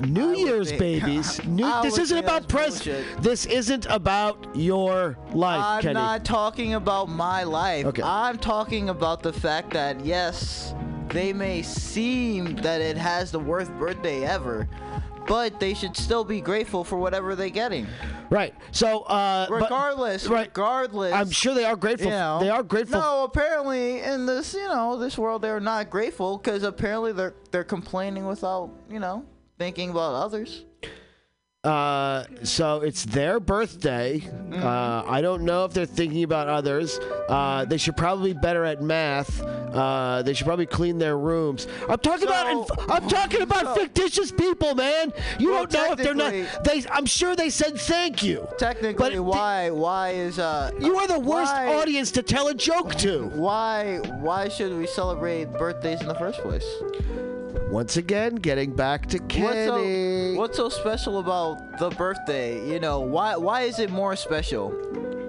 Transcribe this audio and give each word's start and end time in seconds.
New 0.00 0.28
would 0.28 0.38
Year's 0.38 0.72
babies. 0.72 1.44
New, 1.46 1.82
this 1.82 1.98
isn't 1.98 2.18
about 2.18 2.48
that's 2.48 2.84
This 3.20 3.46
isn't 3.46 3.86
about 3.86 4.46
your 4.54 5.16
life, 5.32 5.62
I'm 5.64 5.82
Kenny. 5.82 5.94
not 5.94 6.24
talking 6.24 6.74
about 6.74 7.08
my 7.08 7.44
life. 7.44 7.86
Okay. 7.86 8.02
I'm 8.02 8.38
talking 8.38 8.88
about 8.88 9.22
the 9.22 9.32
fact 9.32 9.72
that 9.72 10.04
yes, 10.04 10.74
they 11.08 11.32
may 11.32 11.62
seem 11.62 12.56
that 12.56 12.80
it 12.80 12.96
has 12.96 13.30
the 13.30 13.38
worst 13.40 13.70
birthday 13.78 14.24
ever, 14.24 14.68
but 15.26 15.58
they 15.60 15.74
should 15.74 15.96
still 15.96 16.24
be 16.24 16.40
grateful 16.40 16.84
for 16.84 16.96
whatever 16.98 17.34
they're 17.34 17.48
getting. 17.48 17.86
Right. 18.30 18.54
So, 18.72 19.02
uh, 19.02 19.46
but- 19.48 19.62
Regardless, 19.62 20.26
right. 20.26 20.48
regardless. 20.48 21.12
I'm 21.12 21.30
sure 21.30 21.54
they 21.54 21.64
are 21.64 21.76
grateful. 21.76 22.06
you 22.06 22.12
know, 22.12 22.38
they 22.40 22.50
are 22.50 22.62
grateful. 22.62 23.00
No, 23.00 23.24
apparently 23.24 24.00
in 24.00 24.26
this, 24.26 24.54
you 24.54 24.66
know, 24.68 24.96
this 24.98 25.16
world 25.16 25.42
they're 25.42 25.60
not 25.60 25.90
grateful 25.90 26.38
because 26.38 26.62
apparently 26.62 27.12
they're 27.12 27.34
they're 27.50 27.64
complaining 27.64 28.26
without, 28.26 28.70
you 28.90 28.98
know, 28.98 29.24
thinking 29.58 29.90
about 29.90 30.14
others. 30.14 30.64
Uh, 31.64 32.24
so 32.44 32.80
it's 32.82 33.04
their 33.06 33.40
birthday. 33.40 34.20
Mm-hmm. 34.20 34.54
Uh, 34.64 35.02
I 35.10 35.20
don't 35.20 35.42
know 35.42 35.64
if 35.64 35.72
they're 35.72 35.84
thinking 35.84 36.22
about 36.22 36.46
others. 36.46 37.00
Uh, 37.28 37.64
they 37.64 37.76
should 37.76 37.96
probably 37.96 38.34
be 38.34 38.38
better 38.38 38.64
at 38.64 38.82
math. 38.82 39.42
Uh, 39.42 40.22
they 40.22 40.32
should 40.32 40.46
probably 40.46 40.66
clean 40.66 40.96
their 40.98 41.18
rooms. 41.18 41.66
I'm 41.88 41.98
talking 41.98 42.28
about. 42.28 42.68
So- 42.68 42.74
I'm 42.88 43.08
talking 43.08 43.42
about 43.42 43.76
fictitious 43.76 44.30
people, 44.30 44.76
man. 44.76 45.12
You 45.40 45.50
Well, 45.50 45.66
don't 45.66 45.72
know 45.88 45.92
if 45.94 45.98
they're 45.98 46.14
not. 46.14 46.62
They. 46.62 46.84
I'm 46.88 47.04
sure 47.06 47.34
they 47.34 47.50
said 47.50 47.76
thank 47.80 48.22
you. 48.22 48.46
Technically, 48.58 49.16
But 49.16 49.24
why 49.24 49.70
why 49.70 50.10
is 50.10 50.38
uh 50.38 50.70
You 50.80 50.96
are 50.98 51.08
the 51.08 51.18
worst 51.18 51.52
why- 51.52 51.74
audience 51.74 52.12
to 52.12 52.22
tell 52.22 52.46
a 52.46 52.54
joke 52.54 52.94
to. 52.96 53.24
why 53.34 53.96
why 54.20 54.48
should 54.48 54.72
we 54.78 54.86
celebrate 54.86 55.46
birthdays 55.58 56.00
in 56.00 56.06
the 56.06 56.14
first 56.14 56.40
place? 56.42 56.64
Once 57.68 57.96
again, 57.96 58.36
getting 58.36 58.72
back 58.72 59.06
to 59.06 59.18
What's 59.18 59.34
Kenny. 59.34 60.34
so, 60.34 60.38
what's 60.38 60.56
so 60.56 60.68
special 60.68 61.18
about 61.18 61.78
the 61.78 61.90
birthday? 61.90 62.66
You 62.68 62.80
know, 62.80 63.00
why 63.00 63.36
why 63.36 63.62
is 63.62 63.78
it 63.78 63.90
more 63.90 64.16
special? 64.16 64.70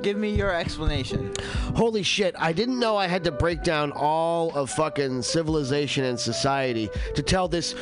Give 0.01 0.17
me 0.17 0.29
your 0.29 0.53
explanation. 0.53 1.33
Holy 1.75 2.03
shit, 2.03 2.35
I 2.37 2.53
didn't 2.53 2.79
know 2.79 2.95
I 2.95 3.07
had 3.07 3.23
to 3.25 3.31
break 3.31 3.63
down 3.63 3.91
all 3.91 4.55
of 4.55 4.69
fucking 4.69 5.23
civilization 5.23 6.05
and 6.05 6.19
society 6.19 6.89
to 7.15 7.23
tell 7.23 7.47
this 7.47 7.73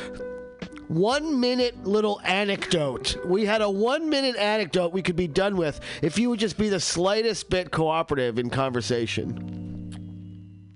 one 0.88 1.40
minute 1.40 1.84
little 1.84 2.20
anecdote. 2.24 3.16
We 3.26 3.44
had 3.44 3.60
a 3.60 3.68
one 3.70 4.08
minute 4.08 4.36
anecdote 4.36 4.92
we 4.92 5.02
could 5.02 5.16
be 5.16 5.28
done 5.28 5.56
with 5.56 5.80
if 6.02 6.18
you 6.18 6.30
would 6.30 6.40
just 6.40 6.56
be 6.56 6.68
the 6.68 6.80
slightest 6.80 7.50
bit 7.50 7.70
cooperative 7.70 8.38
in 8.38 8.50
conversation. 8.50 9.65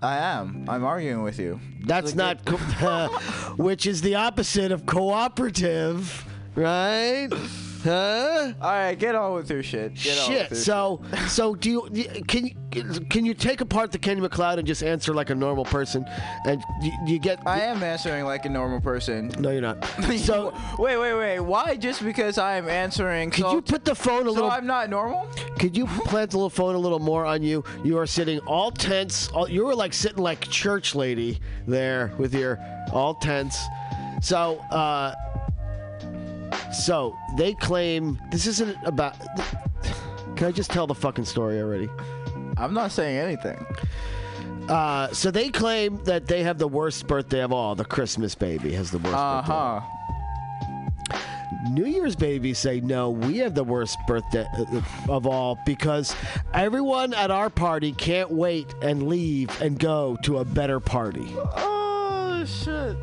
I 0.02 0.16
am. 0.16 0.64
I'm 0.68 0.84
arguing 0.84 1.22
with 1.22 1.38
you. 1.38 1.60
That's 1.82 2.14
not, 2.14 2.44
co- 2.44 2.56
which 3.56 3.86
is 3.86 4.00
the 4.00 4.14
opposite 4.14 4.72
of 4.72 4.86
cooperative, 4.86 6.24
right? 6.54 7.28
Huh? 7.82 8.52
All 8.60 8.70
right, 8.70 8.94
get 8.94 9.14
on 9.14 9.34
with 9.34 9.50
your 9.50 9.62
shit. 9.62 9.94
Get 9.94 10.18
on 10.18 10.30
Shit. 10.30 10.50
with 10.50 10.58
your 10.58 10.64
So, 10.64 11.02
so 11.28 11.54
do 11.54 11.70
you 11.70 12.24
can 12.26 12.46
you 12.46 12.54
can 13.08 13.24
you 13.24 13.34
take 13.34 13.60
apart 13.60 13.90
the 13.90 13.98
Kenny 13.98 14.20
McLeod 14.20 14.58
and 14.58 14.66
just 14.66 14.82
answer 14.82 15.14
like 15.14 15.30
a 15.30 15.34
normal 15.34 15.64
person? 15.64 16.04
And 16.46 16.62
you, 16.82 16.92
you 17.06 17.18
get 17.18 17.40
I 17.46 17.60
am 17.60 17.82
answering 17.82 18.24
like 18.24 18.44
a 18.44 18.48
normal 18.48 18.80
person. 18.80 19.28
no, 19.38 19.50
you're 19.50 19.60
not. 19.60 19.78
So 20.20 20.54
wait, 20.78 20.98
wait, 20.98 21.14
wait. 21.14 21.40
Why 21.40 21.76
just 21.76 22.04
because 22.04 22.36
I 22.36 22.56
am 22.56 22.68
answering? 22.68 23.30
could 23.30 23.44
so, 23.44 23.52
you 23.52 23.62
put 23.62 23.84
the 23.84 23.94
phone 23.94 24.22
a 24.22 24.24
so 24.24 24.32
little? 24.32 24.50
So 24.50 24.56
I'm 24.56 24.66
not 24.66 24.90
normal? 24.90 25.28
Could 25.58 25.76
you 25.76 25.86
plant 26.06 26.32
the 26.32 26.36
little 26.36 26.50
phone 26.50 26.74
a 26.74 26.78
little 26.78 26.98
more 26.98 27.24
on 27.24 27.42
you? 27.42 27.64
You 27.82 27.96
are 27.98 28.06
sitting 28.06 28.38
all 28.40 28.70
tense. 28.70 29.28
All, 29.28 29.48
you 29.48 29.64
were 29.64 29.74
like 29.74 29.92
sitting 29.92 30.18
like 30.18 30.48
church 30.48 30.94
lady 30.94 31.40
there 31.66 32.12
with 32.18 32.34
your 32.34 32.58
all 32.92 33.14
tense. 33.14 33.58
So, 34.20 34.58
uh, 34.70 35.14
so 36.72 37.16
they 37.36 37.54
claim 37.54 38.18
this 38.30 38.46
isn't 38.46 38.76
about. 38.84 39.16
Can 40.36 40.46
I 40.48 40.52
just 40.52 40.70
tell 40.70 40.86
the 40.86 40.94
fucking 40.94 41.24
story 41.26 41.60
already? 41.60 41.88
I'm 42.56 42.72
not 42.74 42.92
saying 42.92 43.18
anything. 43.18 43.64
Uh, 44.68 45.08
so 45.12 45.30
they 45.30 45.48
claim 45.50 46.02
that 46.04 46.26
they 46.26 46.42
have 46.42 46.58
the 46.58 46.68
worst 46.68 47.06
birthday 47.06 47.40
of 47.42 47.52
all. 47.52 47.74
The 47.74 47.84
Christmas 47.84 48.34
baby 48.34 48.72
has 48.74 48.90
the 48.90 48.98
worst 48.98 49.16
Uh 49.16 49.40
birthday. 49.40 49.52
Uh 49.52 49.80
huh. 49.80 49.96
New 51.70 51.84
Year's 51.84 52.16
babies 52.16 52.58
say 52.58 52.80
no, 52.80 53.10
we 53.10 53.38
have 53.38 53.54
the 53.54 53.64
worst 53.64 53.98
birthday 54.06 54.46
uh, 54.56 54.80
of 55.08 55.26
all 55.26 55.58
because 55.66 56.14
everyone 56.54 57.12
at 57.12 57.30
our 57.30 57.50
party 57.50 57.92
can't 57.92 58.30
wait 58.30 58.72
and 58.80 59.08
leave 59.08 59.60
and 59.60 59.78
go 59.78 60.16
to 60.22 60.38
a 60.38 60.44
better 60.44 60.80
party. 60.80 61.34
Oh 61.56 62.44
shit. 62.46 62.96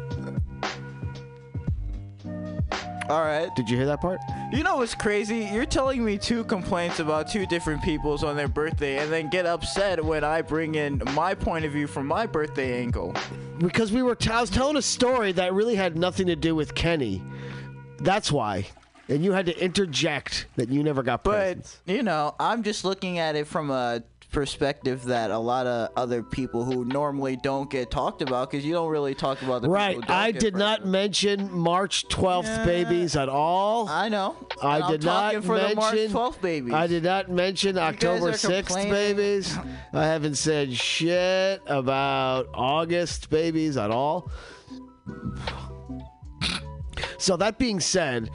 All 3.09 3.21
right. 3.21 3.53
Did 3.55 3.69
you 3.69 3.77
hear 3.77 3.85
that 3.85 4.01
part? 4.01 4.19
You 4.51 4.63
know 4.63 4.77
what's 4.77 4.93
crazy? 4.93 5.47
You're 5.51 5.65
telling 5.65 6.03
me 6.03 6.17
two 6.17 6.43
complaints 6.43 6.99
about 6.99 7.29
two 7.29 7.45
different 7.45 7.81
people's 7.81 8.21
on 8.23 8.35
their 8.35 8.49
birthday 8.49 8.97
and 8.97 9.09
then 9.11 9.29
get 9.29 9.45
upset 9.45 10.03
when 10.03 10.25
I 10.25 10.41
bring 10.41 10.75
in 10.75 11.01
my 11.13 11.33
point 11.33 11.63
of 11.63 11.71
view 11.71 11.87
from 11.87 12.05
my 12.05 12.25
birthday 12.25 12.81
angle. 12.81 13.15
Because 13.59 13.93
we 13.93 14.03
were 14.03 14.13
t- 14.15 14.29
I 14.29 14.41
was 14.41 14.49
telling 14.49 14.75
a 14.75 14.81
story 14.81 15.31
that 15.33 15.53
really 15.53 15.75
had 15.75 15.97
nothing 15.97 16.27
to 16.27 16.35
do 16.35 16.53
with 16.53 16.75
Kenny. 16.75 17.23
That's 17.99 18.29
why. 18.29 18.67
And 19.07 19.23
you 19.23 19.31
had 19.31 19.45
to 19.45 19.57
interject 19.57 20.47
that 20.57 20.67
you 20.67 20.83
never 20.83 21.01
got 21.01 21.23
But, 21.23 21.31
presents. 21.31 21.79
you 21.85 22.03
know, 22.03 22.35
I'm 22.41 22.61
just 22.61 22.83
looking 22.83 23.19
at 23.19 23.37
it 23.37 23.47
from 23.47 23.71
a 23.71 24.03
perspective 24.31 25.05
that 25.05 25.31
a 25.31 25.37
lot 25.37 25.65
of 25.67 25.89
other 25.95 26.21
people 26.21 26.65
who 26.65 26.83
normally 26.85 27.37
don't 27.37 27.69
get 27.69 27.89
talked 27.89 28.21
about 28.21 28.51
because 28.51 28.65
you 28.65 28.73
don't 28.73 28.89
really 28.89 29.15
talk 29.15 29.41
about 29.41 29.61
the 29.61 29.69
Right. 29.69 29.95
people 29.95 30.01
who 30.01 30.07
don't 30.07 30.17
I 30.17 30.31
did 30.31 30.55
not 30.55 30.79
presents. 30.79 30.91
mention 30.91 31.51
March 31.57 32.07
12th 32.09 32.45
Yeah. 32.45 32.65
babies 32.65 33.15
at 33.15 33.29
all. 33.29 33.87
I 33.89 34.09
know. 34.09 34.35
I 34.61 34.79
And 34.79 34.87
did 34.89 35.03
not 35.03 35.33
for 35.43 35.53
mention 35.55 35.69
the 35.69 35.75
March 35.75 35.95
12th 36.11 36.41
babies. 36.41 36.73
I 36.73 36.87
did 36.87 37.03
not 37.03 37.29
mention 37.29 37.77
October 37.77 38.33
6th 38.33 38.75
babies. 38.89 39.57
I 39.93 40.03
haven't 40.05 40.35
said 40.35 40.73
shit 40.73 41.61
about 41.65 42.47
August 42.53 43.29
babies 43.29 43.77
at 43.77 43.91
all. 43.91 44.29
So 47.17 47.35
that 47.37 47.57
being 47.57 47.79
said, 47.79 48.29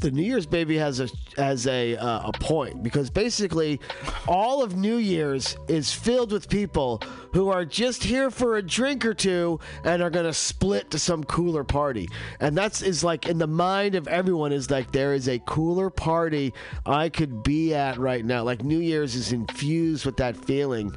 the 0.00 0.10
New 0.10 0.22
Year's 0.22 0.46
baby 0.46 0.76
has 0.78 1.00
a 1.00 1.08
has 1.36 1.66
a 1.66 1.96
uh, 1.96 2.28
a 2.28 2.32
point 2.32 2.82
because 2.82 3.10
basically 3.10 3.80
all 4.26 4.62
of 4.62 4.76
New 4.76 4.96
Year's 4.96 5.56
is 5.68 5.92
filled 5.92 6.32
with 6.32 6.48
people 6.48 7.02
who 7.32 7.48
are 7.48 7.64
just 7.64 8.02
here 8.02 8.30
for 8.30 8.56
a 8.56 8.62
drink 8.62 9.04
or 9.04 9.14
two 9.14 9.60
and 9.84 10.02
are 10.02 10.10
gonna 10.10 10.32
split 10.32 10.90
to 10.90 10.98
some 10.98 11.22
cooler 11.24 11.64
party, 11.64 12.08
and 12.40 12.56
that's 12.56 12.82
is 12.82 13.04
like 13.04 13.26
in 13.26 13.38
the 13.38 13.46
mind 13.46 13.94
of 13.94 14.08
everyone 14.08 14.52
is 14.52 14.70
like 14.70 14.90
there 14.90 15.14
is 15.14 15.28
a 15.28 15.38
cooler 15.40 15.90
party 15.90 16.52
I 16.86 17.08
could 17.10 17.42
be 17.42 17.74
at 17.74 17.98
right 17.98 18.24
now. 18.24 18.42
Like 18.42 18.64
New 18.64 18.80
Year's 18.80 19.14
is 19.14 19.32
infused 19.32 20.06
with 20.06 20.16
that 20.16 20.36
feeling. 20.36 20.94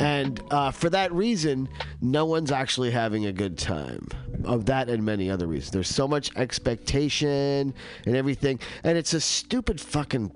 And 0.00 0.40
uh, 0.50 0.70
for 0.70 0.90
that 0.90 1.12
reason, 1.12 1.68
no 2.00 2.24
one's 2.24 2.50
actually 2.50 2.90
having 2.90 3.26
a 3.26 3.32
good 3.32 3.58
time. 3.58 4.08
Of 4.44 4.66
that 4.66 4.90
and 4.90 5.04
many 5.04 5.30
other 5.30 5.46
reasons. 5.46 5.70
There's 5.70 5.88
so 5.88 6.06
much 6.06 6.34
expectation 6.36 7.72
and 8.04 8.16
everything. 8.16 8.60
And 8.82 8.98
it's 8.98 9.14
a 9.14 9.20
stupid 9.20 9.80
fucking 9.80 10.32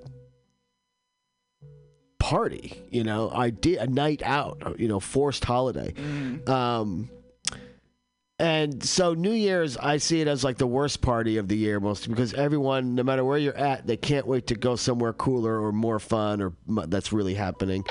party, 2.19 2.83
you 2.91 3.05
know, 3.05 3.31
idea, 3.31 3.83
a 3.83 3.87
night 3.87 4.23
out, 4.23 4.77
you 4.79 4.89
know, 4.89 5.01
forced 5.01 5.45
holiday. 5.45 5.93
Um, 6.47 7.11
and 8.39 8.85
so 8.85 9.15
New 9.15 9.33
Year's, 9.33 9.77
I 9.77 9.97
see 9.97 10.21
it 10.21 10.29
as 10.29 10.45
like 10.45 10.59
the 10.59 10.67
worst 10.67 11.01
party 11.03 11.39
of 11.39 11.49
the 11.49 11.57
year, 11.57 11.81
most 11.81 12.09
because 12.09 12.35
everyone, 12.35 12.95
no 12.95 13.03
matter 13.03 13.25
where 13.25 13.39
you're 13.39 13.57
at, 13.57 13.87
they 13.87 13.97
can't 13.97 14.27
wait 14.27 14.47
to 14.49 14.55
go 14.55 14.77
somewhere 14.77 15.13
cooler 15.13 15.61
or 15.61 15.73
more 15.73 15.99
fun 15.99 16.41
or 16.41 16.53
that's 16.87 17.13
really 17.13 17.35
happening. 17.35 17.85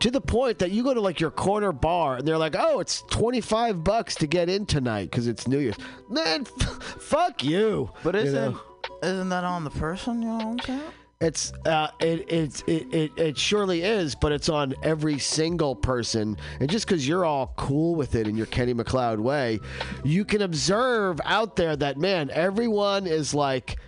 To 0.00 0.10
the 0.10 0.20
point 0.20 0.60
that 0.60 0.70
you 0.70 0.84
go 0.84 0.94
to 0.94 1.00
like 1.00 1.18
your 1.18 1.32
corner 1.32 1.72
bar 1.72 2.16
and 2.16 2.28
they're 2.28 2.38
like, 2.38 2.54
"Oh, 2.56 2.78
it's 2.78 3.02
25 3.10 3.82
bucks 3.82 4.14
to 4.16 4.28
get 4.28 4.48
in 4.48 4.66
tonight 4.66 5.10
because 5.10 5.26
it's 5.26 5.48
New 5.48 5.58
Year's." 5.58 5.76
Man, 6.08 6.42
f- 6.42 6.82
fuck 7.00 7.42
you. 7.42 7.90
But 8.04 8.14
isn't 8.14 8.52
know? 8.52 8.60
isn't 9.02 9.28
that 9.30 9.42
on 9.44 9.64
the 9.64 9.70
person? 9.70 10.22
You 10.22 10.28
know 10.28 10.36
what 10.36 10.46
I'm 10.46 10.60
saying? 10.60 10.92
It's 11.20 11.52
uh, 11.66 11.88
it, 11.98 12.32
it, 12.32 12.62
it 12.68 13.10
it 13.16 13.36
surely 13.36 13.82
is, 13.82 14.14
but 14.14 14.30
it's 14.30 14.48
on 14.48 14.72
every 14.84 15.18
single 15.18 15.74
person. 15.74 16.36
And 16.60 16.70
just 16.70 16.86
because 16.86 17.08
you're 17.08 17.24
all 17.24 17.54
cool 17.56 17.96
with 17.96 18.14
it 18.14 18.28
in 18.28 18.36
your 18.36 18.46
Kenny 18.46 18.72
McLeod 18.72 19.18
way, 19.18 19.58
you 20.04 20.24
can 20.24 20.42
observe 20.42 21.20
out 21.24 21.56
there 21.56 21.74
that 21.74 21.98
man, 21.98 22.30
everyone 22.32 23.08
is 23.08 23.34
like. 23.34 23.80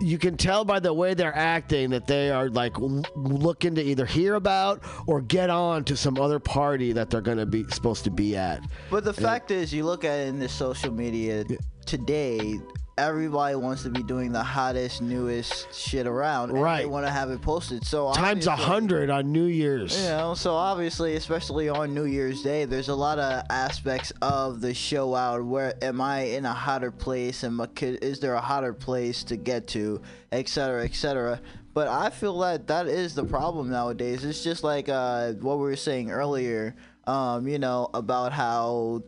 You 0.00 0.16
can 0.18 0.38
tell 0.38 0.64
by 0.64 0.80
the 0.80 0.92
way 0.94 1.12
they're 1.12 1.36
acting 1.36 1.90
that 1.90 2.06
they 2.06 2.30
are 2.30 2.48
like 2.48 2.78
l- 2.78 3.04
looking 3.14 3.74
to 3.74 3.82
either 3.82 4.06
hear 4.06 4.36
about 4.36 4.82
or 5.06 5.20
get 5.20 5.50
on 5.50 5.84
to 5.84 5.96
some 5.96 6.18
other 6.18 6.38
party 6.38 6.92
that 6.92 7.10
they're 7.10 7.20
gonna 7.20 7.44
be 7.44 7.64
supposed 7.64 8.02
to 8.04 8.10
be 8.10 8.34
at. 8.34 8.62
But 8.88 9.04
the 9.04 9.12
fact 9.12 9.50
is, 9.50 9.74
you 9.74 9.84
look 9.84 10.04
at 10.04 10.20
it 10.20 10.28
in 10.28 10.38
the 10.38 10.48
social 10.48 10.90
media 10.92 11.44
today, 11.84 12.58
everybody 12.98 13.54
wants 13.56 13.82
to 13.84 13.90
be 13.90 14.02
doing 14.02 14.32
the 14.32 14.42
hottest, 14.42 15.00
newest 15.00 15.74
shit 15.74 16.06
around. 16.06 16.50
And 16.50 16.58
They 16.58 16.62
Right. 16.62 16.88
want 16.90 17.06
to 17.06 17.10
have 17.10 17.30
it 17.30 17.40
posted. 17.40 17.84
So 17.86 18.12
Times 18.12 18.46
a 18.46 18.54
hundred 18.56 19.08
on 19.10 19.32
New 19.32 19.44
Year's. 19.46 19.96
You 20.02 20.08
know, 20.10 20.34
so 20.34 20.54
obviously, 20.54 21.16
especially 21.16 21.68
on 21.68 21.94
New 21.94 22.04
Year's 22.04 22.42
Day, 22.42 22.64
there's 22.64 22.88
a 22.88 22.94
lot 22.94 23.18
of 23.18 23.44
aspects 23.50 24.12
of 24.20 24.60
the 24.60 24.74
show 24.74 25.14
out. 25.14 25.44
Where 25.44 25.74
am 25.82 26.00
I 26.00 26.20
in 26.20 26.44
a 26.44 26.52
hotter 26.52 26.90
place? 26.90 27.44
Could- 27.74 28.04
is 28.04 28.20
there 28.20 28.34
a 28.34 28.40
hotter 28.40 28.72
place 28.74 29.24
to 29.24 29.36
get 29.36 29.66
to, 29.68 30.00
et 30.30 30.48
cetera, 30.48 30.84
et 30.84 30.94
cetera. 30.94 31.40
But 31.74 31.88
I 31.88 32.10
feel 32.10 32.38
that 32.40 32.66
that 32.66 32.86
is 32.86 33.14
the 33.14 33.24
problem 33.24 33.70
nowadays. 33.70 34.24
It's 34.24 34.44
just 34.44 34.62
like 34.62 34.90
uh, 34.90 35.32
what 35.40 35.56
we 35.56 35.62
were 35.64 35.76
saying 35.76 36.10
earlier. 36.10 36.74
Um, 37.06 37.48
you 37.48 37.58
know 37.58 37.88
about 37.94 38.32
how 38.32 39.02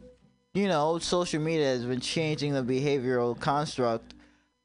you 0.54 0.68
know 0.68 0.98
social 0.98 1.40
media 1.40 1.66
has 1.66 1.84
been 1.84 2.00
changing 2.00 2.54
the 2.54 2.62
behavioral 2.62 3.38
construct 3.38 4.14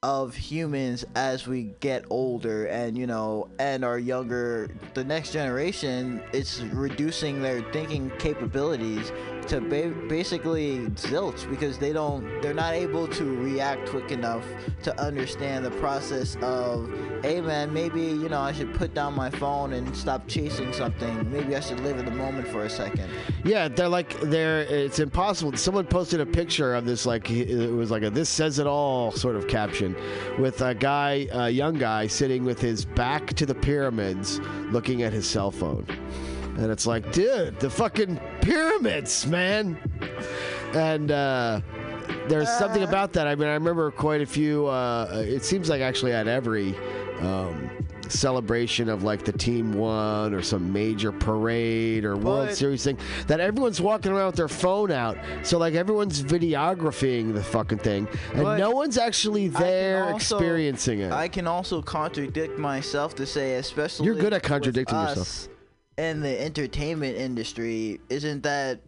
of 0.03 0.33
humans 0.33 1.03
as 1.15 1.45
we 1.45 1.74
get 1.81 2.06
older 2.09 2.68
and 2.68 2.97
you 2.97 3.06
know 3.06 3.50
and 3.59 3.83
our 3.83 4.00
younger. 4.00 4.69
The 4.94 5.03
next 5.03 5.33
generation 5.33 6.21
it's 6.31 6.62
reducing 6.62 7.41
their 7.41 7.62
thinking 7.74 8.12
capabilities 8.19 9.12
to 9.50 9.60
ba- 9.62 9.94
basically 10.07 10.80
zilch 10.96 11.50
because 11.50 11.78
they 11.78 11.92
don't 11.92 12.42
they're 12.42 12.54
not 12.54 12.74
able 12.74 13.07
to 13.07 13.24
react 13.38 13.90
quick 13.90 14.12
enough 14.12 14.46
to 14.84 14.98
understand 15.01 15.66
the 15.66 15.72
process 15.72 16.36
of 16.42 16.90
hey 17.24 17.42
man 17.42 17.74
maybe 17.74 18.01
you 18.01 18.30
know 18.30 18.40
i 18.40 18.51
should 18.51 18.74
put 18.74 18.94
down 18.94 19.13
my 19.13 19.30
phone 19.30 19.74
and 19.74 19.96
stop 19.96 20.28
chasing 20.28 20.72
something 20.72 21.31
maybe 21.31 21.56
i 21.56 21.60
should 21.60 21.80
live 21.81 21.98
in 21.98 22.06
the 22.06 22.12
moment 22.12 22.48
for 22.48 22.63
a 22.63 22.69
second 22.69 23.10
Yeah, 23.44 23.68
they're 23.69 23.88
like 23.90 24.19
they're. 24.19 24.62
It's 24.62 25.00
impossible. 25.00 25.56
Someone 25.56 25.86
posted 25.88 26.19
a 26.19 26.25
picture 26.25 26.75
of 26.75 26.86
this 26.86 27.06
like 27.06 27.31
it 27.31 27.72
was 27.72 27.90
like 27.90 28.04
a 28.04 28.10
"this 28.10 28.28
says 28.30 28.60
it 28.60 28.68
all" 28.68 29.12
sort 29.12 29.36
of 29.38 29.48
caption, 29.48 29.95
with 30.38 30.62
a 30.62 30.75
guy, 30.75 31.28
a 31.31 31.50
young 31.50 31.75
guy, 31.75 32.07
sitting 32.07 32.44
with 32.44 32.60
his 32.60 32.84
back 32.86 33.34
to 33.36 33.45
the 33.45 33.56
pyramids, 33.56 34.40
looking 34.72 35.04
at 35.04 35.13
his 35.13 35.25
cell 35.28 35.52
phone, 35.52 35.86
and 36.59 36.71
it's 36.71 36.85
like, 36.85 37.11
dude, 37.13 37.57
the 37.59 37.69
fucking 37.69 38.19
pyramids, 38.41 39.25
man. 39.25 39.77
And 40.73 41.09
uh, 41.09 41.61
there's 42.27 42.50
something 42.50 42.83
about 42.83 43.13
that. 43.13 43.27
I 43.27 43.35
mean, 43.35 43.47
I 43.47 43.53
remember 43.53 43.89
quite 43.91 44.21
a 44.21 44.25
few. 44.25 44.67
Uh, 44.67 45.23
it 45.25 45.44
seems 45.44 45.69
like 45.69 45.81
actually 45.81 46.11
at 46.11 46.27
every. 46.27 46.75
Um, 47.21 47.69
celebration 48.11 48.89
of 48.89 49.03
like 49.03 49.23
the 49.23 49.31
team 49.31 49.73
won 49.73 50.33
or 50.33 50.41
some 50.41 50.71
major 50.73 51.11
parade 51.11 52.03
or 52.06 52.17
World 52.17 52.47
But- 52.47 52.57
Series 52.57 52.83
thing 52.83 52.97
that 53.27 53.39
everyone's 53.39 53.79
walking 53.79 54.11
around 54.11 54.27
with 54.27 54.35
their 54.35 54.47
phone 54.47 54.91
out. 54.91 55.17
So 55.44 55.57
like 55.57 55.75
everyone's 55.75 56.21
videographying 56.21 57.33
the 57.33 57.44
fucking 57.44 57.79
thing, 57.79 58.07
and 58.33 58.44
no 58.57 58.71
one's 58.71 58.97
actually 58.97 59.50
there 59.50 60.06
also- 60.06 60.38
experiencing 60.38 61.00
it. 61.01 61.11
I 61.11 61.27
can 61.27 61.47
also 61.47 61.81
contradict 61.81 62.57
myself 62.57 63.15
to 63.15 63.25
say, 63.25 63.56
especially 63.56 64.07
You're 64.07 64.15
good 64.15 64.33
at 64.33 64.44
contradicting 64.44 64.97
yourself. 64.97 65.49
In 66.00 66.22
the 66.22 66.42
entertainment 66.42 67.18
industry, 67.18 68.00
isn't 68.07 68.44
that 68.44 68.80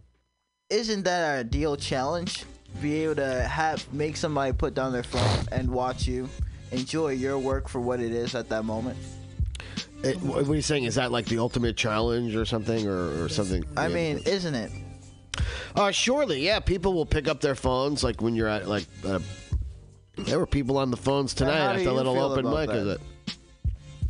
isn't 0.70 1.04
that 1.04 1.28
our 1.28 1.40
ideal 1.40 1.76
challenge? 1.76 2.46
Be 2.80 3.04
able 3.04 3.16
to 3.16 3.42
have 3.42 3.86
make 3.92 4.16
somebody 4.16 4.54
put 4.54 4.72
down 4.72 4.92
their 4.94 5.02
phone 5.02 5.46
and 5.52 5.70
watch 5.70 6.06
you, 6.06 6.26
enjoy 6.70 7.10
your 7.10 7.38
work 7.38 7.68
for 7.68 7.82
what 7.82 8.00
it 8.00 8.12
is 8.12 8.34
at 8.34 8.48
that 8.48 8.64
moment. 8.64 8.96
It- 10.02 10.22
what 10.22 10.48
are 10.48 10.54
you 10.54 10.62
saying? 10.62 10.84
Is 10.84 10.94
that 10.94 11.12
like 11.12 11.26
the 11.26 11.38
ultimate 11.38 11.76
challenge 11.76 12.34
or 12.34 12.46
something, 12.46 12.88
or, 12.88 13.24
or 13.24 13.28
something? 13.28 13.62
I 13.76 13.88
yeah. 13.88 13.94
mean, 13.94 14.22
isn't 14.24 14.54
it? 14.54 14.72
Uh, 15.76 15.90
surely, 15.90 16.40
yeah. 16.40 16.60
People 16.60 16.94
will 16.94 17.04
pick 17.04 17.28
up 17.28 17.42
their 17.42 17.54
phones 17.54 18.02
like 18.02 18.22
when 18.22 18.34
you're 18.34 18.48
at 18.48 18.66
like. 18.66 18.86
Uh, 19.04 19.18
there 20.16 20.38
were 20.38 20.46
people 20.46 20.78
on 20.78 20.90
the 20.90 20.96
phones 20.96 21.34
tonight 21.34 21.76
at 21.76 21.84
the 21.84 21.92
little 21.92 22.18
open 22.18 22.48
mic. 22.48 22.70
Is 22.70 22.86
it? 22.86 23.00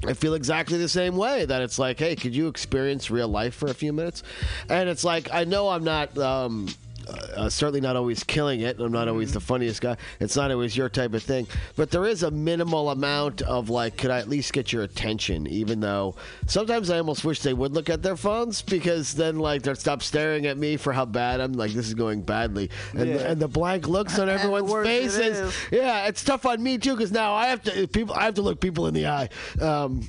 I 0.04 0.14
feel 0.14 0.34
exactly 0.34 0.78
the 0.78 0.88
same 0.88 1.16
way. 1.16 1.44
That 1.44 1.62
it's 1.62 1.78
like, 1.78 1.98
hey, 1.98 2.16
could 2.16 2.34
you 2.34 2.48
experience 2.48 3.10
real 3.10 3.28
life 3.28 3.54
for 3.54 3.68
a 3.68 3.74
few 3.74 3.92
minutes? 3.92 4.22
And 4.68 4.88
it's 4.88 5.04
like, 5.04 5.32
I 5.32 5.44
know 5.44 5.68
I'm 5.68 5.84
not. 5.84 6.16
Um, 6.18 6.68
uh, 7.08 7.48
certainly 7.48 7.80
not 7.80 7.96
always 7.96 8.22
killing 8.24 8.60
it. 8.60 8.78
I'm 8.80 8.92
not 8.92 9.08
always 9.08 9.32
the 9.32 9.40
funniest 9.40 9.80
guy. 9.80 9.96
It's 10.20 10.36
not 10.36 10.50
always 10.50 10.76
your 10.76 10.88
type 10.88 11.14
of 11.14 11.22
thing. 11.22 11.46
But 11.76 11.90
there 11.90 12.06
is 12.06 12.22
a 12.22 12.30
minimal 12.30 12.90
amount 12.90 13.42
of 13.42 13.70
like, 13.70 13.96
could 13.96 14.10
I 14.10 14.18
at 14.18 14.28
least 14.28 14.52
get 14.52 14.72
your 14.72 14.82
attention? 14.82 15.46
Even 15.46 15.80
though 15.80 16.14
sometimes 16.46 16.90
I 16.90 16.98
almost 16.98 17.24
wish 17.24 17.40
they 17.40 17.54
would 17.54 17.72
look 17.72 17.90
at 17.90 18.02
their 18.02 18.16
phones 18.16 18.62
because 18.62 19.14
then 19.14 19.38
like 19.38 19.62
they'd 19.62 19.78
stop 19.78 20.02
staring 20.02 20.46
at 20.46 20.56
me 20.58 20.76
for 20.76 20.92
how 20.92 21.04
bad 21.04 21.40
I'm. 21.40 21.52
Like 21.52 21.72
this 21.72 21.86
is 21.88 21.94
going 21.94 22.22
badly, 22.22 22.70
and 22.94 23.08
Yeah. 23.08 23.16
and 23.30 23.40
the 23.40 23.48
blank 23.48 23.88
looks 23.88 24.18
on 24.18 24.28
everyone's 24.28 24.70
worse 24.70 24.86
it 24.88 25.10
faces. 25.10 25.54
Yeah, 25.70 26.06
it's 26.06 26.24
tough 26.24 26.46
on 26.46 26.62
me 26.62 26.78
too 26.78 26.94
because 26.96 27.12
now 27.12 27.34
I 27.34 27.46
have 27.46 27.62
to 27.64 27.86
people. 27.88 28.14
I 28.14 28.24
have 28.24 28.34
to 28.34 28.42
look 28.42 28.60
people 28.60 28.86
in 28.86 28.94
the 28.94 29.06
eye. 29.06 29.28
Um, 29.60 30.08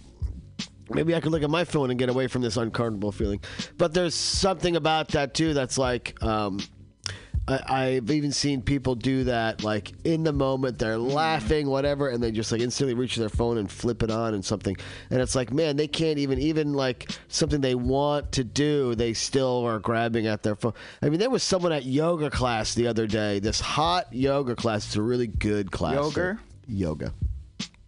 Maybe 0.90 1.16
I 1.16 1.22
could 1.22 1.32
look 1.32 1.42
at 1.44 1.50
my 1.50 1.64
phone 1.64 1.90
and 1.90 1.98
get 1.98 2.10
away 2.10 2.28
from 2.28 2.42
this 2.42 2.58
uncomfortable 2.58 3.12
feeling. 3.12 3.40
But 3.78 3.94
there's 3.94 4.14
something 4.14 4.76
about 4.76 5.08
that 5.10 5.34
too 5.34 5.54
that's 5.54 5.78
like 5.78 6.22
um, 6.22 6.60
I, 7.48 7.62
I've 7.68 8.12
even 8.12 8.32
seen 8.32 8.62
people 8.62 8.96
do 8.96 9.26
that 9.26 9.64
like 9.64 9.92
in 10.04 10.24
the 10.24 10.32
moment 10.32 10.80
they're 10.80 10.98
mm. 10.98 11.12
laughing 11.12 11.68
whatever 11.68 12.10
and 12.10 12.24
they 12.24 12.32
just 12.32 12.52
like 12.52 12.62
instantly 12.62 12.94
reach 12.94 13.16
their 13.16 13.30
phone 13.30 13.58
and 13.58 13.70
flip 13.70 14.04
it 14.04 14.12
on 14.12 14.34
and 14.34 14.44
something. 14.44 14.78
And 15.10 15.22
it's 15.22 15.36
like 15.36 15.52
man 15.52 15.76
they 15.76 15.88
can't 15.88 16.20
even 16.20 16.40
even 16.40 16.74
like 16.74 17.12
something 17.28 17.62
they 17.62 17.76
want 17.76 18.32
to 18.34 18.44
do 18.44 18.96
they 18.96 19.14
still 19.14 19.66
are 19.66 19.80
grabbing 19.80 20.28
at 20.28 20.44
their 20.44 20.56
phone. 20.56 20.74
I 21.02 21.10
mean 21.10 21.20
there 21.20 21.30
was 21.30 21.44
someone 21.44 21.72
at 21.72 21.86
yoga 21.86 22.30
class 22.30 22.74
the 22.74 22.88
other 22.88 23.08
day 23.08 23.40
this 23.40 23.60
hot 23.60 24.14
yoga 24.14 24.56
class. 24.56 24.86
It's 24.86 24.96
a 24.96 25.02
really 25.02 25.28
good 25.28 25.72
class. 25.72 25.96
Yoga? 25.96 26.40
yoga 26.68 27.14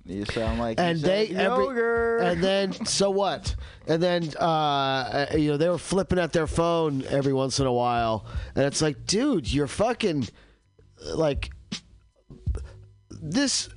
You 0.07 0.23
sound 0.25 0.59
like 0.59 0.79
and 0.79 0.99
they 0.99 1.29
every, 1.29 2.23
and 2.23 2.43
then 2.43 2.71
so 2.85 3.09
what? 3.09 3.55
And 3.87 4.01
then 4.01 4.29
uh, 4.39 5.27
uh, 5.33 5.35
you 5.35 5.51
know 5.51 5.57
they 5.57 5.67
were 5.67 5.79
flipping 5.79 6.19
at 6.19 6.31
their 6.31 6.45
phone 6.45 7.03
every 7.05 7.33
once 7.33 7.59
in 7.59 7.65
a 7.65 7.73
while. 7.73 8.25
And 8.55 8.65
it's 8.65 8.83
like 8.83 9.07
dude 9.07 9.51
you're 9.51 9.67
fucking 9.67 10.27
like 11.15 11.49
this 13.09 13.69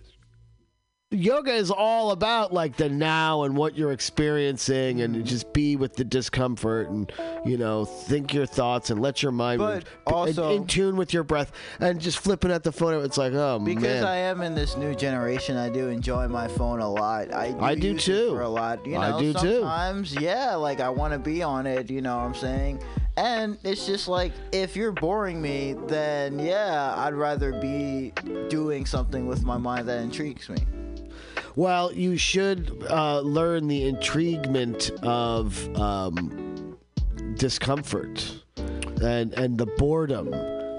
yoga 1.10 1.52
is 1.52 1.70
all 1.70 2.10
about 2.10 2.52
like 2.52 2.76
the 2.76 2.88
now 2.88 3.44
and 3.44 3.56
what 3.56 3.74
you're 3.74 3.92
experiencing 3.92 5.00
and 5.00 5.24
just 5.24 5.50
be 5.54 5.74
with 5.74 5.96
the 5.96 6.04
discomfort 6.04 6.90
and 6.90 7.10
you 7.46 7.56
know 7.56 7.86
think 7.86 8.34
your 8.34 8.44
thoughts 8.44 8.90
and 8.90 9.00
let 9.00 9.22
your 9.22 9.32
mind 9.32 9.58
But 9.58 9.84
also- 10.06 10.50
in, 10.50 10.62
in 10.62 10.66
tune 10.66 10.96
with 10.96 11.14
your 11.14 11.22
breath 11.24 11.52
and 11.80 11.98
just 11.98 12.18
flipping 12.18 12.50
at 12.50 12.62
the 12.62 12.72
phone 12.72 13.02
it's 13.02 13.16
like 13.16 13.32
oh 13.32 13.58
Because 13.58 13.82
man 13.82 14.04
I 14.04 14.16
am 14.16 14.42
in 14.42 14.54
this 14.54 14.76
new 14.76 14.94
generation, 14.94 15.56
I 15.56 15.70
do 15.70 15.88
enjoy 15.88 16.28
my 16.28 16.46
phone 16.46 16.80
a 16.80 16.90
lot. 16.90 17.32
I 17.32 17.52
do, 17.52 17.60
I 17.60 17.74
do 17.74 17.96
too. 17.98 18.30
For 18.30 18.42
a 18.42 18.48
lot, 18.48 18.84
you 18.86 18.92
know. 18.92 19.00
I 19.00 19.20
do 19.20 19.32
too. 19.32 19.38
sometimes, 19.60 20.14
yeah, 20.14 20.54
like 20.54 20.80
I 20.80 20.88
want 20.90 21.12
to 21.12 21.18
be 21.18 21.42
on 21.42 21.66
it. 21.66 21.90
You 21.90 22.02
know 22.02 22.16
what 22.16 22.24
I'm 22.24 22.34
saying? 22.34 22.82
And 23.16 23.56
it's 23.64 23.86
just 23.86 24.08
like 24.08 24.32
if 24.52 24.76
you're 24.76 24.92
boring 24.92 25.40
me, 25.40 25.74
then 25.86 26.38
yeah, 26.38 26.94
I'd 26.96 27.14
rather 27.14 27.58
be 27.60 28.12
doing 28.48 28.86
something 28.86 29.26
with 29.26 29.42
my 29.44 29.56
mind 29.56 29.88
that 29.88 30.00
intrigues 30.02 30.48
me. 30.48 30.58
Well, 31.58 31.92
you 31.92 32.16
should 32.16 32.84
uh, 32.88 33.18
learn 33.18 33.66
the 33.66 33.88
intriguement 33.88 34.92
of 35.02 35.76
um, 35.76 36.78
discomfort 37.34 38.44
and 39.02 39.34
and 39.34 39.58
the 39.58 39.66
boredom. 39.66 40.32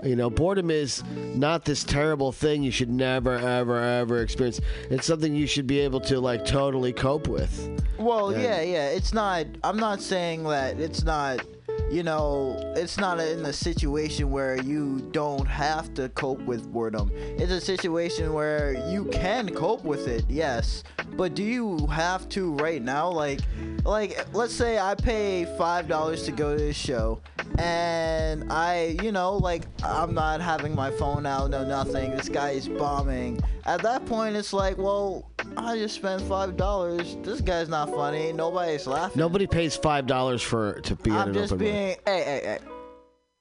You 0.05 0.15
know, 0.15 0.29
boredom 0.29 0.71
is 0.71 1.03
not 1.36 1.65
this 1.65 1.83
terrible 1.83 2.31
thing 2.31 2.63
you 2.63 2.71
should 2.71 2.89
never, 2.89 3.33
ever, 3.38 3.77
ever 3.77 4.21
experience. 4.21 4.62
It's 4.89 5.05
something 5.05 5.36
you 5.36 5.48
should 5.48 5.67
be 5.67 5.79
able 5.79 6.00
to 6.00 6.21
like 6.21 6.45
totally 6.45 6.93
cope 6.93 7.27
with. 7.27 7.81
Well, 7.98 8.31
Yeah. 8.31 8.39
yeah, 8.39 8.62
yeah. 8.62 8.88
It's 8.91 9.12
not. 9.12 9.48
I'm 9.65 9.75
not 9.75 10.01
saying 10.01 10.45
that 10.45 10.79
it's 10.79 11.03
not. 11.03 11.41
You 11.89 12.03
know, 12.03 12.55
it's 12.75 12.98
not 12.98 13.19
in 13.19 13.43
a 13.46 13.53
situation 13.53 14.29
where 14.29 14.62
you 14.62 15.00
don't 15.12 15.48
have 15.48 15.91
to 15.96 16.08
cope 16.10 16.39
with 16.41 16.72
boredom. 16.72 17.12
It's 17.15 17.51
a 17.51 17.60
situation 17.60 18.31
where 18.31 18.74
you 18.91 19.05
can 19.05 19.50
cope 19.55 19.84
with 19.84 20.08
it, 20.08 20.24
yes. 20.29 20.84
But 21.17 21.34
do 21.34 21.43
you 21.43 21.88
have 21.88 22.29
to 22.29 22.53
right 22.53 22.81
now? 22.81 23.10
Like, 23.10 23.39
like 23.86 24.24
let's 24.36 24.53
say 24.53 24.77
I 24.77 24.93
pay 24.93 25.46
five 25.58 25.88
dollars 25.88 26.24
to 26.25 26.31
go 26.31 26.55
to 26.55 26.62
this 26.62 26.77
show, 26.77 27.22
and 27.57 28.51
I, 28.51 28.97
you 29.01 29.11
know, 29.11 29.35
like 29.37 29.65
I'm 29.83 30.13
not 30.13 30.41
having 30.41 30.75
my 30.75 30.91
phone 30.91 31.25
out, 31.25 31.49
no 31.49 31.63
nothing. 31.65 32.11
This 32.11 32.29
guy 32.29 32.51
is 32.51 32.67
bombing. 32.67 33.41
At 33.65 33.81
that 33.83 34.05
point, 34.05 34.35
it's 34.35 34.53
like, 34.53 34.77
well, 34.77 35.29
I 35.57 35.77
just 35.77 35.95
spent 35.95 36.21
five 36.23 36.55
dollars. 36.57 37.17
This 37.23 37.41
guy's 37.41 37.69
not 37.69 37.89
funny. 37.89 38.31
Nobody's 38.33 38.87
laughing. 38.87 39.19
Nobody 39.19 39.47
pays 39.47 39.75
five 39.75 40.05
dollars 40.07 40.41
for 40.41 40.79
to 40.81 40.95
be 40.95 41.11
I'm 41.11 41.29
an 41.29 41.33
just 41.33 41.51
mic. 41.53 41.59
being. 41.59 41.73
Hey, 41.73 41.97
hey, 42.05 42.41
hey. 42.43 42.59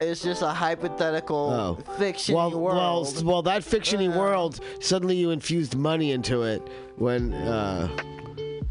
It's 0.00 0.22
just 0.22 0.42
a 0.42 0.48
hypothetical 0.50 1.50
Oh. 1.50 1.92
fiction 1.94 2.34
Well, 2.36 2.52
world. 2.52 2.76
well, 3.16 3.24
well, 3.24 3.42
that 3.42 3.62
fictiony 3.62 4.08
Yeah. 4.08 4.16
world. 4.16 4.60
Suddenly, 4.80 5.16
you 5.16 5.30
infused 5.30 5.76
money 5.76 6.12
into 6.12 6.44
it 6.44 6.62
when. 6.96 7.32
Uh, 7.34 7.88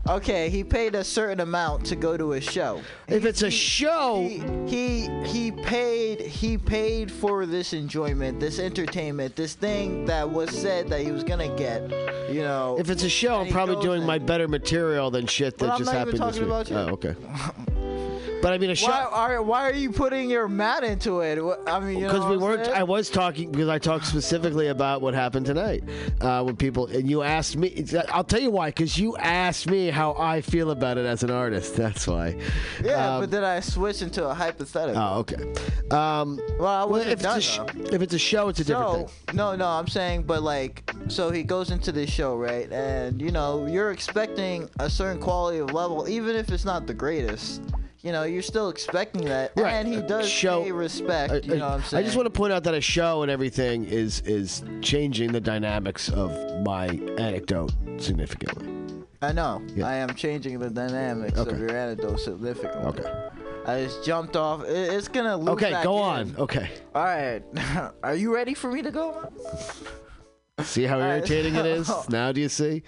Okay, 0.10 0.50
he 0.50 0.64
paid 0.64 0.96
a 0.96 1.04
certain 1.04 1.42
amount 1.42 1.86
to 1.88 1.96
go 1.96 2.16
to 2.16 2.34
a 2.34 2.42
show. 2.42 2.82
If 3.08 3.26
it's 3.26 3.42
a 3.42 3.52
show, 3.52 4.22
He 4.24 4.40
he 4.68 5.10
he 5.26 5.52
paid 5.52 6.22
he 6.22 6.58
paid 6.58 7.12
for 7.12 7.46
this 7.46 7.74
enjoyment, 7.74 8.40
this 8.40 8.58
entertainment, 8.60 9.36
this 9.36 9.54
thing 9.54 10.06
that 10.06 10.30
was 10.30 10.50
said 10.52 10.88
that 10.90 11.02
he 11.02 11.12
was 11.12 11.24
gonna 11.24 11.54
get. 11.58 11.82
You 12.32 12.42
know. 12.42 12.76
if 12.80 12.90
it's 12.90 13.04
a 13.04 13.10
show, 13.10 13.34
and 13.34 13.42
I'm 13.42 13.46
he 13.48 13.52
probably 13.54 13.76
goes 13.76 13.84
doing 13.86 13.98
and- 14.00 14.08
my 14.08 14.20
better 14.20 14.48
material 14.48 15.12
than 15.12 15.28
shit 15.28 15.58
that 15.60 15.72
I'm 15.72 15.78
just 15.78 15.92
not 15.94 16.08
even 16.08 16.20
happened 16.22 16.34
this 16.34 16.70
talking 16.70 16.88
week. 16.88 16.96
about 16.96 17.14
you. 17.14 17.26
Oh, 17.28 18.14
okay. 18.14 18.24
But 18.41 18.53
I 18.53 18.58
mean, 18.58 18.70
a 18.70 18.75
show. 18.75 18.88
Why 18.88 19.03
are 19.12 19.41
why 19.41 19.70
are 19.70 19.74
you 19.74 19.91
putting 19.91 20.29
your 20.29 20.48
mat 20.48 20.84
into 20.84 21.22
it? 21.22 21.39
I 21.67 21.79
mean, 21.79 22.01
because 22.01 22.29
we 22.29 22.38
weren't. 22.38 22.65
saying? 22.65 22.77
I 22.77 22.84
was 22.84 23.10
talking 23.10 23.51
because 23.51 23.67
I 23.70 23.79
talked 23.79 24.06
specifically 24.06 24.67
about 24.67 25.01
what 25.01 25.13
happened 25.13 25.46
tonight 25.46 25.84
uh, 26.22 26.44
when 26.44 26.56
people 26.56 26.88
and 26.88 27.10
you 27.10 27.24
asked 27.24 27.58
me. 27.58 27.86
I'll 28.10 28.24
tell 28.24 28.39
you 28.41 28.51
why. 28.51 28.70
Because 28.70 28.98
you 28.98 29.17
asked 29.17 29.70
me 29.70 29.89
how 29.89 30.13
I 30.17 30.41
feel 30.41 30.72
about 30.72 30.98
it 30.98 31.06
as 31.06 31.24
an 31.24 31.32
artist. 31.32 31.75
That's 31.88 32.08
why. 32.08 32.38
Yeah, 32.84 33.15
Um, 33.15 33.22
but 33.22 33.32
then 33.32 33.44
I 33.44 33.60
switched 33.60 34.01
into 34.01 34.27
a 34.27 34.34
hypothetical. 34.34 35.01
Oh, 35.01 35.20
okay. 35.20 35.41
Um, 35.91 36.39
well, 36.60 36.67
I 36.67 36.84
well, 36.86 36.96
if, 37.01 37.22
done 37.22 37.38
it's 37.38 37.48
a 37.48 37.51
sh- 37.51 37.94
if 37.94 38.01
it's 38.01 38.13
a 38.13 38.20
show, 38.20 38.50
it's 38.50 38.60
a 38.60 38.63
different 38.63 39.10
thing. 39.10 39.36
no, 39.36 39.56
no, 39.56 39.67
I'm 39.67 39.88
saying, 39.88 40.24
but 40.24 40.44
like, 40.44 40.89
so 41.08 41.32
he 41.32 41.44
goes 41.44 41.72
into 41.72 41.91
this 41.91 42.10
show, 42.10 42.36
right? 42.36 42.72
And 42.72 43.22
you 43.22 43.32
know, 43.32 43.65
you're 43.67 43.91
expecting 43.91 44.70
a 44.79 44.89
certain 44.89 45.22
quality 45.22 45.60
of 45.60 45.74
level, 45.74 46.08
even 46.08 46.36
if 46.36 46.51
it's 46.51 46.65
not 46.65 46.88
the 46.88 46.94
greatest. 46.94 47.62
You 48.04 48.12
know, 48.12 48.24
you're 48.24 48.44
still 48.44 48.70
expecting 48.70 49.25
that, 49.25 49.51
Right. 49.56 49.72
and 49.74 49.88
he 49.88 50.01
does 50.01 50.30
Show- 50.30 50.63
pay 50.63 50.72
respect. 50.72 51.46
You 51.46 51.56
know 51.58 51.66
what 51.70 51.74
I'm 51.80 51.84
saying? 51.84 52.04
I 52.04 52.06
just 52.06 52.16
want 52.16 52.27
to 52.27 52.30
point 52.32 52.54
out 52.54 52.63
that 52.66 52.75
a 52.75 52.82
show 52.82 53.24
and 53.24 53.32
everything 53.32 53.86
is 53.86 54.22
is 54.22 54.63
changing 54.82 55.32
the 55.32 55.42
dynamics 55.42 56.10
of 56.10 56.32
my 56.63 56.88
anecdote 57.18 57.72
significantly. 57.98 58.68
I 59.22 59.32
know. 59.32 59.63
Yeah. 59.75 59.88
I 59.88 59.96
am 59.96 60.13
changing 60.13 60.60
the 60.60 60.70
dynamics 60.70 61.39
Okay. 61.39 61.51
of 61.51 61.60
your 61.60 61.72
anecdote 61.75 62.20
significantly. 62.20 62.86
Okay. 62.86 63.13
I 63.66 63.84
just 63.86 64.06
jumped 64.06 64.36
off. 64.38 64.63
It's 64.66 65.08
gonna 65.08 65.36
loop 65.36 65.50
Okay, 65.62 65.72
go 65.84 65.98
in. 65.98 66.04
on. 66.04 66.36
Okay. 66.38 66.70
All 66.94 67.04
right. 67.04 67.42
Are 68.04 68.16
you 68.16 68.34
ready 68.34 68.54
for 68.54 68.72
me 68.72 68.84
to 68.84 68.92
go? 68.92 69.30
See 70.62 70.84
how 70.84 71.00
irritating 71.00 71.56
it 71.56 71.66
is? 71.66 71.92
Now 72.10 72.32
do 72.32 72.42
you 72.42 72.50
see? 72.50 72.84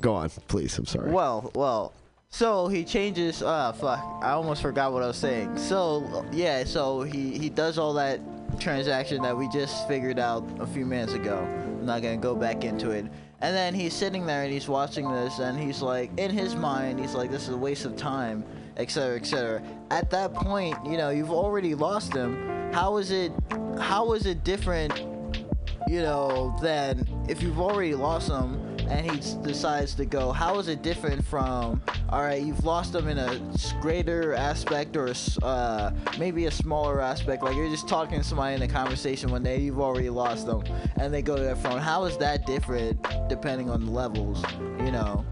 Go 0.00 0.14
on, 0.14 0.30
please. 0.48 0.76
I'm 0.78 0.86
sorry. 0.86 1.10
Well, 1.10 1.50
well. 1.54 1.92
So 2.36 2.68
he 2.68 2.84
changes. 2.84 3.42
Ah, 3.42 3.72
fuck. 3.72 3.98
I 4.20 4.32
almost 4.32 4.60
forgot 4.60 4.92
what 4.92 5.02
I 5.02 5.06
was 5.06 5.16
saying. 5.16 5.56
So 5.56 6.22
yeah. 6.32 6.64
So 6.64 7.00
he 7.00 7.38
he 7.38 7.48
does 7.48 7.78
all 7.78 7.94
that 7.94 8.20
transaction 8.60 9.22
that 9.22 9.34
we 9.34 9.48
just 9.48 9.88
figured 9.88 10.18
out 10.18 10.44
a 10.60 10.66
few 10.66 10.84
minutes 10.84 11.14
ago. 11.14 11.38
I'm 11.38 11.86
not 11.86 12.02
gonna 12.02 12.18
go 12.18 12.34
back 12.34 12.62
into 12.62 12.90
it. 12.90 13.06
And 13.40 13.56
then 13.56 13.72
he's 13.72 13.94
sitting 13.94 14.26
there 14.26 14.42
and 14.42 14.52
he's 14.52 14.68
watching 14.68 15.10
this 15.10 15.38
and 15.38 15.58
he's 15.58 15.80
like, 15.80 16.10
in 16.18 16.30
his 16.30 16.54
mind, 16.54 17.00
he's 17.00 17.14
like, 17.14 17.30
this 17.30 17.44
is 17.44 17.54
a 17.54 17.56
waste 17.56 17.86
of 17.86 17.96
time, 17.96 18.44
etc., 18.76 19.16
etc. 19.16 19.62
At 19.90 20.10
that 20.10 20.34
point, 20.34 20.76
you 20.84 20.98
know, 20.98 21.08
you've 21.08 21.32
already 21.32 21.74
lost 21.74 22.12
him. 22.12 22.70
How 22.70 22.98
is 22.98 23.12
it? 23.12 23.32
How 23.78 24.12
is 24.12 24.26
it 24.26 24.44
different? 24.44 24.92
you 25.88 26.02
know, 26.02 26.56
than 26.60 27.06
if 27.28 27.42
you've 27.42 27.60
already 27.60 27.94
lost 27.94 28.28
him 28.28 28.75
and 28.88 29.10
he 29.10 29.18
decides 29.42 29.94
to 29.94 30.04
go, 30.04 30.32
how 30.32 30.58
is 30.58 30.68
it 30.68 30.82
different 30.82 31.24
from, 31.24 31.82
all 32.08 32.22
right, 32.22 32.42
you've 32.42 32.64
lost 32.64 32.92
them 32.92 33.08
in 33.08 33.18
a 33.18 33.40
greater 33.80 34.34
aspect 34.34 34.96
or 34.96 35.12
uh, 35.42 35.90
maybe 36.18 36.46
a 36.46 36.50
smaller 36.50 37.00
aspect, 37.00 37.42
like 37.42 37.56
you're 37.56 37.70
just 37.70 37.88
talking 37.88 38.18
to 38.18 38.24
somebody 38.24 38.54
in 38.54 38.62
a 38.62 38.68
conversation 38.68 39.30
one 39.30 39.42
day, 39.42 39.60
you've 39.60 39.80
already 39.80 40.10
lost 40.10 40.46
them, 40.46 40.62
and 40.96 41.12
they 41.12 41.22
go 41.22 41.36
to 41.36 41.42
their 41.42 41.56
phone. 41.56 41.78
How 41.78 42.04
is 42.04 42.16
that 42.18 42.46
different 42.46 43.04
depending 43.28 43.70
on 43.70 43.84
the 43.84 43.90
levels, 43.90 44.42
you 44.78 44.90
know? 44.92 45.24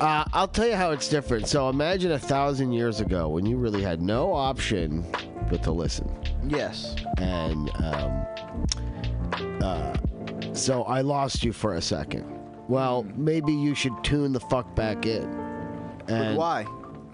Uh, 0.00 0.24
I'll 0.32 0.48
tell 0.48 0.66
you 0.66 0.76
how 0.76 0.92
it's 0.92 1.08
different. 1.08 1.48
So 1.48 1.68
imagine 1.68 2.12
a 2.12 2.18
thousand 2.18 2.72
years 2.72 3.00
ago 3.00 3.28
when 3.28 3.46
you 3.46 3.56
really 3.56 3.82
had 3.82 4.00
no 4.00 4.32
option 4.32 5.04
but 5.50 5.62
to 5.64 5.72
listen. 5.72 6.08
Yes. 6.46 6.94
And 7.16 7.70
um, 7.76 8.26
uh, 9.62 9.96
so 10.52 10.84
I 10.84 11.00
lost 11.00 11.42
you 11.42 11.52
for 11.52 11.74
a 11.74 11.82
second. 11.82 12.37
Well, 12.68 13.06
maybe 13.16 13.52
you 13.52 13.74
should 13.74 14.02
tune 14.04 14.32
the 14.32 14.40
fuck 14.40 14.74
back 14.74 15.06
in. 15.06 15.28
But 16.06 16.14
And, 16.14 16.36
why? 16.36 16.66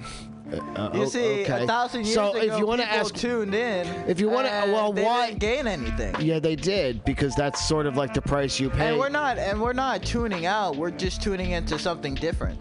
uh, 0.77 0.91
You 0.95 1.07
see, 1.07 1.43
okay. 1.45 1.63
a 1.65 1.67
thousand 1.67 2.03
years 2.05 2.15
so 2.15 2.31
ago, 2.33 2.41
if 2.55 2.59
you 2.59 2.67
want 2.67 2.81
to 2.81 2.87
people 2.87 3.01
ask, 3.07 3.15
tuned 3.15 3.55
in. 3.55 3.87
If 4.09 4.21
you 4.21 4.29
wanna- 4.29 4.49
well, 4.67 4.93
they 4.93 5.05
why- 5.05 5.29
didn't 5.29 5.41
gain 5.41 5.67
anything? 5.67 6.15
yeah, 6.21 6.39
they 6.41 6.57
did 6.57 7.05
because 7.05 7.35
that's 7.37 7.67
sort 7.67 7.87
of 7.87 7.97
like 7.97 8.15
the 8.15 8.23
price 8.23 8.59
you 8.61 8.69
pay. 8.71 8.89
And 8.91 8.99
we're 8.99 9.09
not 9.09 9.39
and 9.39 9.61
we're 9.61 9.73
not 9.73 10.03
tuning 10.03 10.45
out. 10.47 10.77
We're 10.77 10.91
just 10.91 11.23
tuning 11.23 11.53
into 11.53 11.79
something 11.79 12.15
different. 12.15 12.59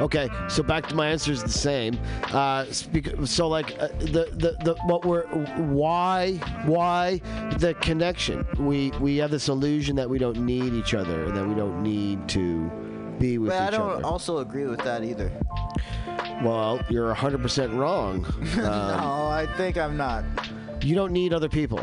Okay, 0.00 0.28
so 0.48 0.62
back 0.62 0.86
to 0.88 0.94
my 0.94 1.08
answer 1.08 1.32
is 1.32 1.42
the 1.42 1.48
same. 1.48 1.98
Uh, 2.24 2.66
speak, 2.66 3.08
so 3.24 3.48
like 3.48 3.72
uh, 3.80 3.88
the, 3.98 4.28
the 4.32 4.56
the 4.62 4.74
what 4.84 5.06
we're 5.06 5.24
why 5.72 6.32
why 6.66 7.18
the 7.58 7.72
connection? 7.80 8.46
We 8.58 8.90
we 9.00 9.16
have 9.16 9.30
this 9.30 9.48
illusion 9.48 9.96
that 9.96 10.08
we 10.10 10.18
don't 10.18 10.36
need 10.44 10.74
each 10.74 10.92
other 10.92 11.24
and 11.24 11.34
that 11.36 11.46
we 11.48 11.54
don't 11.54 11.82
need 11.82 12.28
to 12.30 12.70
be 13.18 13.38
with 13.38 13.48
But 13.48 13.54
each 13.54 13.60
other. 13.60 13.66
I 13.66 13.70
don't 13.70 13.96
other. 13.96 14.04
also 14.04 14.38
agree 14.38 14.66
with 14.66 14.80
that 14.80 15.02
either. 15.02 15.32
well, 16.44 16.78
you're 16.90 17.14
100% 17.14 17.74
wrong. 17.78 18.26
Um, 18.56 18.62
no, 18.62 19.26
I 19.28 19.46
think 19.56 19.78
I'm 19.78 19.96
not. 19.96 20.24
You 20.82 20.94
don't 20.94 21.12
need 21.12 21.32
other 21.32 21.48
people. 21.48 21.78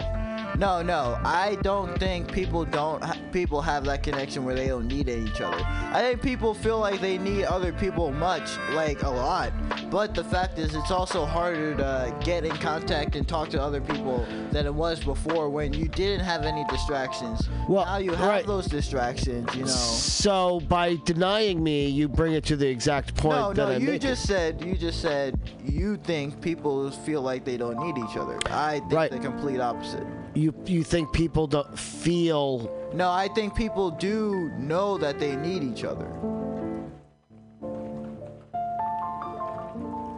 No, 0.57 0.81
no, 0.83 1.19
I 1.24 1.57
don't 1.62 1.98
think 2.00 2.31
people 2.31 2.63
don't 2.63 3.03
ha- 3.03 3.17
people 3.31 3.62
have 3.62 3.86
that 3.86 4.03
connection 4.03 4.45
where 4.45 4.53
they 4.55 4.67
don't 4.67 4.88
need 4.88 5.10
each 5.10 5.41
other. 5.41 5.62
I 5.65 6.01
think 6.01 6.22
people 6.22 6.53
feel 6.53 6.79
like 6.79 7.01
they 7.01 7.17
need 7.17 7.45
other 7.45 7.74
people 7.74 8.12
much, 8.12 8.57
like 8.72 9.01
a 9.01 9.10
lot. 9.10 9.51
But 9.89 10.13
the 10.13 10.24
fact 10.24 10.60
is, 10.60 10.75
it's 10.75 10.91
also 10.91 11.25
harder 11.25 11.75
to 11.75 12.15
get 12.24 12.45
in 12.45 12.51
contact 12.57 13.15
and 13.15 13.27
talk 13.27 13.50
to 13.50 13.62
other 13.62 13.81
people 13.81 14.25
than 14.51 14.65
it 14.65 14.74
was 14.74 15.03
before 15.03 15.50
when 15.50 15.74
you 15.74 15.88
didn't 15.88 16.24
have 16.24 16.43
any 16.43 16.63
distractions. 16.69 17.50
Well, 17.67 17.86
now 17.86 17.98
you 17.98 18.13
have 18.13 18.27
right. 18.27 18.45
those 18.45 18.67
distractions, 18.67 19.53
you 19.55 19.62
know. 19.62 19.67
So 19.67 20.60
by 20.62 20.98
denying 21.05 21.63
me, 21.63 21.88
you 21.88 22.07
bring 22.07 22.33
it 22.33 22.45
to 22.45 22.55
the 22.55 22.67
exact 22.67 23.15
point 23.15 23.36
No, 23.36 23.51
no, 23.53 23.72
I 23.74 23.77
you 23.77 23.98
just 23.98 24.27
said 24.27 24.62
you 24.63 24.75
just 24.75 25.01
said 25.01 25.39
you 25.63 25.98
think 25.98 26.41
people 26.41 26.89
feel 26.91 27.22
like 27.22 27.43
they 27.43 27.57
don't 27.57 27.79
need 27.79 27.98
each 27.98 28.17
other. 28.17 28.38
I 28.48 28.79
think 28.79 28.93
Right. 28.93 29.12
the 29.12 29.19
complete 29.19 29.60
opposite. 29.60 30.05
You 30.36 30.54
you 30.66 30.84
think 30.84 31.12
people 31.13 31.48
don't 31.48 31.78
feel 31.78 32.70
No, 32.94 33.10
I 33.10 33.28
think 33.28 33.56
people 33.56 33.92
do 33.92 34.52
know 34.58 34.98
that 34.98 35.20
they 35.20 35.36
need 35.36 35.63
each 35.63 35.84
other. 35.84 36.08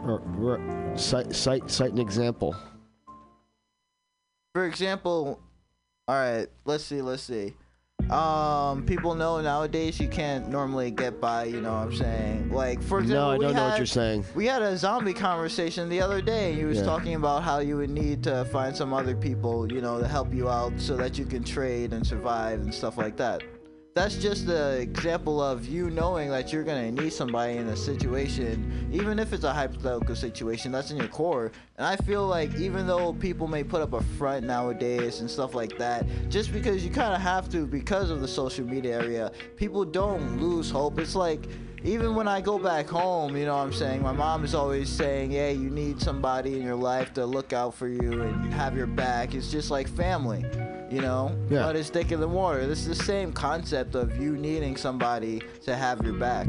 or, 0.06 0.22
or 0.40 0.96
cite, 0.96 1.34
cite 1.34 1.70
cite 1.70 1.92
an 1.92 1.98
example. 1.98 2.54
For 4.54 4.66
example, 4.66 5.40
all 6.08 6.14
right, 6.14 6.46
let's 6.64 6.84
see, 6.84 7.02
let's 7.02 7.22
see. 7.22 7.54
Um, 8.10 8.84
people 8.84 9.14
know 9.14 9.40
nowadays 9.40 9.98
you 9.98 10.08
can't 10.08 10.48
normally 10.48 10.90
get 10.90 11.20
by. 11.20 11.44
You 11.44 11.60
know 11.60 11.72
what 11.72 11.82
I'm 11.88 11.94
saying? 11.96 12.50
Like 12.50 12.82
for 12.82 13.00
example, 13.00 13.24
No, 13.26 13.30
I 13.32 13.36
we 13.38 13.44
don't 13.44 13.54
know 13.56 13.62
what 13.64 13.70
had- 13.72 13.78
you're 13.78 13.86
saying. 13.86 14.24
We 14.34 14.46
had 14.46 14.62
a 14.62 14.76
zombie 14.76 15.12
conversation 15.14 15.88
the 15.88 16.00
other 16.00 16.20
day. 16.20 16.54
He 16.54 16.64
was 16.64 16.78
Yeah. 16.78 16.84
talking 16.84 17.14
about 17.14 17.42
how 17.42 17.58
you 17.58 17.76
would 17.76 17.90
need 17.90 18.22
to 18.24 18.44
find 18.46 18.76
some 18.76 18.92
other 18.92 19.14
people, 19.16 19.70
you 19.72 19.80
know, 19.80 19.98
to 20.00 20.06
help 20.06 20.32
you 20.32 20.48
out 20.48 20.72
so 20.78 20.96
that 20.96 21.18
you 21.18 21.24
can 21.24 21.42
trade 21.42 21.92
and 21.92 22.06
survive 22.06 22.60
and 22.60 22.72
stuff 22.72 22.96
like 22.96 23.16
that. 23.16 23.42
That's 23.96 24.16
just 24.16 24.46
the 24.46 24.78
example 24.78 25.42
of 25.42 25.64
you 25.64 25.88
knowing 25.88 26.28
that 26.28 26.52
you're 26.52 26.64
gonna 26.64 26.92
need 26.92 27.14
somebody 27.14 27.56
in 27.56 27.66
a 27.68 27.76
situation, 27.76 28.90
even 28.92 29.18
if 29.18 29.32
it's 29.32 29.44
a 29.44 29.52
hypothetical 29.54 30.14
situation. 30.14 30.70
That's 30.70 30.90
in 30.90 30.98
your 30.98 31.08
core. 31.08 31.50
And 31.78 31.86
I 31.86 31.96
feel 31.96 32.26
like 32.26 32.54
even 32.56 32.86
though 32.86 33.14
people 33.14 33.48
may 33.48 33.64
put 33.64 33.80
up 33.80 33.94
a 33.94 34.02
front 34.18 34.44
nowadays 34.44 35.20
and 35.20 35.30
stuff 35.30 35.54
like 35.54 35.78
that, 35.78 36.04
just 36.28 36.52
because 36.52 36.84
you 36.84 36.90
kind 36.90 37.14
of 37.14 37.22
have 37.22 37.48
to 37.52 37.66
because 37.66 38.10
of 38.10 38.20
the 38.20 38.28
social 38.28 38.66
media 38.66 39.00
area, 39.00 39.32
people 39.56 39.82
don't 39.82 40.42
lose 40.42 40.70
hope. 40.70 40.98
It's 40.98 41.14
like 41.14 41.48
even 41.82 42.14
when 42.14 42.26
I 42.26 42.40
go 42.40 42.58
back 42.58 42.88
home, 42.88 43.36
you 43.36 43.44
know 43.44 43.56
what 43.56 43.62
I'm 43.62 43.72
saying? 43.72 44.02
My 44.02 44.12
mom 44.12 44.44
is 44.44 44.54
always 44.54 44.88
saying, 44.88 45.32
hey, 45.32 45.52
you 45.54 45.70
need 45.70 46.00
somebody 46.00 46.56
in 46.56 46.62
your 46.62 46.76
life 46.76 47.12
to 47.14 47.26
look 47.26 47.52
out 47.52 47.74
for 47.74 47.88
you 47.88 48.22
and 48.22 48.52
have 48.52 48.76
your 48.76 48.86
back. 48.86 49.34
It's 49.34 49.50
just 49.50 49.70
like 49.70 49.88
family, 49.88 50.44
you 50.90 51.00
know? 51.00 51.36
Yeah. 51.48 51.62
But 51.62 51.76
it's 51.76 51.90
thicker 51.90 52.16
than 52.16 52.32
water. 52.32 52.66
This 52.66 52.86
is 52.86 52.98
the 52.98 53.04
same 53.04 53.32
concept 53.32 53.94
of 53.94 54.16
you 54.20 54.36
needing 54.36 54.76
somebody 54.76 55.42
to 55.64 55.76
have 55.76 56.02
your 56.02 56.14
back. 56.14 56.48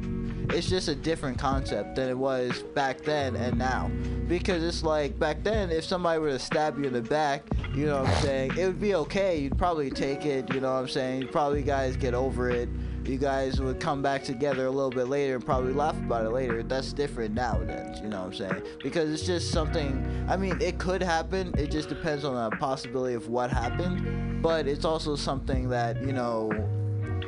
It's 0.49 0.69
just 0.69 0.87
a 0.87 0.95
different 0.95 1.37
concept 1.37 1.97
than 1.97 2.09
it 2.09 2.17
was 2.17 2.63
back 2.73 3.01
then 3.01 3.35
and 3.35 3.57
now. 3.57 3.91
Because 4.27 4.63
it's 4.63 4.81
like 4.81 5.19
back 5.19 5.43
then, 5.43 5.71
if 5.71 5.83
somebody 5.83 6.19
were 6.19 6.29
to 6.29 6.39
stab 6.39 6.77
you 6.79 6.85
in 6.85 6.93
the 6.93 7.01
back, 7.01 7.43
you 7.75 7.85
know 7.85 8.01
what 8.01 8.09
I'm 8.09 8.21
saying? 8.21 8.51
It 8.57 8.65
would 8.65 8.79
be 8.79 8.95
okay. 8.95 9.39
You'd 9.39 9.57
probably 9.57 9.91
take 9.91 10.25
it, 10.25 10.53
you 10.53 10.61
know 10.61 10.73
what 10.73 10.79
I'm 10.79 10.87
saying? 10.87 11.23
You'd 11.23 11.31
probably 11.33 11.63
guys 11.63 11.97
get 11.97 12.13
over 12.13 12.49
it 12.49 12.69
you 13.07 13.17
guys 13.17 13.59
would 13.59 13.79
come 13.79 14.01
back 14.01 14.23
together 14.23 14.65
a 14.65 14.71
little 14.71 14.89
bit 14.89 15.07
later 15.07 15.35
and 15.35 15.45
probably 15.45 15.73
laugh 15.73 15.97
about 15.97 16.25
it 16.25 16.29
later. 16.29 16.63
That's 16.63 16.93
different 16.93 17.33
now 17.33 17.47
nowadays, 17.53 17.99
you 18.01 18.09
know 18.09 18.25
what 18.25 18.27
I'm 18.27 18.33
saying? 18.33 18.63
Because 18.83 19.11
it's 19.11 19.25
just 19.25 19.51
something, 19.51 20.25
I 20.27 20.37
mean, 20.37 20.59
it 20.61 20.77
could 20.77 21.01
happen. 21.01 21.53
It 21.57 21.71
just 21.71 21.89
depends 21.89 22.25
on 22.25 22.49
the 22.49 22.55
possibility 22.57 23.15
of 23.15 23.29
what 23.29 23.49
happened. 23.51 24.41
But 24.41 24.67
it's 24.67 24.85
also 24.85 25.15
something 25.15 25.69
that, 25.69 26.01
you 26.01 26.13
know, 26.13 26.51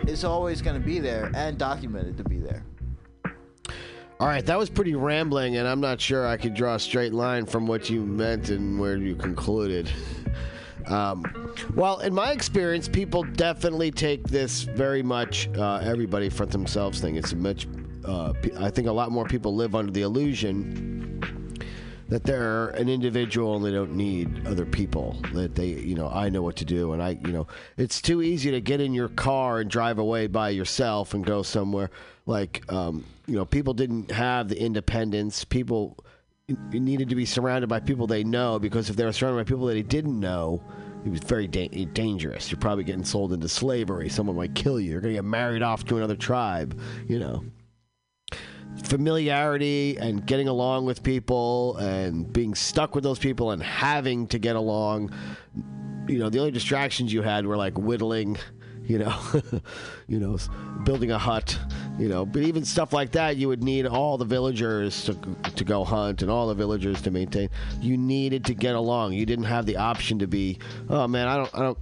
is 0.08 0.24
always 0.24 0.62
going 0.62 0.80
to 0.80 0.86
be 0.86 1.00
there 1.00 1.32
and 1.36 1.58
documented 1.58 2.18
to 2.18 2.24
be 2.24 2.40
there. 2.40 2.64
All 4.20 4.28
right, 4.28 4.46
that 4.46 4.58
was 4.58 4.70
pretty 4.70 4.96
rambling, 4.96 5.56
and 5.56 5.68
I'm 5.68 5.80
not 5.80 6.02
sure 6.02 6.28
I 6.28 6.36
could 6.36 6.54
draw 6.54 6.76
a 6.76 6.80
straight 6.80 7.14
line 7.14 7.46
from 7.46 7.68
what 7.68 7.90
you 7.90 8.06
meant 8.06 8.50
and 8.50 8.78
where 8.78 8.98
you 8.98 9.16
concluded. 9.16 9.90
Um, 10.88 11.24
well, 11.76 12.00
in 12.00 12.14
my 12.14 12.32
experience, 12.32 12.88
people 12.88 13.24
definitely 13.24 13.92
take 13.92 14.24
this 14.28 14.64
very 14.64 15.04
much 15.04 15.50
uh, 15.58 15.78
everybody 15.84 16.30
for 16.30 16.46
themselves 16.46 17.00
thing. 17.00 17.16
It's 17.16 17.34
much, 17.34 17.68
uh, 18.06 18.34
I 18.58 18.70
think 18.70 18.88
a 18.88 18.92
lot 18.92 19.12
more 19.12 19.26
people 19.26 19.56
live 19.56 19.76
under 19.76 19.92
the 19.92 20.02
illusion 20.02 20.90
that 22.10 22.24
they're 22.24 22.70
an 22.70 22.90
individual 22.90 23.56
and 23.56 23.64
they 23.64 23.72
don't 23.72 23.96
need 23.96 24.48
other 24.48 24.66
people. 24.66 25.22
That 25.34 25.54
they, 25.54 25.68
you 25.68 25.96
know, 25.96 26.10
I 26.10 26.30
know 26.30 26.42
what 26.42 26.56
to 26.58 26.66
do, 26.66 26.94
and 26.94 27.02
I, 27.02 27.20
you 27.24 27.32
know, 27.32 27.48
it's 27.78 28.02
too 28.02 28.22
easy 28.22 28.52
to 28.52 28.62
get 28.62 28.82
in 28.82 28.94
your 28.94 29.10
car 29.10 29.60
and 29.60 29.70
drive 29.70 30.00
away 30.00 30.26
by 30.28 30.50
yourself 30.50 31.14
and 31.14 31.24
go 31.24 31.44
somewhere. 31.44 31.92
Like, 32.26 32.64
um, 32.72 33.06
you 33.28 33.36
know, 33.36 33.46
people 33.46 33.76
didn't 33.76 34.12
have 34.12 34.50
the 34.50 34.60
independence. 34.60 35.46
People 35.46 35.98
needed 36.72 37.10
to 37.10 37.16
be 37.16 37.26
surrounded 37.26 37.68
by 37.68 37.80
people 37.80 38.08
they 38.08 38.24
know 38.24 38.60
because 38.60 38.90
if 38.90 38.96
they 38.96 39.06
were 39.06 39.14
surrounded 39.14 39.46
by 39.46 39.48
people 39.48 39.66
that 39.68 39.74
they 39.74 39.84
didn't 39.84 40.20
know, 40.20 40.62
it 41.06 41.10
was 41.10 41.22
very 41.22 41.48
da- 41.48 41.86
dangerous. 41.86 42.52
You're 42.52 42.60
probably 42.60 42.84
getting 42.84 43.06
sold 43.06 43.34
into 43.34 43.48
slavery. 43.48 44.10
Someone 44.10 44.36
might 44.36 44.56
kill 44.56 44.80
you. 44.80 44.92
You're 44.92 45.02
going 45.02 45.14
to 45.14 45.18
get 45.18 45.26
married 45.26 45.62
off 45.62 45.86
to 45.86 45.98
another 45.98 46.16
tribe, 46.16 46.80
you 47.08 47.20
know. 47.20 47.44
Familiarity 48.84 49.98
and 49.98 50.26
getting 50.26 50.48
along 50.48 50.86
with 50.86 51.04
people 51.04 51.78
and 51.78 52.32
being 52.32 52.54
stuck 52.54 52.96
with 52.96 53.04
those 53.04 53.20
people 53.20 53.52
and 53.52 53.64
having 53.64 54.28
to 54.28 54.40
get 54.40 54.56
along. 54.56 55.12
You 56.08 56.20
know, 56.20 56.30
the 56.30 56.40
only 56.40 56.52
distractions 56.52 57.12
you 57.14 57.22
had 57.22 57.46
were 57.46 57.58
like 57.58 57.78
whittling, 57.78 58.38
you 58.90 58.98
know, 58.98 59.16
you 60.08 60.20
know, 60.20 60.36
building 60.84 61.12
a 61.12 61.18
hut, 61.20 61.58
you 62.00 62.10
know. 62.10 62.26
But 62.26 62.42
even 62.42 62.66
stuff 62.66 62.92
like 62.92 63.12
that, 63.12 63.38
you 63.38 63.48
would 63.48 63.64
need 63.64 63.86
all 63.86 64.18
the 64.18 64.26
villagers 64.26 65.06
to 65.06 65.14
to 65.56 65.64
go 65.64 65.84
hunt 65.84 66.24
and 66.24 66.32
all 66.32 66.48
the 66.48 66.56
villagers 66.56 67.00
to 67.04 67.12
maintain. 67.12 67.50
You 67.80 67.98
needed 67.98 68.46
to 68.46 68.56
get 68.56 68.74
along. 68.74 69.14
You 69.14 69.28
didn't 69.28 69.46
have 69.46 69.68
the 69.68 69.78
option 69.78 70.20
to 70.20 70.28
be, 70.28 70.58
oh 70.90 71.08
man, 71.08 71.28
I 71.28 71.38
don't, 71.38 71.56
I 71.56 71.60
don't. 71.60 71.78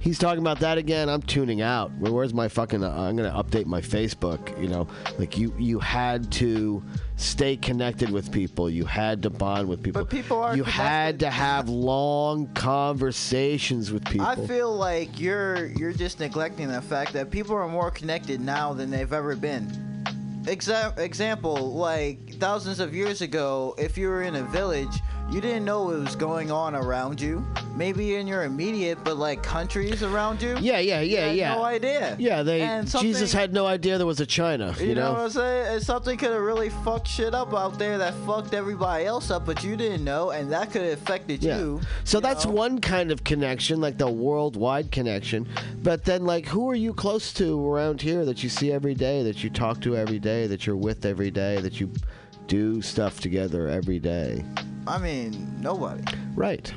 He's 0.00 0.18
talking 0.18 0.40
about 0.40 0.60
that 0.60 0.78
again. 0.78 1.10
I'm 1.10 1.20
tuning 1.20 1.60
out. 1.60 1.92
Where's 1.98 2.32
my 2.32 2.48
fucking? 2.48 2.82
Uh, 2.82 2.90
I'm 2.90 3.16
gonna 3.16 3.30
update 3.30 3.66
my 3.66 3.82
Facebook. 3.82 4.58
You 4.60 4.68
know, 4.68 4.88
like 5.18 5.36
you, 5.36 5.54
you 5.58 5.78
had 5.78 6.32
to 6.32 6.82
stay 7.16 7.54
connected 7.58 8.10
with 8.10 8.32
people. 8.32 8.70
You 8.70 8.86
had 8.86 9.22
to 9.24 9.30
bond 9.30 9.68
with 9.68 9.82
people. 9.82 10.00
But 10.02 10.10
people 10.10 10.38
are 10.40 10.56
You 10.56 10.64
had 10.64 11.20
to 11.20 11.28
have 11.28 11.68
long 11.68 12.46
conversations 12.54 13.92
with 13.92 14.02
people. 14.06 14.26
I 14.26 14.36
feel 14.46 14.74
like 14.74 15.20
you're 15.20 15.66
you're 15.66 15.92
just 15.92 16.18
neglecting 16.18 16.68
the 16.68 16.80
fact 16.80 17.12
that 17.12 17.30
people 17.30 17.54
are 17.54 17.68
more 17.68 17.90
connected 17.90 18.40
now 18.40 18.72
than 18.72 18.90
they've 18.90 19.12
ever 19.12 19.36
been. 19.36 19.66
Exa- 20.44 20.98
example, 20.98 21.74
like 21.74 22.36
thousands 22.36 22.80
of 22.80 22.94
years 22.94 23.20
ago, 23.20 23.74
if 23.76 23.98
you 23.98 24.08
were 24.08 24.22
in 24.22 24.36
a 24.36 24.42
village, 24.44 25.02
you 25.30 25.40
didn't 25.40 25.64
know 25.64 25.84
what 25.84 25.98
was 26.00 26.16
going 26.16 26.50
on 26.50 26.74
around 26.74 27.20
you. 27.20 27.44
Maybe 27.76 28.16
in 28.16 28.26
your 28.26 28.42
immediate, 28.42 28.98
but 29.04 29.16
like 29.16 29.42
countries 29.42 30.02
around 30.02 30.42
you. 30.42 30.56
yeah, 30.60 30.80
yeah, 30.80 31.00
yeah, 31.00 31.26
had 31.28 31.36
yeah. 31.36 31.54
No 31.54 31.62
idea. 31.64 32.16
Yeah, 32.18 32.42
they. 32.42 32.82
Jesus 33.00 33.32
had 33.32 33.54
no 33.54 33.64
idea 33.64 33.96
there 33.96 34.06
was 34.06 34.20
a 34.20 34.26
China. 34.26 34.74
You, 34.78 34.88
You 34.88 34.94
know, 34.96 35.04
know. 35.04 35.12
what 35.12 35.20
I'm 35.22 35.30
saying? 35.30 35.74
And 35.76 35.82
something 35.82 36.18
could 36.18 36.32
have 36.32 36.42
really 36.42 36.68
fucked 36.68 37.06
shit 37.08 37.32
up 37.32 37.54
out 37.54 37.78
there 37.78 37.96
that 37.96 38.12
fucked 38.26 38.52
everybody 38.54 39.06
else 39.06 39.30
up, 39.30 39.46
but 39.46 39.62
you 39.64 39.76
didn't 39.76 40.04
know, 40.04 40.30
and 40.30 40.52
that 40.52 40.72
could 40.72 40.82
have 40.82 40.92
affected 41.00 41.42
Yeah. 41.42 41.58
you. 41.58 41.80
So 42.04 42.18
you 42.18 42.22
that's 42.22 42.44
know? 42.44 42.50
one 42.52 42.80
kind 42.80 43.10
of 43.10 43.24
connection, 43.24 43.80
like 43.80 43.96
the 43.96 44.10
worldwide 44.10 44.90
connection. 44.90 45.48
But 45.82 46.04
then, 46.04 46.26
like, 46.26 46.46
who 46.46 46.68
are 46.68 46.74
you 46.74 46.92
close 46.92 47.32
to 47.34 47.66
around 47.66 48.02
here 48.02 48.24
that 48.26 48.42
you 48.42 48.48
see 48.50 48.72
every 48.72 48.94
day, 48.94 49.22
that 49.22 49.42
you 49.42 49.48
talk 49.48 49.80
to 49.82 49.96
every 49.96 50.18
day, 50.18 50.46
that 50.48 50.66
you're 50.66 50.76
with 50.76 51.06
every 51.06 51.30
day, 51.30 51.60
that 51.60 51.80
you 51.80 51.90
do 52.46 52.82
stuff 52.82 53.20
together 53.20 53.68
every 53.68 54.00
day? 54.00 54.44
I 54.86 54.98
mean, 54.98 55.56
nobody. 55.60 56.02
Right. 56.34 56.72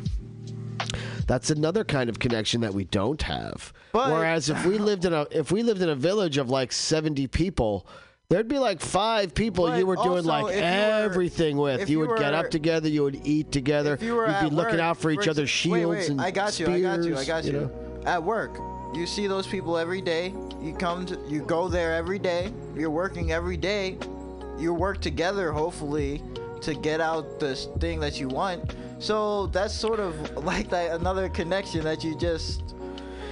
That's 1.27 1.49
another 1.49 1.83
kind 1.83 2.09
of 2.09 2.19
connection 2.19 2.61
that 2.61 2.73
we 2.73 2.83
don't 2.85 3.21
have. 3.21 3.71
But- 3.91 4.11
Whereas 4.11 4.49
if 4.49 4.65
we 4.65 4.77
lived 4.77 5.05
in 5.05 5.13
a 5.13 5.25
if 5.31 5.51
we 5.51 5.63
lived 5.63 5.81
in 5.81 5.89
a 5.89 5.95
village 5.95 6.37
of 6.37 6.49
like 6.49 6.71
70 6.71 7.27
people, 7.27 7.87
there'd 8.29 8.47
be 8.47 8.59
like 8.59 8.81
five 8.81 9.33
people 9.33 9.77
you 9.77 9.85
were 9.85 9.95
doing 9.95 10.27
also, 10.27 10.29
like 10.29 10.45
if 10.53 10.55
you 10.55 10.61
were- 10.61 11.03
everything 11.03 11.57
with. 11.57 11.81
if 11.81 11.89
You, 11.89 12.01
you 12.01 12.07
would 12.07 12.19
get 12.19 12.31
were- 12.33 12.39
up 12.39 12.49
together, 12.51 12.89
you 12.89 13.03
would 13.03 13.21
eat 13.25 13.51
together, 13.51 13.93
If 13.93 14.03
you 14.03 14.15
were 14.15 14.23
would 14.25 14.39
be 14.39 14.47
at 14.47 14.53
looking 14.53 14.73
work, 14.73 14.81
out 14.81 14.97
for 14.97 15.11
each 15.11 15.27
other's 15.27 15.49
shields 15.49 15.73
wait, 15.79 15.85
wait, 15.85 16.09
and 16.09 16.21
I 16.21 16.31
got 16.31 16.59
you. 16.59 16.67
I 16.67 16.81
got 16.81 17.03
you. 17.03 17.15
I 17.15 17.23
spears, 17.23 17.27
got 17.27 17.43
you. 17.45 17.51
know? 17.53 17.71
At 18.05 18.21
work, 18.21 18.57
you 18.93 19.05
see 19.07 19.27
those 19.27 19.47
people 19.47 19.77
every 19.77 20.01
day. 20.01 20.33
You 20.61 20.73
come 20.73 21.05
to, 21.05 21.17
you 21.29 21.41
go 21.43 21.67
there 21.69 21.93
every 21.95 22.19
day. 22.19 22.51
You're 22.75 22.89
working 22.89 23.31
every 23.31 23.57
day. 23.57 23.97
You 24.59 24.73
work 24.73 24.99
together, 25.01 25.51
hopefully, 25.51 26.21
to 26.63 26.73
get 26.73 26.99
out 27.01 27.39
this 27.39 27.67
thing 27.79 27.99
that 27.99 28.19
you 28.19 28.27
want. 28.27 28.75
So 28.99 29.47
that's 29.47 29.73
sort 29.73 29.99
of 29.99 30.13
like 30.45 30.69
that 30.69 30.99
another 30.99 31.29
connection 31.29 31.83
that 31.83 32.03
you 32.03 32.17
just 32.17 32.61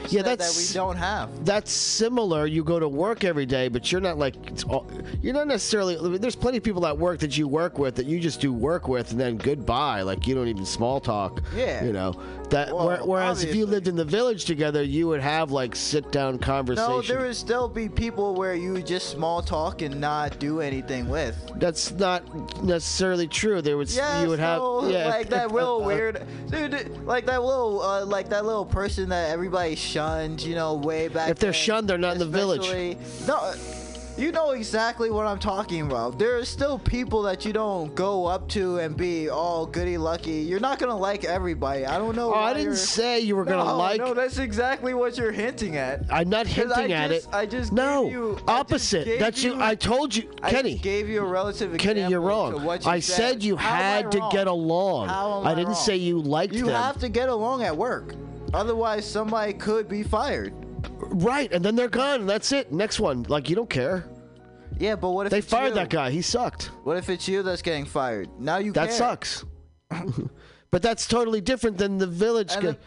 Yeah, 0.10 0.24
said 0.24 0.39
that 0.39 0.54
we 0.58 0.74
don't 0.74 0.98
have. 0.98 1.46
that's 1.46 1.72
similar. 1.72 2.46
You 2.46 2.63
go 2.63 2.80
to 2.80 2.89
work 2.89 3.24
every 3.24 3.46
day, 3.46 3.67
but 3.70 3.89
you're 3.91 4.02
not 4.02 4.17
like 4.17 4.36
it's 4.48 4.63
all, 4.65 4.86
you're 5.22 5.34
not 5.34 5.48
necessarily. 5.48 5.98
I 5.98 6.02
mean, 6.02 6.20
there's 6.22 6.36
plenty 6.36 6.58
of 6.58 6.63
people 6.63 6.86
at 6.88 6.98
work 6.98 7.20
that 7.20 7.38
you 7.38 7.48
work 7.48 7.78
with 7.78 7.96
that 7.96 8.06
you 8.06 8.20
just 8.20 8.41
do 8.41 8.52
work 8.52 8.88
with, 8.88 9.12
and 9.12 9.20
then 9.20 9.38
goodbye. 9.38 10.02
Like 10.02 10.28
you 10.28 10.36
don't 10.36 10.48
even 10.48 10.65
small 10.65 11.00
talk. 11.00 11.41
Yeah. 11.56 11.84
You 11.86 11.94
know 11.94 12.13
that. 12.52 12.74
Well, 12.74 12.88
where, 12.88 12.98
whereas 13.04 13.44
if 13.44 13.56
you 13.56 13.66
lived 13.66 13.88
in 13.88 13.96
the 13.96 14.06
village 14.06 14.46
together, 14.46 14.84
you 14.84 15.08
would 15.08 15.20
have 15.22 15.52
like 15.52 15.76
sit 15.76 16.12
down 16.12 16.38
conversation. 16.40 16.90
No, 16.92 17.02
there 17.02 17.22
would 17.22 17.36
still 17.36 17.68
be 17.68 17.90
people 17.90 18.36
where 18.36 18.54
you 18.56 18.74
would 18.74 18.86
just 18.88 19.10
small 19.10 19.42
talk 19.42 19.82
and 19.82 20.00
not 20.00 20.40
do 20.40 20.62
anything 20.62 21.10
with. 21.10 21.36
That's 21.56 21.92
not 21.92 22.64
necessarily 22.64 23.28
true. 23.28 23.62
There 23.62 23.78
was 23.78 23.96
Yeah, 23.96 24.22
you 24.22 24.30
would 24.30 24.40
so, 24.40 24.82
have 24.82 24.92
yeah, 24.92 25.08
like 25.10 25.22
if- 25.24 25.30
that 25.32 25.46
if- 25.48 25.52
little 25.52 25.84
uh, 25.84 25.88
weird 25.88 26.26
dude, 26.50 27.06
like 27.06 27.26
that 27.26 27.42
little, 27.42 27.82
uh, 27.82 28.06
like 28.06 28.30
that 28.30 28.46
little 28.46 28.66
person 28.66 29.10
that 29.10 29.32
everybody 29.32 29.76
shunned, 29.76 30.42
you 30.42 30.56
know, 30.56 30.76
way 30.76 31.08
back. 31.08 31.30
If 31.30 31.40
they're 31.40 31.52
then, 31.52 31.60
shunned, 31.60 31.88
they're 31.88 31.98
not 31.98 32.14
in 32.14 32.20
the 32.20 32.26
village. 32.26 32.68
No, 33.28 33.54
you 34.17 34.32
know 34.32 34.52
exactly 34.52 35.10
what 35.10 35.26
I'm 35.26 35.39
talking 35.39 35.82
about. 35.82 36.19
There 36.19 36.38
are 36.38 36.45
still 36.45 36.78
people 36.78 37.21
that 37.24 37.45
you 37.45 37.54
don't 37.54 37.93
go 37.95 38.26
up 38.28 38.47
to 38.50 38.78
and 38.80 38.95
be 38.95 39.30
all 39.30 39.65
goody 39.65 39.97
lucky. 39.97 40.34
You're 40.41 40.60
not 40.60 40.78
gonna 40.80 40.95
like 40.97 41.24
everybody. 41.24 41.86
I 41.86 41.97
don't 41.97 42.15
know. 42.15 42.34
Oh, 42.34 42.38
I 42.39 42.54
didn't 42.54 42.76
say 42.76 43.19
you 43.21 43.36
were 43.36 43.45
gonna 43.45 43.63
no, 43.65 43.78
like. 43.78 44.00
No, 44.00 44.13
that's 44.13 44.38
exactly 44.38 44.93
what 44.93 45.17
you're 45.17 45.32
hinting 45.32 45.78
at. 45.78 46.02
I'm 46.12 46.30
not 46.30 46.45
hinting 46.45 46.91
at 46.91 47.10
just- 47.10 47.28
it. 47.30 47.34
I 47.34 47.45
just 47.45 47.71
no 47.71 48.04
gave 48.04 48.12
you- 48.13 48.39
opposite. 48.47 49.19
That's 49.19 49.43
you. 49.43 49.56
you- 49.56 49.62
I 49.62 49.76
told 49.76 50.15
you, 50.15 50.24
Kenny. 50.47 50.76
gave 50.78 51.10
you 51.10 51.21
a 51.21 51.26
relative 51.26 51.76
Kenny, 51.78 52.06
you're 52.08 52.21
wrong. 52.21 52.63
what 52.63 52.86
you 52.86 52.91
I 52.91 53.00
said 53.00 53.43
you 53.43 53.56
How 53.56 53.76
had 53.76 54.12
to 54.12 54.28
get 54.32 54.47
along. 54.47 55.10
I 55.10 55.52
I 55.52 55.56
didn't 55.56 55.67
wrong? 55.67 55.76
say 55.76 55.95
you 55.95 56.19
liked 56.21 56.54
You 56.54 56.65
them. 56.65 56.76
have 56.76 57.00
to 57.00 57.10
get 57.10 57.30
along 57.30 57.63
at 57.63 57.76
work. 57.76 58.13
Otherwise, 58.54 59.06
somebody 59.10 59.54
could 59.54 59.88
be 59.88 60.04
fired. 60.04 60.54
Right, 61.12 61.52
and 61.52 61.63
then 61.63 61.76
they're 61.76 61.89
gone. 61.89 62.21
and 62.21 62.30
That's 62.30 62.52
it. 62.52 62.71
Next 62.71 63.00
one. 63.00 63.24
Like 63.24 63.50
you 63.50 63.56
don't 63.56 63.69
care. 63.69 64.06
Yeah, 64.80 64.95
but 64.95 65.12
what 65.12 65.28
if 65.28 65.32
They 65.32 65.41
fired 65.41 65.69
you? 65.69 65.74
that 65.76 65.89
guy. 65.89 66.10
He 66.10 66.21
sucked. 66.21 66.71
What 66.84 66.97
if 66.97 67.10
it's 67.10 67.28
you 67.28 67.43
that's 67.43 67.62
getting 67.62 67.86
fired? 67.86 68.30
Now 68.39 68.58
you 68.58 68.71
That 68.71 68.89
care. 68.89 68.97
sucks. 68.97 69.45
but 70.71 70.82
that's 70.82 71.06
totally 71.08 71.41
different 71.41 71.78
than 71.78 71.97
the 71.97 72.08
village. 72.08 72.50
Guy. 72.56 72.62
the- 72.62 72.78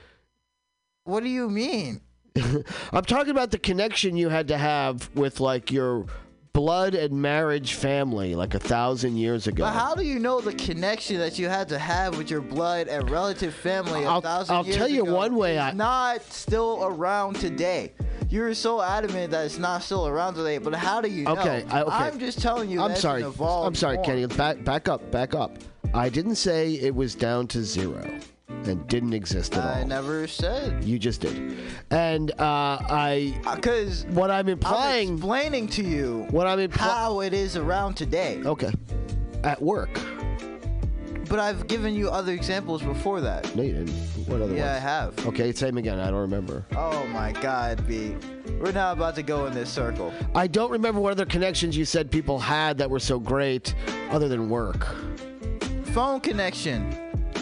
What 1.05 1.23
do 1.23 1.29
you 1.29 1.49
mean? 1.51 2.01
I'm 2.93 3.05
talking 3.05 3.31
about 3.31 3.51
the 3.53 3.59
connection 3.59 4.17
you 4.17 4.29
had 4.29 4.49
to 4.49 4.57
have 4.59 5.09
with 5.15 5.39
like 5.41 5.71
your 5.71 6.07
blood 6.55 6.95
and 6.95 7.13
marriage 7.21 7.75
family, 7.75 8.35
like 8.37 8.55
a 8.55 8.59
thousand 8.61 9.17
years 9.17 9.49
ago. 9.49 9.65
But 9.65 9.73
how 9.73 9.95
do 9.97 10.03
you 10.05 10.21
know 10.21 10.41
the 10.41 10.55
connection 10.55 11.19
that 11.19 11.37
you 11.39 11.49
had 11.49 11.69
to 11.69 11.79
have 11.79 12.17
with 12.17 12.31
your 12.31 12.41
blood 12.41 12.87
and 12.87 13.11
relative 13.11 13.53
family 13.53 14.05
a 14.05 14.09
I'll- 14.09 14.21
thousand 14.21 14.55
I'll 14.57 14.65
years 14.65 14.77
ago? 14.77 14.85
I'll 14.85 14.89
tell 14.89 14.97
you 14.97 15.05
one 15.05 15.35
way 15.35 15.57
is 15.57 15.61
I- 15.63 15.73
not 15.73 16.23
still 16.33 16.81
around 16.85 17.35
today? 17.37 17.93
You're 18.31 18.55
so 18.55 18.81
adamant 18.81 19.33
that 19.33 19.45
it's 19.47 19.59
not 19.59 19.83
still 19.83 20.07
around 20.07 20.35
today, 20.35 20.59
but 20.59 20.75
how 20.75 21.01
do 21.01 21.09
you 21.11 21.25
know? 21.25 21.33
Okay, 21.33 21.65
I- 21.71 21.83
okay. 21.83 21.95
I'm 21.95 22.19
just 22.19 22.41
telling 22.41 22.71
you. 22.71 22.81
I'm 22.81 22.95
sorry. 22.97 23.23
I'm 23.25 23.75
sorry, 23.75 23.97
form. 23.97 24.05
Kenny. 24.07 24.27
Back, 24.27 24.65
back 24.65 24.89
up, 24.89 25.11
back 25.11 25.35
up. 25.35 25.59
I 25.93 26.09
didn't 26.09 26.37
say 26.37 26.73
it 26.75 26.95
was 26.95 27.15
down 27.15 27.47
to 27.49 27.63
zero 27.65 28.03
and 28.69 28.87
didn't 28.89 29.13
exist 29.13 29.55
at 29.57 29.65
all. 29.65 29.71
I 29.83 29.85
never 29.85 30.27
said. 30.27 30.85
You 30.85 30.99
just 30.99 31.21
did. 31.21 31.57
And 31.91 32.31
uh, 32.33 32.79
I, 32.81 33.39
Because 33.55 34.05
what 34.11 34.31
I'm 34.31 34.49
implying, 34.49 35.09
I'm 35.11 35.15
explaining 35.17 35.69
to 35.69 35.83
you 35.83 36.27
what 36.31 36.47
I'm 36.47 36.59
implying. 36.59 36.93
how 36.93 37.21
it 37.21 37.33
is 37.33 37.57
around 37.57 37.95
today. 37.95 38.41
Okay. 38.45 38.73
At 39.43 39.61
work. 39.61 40.01
But 41.29 41.39
I've 41.39 41.67
given 41.67 41.95
you 41.95 42.11
other 42.11 42.33
examples 42.33 42.83
before 42.83 43.21
that. 43.23 43.55
No, 43.57 43.63
you 43.63 43.73
didn't. 43.73 43.91
What 44.29 44.37
other 44.37 44.45
ones? 44.47 44.57
Yeah, 44.59 44.75
I 44.75 44.79
have. 44.79 45.27
Okay, 45.27 45.53
them 45.53 45.79
again. 45.79 45.99
I 45.99 46.07
don't 46.11 46.21
remember. 46.21 46.65
Oh 46.77 47.07
my 47.09 47.33
God, 47.33 47.87
B. 47.89 48.15
We're 48.61 48.73
now 48.73 48.93
about 48.93 49.15
to 49.17 49.23
go 49.23 49.47
in 49.47 49.53
this 49.55 49.71
circle. 49.71 50.13
I 50.35 50.47
don't 50.47 50.71
remember 50.71 51.01
what 51.01 51.13
other 51.13 51.27
connections 51.27 51.77
you 51.77 51.85
said 51.85 52.11
people 52.11 52.39
had 52.39 52.79
that 52.79 52.89
were 52.89 53.01
so 53.01 53.19
great 53.19 53.75
other 54.11 54.29
than 54.29 54.49
work. 54.49 54.87
Phone 55.87 56.21
connection. 56.21 56.97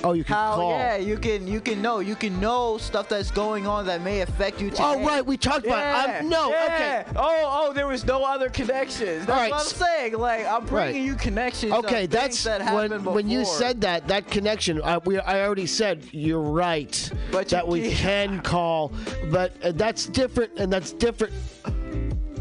Oh, 0.05 0.12
you 0.12 0.25
can 0.25 0.35
how, 0.35 0.55
call. 0.55 0.71
Yeah, 0.71 0.97
you 0.97 1.17
can 1.17 1.47
you 1.47 1.61
can 1.61 1.81
know 1.81 2.01
you 2.01 2.15
can 2.15 2.38
know 2.41 2.79
stuff 2.79 3.09
that's 3.09 3.31
going 3.31 3.67
on 3.67 3.87
that 3.87 4.03
may 4.03 4.21
affect 4.21 4.61
you 4.61 4.71
today. 4.71 4.83
Oh, 4.85 5.05
right, 5.05 5.25
we 5.25 5.37
talked 5.37 5.67
about 5.67 5.79
it. 6.09 6.11
I'm- 6.11 6.29
no, 6.29 6.51
yeah. 6.51 7.05
okay. 7.05 7.12
Oh, 7.17 7.69
oh, 7.69 7.73
there 7.73 7.87
was 7.87 8.05
no 8.05 8.25
other 8.25 8.49
connections. 8.49 9.27
That's 9.27 9.38
right, 9.38 9.51
what 9.51 9.61
I'm 9.61 9.67
saying. 9.67 10.19
Like 10.19 10.47
I'm 10.47 10.67
bringing 10.67 11.03
Right. 11.03 11.07
you 11.07 11.15
connections. 11.15 11.73
Okay, 11.73 12.07
that's 12.07 12.43
that 12.45 12.75
when 12.75 12.91
before. 12.91 13.12
when 13.15 13.29
you 13.29 13.45
said 13.45 13.81
that 13.83 14.09
that 14.09 14.29
connection. 14.29 14.81
I, 14.83 14.99
we, 14.99 15.19
I 15.19 15.45
already 15.45 15.67
said 15.67 16.05
you're 16.12 16.41
right 16.41 17.11
But 17.31 17.49
that 17.49 17.67
we 17.67 17.93
can 17.93 18.41
call, 18.41 18.93
but 19.31 19.53
uh, 19.62 19.73
that's 19.73 20.07
different, 20.07 20.59
and 20.59 20.73
that's 20.73 20.93
different. 20.93 21.33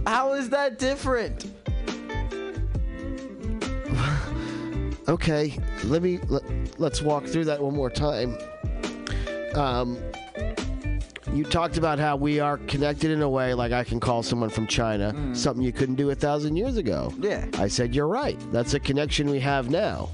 How 0.08 0.34
is 0.34 0.50
that 0.50 0.80
different? 0.80 1.45
Okay, 5.12 5.60
let 5.84 6.02
me 6.02 6.19
let, 6.30 6.41
let's 6.80 7.02
walk 7.02 7.26
through 7.26 7.43
that 7.43 7.62
one 7.62 7.76
more 7.76 7.89
time. 7.89 8.38
Um, 9.56 9.97
you 11.34 11.44
talked 11.44 11.78
about 11.78 11.98
how 12.00 12.15
we 12.15 12.39
are 12.39 12.58
connected 12.58 13.12
in 13.12 13.22
a 13.22 13.30
way 13.30 13.54
like 13.54 13.72
I 13.72 13.84
can 13.84 14.00
call 14.00 14.22
someone 14.24 14.50
from 14.50 14.67
China, 14.67 15.13
something 15.36 15.63
you 15.63 15.72
couldn't 15.72 15.96
do 15.96 16.10
a 16.10 16.15
thousand 16.15 16.56
years 16.58 16.78
ago. 16.78 17.12
Mm. 17.17 17.24
Yeah. 17.24 17.62
I 17.62 17.67
said 17.67 17.96
you're 17.96 18.08
right. 18.08 18.38
That's 18.52 18.74
a 18.74 18.80
connection 18.80 19.30
we 19.30 19.39
have 19.39 19.70
now. 19.70 20.10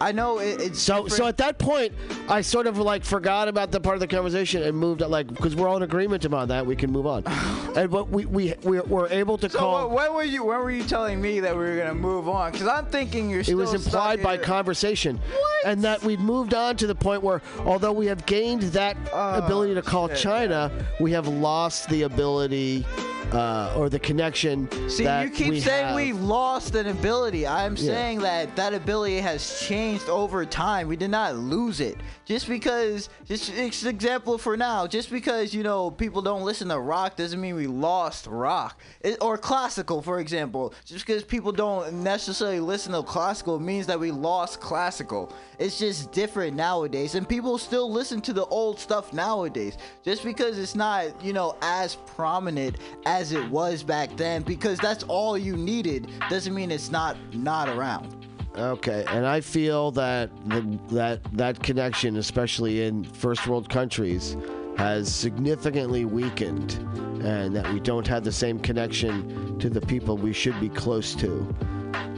I 0.00 0.12
know 0.12 0.38
it, 0.38 0.60
it's 0.60 0.80
So, 0.80 0.94
different. 1.04 1.12
so 1.12 1.26
at 1.26 1.36
that 1.38 1.58
point, 1.58 1.92
I 2.28 2.40
sort 2.42 2.66
of 2.66 2.78
like 2.78 3.04
forgot 3.04 3.48
about 3.48 3.70
the 3.72 3.80
part 3.80 3.94
of 3.94 4.00
the 4.00 4.06
conversation 4.06 4.62
and 4.62 4.76
moved 4.76 5.00
like 5.00 5.26
because 5.28 5.54
we're 5.56 5.68
all 5.68 5.76
in 5.78 5.82
agreement 5.82 6.24
about 6.24 6.48
that, 6.48 6.66
we 6.66 6.76
can 6.76 6.90
move 6.90 7.06
on. 7.06 7.22
and 7.76 7.90
but 7.90 8.08
we 8.10 8.26
we 8.26 8.54
we 8.62 8.80
were 8.80 9.08
able 9.08 9.38
to 9.38 9.48
So 9.48 9.58
call. 9.58 9.88
wh- 9.88 9.94
when 9.94 10.14
were 10.14 10.24
you 10.24 10.44
when 10.44 10.58
were 10.58 10.70
you 10.70 10.82
telling 10.82 11.20
me 11.20 11.40
that 11.40 11.52
we 11.54 11.60
were 11.64 11.76
gonna 11.78 11.94
move 11.94 12.28
on? 12.28 12.52
Because 12.52 12.66
I'm 12.68 12.86
thinking 12.86 13.30
you're. 13.30 13.40
it 13.40 13.54
was 13.54 13.72
implied 13.74 14.22
by 14.22 14.36
conversation, 14.36 15.18
What? 15.18 15.66
and 15.66 15.82
that 15.84 16.02
we'd 16.02 16.20
moved 16.20 16.52
on 16.54 16.76
to 16.76 16.86
the 16.86 16.94
point 16.94 17.22
where, 17.22 17.40
although 17.64 17.92
we 17.92 18.06
have 18.06 18.26
gained 18.26 18.62
that 18.72 18.96
Oh, 19.12 19.34
ability 19.44 19.74
to 19.74 19.82
call 19.82 20.08
shit, 20.08 20.18
China, 20.18 20.55
we 21.00 21.12
have 21.12 21.28
lost 21.28 21.88
the 21.88 22.02
ability 22.02 22.84
uh, 23.32 23.74
or 23.76 23.88
the 23.88 23.98
connection. 23.98 24.68
See, 24.88 25.04
that 25.04 25.24
you 25.24 25.30
keep 25.30 25.48
we 25.50 25.60
saying 25.60 25.86
have. 25.86 25.96
we've 25.96 26.20
lost 26.20 26.74
an 26.74 26.86
ability. 26.86 27.46
I'm 27.46 27.76
saying 27.76 28.20
that 28.20 28.54
that 28.56 28.74
ability 28.74 29.18
has 29.18 29.60
changed 29.66 30.08
over 30.08 30.44
time. 30.44 30.88
We 30.88 30.96
did 30.96 31.10
not 31.10 31.36
lose 31.36 31.80
it. 31.80 31.96
Just 32.24 32.48
because, 32.48 33.08
just 33.24 33.52
it's 33.52 33.82
an 33.82 33.88
example 33.88 34.38
for 34.38 34.56
now. 34.56 34.86
Just 34.86 35.10
because 35.10 35.54
you 35.54 35.62
know 35.62 35.90
people 35.90 36.22
don't 36.22 36.42
listen 36.42 36.68
to 36.68 36.78
rock 36.78 37.16
doesn't 37.16 37.40
mean 37.40 37.54
we 37.54 37.66
lost 37.66 38.26
rock. 38.26 38.80
It, 39.00 39.18
or 39.20 39.38
classical, 39.38 40.02
for 40.02 40.20
example. 40.20 40.74
Just 40.84 41.06
because 41.06 41.24
people 41.24 41.52
don't 41.52 42.02
necessarily 42.02 42.60
listen 42.60 42.92
to 42.92 43.02
classical 43.02 43.58
means 43.58 43.86
that 43.86 43.98
we 43.98 44.10
lost 44.10 44.60
classical. 44.60 45.32
It's 45.58 45.78
just 45.78 46.12
different 46.12 46.54
nowadays, 46.56 47.14
and 47.14 47.28
people 47.28 47.58
still 47.58 47.90
listen 47.90 48.20
to 48.22 48.32
the 48.32 48.44
old 48.46 48.78
stuff 48.78 49.12
nowadays. 49.12 49.78
Just 50.04 50.22
because 50.22 50.45
it's 50.54 50.74
not, 50.74 51.22
you 51.22 51.32
know, 51.32 51.56
as 51.62 51.96
prominent 51.96 52.76
as 53.04 53.32
it 53.32 53.48
was 53.50 53.82
back 53.82 54.16
then, 54.16 54.42
because 54.42 54.78
that's 54.78 55.04
all 55.04 55.36
you 55.36 55.56
needed, 55.56 56.10
doesn't 56.30 56.54
mean 56.54 56.70
it's 56.70 56.90
not 56.90 57.16
not 57.34 57.68
around. 57.68 58.26
Okay, 58.56 59.04
and 59.08 59.26
I 59.26 59.42
feel 59.42 59.90
that 59.92 60.30
the, 60.48 60.78
that 60.88 61.20
that 61.36 61.62
connection, 61.62 62.16
especially 62.16 62.84
in 62.84 63.04
first 63.04 63.46
world 63.46 63.68
countries, 63.68 64.36
has 64.78 65.14
significantly 65.14 66.04
weakened, 66.04 66.74
and 67.22 67.54
that 67.54 67.70
we 67.72 67.80
don't 67.80 68.06
have 68.06 68.24
the 68.24 68.32
same 68.32 68.58
connection 68.58 69.58
to 69.58 69.68
the 69.68 69.80
people 69.80 70.16
we 70.16 70.32
should 70.32 70.58
be 70.58 70.70
close 70.70 71.14
to 71.16 71.32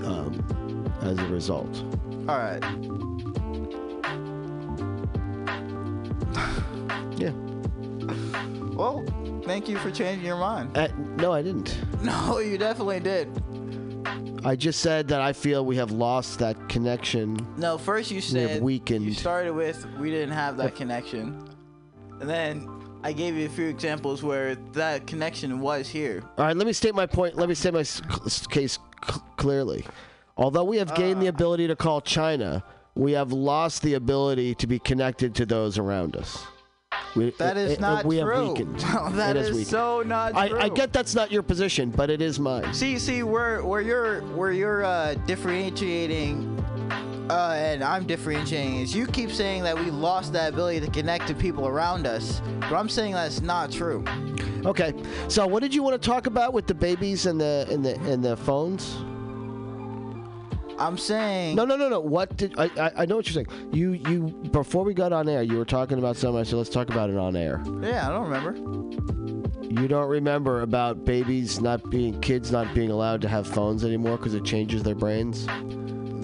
um, 0.05 0.93
as 1.03 1.19
a 1.19 1.27
result. 1.27 1.83
All 2.29 2.39
right. 2.39 2.63
Well, 8.79 9.05
thank 9.45 9.69
you 9.69 9.77
for 9.77 9.91
changing 9.91 10.25
your 10.25 10.37
mind. 10.37 10.77
Uh, 10.79 10.87
no, 11.17 11.33
I 11.33 11.43
didn't. 11.43 11.77
No, 12.03 12.39
you 12.39 12.57
definitely 12.59 13.01
did. 13.01 13.29
I 14.45 14.55
just 14.55 14.79
said 14.79 15.09
that 15.09 15.21
I 15.21 15.33
feel 15.33 15.67
we 15.67 15.75
have 15.77 15.91
lost 15.91 16.39
that 16.39 16.69
connection. 16.69 17.37
No, 17.57 17.77
first 17.77 18.13
you 18.13 18.19
We 18.33 18.41
have 18.41 18.51
said 18.53 18.63
weakened. 18.63 19.05
you 19.05 19.15
started 19.15 19.53
with 19.53 19.85
we 19.99 20.11
didn't 20.11 20.31
have 20.31 20.57
that 20.59 20.77
connection, 20.77 21.43
and 22.21 22.31
then 22.31 22.69
I 23.03 23.13
gave 23.13 23.35
you 23.35 23.47
a 23.47 23.49
few 23.49 23.67
examples 23.67 24.23
where 24.23 24.55
that 24.75 25.09
connection 25.09 25.59
was 25.59 25.89
here. 25.89 26.23
All 26.39 26.45
right, 26.45 26.57
let 26.57 26.69
me 26.69 26.73
state 26.73 26.95
my 26.95 27.07
point. 27.07 27.35
Let 27.35 27.49
me 27.49 27.57
state 27.57 27.75
my 27.75 27.83
case 28.49 28.79
c- 28.79 29.21
clearly. 29.37 29.85
Although 30.37 30.65
we 30.65 30.77
have 30.77 30.95
gained 30.95 31.21
the 31.21 31.27
ability 31.27 31.67
to 31.67 31.75
call 31.75 32.01
China, 32.01 32.63
we 32.95 33.11
have 33.13 33.33
lost 33.33 33.83
the 33.83 33.95
ability 33.95 34.55
to 34.55 34.69
be 34.69 34.79
connected 34.79 35.35
to 35.35 35.47
those 35.47 35.79
around 35.79 36.15
us. 36.15 36.47
We, 37.19 37.31
That 37.31 37.57
is 37.57 37.73
it- 37.73 37.81
not 37.81 38.05
we 38.05 38.21
true. 38.21 38.31
have 38.35 38.49
weakened. 38.49 38.81
that 39.17 39.37
it 39.37 39.41
is 39.41 39.49
weakened. 39.51 39.67
so 39.69 40.03
not 40.03 40.35
I, 40.37 40.49
true. 40.49 40.59
I 40.61 40.69
get 40.69 40.93
that's 40.93 41.15
not 41.15 41.31
your 41.33 41.43
position, 41.43 41.91
but 41.91 42.11
it 42.11 42.23
is 42.23 42.39
mine. 42.39 42.73
See, 42.73 42.99
see, 42.99 43.23
where 43.23 43.65
where 43.65 43.81
you're 43.81 44.21
where 44.37 44.53
you're 44.53 44.85
uh, 44.85 45.15
differentiating, 45.27 46.47
uh, 47.31 47.55
and 47.57 47.83
I'm 47.85 48.07
differentiating 48.07 48.77
is 48.81 48.95
you 48.95 49.07
keep 49.07 49.31
saying 49.31 49.63
that 49.65 49.77
we 49.79 49.91
lost 49.91 50.33
that 50.33 50.53
ability 50.53 50.81
to 50.87 50.91
connect 50.91 51.27
to 51.29 51.35
people 51.35 51.67
around 51.67 52.07
us, 52.07 52.41
but 52.61 52.73
I'm 52.73 52.89
saying 52.89 53.13
that's 53.13 53.41
not 53.43 53.71
true. 53.71 54.05
Okay, 54.65 54.93
so 55.29 55.47
what 55.47 55.61
did 55.63 55.75
you 55.75 55.83
want 55.83 56.01
to 56.01 56.07
talk 56.09 56.27
about 56.27 56.53
with 56.53 56.67
the 56.67 56.75
babies 56.75 57.27
and 57.27 57.41
the 57.41 57.67
and 57.71 57.85
the 57.85 57.95
and 58.01 58.25
the 58.25 58.37
phones? 58.37 58.97
I'm 60.79 60.97
saying 60.97 61.57
No, 61.57 61.65
no, 61.65 61.77
no, 61.77 61.89
no. 61.89 62.01
What 62.01 62.37
did 62.37 62.55
I? 62.59 62.71
I, 62.79 62.93
I 62.99 63.07
know 63.07 63.17
what 63.17 63.27
you're 63.27 63.45
saying. 63.45 63.71
You 63.73 63.93
you 63.93 64.29
before 64.51 64.85
we 64.85 64.95
got 64.95 65.13
on 65.13 65.29
air, 65.29 65.43
you 65.43 65.57
were 65.57 65.65
talking 65.65 65.99
about 65.99 66.17
something. 66.17 66.41
I 66.41 66.45
said 66.45 66.57
let's 66.57 66.71
talk 66.71 66.89
about 66.91 67.11
it 67.11 67.17
on 67.17 67.37
air. 67.37 67.63
Yeah, 67.83 68.09
I 68.09 68.13
don't 68.13 68.29
remember. 68.29 68.55
You 69.71 69.87
don't 69.87 70.09
remember 70.09 70.63
about 70.63 71.05
babies 71.05 71.61
not 71.61 71.91
being 71.91 72.19
kids 72.21 72.51
not 72.51 72.73
being 72.75 72.91
allowed 72.91 73.21
to 73.23 73.29
have 73.29 73.47
phones 73.47 73.85
anymore 73.85 74.17
because 74.17 74.35
it 74.35 74.45
changes 74.45 74.83
their 74.83 74.95
brains. 74.95 75.47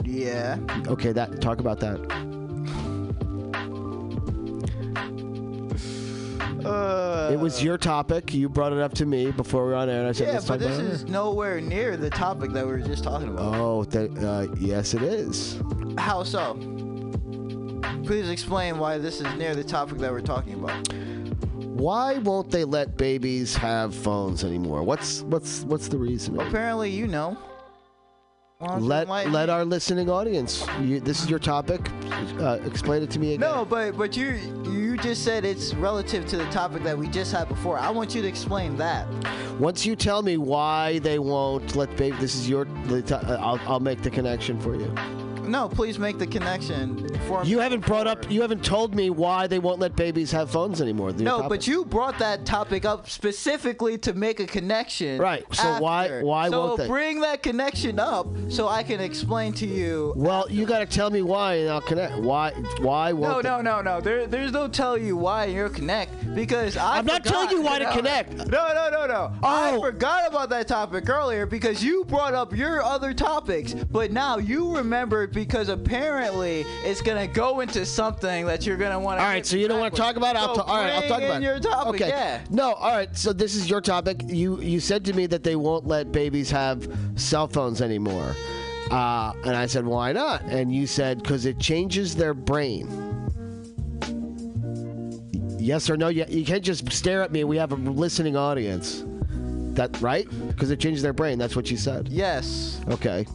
Yeah. 0.05 0.59
Okay, 0.87 1.13
that 1.13 1.41
talk 1.41 1.61
about 1.61 1.81
that. 1.81 2.34
Uh, 6.67 7.31
It 7.33 7.39
was 7.39 7.63
your 7.63 7.79
topic. 7.79 8.33
You 8.35 8.49
brought 8.49 8.73
it 8.73 8.79
up 8.81 8.95
to 8.95 9.07
me 9.07 9.31
before 9.31 9.65
we 9.65 9.71
were 9.71 9.77
on 9.77 9.89
air, 9.89 10.01
and 10.01 10.09
I 10.09 10.13
said 10.13 10.29
yeah, 10.29 10.35
let's 10.35 10.47
but 10.49 10.61
this 10.61 10.79
about 10.79 10.87
it. 10.87 10.93
is 10.93 11.05
nowhere 11.05 11.61
near 11.61 11.97
the 11.97 12.11
topic 12.11 12.53
that 12.53 12.65
we 12.67 12.73
were 12.73 12.79
just 12.81 13.05
talking 13.05 13.29
about. 13.29 13.55
Oh, 13.57 13.85
that, 13.85 14.11
uh, 14.19 14.55
yes, 14.59 14.95
it 14.95 15.03
is. 15.03 15.61
How 15.99 16.23
so? 16.23 16.55
Please 18.05 18.29
explain 18.29 18.79
why 18.79 18.99
this 18.99 19.21
is 19.21 19.35
near 19.37 19.55
the 19.55 19.65
topic 19.65 19.99
that 19.99 20.11
we're 20.13 20.21
talking 20.21 20.55
about. 20.55 20.93
Why 21.65 22.19
won't 22.19 22.51
they 22.51 22.65
let 22.65 22.97
babies 22.97 23.57
have 23.57 23.95
phones 23.95 24.45
anymore? 24.45 24.83
What's 24.83 25.23
what's 25.23 25.63
what's 25.65 25.89
the 25.89 25.97
reason? 25.99 26.39
Apparently, 26.39 26.91
you 26.91 27.07
know. 27.07 27.37
Why 28.65 28.79
Let 28.79 29.03
enlighten 29.03 29.33
let 29.33 29.51
our 29.51 29.63
listening 29.63 30.09
audience. 30.09 30.67
You, 30.81 30.99
this 30.99 31.23
is 31.23 31.29
your 31.29 31.39
topic. 31.39 31.91
Uh, 32.41 32.59
explain 32.65 33.03
it 33.03 33.11
to 33.11 33.19
me 33.19 33.35
again. 33.35 33.41
No, 33.41 33.67
but 33.67 33.95
but 33.95 34.17
you 34.17 34.39
you 34.65 34.97
just 34.97 35.23
said 35.23 35.45
it's 35.45 35.75
relative 35.75 36.25
to 36.29 36.39
the 36.39 36.47
topic 36.47 36.83
that 36.85 36.97
we 36.97 37.09
just 37.09 37.31
had 37.31 37.49
before. 37.49 37.79
I 37.79 37.91
want 37.91 38.15
you 38.15 38.23
to 38.23 38.29
explain 38.29 38.75
that. 38.79 39.07
Once 39.59 39.85
you 39.85 39.95
tell 39.95 40.23
me 40.23 40.39
why 40.39 40.99
they 41.01 41.19
won't 41.19 41.77
let 41.77 41.95
baby, 41.99 42.17
this 42.17 42.35
is 42.35 42.49
your. 42.49 42.65
The 42.87 43.03
to, 43.03 43.19
uh, 43.19 43.37
I'll 43.39 43.61
I'll 43.71 43.81
make 43.81 44.01
the 44.01 44.11
connection 44.11 44.59
for 44.59 44.75
you. 44.75 44.91
No, 45.49 45.69
please 45.69 45.99
make 45.99 46.19
the 46.19 46.27
connection 46.27 47.09
for. 47.29 47.45
You 47.45 47.59
haven't 47.59 47.85
brought 47.87 48.07
up. 48.07 48.31
You 48.31 48.41
haven't 48.43 48.65
told 48.65 48.95
me 48.95 49.11
why 49.11 49.47
they 49.47 49.59
won't 49.59 49.79
let 49.81 49.95
babies 49.97 50.31
have 50.33 50.51
phones 50.51 50.81
anymore. 50.81 51.13
No, 51.13 51.37
topic. 51.37 51.49
but 51.49 51.67
you 51.67 51.85
brought 51.85 52.19
that 52.19 52.45
topic 52.47 52.85
up 52.85 53.09
specifically 53.09 53.99
to 53.99 54.13
make 54.15 54.41
a 54.41 54.47
connection. 54.47 55.19
Right, 55.21 55.45
so 55.55 55.79
why- 55.81 56.05
after. 56.05 56.25
why 56.25 56.49
so 56.51 56.61
won't 56.61 56.79
they? 56.79 56.85
So 56.87 56.91
bring 56.91 57.21
that 57.21 57.43
connection 57.43 57.99
up 57.99 58.27
so 58.49 58.69
I 58.69 58.83
can 58.83 59.01
explain 59.01 59.53
to 59.55 59.67
you. 59.67 60.13
Well, 60.17 60.47
you 60.51 60.67
got 60.67 60.79
to 60.81 60.87
tell 60.87 61.11
me 61.11 61.23
why, 61.23 61.55
and 61.55 61.71
I'll 61.71 61.81
connect. 61.81 62.19
Why? 62.19 62.53
Why 62.81 63.11
No, 63.11 63.17
won't? 63.17 63.45
no, 63.45 63.61
no, 63.61 63.81
no. 63.83 64.01
There, 64.01 64.27
there's 64.27 64.53
no 64.53 64.69
tell 64.69 64.97
you 64.97 65.17
why 65.17 65.47
you're 65.47 65.69
connect 65.69 66.35
because 66.35 66.77
I. 66.77 66.99
I'm 66.99 67.07
not 67.07 67.25
telling 67.25 67.51
you 67.51 67.63
why 67.63 67.79
to 67.81 67.91
connect. 67.93 68.35
No, 68.49 68.69
no, 68.73 68.89
no, 68.91 69.07
no. 69.07 69.33
I 69.43 69.73
Oh. 69.73 69.81
forgot 69.81 70.29
about 70.29 70.49
that 70.51 70.69
topic 70.69 71.09
earlier 71.09 71.47
because 71.47 71.83
you 71.83 72.05
brought 72.05 72.35
up 72.35 72.55
your 72.55 72.83
other 72.83 73.13
topics, 73.15 73.75
but 73.75 74.11
now 74.13 74.39
you 74.39 74.77
remembered 74.77 75.33
because 75.35 75.69
apparently 75.69 76.65
it's 76.85 77.03
gonna 77.03 77.27
go 77.27 77.61
into 77.61 77.85
something 77.85 78.47
that 78.47 78.65
you're 78.65 78.77
gonna 78.77 78.99
want 78.99 79.19
to. 79.19 79.23
All 79.25 79.29
right, 79.29 79.45
so 79.45 79.57
you 79.57 79.69
don't 79.69 79.81
want 79.81 79.95
to 79.95 80.01
talk 80.01 80.17
about 80.17 80.37
it. 80.37 80.39
I'll 80.39 80.55
So 80.55 80.63
ta- 80.63 80.73
all 80.73 80.81
right, 80.81 80.93
I'll 80.93 81.09
talk 81.09 81.23
about 81.23 81.43
it. 81.43 81.45
your 81.45 81.59
topic, 81.59 82.01
Okay. 82.01 82.09
yeah. 82.09 82.41
No, 82.51 82.73
all 82.75 82.97
right. 82.97 83.15
So 83.17 83.33
this 83.33 83.55
is 83.55 83.69
your 83.69 83.81
topic. 83.81 84.23
You 84.27 84.61
you 84.61 84.81
said 84.81 85.05
to 85.07 85.13
me 85.13 85.27
that 85.27 85.43
they 85.43 85.57
won't 85.57 85.87
let 85.87 86.13
babies 86.13 86.51
have 86.51 86.89
cell 87.17 87.49
phones 87.49 87.83
anymore, 87.83 88.35
uh, 88.91 89.33
and 89.45 89.57
I 89.57 89.67
said 89.67 89.85
why 89.85 90.13
not? 90.13 90.43
And 90.43 90.73
you 90.75 90.87
said 90.87 91.23
because 91.23 91.45
it 91.47 91.59
changes 91.59 92.15
their 92.15 92.33
brain. 92.35 92.89
Yes 95.59 95.89
or 95.89 95.97
no? 95.97 96.09
You, 96.09 96.27
you 96.29 96.45
can't 96.45 96.63
just 96.63 96.93
stare 96.93 97.23
at 97.23 97.33
me. 97.33 97.43
We 97.45 97.57
have 97.57 97.73
a 97.73 97.77
listening 97.77 98.37
audience. 98.37 99.05
That 99.75 100.01
right? 100.01 100.29
Because 100.49 100.71
it 100.71 100.79
changes 100.79 101.03
their 101.03 101.15
brain. 101.15 101.39
That's 101.39 101.57
what 101.57 101.71
you 101.71 101.77
said. 101.77 102.07
Yes. 102.09 102.81
Okay. 102.89 103.27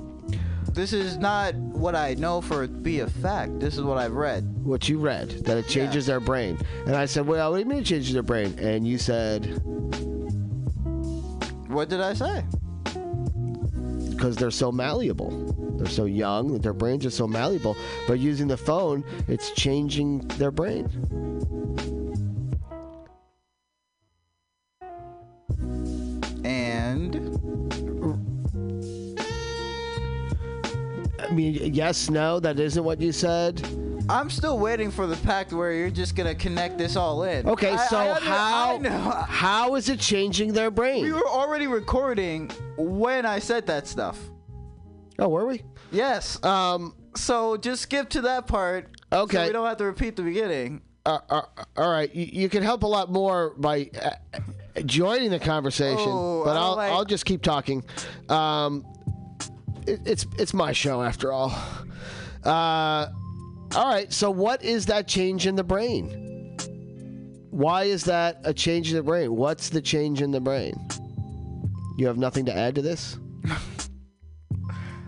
This 0.80 0.94
is 0.94 1.18
not 1.18 1.54
what 1.56 1.94
I 1.94 2.14
know 2.14 2.40
for 2.40 2.66
be 2.66 3.02
a 3.02 3.08
fact. 3.08 3.60
This 3.60 3.76
is 3.76 3.82
what 3.82 3.98
I've 3.98 4.14
read. 4.14 4.46
What 4.64 4.88
you 4.88 4.98
read 4.98 5.30
that 5.44 5.58
it 5.58 5.68
changes 5.68 6.06
their 6.06 6.22
brain, 6.22 6.58
and 6.86 6.96
I 6.96 7.06
said, 7.06 7.28
"Well, 7.28 7.52
what 7.52 7.58
do 7.58 7.64
you 7.64 7.70
mean 7.70 7.80
it 7.80 7.86
changes 7.86 8.14
their 8.14 8.24
brain?" 8.24 8.58
And 8.58 8.88
you 8.88 8.98
said, 8.98 9.62
What 11.68 11.90
did 11.90 12.00
I 12.00 12.14
say? 12.14 12.46
"Because 14.10 14.38
they're 14.38 14.52
so 14.52 14.72
malleable. 14.72 15.32
They're 15.78 15.88
so 15.88 16.06
young 16.06 16.54
that 16.54 16.64
their 16.64 16.74
brains 16.74 17.06
are 17.06 17.10
so 17.10 17.28
malleable. 17.28 17.76
But 18.08 18.20
using 18.20 18.48
the 18.48 18.58
phone, 18.58 19.04
it's 19.28 19.52
changing 19.52 20.20
their 20.38 20.52
brain." 20.52 20.88
And 26.46 27.29
I 31.30 31.34
mean, 31.34 31.74
yes, 31.74 32.10
no, 32.10 32.40
that 32.40 32.60
isn't 32.60 32.84
what 32.84 33.00
you 33.00 33.12
said. 33.12 33.62
I'm 34.10 34.32
still 34.32 34.58
waiting 34.58 34.90
for 34.90 35.06
the 35.06 35.16
pact 35.18 35.54
where 35.54 35.72
you're 35.72 35.92
just 35.92 36.16
gonna 36.16 36.34
connect 36.34 36.80
this 36.80 36.96
all 36.96 37.24
in. 37.24 37.48
Okay, 37.48 37.72
I- 37.74 37.86
so 37.88 37.98
I 37.98 38.74
under- 38.76 38.90
how 38.90 39.12
how 39.28 39.76
is 39.76 39.90
it 39.90 40.00
changing 40.00 40.54
their 40.54 40.72
brain? 40.72 41.04
We 41.04 41.12
were 41.12 41.28
already 41.28 41.68
recording 41.68 42.50
when 42.78 43.26
I 43.28 43.38
said 43.38 43.68
that 43.68 43.88
stuff. 43.88 44.18
oh, 45.20 45.28
were 45.30 45.46
we? 45.46 45.64
Yes. 45.92 46.44
Um. 46.44 46.96
So 47.16 47.58
just 47.58 47.84
skip 47.84 48.10
to 48.10 48.22
that 48.22 48.48
part. 48.48 48.90
So 49.14 49.22
Okay. 49.22 49.48
we 49.48 49.54
don't 49.54 49.68
have 49.68 49.78
to 49.78 49.86
repeat 49.86 50.16
the 50.16 50.24
beginning. 50.24 50.82
Uh, 51.06 51.20
uh, 51.30 51.42
all 51.78 51.90
right. 51.92 52.14
You, 52.14 52.26
you 52.44 52.50
can 52.50 52.62
help 52.62 52.84
a 52.84 52.88
lot 52.88 53.12
more 53.12 53.54
by 53.58 53.90
uh, 54.02 54.40
joining 54.86 55.32
the 55.32 55.40
conversation, 55.40 56.06
Oh, 56.08 56.44
but 56.46 56.56
I'll, 56.58 56.76
like- 56.76 56.92
I'll 56.92 57.06
just 57.06 57.26
keep 57.26 57.44
talking. 57.44 57.84
Um. 58.28 58.86
It, 59.90 60.02
it's 60.06 60.28
it's 60.38 60.54
my 60.54 60.72
show 60.72 61.02
after 61.02 61.32
all. 61.32 61.54
Uh. 62.44 63.08
All 63.76 63.88
right. 63.88 64.12
So 64.12 64.32
what 64.32 64.64
is 64.64 64.88
that 64.88 65.08
change 65.08 65.46
in 65.46 65.56
the 65.56 65.64
brain? 65.64 66.58
Why 67.52 67.84
is 67.84 68.06
that 68.06 68.40
a 68.44 68.54
change 68.54 68.90
in 68.92 68.96
the 68.96 69.04
brain? 69.04 69.36
What's 69.36 69.70
the 69.70 69.82
change 69.82 70.22
in 70.22 70.32
the 70.32 70.40
brain? 70.40 70.74
You 71.98 72.08
have 72.08 72.18
nothing 72.18 72.46
to 72.46 72.56
add 72.56 72.76
to 72.76 72.82
this? 72.82 73.18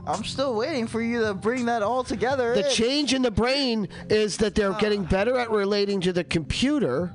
I'm 0.08 0.24
still 0.24 0.56
waiting 0.56 0.88
for 0.88 1.02
you 1.02 1.22
to 1.22 1.34
bring 1.34 1.66
that 1.66 1.84
all 1.84 2.04
together. 2.04 2.54
The 2.56 2.68
in. 2.68 2.72
change 2.72 3.14
in 3.14 3.22
the 3.22 3.32
brain 3.32 3.88
is 4.10 4.38
that 4.38 4.56
they're 4.56 4.74
getting 4.74 5.04
better 5.04 5.38
at 5.38 5.52
relating 5.52 6.02
to 6.02 6.14
the 6.14 6.24
computer 6.24 7.12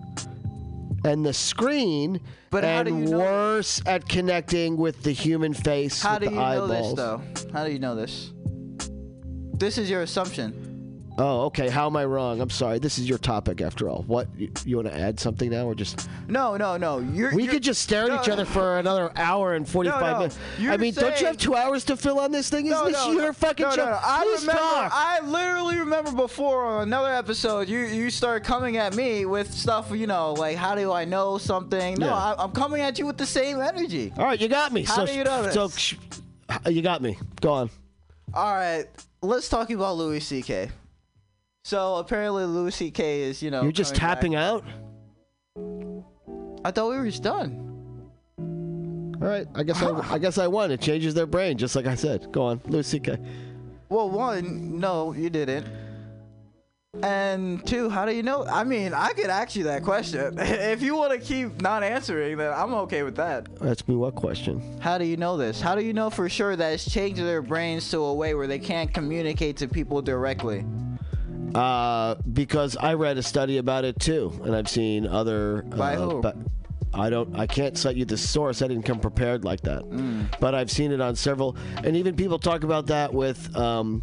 and 1.04 1.24
the 1.24 1.32
screen, 1.32 2.20
But 2.50 2.64
how 2.64 2.80
and 2.80 2.88
do 2.88 2.94
you 2.98 3.04
know 3.10 3.18
worse 3.18 3.80
at 3.86 4.08
connecting 4.08 4.76
with 4.76 5.02
the 5.02 5.12
human 5.12 5.54
face 5.54 6.02
How 6.02 6.14
with 6.18 6.20
do 6.20 6.26
the 6.26 6.32
you 6.32 6.36
know 6.40 6.44
eyeballs. 6.64 6.94
this 6.96 6.96
though? 6.96 7.50
How 7.52 7.64
do 7.64 7.72
you 7.72 7.78
know 7.78 7.94
this? 7.94 8.32
This 9.58 9.78
is 9.78 9.88
your 9.88 10.02
assumption. 10.02 10.65
Oh, 11.18 11.44
okay. 11.46 11.70
How 11.70 11.86
am 11.86 11.96
I 11.96 12.04
wrong? 12.04 12.40
I'm 12.42 12.50
sorry. 12.50 12.78
This 12.78 12.98
is 12.98 13.08
your 13.08 13.16
topic 13.16 13.62
after 13.62 13.88
all. 13.88 14.02
What 14.06 14.28
you, 14.36 14.50
you 14.66 14.76
want 14.76 14.88
to 14.88 14.94
add 14.94 15.18
something 15.18 15.48
now, 15.50 15.64
or 15.66 15.74
just 15.74 16.08
No, 16.28 16.56
no, 16.58 16.76
no. 16.76 16.98
You're, 16.98 17.34
we 17.34 17.44
you're- 17.44 17.54
could 17.54 17.62
just 17.62 17.80
stare 17.80 18.02
at 18.04 18.08
no, 18.08 18.20
each 18.20 18.28
other 18.28 18.44
for 18.44 18.78
another 18.78 19.10
hour 19.16 19.54
and 19.54 19.66
45 19.66 20.00
No, 20.00 20.18
minutes. 20.18 20.38
You're 20.58 20.72
I 20.72 20.76
mean, 20.76 20.92
don't 20.92 21.18
you 21.18 21.26
have 21.26 21.38
two 21.38 21.54
hours 21.54 21.84
to 21.84 21.96
fill 21.96 22.20
on 22.20 22.32
this 22.32 22.50
thing? 22.50 22.68
No, 22.68 22.86
this 22.90 23.06
your 23.06 23.32
fucking 23.32 23.70
show? 23.70 23.76
No, 23.76 23.90
no. 23.92 23.98
I 24.02 24.24
Please 24.24 24.40
remember. 24.42 24.60
talk. 24.62 24.92
I 24.94 25.20
literally 25.26 25.78
remember 25.78 26.12
before 26.12 26.66
on 26.66 26.82
another 26.82 27.12
episode, 27.14 27.68
you 27.68 27.78
you 27.80 28.10
start 28.10 28.44
coming 28.44 28.76
at 28.76 28.94
me 28.94 29.24
with 29.24 29.50
stuff. 29.52 29.90
You 29.92 30.06
know, 30.06 30.34
like 30.34 30.56
how 30.56 30.74
do 30.74 30.92
I 30.92 31.06
know 31.06 31.38
something? 31.38 31.94
No, 31.98 32.08
Yeah. 32.08 32.14
I, 32.14 32.34
I'm 32.44 32.52
coming 32.52 32.82
at 32.82 32.98
you 32.98 33.06
with 33.06 33.16
the 33.16 33.26
same 33.26 33.60
energy. 33.60 34.12
all 34.18 34.24
right, 34.24 34.38
you 34.40 34.48
got 34.48 34.70
me. 34.72 34.82
How 34.82 34.96
so, 34.96 35.06
do 35.06 35.12
you 35.14 35.24
know 35.24 35.50
so 35.50 35.68
this? 35.68 35.78
sh- 35.78 35.94
you 36.68 36.82
got 36.82 37.00
me. 37.00 37.16
Go 37.40 37.52
on. 37.52 37.70
All 38.34 38.54
right, 38.54 38.84
let's 39.22 39.48
talk 39.48 39.70
about 39.70 39.96
Louis 39.96 40.20
C.K. 40.20 40.68
So 41.66 41.96
apparently 41.96 42.44
Louis 42.44 42.72
C.K. 42.72 43.22
is 43.22 43.42
you 43.42 43.50
know. 43.50 43.64
You're 43.64 43.72
just 43.72 43.96
coming 43.96 44.08
back- 44.08 44.18
tapping 44.20 44.34
out. 44.36 44.64
I 46.64 46.70
thought 46.70 46.90
we 46.90 46.96
were 46.96 47.06
just 47.06 47.24
done. 47.24 48.08
All 49.20 49.26
right, 49.28 49.48
I 49.52 49.64
guess 49.64 49.82
I, 49.82 49.90
I 50.14 50.18
guess 50.18 50.38
I 50.38 50.46
won. 50.46 50.70
It 50.70 50.80
changes 50.80 51.12
their 51.12 51.26
brain, 51.26 51.58
just 51.58 51.74
like 51.74 51.86
I 51.86 51.96
said. 51.96 52.30
Go 52.30 52.42
on, 52.42 52.60
Louis 52.66 52.86
C.K. 52.86 53.18
Well, 53.88 54.08
one, 54.08 54.78
no, 54.78 55.12
you 55.12 55.28
didn't. 55.28 55.66
And 57.02 57.66
two, 57.66 57.90
how 57.90 58.06
do 58.06 58.14
you 58.14 58.22
know? 58.22 58.46
I 58.46 58.62
mean, 58.62 58.94
I 58.94 59.12
could 59.12 59.28
ask 59.28 59.56
you 59.56 59.64
that 59.64 59.82
question. 59.82 60.34
if 60.38 60.82
you 60.82 60.94
want 60.94 61.14
to 61.14 61.18
keep 61.18 61.60
not 61.60 61.82
answering, 61.82 62.36
then 62.36 62.52
I'm 62.52 62.74
okay 62.74 63.02
with 63.02 63.16
that. 63.16 63.48
Ask 63.60 63.88
me. 63.88 63.96
What 63.96 64.14
question? 64.14 64.78
How 64.80 64.98
do 64.98 65.04
you 65.04 65.16
know 65.16 65.36
this? 65.36 65.60
How 65.60 65.74
do 65.74 65.82
you 65.82 65.92
know 65.92 66.10
for 66.10 66.28
sure 66.28 66.54
that 66.54 66.74
it's 66.74 66.88
changed 66.88 67.20
their 67.20 67.42
brains 67.42 67.90
to 67.90 67.98
a 67.98 68.14
way 68.14 68.34
where 68.36 68.46
they 68.46 68.60
can't 68.60 68.94
communicate 68.94 69.56
to 69.56 69.66
people 69.66 70.00
directly? 70.00 70.64
Uh, 71.54 72.16
because 72.32 72.76
I 72.76 72.94
read 72.94 73.18
a 73.18 73.22
study 73.22 73.58
about 73.58 73.84
it 73.84 73.98
too, 74.00 74.38
and 74.44 74.54
I've 74.54 74.68
seen 74.68 75.06
other. 75.06 75.62
By 75.62 75.96
uh, 75.96 76.08
who? 76.08 76.20
But 76.20 76.36
I 76.94 77.10
don't. 77.10 77.34
I 77.36 77.46
can't 77.46 77.76
cite 77.76 77.96
you 77.96 78.04
the 78.04 78.16
source. 78.16 78.62
I 78.62 78.68
didn't 78.68 78.84
come 78.84 79.00
prepared 79.00 79.44
like 79.44 79.60
that. 79.62 79.82
Mm. 79.82 80.38
But 80.40 80.54
I've 80.54 80.70
seen 80.70 80.92
it 80.92 81.00
on 81.00 81.14
several, 81.14 81.56
and 81.84 81.96
even 81.96 82.16
people 82.16 82.38
talk 82.38 82.64
about 82.64 82.86
that 82.86 83.12
with 83.12 83.54
um, 83.56 84.02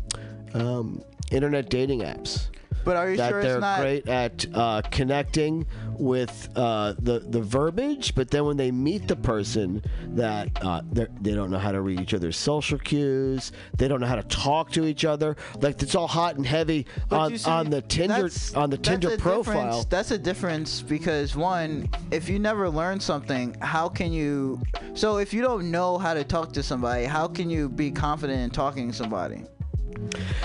um, 0.53 1.01
internet 1.31 1.69
dating 1.69 2.01
apps. 2.01 2.47
But 2.85 2.97
are 2.97 3.11
you 3.11 3.17
that 3.17 3.29
sure 3.29 3.41
they're 3.41 3.55
it's 3.55 3.61
not? 3.61 3.79
great 3.79 4.07
at 4.07 4.45
uh, 4.53 4.81
connecting 4.91 5.65
with 5.97 6.49
uh, 6.55 6.93
the 6.99 7.19
the 7.19 7.41
verbiage, 7.41 8.15
but 8.15 8.29
then 8.29 8.45
when 8.45 8.57
they 8.57 8.71
meet 8.71 9.07
the 9.07 9.15
person, 9.15 9.81
that 10.15 10.49
uh, 10.63 10.81
they're- 10.91 11.09
don't 11.21 11.51
know 11.51 11.57
how 11.59 11.71
to 11.71 11.81
read 11.81 11.99
each 11.99 12.13
other's 12.13 12.37
social 12.37 12.77
cues. 12.77 13.51
They 13.77 13.87
don't 13.87 13.99
know 13.99 14.07
how 14.07 14.15
to 14.15 14.23
talk 14.23 14.71
to 14.73 14.85
each 14.85 15.03
other. 15.03 15.35
Like 15.59 15.81
it's 15.81 15.95
all 15.95 16.07
hot 16.07 16.35
and 16.35 16.45
heavy 16.45 16.85
on, 17.11 17.37
see, 17.37 17.49
on 17.49 17.69
the 17.69 17.81
Tinder 17.81 18.29
on 18.55 18.69
the 18.69 18.77
Tinder 18.77 19.17
profile. 19.17 19.85
That's 19.89 20.11
a 20.11 20.17
difference 20.17 20.81
because 20.81 21.35
one, 21.35 21.89
if 22.11 22.29
you 22.29 22.39
never 22.39 22.69
learn 22.69 22.99
something, 22.99 23.55
how 23.61 23.89
can 23.89 24.13
you? 24.13 24.61
So 24.93 25.17
if 25.17 25.33
you 25.33 25.41
don't 25.41 25.71
know 25.71 25.97
how 25.97 26.13
to 26.13 26.23
talk 26.23 26.53
to 26.53 26.63
somebody, 26.63 27.05
how 27.05 27.27
can 27.27 27.49
you 27.49 27.67
be 27.69 27.91
confident 27.91 28.39
in 28.39 28.49
talking 28.49 28.91
to 28.91 28.93
somebody? 28.95 29.43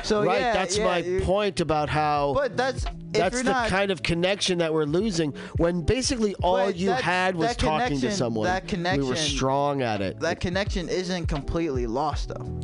So 0.02 0.24
right, 0.24 0.40
yeah, 0.40 0.52
that's 0.52 0.78
yeah, 0.78 0.84
my 0.84 0.98
you- 0.98 1.20
point 1.20 1.61
about 1.61 1.88
how. 1.88 2.32
But 2.34 2.56
that's 2.56 2.84
that's 3.12 3.38
the 3.42 3.50
not, 3.50 3.68
kind 3.68 3.90
of 3.90 4.02
connection 4.02 4.58
that 4.58 4.72
we're 4.72 4.84
losing 4.84 5.32
when 5.56 5.82
basically 5.82 6.34
all 6.36 6.70
you 6.70 6.88
that- 6.90 7.02
had 7.02 7.34
was 7.36 7.56
talking 7.56 7.98
to 8.00 8.10
someone. 8.10 8.44
that 8.46 8.68
connection. 8.68 9.02
we 9.02 9.08
were 9.08 9.16
strong 9.16 9.82
at 9.82 10.00
it. 10.00 10.20
that 10.20 10.40
connection 10.40 10.88
isn't 10.88 11.26
completely 11.26 11.86
lost 11.86 12.28
though. 12.28 12.60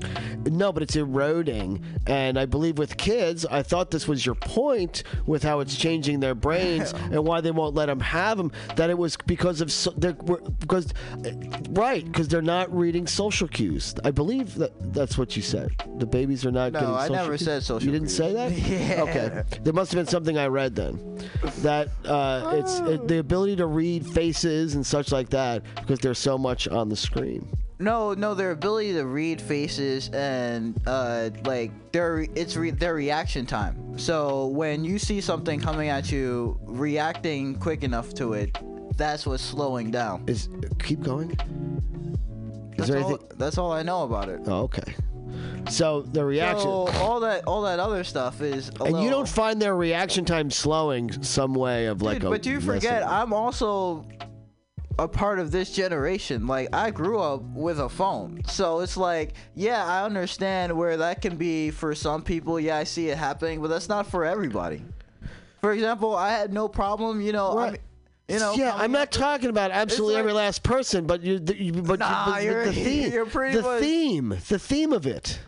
No, 0.51 0.73
but 0.73 0.83
it's 0.83 0.95
eroding. 0.97 1.83
And 2.07 2.39
I 2.39 2.45
believe 2.45 2.77
with 2.77 2.97
kids, 2.99 3.47
I 3.47 3.63
thought 3.63 3.91
this 3.91 4.07
was 4.07 4.27
your 4.27 4.35
point 4.35 5.03
with 5.27 5.43
how 5.43 5.61
it's 5.61 5.75
changing 5.75 6.21
their 6.21 6.35
brains 6.35 6.93
and 7.11 7.25
why 7.25 7.41
they 7.41 7.51
won't 7.51 7.75
let 7.75 7.87
them 7.87 8.01
have 8.01 8.37
them. 8.37 8.53
That 8.77 8.91
it 8.91 8.99
was 8.99 9.17
because 9.27 9.61
of 9.63 9.73
so, 9.73 9.93
because 9.93 10.93
right 11.71 12.05
because 12.05 12.29
they're 12.29 12.43
not 12.43 12.75
reading 12.75 13.07
social 13.07 13.49
cues. 13.49 13.95
I 14.05 14.11
believe 14.11 14.55
that 14.57 14.73
that's 14.93 15.17
what 15.17 15.37
you 15.37 15.43
said. 15.43 15.71
The 15.99 16.07
babies 16.07 16.45
are 16.45 16.51
not 16.51 16.73
No, 16.73 16.81
getting. 16.81 16.95
I 16.95 17.01
social 17.03 17.15
never 17.17 17.29
cues. 17.37 17.45
said 17.45 17.63
social 17.63 17.87
You 17.87 17.93
didn't 17.93 18.09
cues. 18.09 18.17
say 18.17 18.33
that. 18.35 18.53
Yeah. 18.75 19.03
Okay. 19.03 19.43
There 19.63 19.73
must 19.73 19.93
have 19.93 19.99
been 19.99 20.07
something 20.11 20.34
I 20.39 20.47
read 20.47 20.75
then. 20.75 21.19
That 21.59 21.89
uh, 22.05 22.53
it's 22.57 22.79
it, 22.81 23.09
the 23.09 23.19
ability 23.19 23.57
to 23.57 23.67
read 23.67 24.07
faces 24.07 24.75
and 24.75 24.85
such 24.85 25.13
like 25.13 25.31
that 25.31 25.63
because 25.77 25.99
there's 26.01 26.19
so 26.19 26.37
much 26.39 26.69
on 26.69 26.89
the 26.89 26.97
screen. 26.97 27.49
No, 27.81 28.15
no, 28.15 28.35
their 28.35 28.53
ability 28.53 28.93
to 28.95 29.05
read 29.05 29.41
faces 29.41 30.09
and 30.11 30.81
uh, 30.87 31.31
like 31.45 31.71
their 31.93 32.21
it's 32.35 32.57
re- 32.57 32.71
their 32.71 32.95
reaction 32.95 33.47
time. 33.47 33.99
So 33.99 34.47
when 34.47 34.85
you 34.85 34.99
see 34.99 35.21
something 35.21 35.61
coming 35.61 35.89
at 35.89 36.11
you, 36.11 36.59
reacting 36.63 37.57
quick 37.57 37.83
enough 37.83 38.15
to 38.15 38.35
it, 38.35 38.57
that's 38.97 39.27
what's 39.27 39.43
slowing 39.43 39.91
down. 39.91 40.25
Is 40.29 40.49
keep 40.79 41.03
going. 41.03 41.31
Is 41.33 42.79
That's 42.79 42.91
there 42.91 43.01
all, 43.03 43.09
anything? 43.11 43.29
that's 43.39 43.59
all 43.59 43.73
I 43.73 43.83
know 43.83 44.03
about 44.05 44.29
it. 44.29 44.41
Oh, 44.47 44.63
okay. 44.63 44.95
So 45.71 46.03
the 46.03 46.25
reaction, 46.25 46.63
So 46.69 46.87
all 47.03 47.21
that 47.21 47.45
all 47.47 47.63
that 47.63 47.79
other 47.81 48.05
stuff 48.05 48.41
is. 48.43 48.69
A 48.81 48.85
and 48.85 48.89
you 48.89 49.05
little- 49.05 49.11
don't 49.21 49.29
find 49.29 49.61
their 49.63 49.75
reaction 49.77 50.25
time 50.25 50.51
slowing 50.51 51.11
some 51.23 51.55
way 51.55 51.87
of 51.87 52.03
like 52.03 52.17
Dude, 52.21 52.25
a. 52.27 52.31
but 52.31 52.47
you 52.47 52.61
forget, 52.61 53.03
lesson. 53.03 53.09
I'm 53.09 53.33
also 53.33 54.07
a 54.99 55.09
part 55.09 55.39
of 55.41 55.51
this 55.51 55.73
generation. 55.73 56.47
Like, 56.47 56.69
I 56.73 56.91
grew 56.93 57.19
up 57.19 57.43
with 57.43 57.81
a 57.81 57.89
phone. 57.89 58.43
So 58.47 58.79
it's 58.81 58.97
like, 58.97 59.33
yeah, 59.57 59.85
I 59.85 60.05
understand 60.05 60.77
where 60.77 60.97
that 60.99 61.21
can 61.21 61.37
be 61.37 61.71
for 61.71 61.95
some 61.97 62.23
people. 62.23 62.61
Yeah, 62.61 62.77
I 62.77 62.85
see 62.85 63.09
it 63.09 63.19
happening, 63.19 63.61
but 63.61 63.69
that's 63.69 63.89
not 63.89 64.07
for 64.07 64.25
everybody. 64.25 64.83
For 65.63 65.73
example, 65.73 66.15
I 66.15 66.31
had 66.31 66.53
no 66.53 66.69
problem, 66.69 67.21
you 67.21 67.33
know. 67.33 67.53
I 67.53 67.55
Right. 67.57 67.73
mean, 67.73 67.81
you 68.29 68.39
know, 68.39 68.55
yeah, 68.55 68.75
I'm 68.75 68.93
not 68.93 69.11
talking 69.13 69.51
about 69.51 69.71
absolutely 69.71 70.15
like- 70.15 70.21
every 70.21 70.33
last 70.33 70.63
person, 70.63 71.07
but 71.07 71.23
you, 71.23 71.39
the, 71.39 71.57
you 71.61 71.73
but, 71.73 71.93
you- 71.95 71.97
Nah, 71.99 72.27
but 72.27 72.43
you're- 72.43 72.65
the 72.67 72.73
theme, 72.73 73.13
you're 73.15 73.27
pretty 73.27 73.57
the 73.57 73.63
much- 73.63 73.81
theme, 73.81 74.29
the 74.49 74.59
theme 74.59 74.93
of 74.93 75.07
it. 75.07 75.39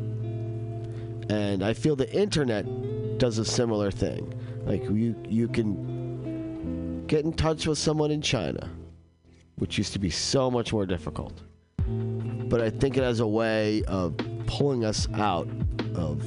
And 1.30 1.64
I 1.64 1.74
feel 1.74 1.96
the 1.96 2.12
internet 2.12 2.66
does 3.18 3.38
a 3.38 3.46
similar 3.46 3.92
thing. 3.92 4.34
Like 4.66 4.84
you, 4.84 5.16
you 5.28 5.48
can 5.48 7.06
get 7.08 7.26
in 7.26 7.34
touch 7.34 7.68
with 7.68 7.78
someone 7.78 8.12
in 8.12 8.22
China, 8.22 8.70
which 9.56 9.78
used 9.78 9.94
to 9.94 10.00
be 10.00 10.10
so 10.10 10.50
much 10.50 10.74
more 10.74 10.86
difficult. 10.86 11.42
But 11.88 12.62
I 12.62 12.70
think 12.70 12.98
it 12.98 13.04
has 13.04 13.20
a 13.20 13.28
way 13.28 13.84
of 13.84 14.16
pulling 14.50 14.84
us 14.84 15.08
out 15.14 15.48
of 15.96 16.24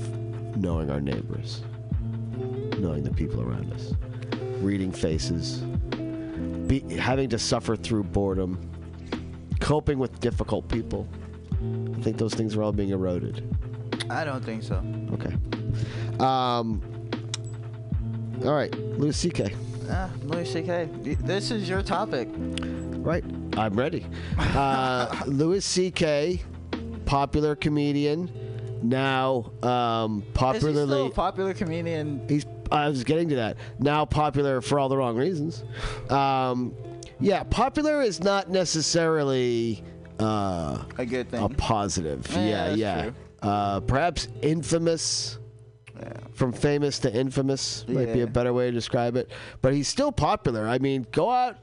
knowing 0.56 0.90
our 0.90 1.00
neighbors 1.00 1.62
knowing 2.82 3.02
the 3.04 3.12
people 3.12 3.40
around 3.40 3.72
us, 3.72 3.94
reading 4.60 4.92
faces, 4.92 5.58
be, 6.66 6.80
having 6.96 7.28
to 7.28 7.38
suffer 7.38 7.76
through 7.76 8.02
boredom, 8.02 8.58
coping 9.60 9.98
with 9.98 10.18
difficult 10.20 10.68
people. 10.68 11.08
I 11.96 12.00
think 12.00 12.18
those 12.18 12.34
things 12.34 12.56
are 12.56 12.62
all 12.62 12.72
being 12.72 12.90
eroded. 12.90 13.44
I 14.10 14.24
don't 14.24 14.44
think 14.44 14.62
so. 14.62 14.82
Okay. 15.12 15.34
Um. 16.18 16.82
All 18.44 18.54
right, 18.54 18.74
Louis 18.98 19.16
C.K. 19.16 19.54
Ah, 19.88 20.10
Louis 20.24 20.50
C.K. 20.50 20.88
This 21.20 21.52
is 21.52 21.68
your 21.68 21.82
topic. 21.82 22.28
Right, 22.32 23.24
I'm 23.56 23.74
ready. 23.74 24.04
Uh, 24.36 25.14
Louis 25.26 25.64
C.K. 25.64 26.42
Popular 27.12 27.54
comedian, 27.54 28.30
now 28.82 29.52
um, 29.62 30.24
popularly. 30.32 30.86
still 30.86 31.06
a 31.08 31.10
popular 31.10 31.52
comedian? 31.52 32.26
he's 32.26 32.46
I 32.70 32.88
was 32.88 33.04
getting 33.04 33.28
to 33.28 33.34
that. 33.36 33.58
Now 33.78 34.06
popular 34.06 34.62
for 34.62 34.78
all 34.78 34.88
the 34.88 34.96
wrong 34.96 35.14
reasons. 35.14 35.62
Um, 36.08 36.74
yeah, 37.20 37.42
popular 37.44 38.00
is 38.00 38.20
not 38.20 38.48
necessarily 38.48 39.84
uh, 40.18 40.84
A 40.96 41.04
good 41.04 41.28
thing. 41.28 41.42
a 41.44 41.50
positive. 41.50 42.26
Yeah, 42.32 42.72
Yeah, 42.72 42.74
yeah. 42.74 43.10
Uh, 43.42 43.80
perhaps 43.80 44.28
infamous. 44.40 45.38
Yeah. 46.32 46.38
From 46.38 46.52
famous 46.52 46.98
to 47.00 47.14
infamous 47.14 47.84
might 47.88 48.12
be 48.12 48.22
a 48.22 48.26
better 48.26 48.52
way 48.52 48.66
to 48.66 48.72
describe 48.72 49.16
it. 49.16 49.30
But 49.60 49.74
he's 49.74 49.86
still 49.88 50.10
popular. 50.12 50.66
I 50.66 50.78
mean, 50.78 51.06
go 51.12 51.30
out. 51.30 51.58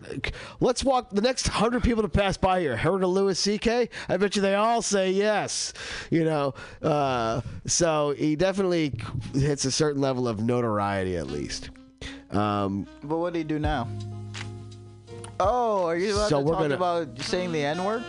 Let's 0.59 0.83
walk 0.83 1.09
the 1.09 1.21
next 1.21 1.47
hundred 1.47 1.83
people 1.83 2.03
to 2.03 2.09
pass 2.09 2.37
by 2.37 2.59
here. 2.61 2.77
Heard 2.77 3.03
of 3.03 3.09
Louis 3.09 3.37
C.K.? 3.37 3.89
I 4.07 4.17
bet 4.17 4.35
you 4.35 4.41
they 4.41 4.55
all 4.55 4.81
say 4.81 5.11
yes. 5.11 5.73
You 6.11 6.23
know, 6.23 6.53
uh, 6.81 7.41
so 7.65 8.13
he 8.17 8.35
definitely 8.35 8.93
hits 9.33 9.65
a 9.65 9.71
certain 9.71 10.01
level 10.01 10.27
of 10.27 10.39
notoriety 10.41 11.17
at 11.17 11.27
least. 11.27 11.71
Um, 12.31 12.85
But 13.03 13.17
what 13.17 13.33
do 13.33 13.39
you 13.39 13.45
do 13.45 13.57
now? 13.59 13.87
Oh, 15.39 15.85
are 15.85 15.97
you 15.97 16.13
about 16.13 16.29
So 16.29 16.41
to 16.43 16.49
talk 16.49 16.59
gonna- 16.59 16.75
about 16.75 17.19
saying 17.21 17.51
the 17.53 17.63
N 17.63 17.83
word? 17.83 18.03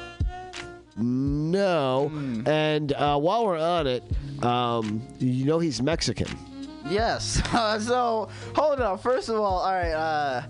no, 0.97 2.09
Hmm. 2.09 2.47
and 2.47 2.93
uh, 2.93 3.17
while 3.19 3.47
we're 3.47 3.59
on 3.59 3.87
it, 3.87 4.03
um, 4.45 5.01
you 5.19 5.45
know 5.47 5.59
he's 5.59 5.81
Mexican. 5.81 6.29
Yes. 6.91 7.41
so 7.87 8.29
hold 8.55 8.81
on. 8.81 8.99
First 8.99 9.29
of 9.29 9.37
all, 9.37 9.61
all 9.61 9.73
right. 9.73 9.93
Uh, 9.93 10.43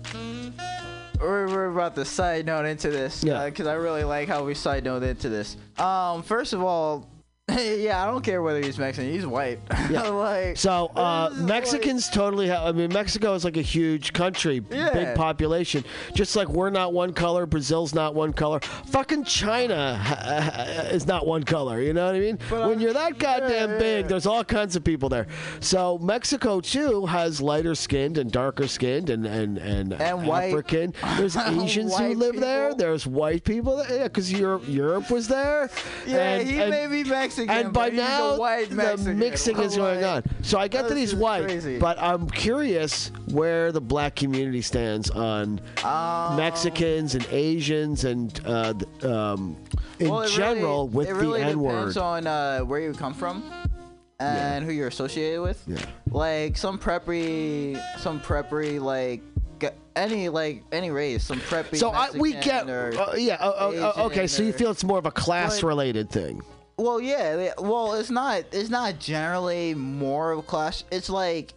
we're, 1.19 1.47
we're 1.47 1.65
about 1.67 1.95
to 1.95 2.05
side 2.05 2.45
note 2.47 2.65
into 2.65 2.89
this. 2.89 3.23
Yeah. 3.23 3.45
Because 3.45 3.67
I 3.67 3.73
really 3.73 4.03
like 4.03 4.27
how 4.27 4.43
we 4.43 4.55
side 4.55 4.83
note 4.83 5.03
into 5.03 5.29
this. 5.29 5.55
Um, 5.77 6.23
first 6.23 6.53
of 6.53 6.63
all, 6.63 7.07
yeah, 7.79 8.03
I 8.03 8.05
don't 8.07 8.23
care 8.23 8.41
whether 8.41 8.61
he's 8.61 8.77
Mexican. 8.77 9.11
He's 9.11 9.25
white. 9.25 9.59
Yeah. 9.89 10.01
like. 10.09 10.57
So 10.57 10.87
uh, 10.95 11.31
Mexicans 11.35 12.09
totally 12.09 12.47
have. 12.47 12.63
I 12.63 12.71
mean, 12.71 12.93
Mexico 12.93 13.33
is 13.33 13.43
like 13.43 13.57
a 13.57 13.61
huge 13.61 14.13
country, 14.13 14.61
Yeah. 14.69 14.93
big 14.93 15.15
population. 15.15 15.83
Just 16.13 16.35
like 16.35 16.47
we're 16.47 16.69
not 16.69 16.93
one 16.93 17.13
color, 17.13 17.45
Brazil's 17.45 17.93
not 17.93 18.15
one 18.15 18.31
color. 18.31 18.59
Fucking 18.61 19.25
China 19.25 19.97
ha- 19.97 20.87
is 20.91 21.07
not 21.07 21.25
one 21.27 21.43
color. 21.43 21.81
You 21.81 21.93
know 21.93 22.05
what 22.05 22.15
I 22.15 22.19
mean? 22.19 22.37
But 22.49 22.59
when 22.61 22.69
I'm- 22.69 22.79
you're 22.79 22.93
that 22.93 23.17
goddamn 23.17 23.71
yeah, 23.71 23.77
big, 23.79 24.07
there's 24.07 24.25
all 24.25 24.43
kinds 24.43 24.75
of 24.75 24.83
people 24.83 25.09
there. 25.09 25.27
So 25.59 25.97
Mexico 25.97 26.61
too 26.61 27.05
has 27.07 27.41
lighter 27.41 27.75
skinned 27.75 28.17
and 28.17 28.31
darker 28.31 28.67
skinned 28.67 29.09
and 29.09 29.25
and 29.25 29.57
and, 29.57 29.93
And 29.93 30.25
white. 30.25 30.49
African. 30.51 30.93
There's 31.17 31.35
Asians 31.35 31.97
who 31.97 32.03
White 32.09 32.17
live 32.17 32.39
there. 32.39 32.73
There's 32.75 33.05
white 33.07 33.43
people. 33.43 33.77
There. 33.77 33.97
Yeah, 33.97 34.03
because 34.03 34.31
Europe 34.31 34.63
Europe 34.67 35.09
was 35.09 35.27
there. 35.27 35.69
yeah, 36.07 36.35
and, 36.35 36.47
he 36.47 36.59
and- 36.61 36.69
may 36.69 36.87
be 36.87 37.03
Mexican. 37.09 37.40
And 37.49 37.73
by 37.73 37.89
but 37.89 37.93
he's 37.93 38.01
a 38.01 38.03
now 38.03 38.35
the 38.35 38.75
Mexican. 38.75 39.19
mixing 39.19 39.59
is 39.59 39.75
going 39.75 40.03
on. 40.03 40.23
So 40.41 40.59
I 40.59 40.67
get 40.67 40.87
that 40.87 40.97
he's 40.97 41.15
white, 41.15 41.43
crazy. 41.43 41.79
but 41.79 41.97
I'm 41.99 42.29
curious 42.29 43.11
where 43.31 43.71
the 43.71 43.81
black 43.81 44.15
community 44.15 44.61
stands 44.61 45.09
on 45.09 45.61
Um, 45.83 46.35
Mexicans 46.35 47.15
and 47.15 47.25
Asians 47.31 48.03
and 48.05 48.39
uh, 48.45 48.73
um, 49.03 49.57
in 49.99 50.09
well, 50.09 50.27
general 50.27 50.87
really, 50.87 50.97
with 50.97 51.09
it 51.09 51.13
really 51.13 51.39
the 51.41 51.47
N 51.47 51.57
depends 51.57 51.97
on 51.97 52.27
uh, 52.27 52.59
where 52.59 52.79
you 52.79 52.93
come 52.93 53.13
from 53.13 53.43
and 54.19 54.63
who 54.63 54.71
you're 54.71 54.87
associated 54.87 55.41
with. 55.41 55.63
Yeah. 55.67 55.77
Like 56.11 56.57
some 56.57 56.77
preppy, 56.77 57.81
some 57.99 58.19
preppy 58.19 58.79
like 58.79 59.21
any 59.95 60.29
like 60.29 60.63
any 60.71 60.89
race, 60.89 61.23
some 61.23 61.39
preppy. 61.39 61.77
So 61.77 61.91
I, 61.91 62.11
we 62.11 62.33
get, 62.33 62.69
uh, 62.69 63.13
yeah, 63.17 63.35
uh, 63.35 63.45
uh, 63.45 63.93
uh, 63.97 64.05
okay. 64.05 64.27
So 64.27 64.43
you 64.43 64.53
feel 64.53 64.71
it's 64.71 64.83
more 64.83 64.97
of 64.97 65.05
a 65.05 65.11
class-related 65.11 66.09
thing. 66.09 66.41
Well, 66.81 66.99
yeah. 66.99 67.35
they- 67.35 67.53
Well, 67.59 67.93
it's 67.93 68.09
not. 68.09 68.43
It's 68.51 68.69
not 68.69 68.97
generally 68.99 69.75
more 69.75 70.31
of 70.31 70.39
a 70.39 70.41
clash. 70.41 70.83
It's 70.91 71.09
like, 71.09 71.53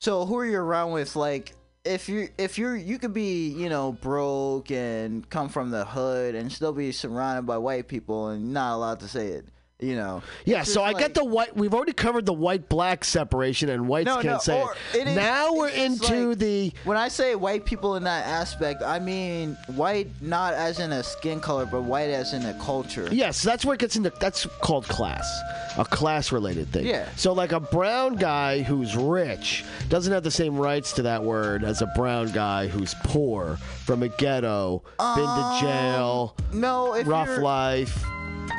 so 0.00 0.24
who 0.24 0.38
are 0.38 0.46
you 0.46 0.58
around 0.58 0.92
with? 0.92 1.16
Like, 1.16 1.52
if 1.84 2.08
you 2.08 2.28
if 2.38 2.56
you're 2.56 2.74
you 2.76 2.98
could 2.98 3.12
be 3.12 3.48
you 3.48 3.68
know 3.68 3.92
broke 3.92 4.70
and 4.70 5.28
come 5.28 5.50
from 5.50 5.70
the 5.70 5.84
hood 5.84 6.34
and 6.34 6.50
still 6.50 6.72
be 6.72 6.92
surrounded 6.92 7.42
by 7.44 7.58
white 7.58 7.88
people 7.88 8.28
and 8.28 8.54
not 8.54 8.74
allowed 8.76 9.00
to 9.00 9.08
say 9.08 9.26
it. 9.28 9.44
You 9.84 9.96
know. 9.96 10.22
Yeah, 10.44 10.62
so 10.62 10.82
I 10.82 10.92
get 10.94 11.14
the 11.14 11.24
white. 11.24 11.54
We've 11.56 11.74
already 11.74 11.92
covered 11.92 12.26
the 12.26 12.32
white-black 12.32 13.04
separation, 13.04 13.68
and 13.68 13.86
whites 13.88 14.06
No, 14.06 14.14
can't 14.16 14.26
no, 14.26 14.38
say 14.38 14.64
it. 14.94 15.08
is- 15.08 15.16
now 15.16 15.52
we're 15.52 15.68
into 15.68 16.30
like- 16.30 16.38
the 16.38 16.72
When 16.84 16.96
I 16.96 17.08
say 17.08 17.34
white 17.34 17.64
people 17.64 17.96
in 17.96 18.04
that 18.04 18.26
aspect, 18.26 18.82
I 18.82 18.98
mean 18.98 19.56
white 19.74 20.08
not 20.20 20.54
as 20.54 20.78
in 20.80 20.92
a 20.92 21.02
skin 21.02 21.40
color, 21.40 21.66
but 21.66 21.82
white 21.82 22.10
as 22.10 22.32
in 22.32 22.44
a 22.46 22.54
culture. 22.54 23.08
Yes, 23.12 23.42
that's 23.42 23.64
where 23.64 23.74
it 23.74 23.80
gets 23.80 23.96
into. 23.96 24.10
That's 24.20 24.46
called 24.60 24.84
class, 24.88 25.28
a 25.76 25.84
class-related 25.84 26.72
thing. 26.72 26.86
Yeah. 26.86 27.06
So 27.16 27.32
like 27.32 27.52
a 27.52 27.60
brown 27.60 28.16
guy 28.16 28.62
who's 28.62 28.96
rich 28.96 29.64
doesn't 29.88 30.12
have 30.12 30.22
the 30.22 30.30
same 30.30 30.56
rights 30.56 30.92
to 30.94 31.02
that 31.02 31.22
word 31.22 31.62
as 31.64 31.82
a 31.82 31.86
brown 31.94 32.30
guy 32.32 32.68
who's 32.68 32.94
poor 33.04 33.56
from 33.84 34.02
a 34.02 34.08
ghetto, 34.08 34.82
been 34.98 35.16
to 35.16 35.22
um, 35.24 35.60
jail, 35.60 36.36
No, 36.52 37.02
rough 37.02 37.38
life. 37.38 38.04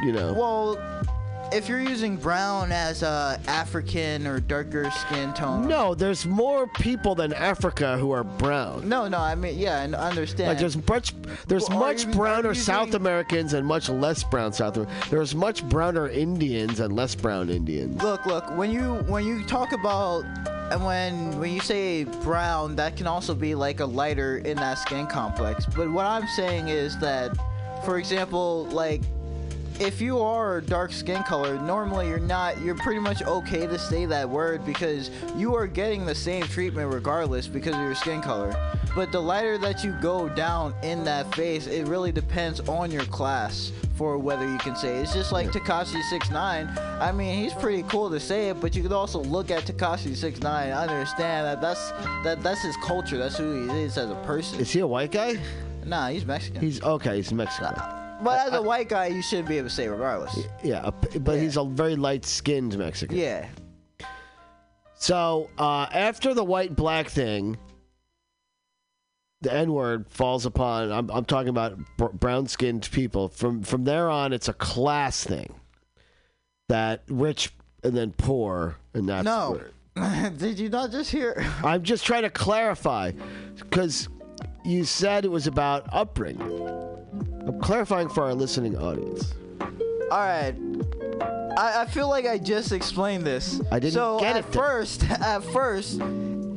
You 0.03 0.11
know. 0.11 0.33
Well, 0.33 0.77
if 1.51 1.69
you're 1.69 1.81
using 1.81 2.15
brown 2.17 2.71
as 2.71 3.03
a 3.03 3.39
African 3.47 4.27
or 4.27 4.39
darker 4.39 4.89
skin 4.91 5.33
tone. 5.33 5.67
no, 5.67 5.95
there's 5.95 6.25
more 6.25 6.67
people 6.67 7.15
than 7.15 7.33
Africa 7.33 7.97
who 7.97 8.11
are 8.11 8.23
brown. 8.23 8.87
No, 8.87 9.07
no, 9.07 9.17
I 9.17 9.35
mean, 9.35 9.57
yeah, 9.57 9.79
I 9.79 10.09
understand. 10.09 10.49
Like 10.49 10.59
there's 10.59 10.77
much, 10.87 11.13
there's 11.47 11.69
Well, 11.69 11.79
much 11.79 12.11
browner 12.11 12.53
South 12.53 12.93
Americans 12.93 13.53
and 13.53 13.65
much 13.65 13.89
less 13.89 14.23
brown 14.23 14.53
South. 14.53 14.77
There's 15.09 15.35
much 15.35 15.67
browner 15.69 16.09
Indians 16.09 16.79
and 16.79 16.95
less 16.95 17.15
brown 17.15 17.49
Indians. 17.49 18.01
look, 18.01 18.25
look, 18.25 18.55
when 18.57 18.71
you 18.71 18.95
when 19.07 19.25
you 19.25 19.43
talk 19.45 19.71
about 19.71 20.23
and 20.71 20.83
when 20.83 21.39
when 21.39 21.53
you 21.53 21.59
say 21.59 22.03
brown, 22.03 22.75
that 22.75 22.97
can 22.97 23.07
also 23.07 23.35
be 23.35 23.55
like 23.55 23.79
a 23.79 23.85
lighter 23.85 24.37
in 24.39 24.57
that 24.57 24.75
skin 24.79 25.07
complex. 25.07 25.65
But 25.65 25.91
what 25.91 26.05
I'm 26.05 26.27
saying 26.27 26.69
is 26.69 26.97
that, 26.99 27.35
for 27.85 27.99
example, 27.99 28.65
like 28.71 29.01
if 29.79 29.99
you 29.99 30.19
are 30.19 30.61
dark 30.61 30.91
skin 30.91 31.23
color, 31.23 31.59
normally 31.59 32.07
you're 32.07 32.19
not. 32.19 32.61
You're 32.61 32.75
pretty 32.75 32.99
much 32.99 33.21
okay 33.23 33.67
to 33.67 33.77
say 33.77 34.05
that 34.05 34.29
word 34.29 34.65
because 34.65 35.11
you 35.35 35.55
are 35.55 35.67
getting 35.67 36.05
the 36.05 36.15
same 36.15 36.43
treatment 36.43 36.93
regardless 36.93 37.47
because 37.47 37.75
of 37.75 37.81
your 37.81 37.95
skin 37.95 38.21
color. 38.21 38.55
But 38.95 39.11
the 39.11 39.21
lighter 39.21 39.57
that 39.57 39.83
you 39.83 39.91
go 40.01 40.29
down 40.29 40.73
in 40.81 41.03
that 41.03 41.33
face, 41.35 41.67
it 41.67 41.87
really 41.87 42.13
depends 42.13 42.61
on 42.61 42.91
your 42.91 43.03
class 43.05 43.71
for 43.95 44.17
whether 44.17 44.49
you 44.49 44.57
can 44.57 44.75
say 44.75 44.97
it. 44.97 45.01
It's 45.01 45.13
just 45.13 45.31
like 45.31 45.47
Tekashi 45.49 46.01
69. 46.03 46.69
I 46.77 47.11
mean, 47.11 47.37
he's 47.37 47.53
pretty 47.53 47.83
cool 47.83 48.09
to 48.09 48.19
say 48.19 48.49
it, 48.49 48.61
but 48.61 48.75
you 48.75 48.81
could 48.81 48.93
also 48.93 49.19
look 49.19 49.51
at 49.51 49.63
Tekashi 49.63 50.15
69 50.15 50.71
understand 50.71 51.45
that 51.45 51.61
that's 51.61 51.91
that 52.23 52.41
that's 52.41 52.61
his 52.61 52.75
culture. 52.77 53.17
That's 53.17 53.37
who 53.37 53.67
he 53.67 53.83
is 53.83 53.97
as 53.97 54.09
a 54.09 54.15
person. 54.15 54.59
Is 54.59 54.71
he 54.71 54.79
a 54.79 54.87
white 54.87 55.11
guy? 55.11 55.37
Nah, 55.85 56.07
he's 56.07 56.25
Mexican. 56.25 56.61
He's 56.61 56.81
okay. 56.81 57.17
He's 57.17 57.31
Mexican. 57.31 57.94
But 58.23 58.47
as 58.47 58.53
a 58.53 58.61
white 58.61 58.89
guy, 58.89 59.07
you 59.07 59.21
shouldn't 59.21 59.47
be 59.47 59.57
able 59.57 59.69
to 59.69 59.73
say 59.73 59.87
regardless. 59.87 60.37
Yeah, 60.63 60.89
but 61.19 61.39
he's 61.39 61.57
a 61.57 61.63
very 61.65 61.95
light-skinned 61.95 62.77
Mexican. 62.77 63.17
Yeah. 63.17 63.47
So 64.95 65.49
uh, 65.57 65.87
after 65.91 66.33
the 66.33 66.43
white 66.43 66.75
black 66.75 67.09
thing, 67.09 67.57
the 69.41 69.53
N 69.53 69.73
word 69.73 70.09
falls 70.09 70.45
upon. 70.45 70.91
I'm, 70.91 71.09
I'm 71.11 71.25
talking 71.25 71.49
about 71.49 71.77
br- 71.97 72.05
brown 72.07 72.47
skinned 72.47 72.89
people. 72.91 73.27
From 73.27 73.61
from 73.61 73.83
there 73.83 74.09
on, 74.09 74.33
it's 74.33 74.47
a 74.47 74.53
class 74.53 75.23
thing. 75.23 75.53
That 76.69 77.03
rich 77.07 77.51
and 77.83 77.95
then 77.95 78.13
poor, 78.17 78.77
and 78.93 79.07
that's 79.07 79.25
No. 79.25 79.61
Did 80.37 80.59
you 80.59 80.69
not 80.69 80.91
just 80.91 81.11
hear? 81.11 81.45
I'm 81.63 81.83
just 81.83 82.05
trying 82.05 82.23
to 82.23 82.29
clarify, 82.29 83.11
because 83.57 84.09
you 84.65 84.83
said 84.83 85.25
it 85.25 85.31
was 85.31 85.45
about 85.47 85.87
upbringing. 85.93 86.94
I'm 87.47 87.59
clarifying 87.59 88.09
for 88.09 88.23
our 88.23 88.33
listening 88.33 88.77
audience. 88.77 89.33
All 89.61 90.19
right. 90.19 90.55
I, 91.57 91.81
I 91.81 91.85
feel 91.85 92.09
like 92.09 92.25
I 92.25 92.37
just 92.37 92.71
explained 92.71 93.23
this. 93.23 93.61
I 93.71 93.79
didn't 93.79 93.93
so 93.93 94.19
get 94.19 94.35
at 94.35 94.39
it 94.39 94.51
then. 94.51 94.61
first, 94.61 95.03
at 95.09 95.43
first, 95.43 96.01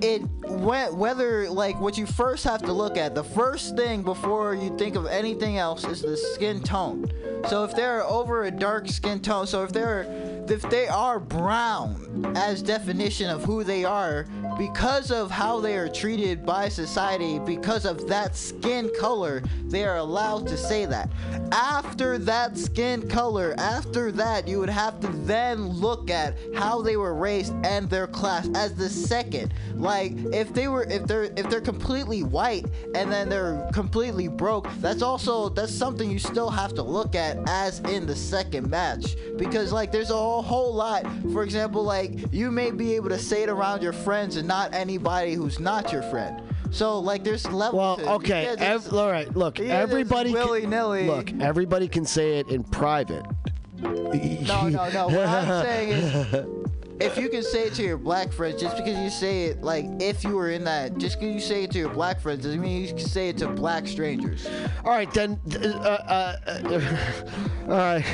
it 0.03 0.22
went 0.49 0.95
whether 0.95 1.49
like 1.51 1.80
what 1.80 1.99
you 1.99 2.07
first 2.07 2.45
have 2.45 2.62
to 2.62 2.72
look 2.72 2.97
at. 2.97 3.14
The 3.14 3.24
first 3.24 3.76
thing 3.76 4.03
before 4.03 4.55
you 4.55 4.76
think 4.76 4.97
of 4.97 5.07
anything 5.07 5.59
else 5.59 5.84
is 5.84 6.03
the 6.03 6.16
skin 6.16 6.61
tone. 6.62 7.11
So 7.49 7.64
if 7.64 7.74
they're 7.74 8.03
over 8.05 8.45
a 8.45 8.51
dark 8.51 8.89
skin 8.89 9.20
tone, 9.20 9.47
so 9.47 9.62
if 9.62 9.72
they're 9.72 10.38
if 10.51 10.62
they 10.70 10.88
are 10.88 11.20
brown 11.20 12.32
as 12.36 12.62
definition 12.62 13.30
of 13.30 13.44
who 13.44 13.62
they 13.64 13.84
are 13.84 14.26
because 14.57 15.11
of 15.11 15.30
how 15.30 15.61
they 15.61 15.76
are 15.76 15.88
treated 15.88 16.44
by 16.44 16.68
society 16.68 17.38
because 17.38 17.84
of 17.84 18.09
that 18.09 18.36
skin 18.36 18.90
color 18.99 19.42
they 19.66 19.84
are 19.84 19.99
allowed 19.99 20.46
to 20.49 20.57
say 20.57 20.86
that. 20.86 21.11
After 21.53 22.18
that 22.18 22.57
skin 22.57 23.09
color 23.09 23.55
after 23.59 24.11
that 24.12 24.49
you 24.49 24.59
would 24.59 24.70
have 24.70 24.99
to 25.01 25.09
then 25.09 25.68
look 25.68 26.11
at 26.11 26.36
how 26.55 26.82
they 26.82 26.96
were 26.96 27.14
raised 27.14 27.55
and 27.64 27.88
their 27.88 28.07
class 28.07 28.49
as 28.55 28.74
the 28.74 28.88
second. 28.88 29.53
Like 29.74 30.12
if 30.32 30.53
they 30.55 30.68
were 30.68 30.84
if 30.84 31.07
they're 31.07 31.24
if 31.24 31.49
they're 31.51 31.61
completely 31.61 32.22
white 32.22 32.66
and 32.94 33.12
then 33.12 33.28
they're 33.28 33.68
completely 33.72 34.28
broke 34.28 34.68
that's 34.80 35.03
also 35.03 35.49
that's 35.49 35.74
something 35.74 36.11
you 36.11 36.18
still 36.18 36.51
have 36.51 36.74
to 36.74 36.82
look 36.82 37.14
at 37.14 37.38
as 37.49 37.80
in 37.80 38.07
the 38.07 38.16
second 38.16 38.68
match 38.70 39.16
because 39.36 39.72
like 39.72 39.92
there's 39.92 40.11
a 40.11 40.16
whole, 40.16 40.38
whole 40.43 40.72
lot 40.74 41.05
for 41.32 41.43
example 41.43 41.82
like 41.82 42.12
you 42.32 42.51
may 42.51 42.70
be 42.70 42.95
able 42.95 43.09
to 43.09 43.18
say 43.18 43.43
it 43.43 43.49
around 43.49 43.82
your 43.82 43.93
friends 43.93 44.36
and 44.36 44.47
not 44.49 44.72
anybody 44.74 45.34
who's 45.34 45.59
not 45.61 45.93
your 45.93 46.03
friend 46.03 46.43
so 46.70 46.99
like 46.99 47.24
there's 47.24 47.47
levels 47.47 47.74
Well, 47.74 47.97
to 47.97 48.11
okay. 48.16 48.55
Ev- 48.59 48.93
all 48.93 49.11
right. 49.11 49.34
Look, 49.34 49.59
everybody. 49.59 50.32
can- 50.32 50.39
willy-nilly- 50.43 51.07
Look, 51.07 51.32
everybody 51.41 51.89
can 51.89 52.05
say 52.05 52.39
it 52.41 52.49
in 52.49 52.62
private. 52.62 53.24
no 53.80 54.68
no 54.68 54.91
no 54.91 55.07
what 55.09 55.26
i'm 55.26 55.64
saying 55.64 55.89
is 55.91 56.47
if 57.01 57.16
you 57.16 57.28
can 57.28 57.42
say 57.42 57.66
it 57.66 57.74
to 57.74 57.82
your 57.82 57.96
black 57.96 58.32
friends 58.32 58.61
just 58.61 58.76
because 58.76 58.99
you 58.99 59.11
say 59.11 59.44
it 59.44 59.62
like 59.62 59.84
if 60.01 60.24
you 60.24 60.34
were 60.34 60.51
in 60.51 60.64
that 60.64 60.99
just 60.99 61.18
because 61.20 61.34
you 61.34 61.40
say 61.40 61.64
it 61.64 61.70
to 61.70 61.78
your 61.78 61.88
black 61.90 62.20
friends 62.20 62.42
doesn't 62.44 62.61
mean 62.61 62.82
you 62.82 62.88
can 62.88 62.99
say 62.99 63.28
it 63.28 63.36
to 63.38 63.49
black 63.49 63.86
strangers 63.86 64.46
All 64.84 64.90
right, 64.90 65.12
then. 65.14 65.38
Uh, 65.55 65.68
uh, 65.68 66.36
uh, 66.46 66.96
all 67.68 67.76
right. 67.76 68.05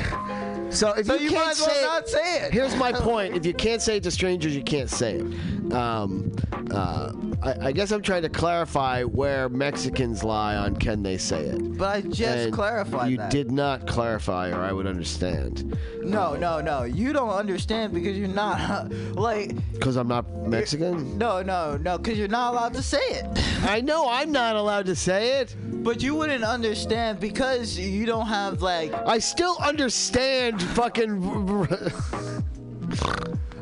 So 0.69 0.91
if 0.93 1.05
so 1.05 1.15
you, 1.15 1.25
you, 1.25 1.29
can't 1.29 1.45
might 1.45 1.51
as 1.51 1.59
well 1.61 1.69
say 1.69 1.81
not 1.83 2.07
say 2.09 2.45
it 2.45 2.53
here's 2.53 2.75
my 2.75 2.91
point: 3.09 3.35
if 3.35 3.45
you 3.45 3.53
can't 3.53 3.81
say 3.81 3.97
it 3.97 4.03
to 4.03 4.11
strangers, 4.11 4.55
you 4.55 4.63
can't 4.63 4.89
say 4.89 5.15
it. 5.15 5.73
Um, 5.73 6.31
uh, 6.71 7.11
I, 7.43 7.67
I 7.67 7.71
guess 7.71 7.91
I'm 7.91 8.01
trying 8.01 8.23
to 8.23 8.29
clarify 8.29 9.03
where 9.03 9.49
Mexicans 9.49 10.23
lie 10.23 10.55
on 10.55 10.75
can 10.75 11.01
they 11.03 11.17
say 11.17 11.45
it. 11.45 11.77
but 11.77 11.87
i 11.95 12.01
just 12.01 12.21
And 12.21 12.53
clarified 12.53 13.11
You 13.11 13.17
that 13.17 13.31
did 13.31 13.51
not 13.51 13.87
clarify, 13.87 14.49
or 14.49 14.61
I 14.61 14.71
would 14.71 14.87
understand. 14.87 15.77
no 16.03 16.35
no 16.35 16.61
no 16.61 16.83
you 16.83 17.13
don't 17.13 17.29
understand 17.29 17.93
because 17.93 18.17
you're 18.17 18.27
not 18.27 18.59
like 19.15 19.55
Because 19.73 19.95
I'm 19.97 20.07
not 20.07 20.25
Mexican. 20.47 21.17
no 21.17 21.41
no 21.41 21.77
no 21.77 21.97
because 21.97 22.15
you're 22.17 22.27
not 22.27 22.53
allowed 22.53 22.73
to 22.75 22.83
say 22.83 23.01
it 23.09 23.25
I 23.63 23.81
know 23.81 24.07
I'm 24.09 24.31
not 24.31 24.55
allowed 24.55 24.85
to 24.87 24.95
say 24.95 25.39
it. 25.41 25.55
but 25.83 26.01
you 26.03 26.13
wouldn't 26.15 26.43
understand 26.43 27.19
because 27.19 27.77
you 27.79 28.05
don't 28.05 28.27
have 28.27 28.61
like 28.61 28.93
I 28.93 29.17
still 29.19 29.57
understand 29.61 30.61
fucking. 30.61 31.21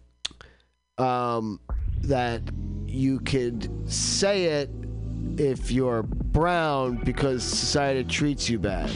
Um, 0.98 1.60
that 2.02 2.42
you 2.86 3.20
could 3.20 3.70
say 3.90 4.44
it 4.44 4.70
if 5.38 5.70
you're 5.70 6.02
brown 6.02 6.96
because 6.96 7.42
society 7.42 8.04
treats 8.04 8.50
you 8.50 8.58
bad, 8.58 8.90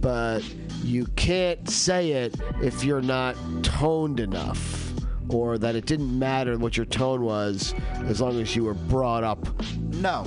but 0.00 0.40
you 0.82 1.06
can't 1.16 1.68
say 1.68 2.12
it 2.12 2.34
if 2.62 2.84
you're 2.84 3.02
not 3.02 3.36
toned 3.62 4.20
enough, 4.20 4.92
or 5.28 5.58
that 5.58 5.74
it 5.76 5.84
didn't 5.84 6.18
matter 6.18 6.56
what 6.56 6.76
your 6.76 6.86
tone 6.86 7.22
was 7.22 7.74
as 8.06 8.20
long 8.20 8.40
as 8.40 8.56
you 8.56 8.64
were 8.64 8.74
brought 8.74 9.24
up 9.24 9.46
No. 9.92 10.24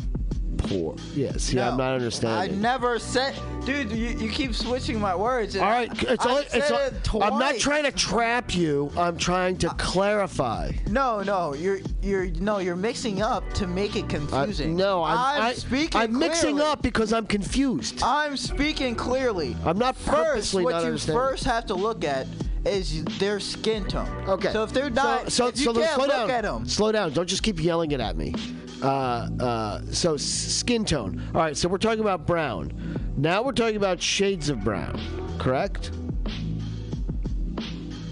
Poor. 0.74 0.96
Yeah, 1.16 1.34
see, 1.38 1.56
no. 1.56 1.70
I'm 1.70 1.78
not 1.78 1.94
understanding. 1.94 2.58
I 2.58 2.62
never 2.62 3.00
said, 3.00 3.36
dude. 3.66 3.92
You, 3.92 4.10
you 4.10 4.30
keep 4.30 4.54
switching 4.56 5.00
my 5.00 5.16
words. 5.16 5.56
all 5.56 5.64
right, 5.64 5.90
it's 6.04 6.26
I 6.26 6.30
only, 6.30 6.44
it's 6.54 6.68
said 6.68 6.94
all, 7.12 7.22
it 7.22 7.24
I'm 7.26 7.40
not 7.40 7.58
trying 7.58 7.84
to 7.84 7.92
trap 7.92 8.56
you. 8.56 8.92
I'm 8.98 9.18
trying 9.18 9.58
to 9.60 9.70
clarify. 9.78 10.72
No, 10.90 11.22
no, 11.22 11.54
you're 11.54 11.80
you're 12.02 12.26
no, 12.26 12.58
you're 12.60 12.76
mixing 12.76 13.22
up 13.22 13.52
to 13.54 13.68
make 13.68 13.96
it 13.96 14.06
I- 14.06 14.08
confusing. 14.08 14.76
no, 14.76 15.04
I'm, 15.04 15.18
I'm 15.18 15.42
I, 15.42 15.54
speaking. 15.54 16.00
I'm 16.02 16.18
mixing 16.18 16.56
clearly. 16.56 16.72
up 16.72 16.82
because 16.82 17.14
I'm 17.14 17.26
confused. 17.26 18.02
I'm 18.04 18.38
speaking 18.38 18.96
clearly. 18.96 19.56
I'm 19.66 19.78
not 19.78 19.96
First, 19.96 20.16
purposely 20.16 20.64
what 20.64 20.72
not 20.72 20.80
you 20.82 20.86
understanding. 20.88 21.22
first 21.24 21.44
have 21.46 21.66
to 21.68 21.76
look 21.76 22.04
at 22.04 22.28
is 22.66 23.04
their 23.20 23.40
skin 23.40 23.86
tone. 23.86 24.08
Okay. 24.28 24.52
So 24.54 24.64
if 24.64 24.72
they're 24.72 24.90
not, 24.90 25.32
so, 25.32 25.48
if 25.48 25.58
you 25.58 25.66
so, 25.66 25.74
so 25.74 25.80
can't 25.82 25.94
slow 25.96 26.06
look 26.06 26.16
down. 26.16 26.30
at 26.30 26.42
them. 26.44 26.68
Slow 26.68 26.92
down. 26.94 27.12
Don't 27.12 27.28
just 27.28 27.44
keep 27.44 27.62
yelling 27.62 27.92
it 27.92 28.00
at 28.00 28.16
me. 28.16 28.34
Uh, 28.84 29.30
uh, 29.40 29.82
so 29.92 30.18
skin 30.18 30.84
tone. 30.84 31.24
All 31.34 31.42
right. 31.42 31.56
So 31.56 31.70
we're 31.70 31.78
talking 31.78 32.02
about 32.02 32.28
brown. 32.28 32.72
Now 33.16 33.42
we're 33.42 33.54
talking 33.54 33.78
about 33.78 34.02
shades 34.02 34.50
of 34.50 34.64
brown. 34.64 35.00
Correct? 35.40 35.92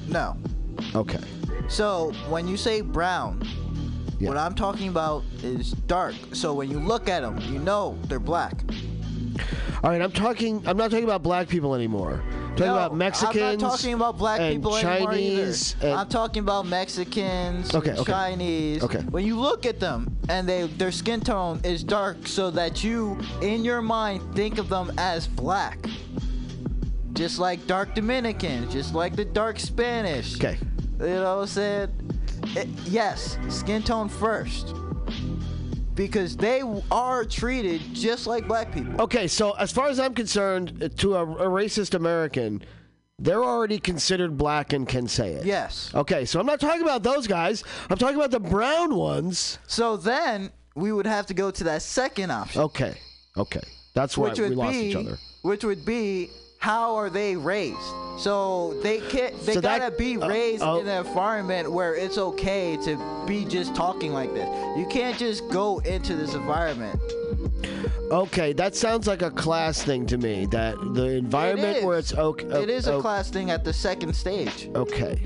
No. 0.07 0.37
Okay. 0.95 1.19
So 1.67 2.11
when 2.29 2.47
you 2.47 2.57
say 2.57 2.81
brown, 2.81 3.41
Yeah. 4.19 4.29
what 4.29 4.37
I'm 4.37 4.55
talking 4.55 4.87
about 4.89 5.23
is 5.43 5.71
dark. 5.71 6.15
So 6.33 6.53
when 6.53 6.69
you 6.69 6.79
look 6.79 7.09
at 7.09 7.21
them, 7.21 7.37
you 7.51 7.59
know 7.59 7.97
they're 8.07 8.19
black. 8.19 8.63
All 9.83 9.89
right. 9.89 10.01
I'm 10.01 10.11
talking. 10.11 10.61
I'm 10.65 10.77
not 10.77 10.91
talking 10.91 11.03
about 11.05 11.23
black 11.23 11.47
people 11.49 11.75
anymore. 11.75 12.23
I'm 12.51 12.57
talking 12.57 12.65
No, 12.67 12.73
about 12.75 12.95
Mexicans. 12.97 13.37
I'm 13.37 13.57
not 13.59 13.71
talking 13.77 13.93
about 13.93 14.17
black 14.17 14.39
people 14.51 14.75
anymore 14.75 15.11
Chinese. 15.11 15.75
either. 15.79 15.87
and- 15.87 15.99
I'm 15.99 16.09
talking 16.09 16.43
about 16.43 16.65
Mexicans, 16.67 17.73
Okay, 17.73 17.91
okay. 17.93 18.11
Chinese. 18.11 18.83
Okay. 18.83 18.99
When 19.09 19.25
you 19.25 19.39
look 19.39 19.65
at 19.65 19.79
them 19.79 20.17
and 20.27 20.47
they 20.47 20.67
their 20.67 20.91
skin 20.91 21.21
tone 21.21 21.61
is 21.63 21.81
dark, 21.83 22.27
so 22.27 22.51
that 22.51 22.83
you 22.83 23.17
in 23.41 23.63
your 23.63 23.81
mind 23.81 24.35
think 24.35 24.57
of 24.57 24.67
them 24.67 24.91
as 24.97 25.27
black. 25.27 25.79
Just 27.13 27.39
like 27.39 27.65
dark 27.67 27.95
Dominicans, 27.95 28.73
just 28.73 28.93
like 28.93 29.15
the 29.15 29.25
dark 29.25 29.57
Spanish. 29.59 30.35
okay. 30.35 30.57
You 30.99 31.07
know 31.07 31.37
what 31.37 31.41
I'm 31.43 31.47
saying? 31.47 31.87
It- 32.55 32.67
yes, 32.85 33.37
skin 33.49 33.81
tone 33.81 34.09
first. 34.09 34.75
Because 35.95 36.37
they 36.37 36.61
are 36.91 37.25
treated 37.25 37.81
just 37.93 38.27
like 38.27 38.47
black 38.47 38.73
people. 38.73 39.01
Okay, 39.01 39.27
so 39.27 39.51
as 39.53 39.71
far 39.71 39.89
as 39.89 39.99
I'm 39.99 40.13
concerned, 40.13 40.81
uh, 40.83 40.89
to 40.97 41.15
a, 41.15 41.23
a 41.23 41.47
racist 41.49 41.93
American, 41.93 42.63
they're 43.19 43.43
already 43.43 43.79
considered 43.79 44.37
black 44.37 44.73
and 44.73 44.87
can 44.87 45.07
say 45.07 45.33
it. 45.33 45.45
Yes. 45.45 45.91
Okay, 45.93 46.25
so 46.25 46.39
I'm 46.39 46.45
not 46.45 46.59
talking 46.59 46.81
about 46.81 47.03
those 47.03 47.27
guys. 47.27 47.63
I'm 47.89 47.97
talking 47.97 48.15
about 48.15 48.31
the 48.31 48.39
brown 48.39 48.95
ones. 48.95 49.59
So 49.67 49.95
then 49.97 50.51
we 50.75 50.91
would 50.91 51.05
have 51.05 51.25
to 51.27 51.33
go 51.33 51.51
to 51.51 51.63
that 51.65 51.81
second 51.81 52.31
option, 52.31 52.61
Okay, 52.61 52.95
okay. 53.37 53.61
That's 53.93 54.17
why 54.17 54.33
we 54.33 54.47
lost 54.49 54.71
be 54.71 54.77
each 54.85 54.95
other. 54.95 55.17
which 55.41 55.63
would 55.65 55.85
be 55.85 56.29
how 56.61 56.95
are 56.95 57.09
they 57.09 57.35
raised? 57.35 57.79
So 58.19 58.75
they 58.83 58.99
can't. 58.99 59.37
They 59.45 59.55
So 59.55 59.61
gotta 59.61 59.89
be 59.89 60.17
uh, 60.17 60.29
raised 60.29 60.61
oh. 60.61 60.79
in 60.79 60.87
an 60.87 61.05
environment 61.05 61.71
where 61.71 61.95
it's 61.95 62.19
okay 62.19 62.77
to 62.83 63.25
be 63.27 63.45
just 63.45 63.73
talking 63.73 64.13
like 64.13 64.31
this. 64.35 64.47
You 64.77 64.85
can't 64.85 65.17
just 65.17 65.49
go 65.49 65.79
into 65.79 66.15
this 66.15 66.35
environment. 66.35 66.99
Okay, 68.11 68.53
that 68.53 68.75
sounds 68.75 69.07
like 69.07 69.21
a 69.21 69.31
class 69.31 69.83
thing 69.83 70.05
to 70.07 70.17
me. 70.17 70.45
That 70.51 70.75
the 70.93 71.05
environment 71.11 71.83
where 71.83 71.97
it's 71.97 72.13
okay. 72.13 72.45
it 72.61 72.69
is 72.69 72.87
a 72.87 72.99
class 72.99 73.29
thing 73.29 73.51
at 73.51 73.63
the 73.63 73.71
second 73.73 74.13
stage 74.15 74.69
Okay. 74.75 75.19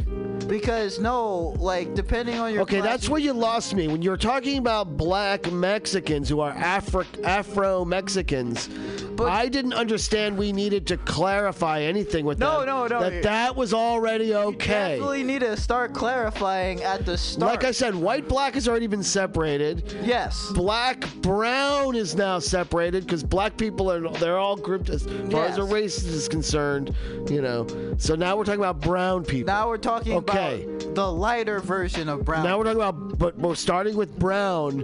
because 0.47 0.99
no, 0.99 1.55
like 1.57 1.93
depending 1.95 2.37
on 2.39 2.53
your. 2.53 2.61
Okay, 2.61 2.79
class, 2.81 2.89
that's 2.91 3.09
where 3.09 3.19
you 3.19 3.33
lost 3.33 3.73
me. 3.73 3.87
When 3.87 4.01
you 4.01 4.11
were 4.11 4.17
talking 4.17 4.57
about 4.59 4.97
black 4.97 5.51
Mexicans 5.51 6.29
who 6.29 6.39
are 6.41 6.51
Afro 6.51 7.05
Afro 7.23 7.85
Mexicans, 7.85 8.67
But- 9.15 9.29
I 9.29 9.47
didn't 9.47 9.73
understand 9.73 10.37
we 10.37 10.51
needed 10.51 10.85
to 10.87 10.97
clarify 10.97 11.81
anything 11.81 12.25
with 12.25 12.37
that. 12.37 12.45
No, 12.45 12.59
them. 12.59 12.67
no, 12.67 12.87
no, 12.87 13.09
That 13.09 13.23
that 13.23 13.55
was 13.55 13.73
already 13.73 14.35
okay. 14.35 14.95
Definitely 14.97 15.23
need 15.23 15.39
to 15.39 15.57
start 15.57 15.93
clarifying 15.93 16.83
at 16.83 17.05
the 17.05 17.17
start. 17.17 17.51
Like 17.51 17.63
I 17.63 17.71
said, 17.71 17.95
white 17.95 18.27
black 18.27 18.53
has 18.53 18.67
already 18.67 18.87
been 18.87 19.01
separated. 19.03 19.95
yes. 20.03 20.51
Black 20.53 21.07
brown 21.21 21.95
is 21.95 22.13
now 22.15 22.37
separated 22.55 23.05
because 23.05 23.21
black 23.21 23.57
people 23.57 23.91
are 23.91 24.07
they're 24.19 24.37
all 24.37 24.55
grouped 24.55 24.89
as 24.89 25.03
far 25.29 25.45
as 25.45 25.57
a 25.57 25.63
race 25.63 26.01
is 26.05 26.29
concerned. 26.29 26.95
You 27.29 27.41
know, 27.41 27.67
so 27.97 28.15
now 28.15 28.37
we're 28.37 28.45
talking 28.45 28.61
about 28.61 28.79
brown 28.79 29.25
people. 29.25 29.53
Now 29.53 29.67
we're 29.67 29.77
talking 29.77 30.13
Okay. 30.13 30.63
about 30.63 30.95
the 30.95 31.11
lighter 31.11 31.59
version 31.59 32.07
of 32.07 32.23
brown. 32.23 32.45
Now 32.45 32.57
we're 32.57 32.63
talking 32.63 32.81
about, 32.81 33.17
but 33.19 33.37
we're 33.37 33.55
starting 33.55 33.97
with 33.97 34.17
brown 34.17 34.79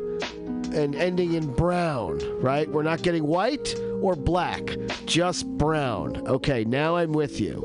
and 0.74 0.95
ending 0.95 1.34
in 1.36 1.47
brown, 1.53 2.19
right? 2.41 2.69
We're 2.69 2.84
not 2.84 3.03
getting 3.03 3.26
white 3.26 3.74
or 4.01 4.17
black, 4.17 4.76
just 5.05 5.47
brown. 5.57 6.28
Okay, 6.28 6.65
now 6.65 6.97
I'm 6.97 7.13
with 7.13 7.39
you. 7.39 7.55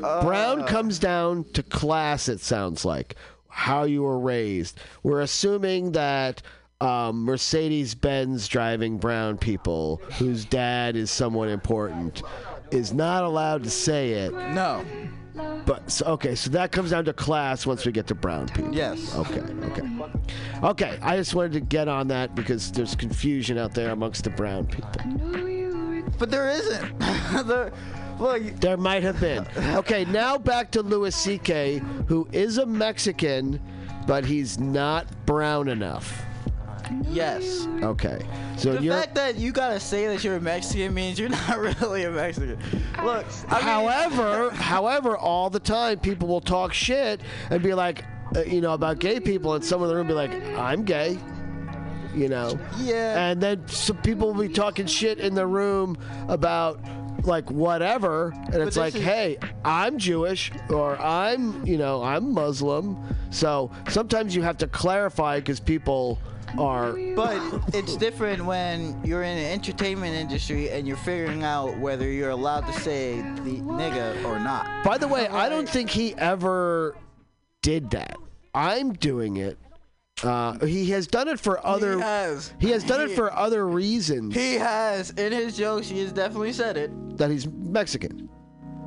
brown 0.00 0.62
uh. 0.62 0.66
comes 0.66 0.98
down 0.98 1.44
to 1.52 1.62
class, 1.62 2.28
it 2.30 2.40
sounds 2.40 2.86
like, 2.86 3.16
how 3.48 3.84
you 3.84 4.02
were 4.02 4.18
raised. 4.18 4.78
We're 5.02 5.20
assuming 5.20 5.92
that 5.92 6.40
um, 6.80 7.24
Mercedes 7.24 7.94
Benz 7.94 8.48
driving 8.48 8.98
brown 8.98 9.38
people, 9.38 10.00
whose 10.18 10.44
dad 10.44 10.96
is 10.96 11.10
someone 11.10 11.48
important, 11.48 12.22
is 12.70 12.92
not 12.92 13.24
allowed 13.24 13.64
to 13.64 13.70
say 13.70 14.12
it. 14.12 14.32
no. 14.32 14.84
But 15.66 15.90
so, 15.90 16.06
okay, 16.06 16.34
so 16.34 16.48
that 16.50 16.72
comes 16.72 16.92
down 16.92 17.04
to 17.06 17.12
class 17.12 17.66
once 17.66 17.84
we 17.84 17.92
get 17.92 18.06
to 18.06 18.14
brown 18.14 18.48
people. 18.48 18.74
Yes. 18.74 19.14
Okay. 19.16 19.40
Okay. 19.40 19.82
Okay. 20.62 20.98
I 21.02 21.16
just 21.16 21.34
wanted 21.34 21.52
to 21.52 21.60
get 21.60 21.88
on 21.88 22.08
that 22.08 22.34
because 22.34 22.72
there's 22.72 22.94
confusion 22.94 23.58
out 23.58 23.74
there 23.74 23.90
amongst 23.90 24.24
the 24.24 24.30
brown 24.30 24.66
people. 24.66 24.90
But 26.18 26.30
there 26.30 26.48
isn't. 26.48 26.98
the, 27.00 27.70
look, 28.18 28.42
There 28.60 28.78
might 28.78 29.02
have 29.02 29.20
been. 29.20 29.46
Okay. 29.74 30.06
Now 30.06 30.38
back 30.38 30.70
to 30.70 30.82
Louis 30.82 31.14
C.K., 31.14 31.82
who 32.06 32.26
is 32.32 32.56
a 32.56 32.64
Mexican, 32.64 33.60
but 34.06 34.24
he's 34.24 34.58
not 34.58 35.26
brown 35.26 35.68
enough. 35.68 36.25
Yes. 37.10 37.66
Okay. 37.82 38.18
So 38.56 38.76
The 38.76 38.88
fact 38.88 39.14
that 39.16 39.36
you 39.36 39.52
gotta 39.52 39.80
say 39.80 40.06
that 40.08 40.22
you're 40.24 40.36
a 40.36 40.40
Mexican 40.40 40.94
means 40.94 41.18
you're 41.18 41.28
not 41.48 41.58
really 41.58 42.04
a 42.04 42.10
Mexican. 42.10 42.58
Look, 43.04 43.26
I 43.48 43.54
mean, 43.56 43.62
However, 43.62 44.50
however, 44.50 45.16
all 45.16 45.50
the 45.50 45.60
time 45.60 45.98
people 45.98 46.28
will 46.28 46.40
talk 46.40 46.72
shit 46.72 47.20
and 47.50 47.62
be 47.62 47.74
like, 47.74 48.04
uh, 48.34 48.40
you 48.42 48.60
know, 48.60 48.72
about 48.72 48.98
gay 48.98 49.20
people, 49.20 49.54
and 49.54 49.64
someone 49.64 49.88
in 49.88 49.94
the 49.94 49.98
room 49.98 50.08
be 50.08 50.14
like, 50.14 50.32
"I'm 50.56 50.82
gay," 50.84 51.18
you 52.14 52.28
know. 52.28 52.58
yeah. 52.78 53.28
and 53.28 53.40
then 53.40 53.66
some 53.68 53.98
people 53.98 54.32
will 54.32 54.42
be 54.48 54.52
talking 54.52 54.86
shit 54.86 55.18
in 55.18 55.34
the 55.34 55.46
room 55.46 55.96
about 56.28 56.80
like 57.24 57.50
whatever 57.50 58.32
and 58.52 58.56
it's 58.56 58.76
like 58.76 58.94
is- 58.94 59.02
hey 59.02 59.36
i'm 59.64 59.98
jewish 59.98 60.52
or 60.70 60.96
i'm 61.00 61.64
you 61.66 61.76
know 61.76 62.02
i'm 62.02 62.32
muslim 62.32 62.96
so 63.30 63.70
sometimes 63.88 64.36
you 64.36 64.42
have 64.42 64.56
to 64.56 64.66
clarify 64.68 65.38
because 65.40 65.58
people 65.58 66.18
are 66.58 66.92
But 67.14 67.40
it's 67.74 67.96
different 67.96 68.44
when 68.44 69.00
you're 69.04 69.22
in 69.22 69.36
the 69.36 69.46
entertainment 69.46 70.14
industry 70.14 70.70
and 70.70 70.86
you're 70.86 70.96
figuring 70.96 71.42
out 71.44 71.76
whether 71.78 72.10
you're 72.10 72.30
allowed 72.30 72.66
to 72.66 72.72
say 72.80 73.16
the 73.44 73.60
nigga 73.60 74.24
or 74.24 74.38
not. 74.38 74.84
by 74.84 74.98
the 74.98 75.08
way 75.08 75.28
i 75.28 75.48
don't 75.48 75.68
think 75.68 75.90
he 75.90 76.14
ever 76.14 76.96
did 77.62 77.90
that 77.90 78.16
i'm 78.54 78.92
doing 78.92 79.36
it 79.36 79.58
uh, 80.22 80.58
he 80.64 80.88
has 80.90 81.06
done 81.06 81.28
it 81.28 81.38
for 81.38 81.64
other 81.66 81.96
he 81.96 82.00
has. 82.00 82.54
he 82.58 82.70
has 82.70 82.82
done 82.82 83.02
it 83.02 83.10
for 83.10 83.30
other 83.34 83.68
reasons 83.68 84.34
He 84.34 84.54
has 84.54 85.10
in 85.10 85.30
his 85.30 85.58
jokes. 85.58 85.88
He 85.88 86.00
has 86.00 86.10
definitely 86.10 86.54
said 86.54 86.78
it. 86.78 86.90
that 87.18 87.30
he's 87.30 87.46
mexican 87.46 88.30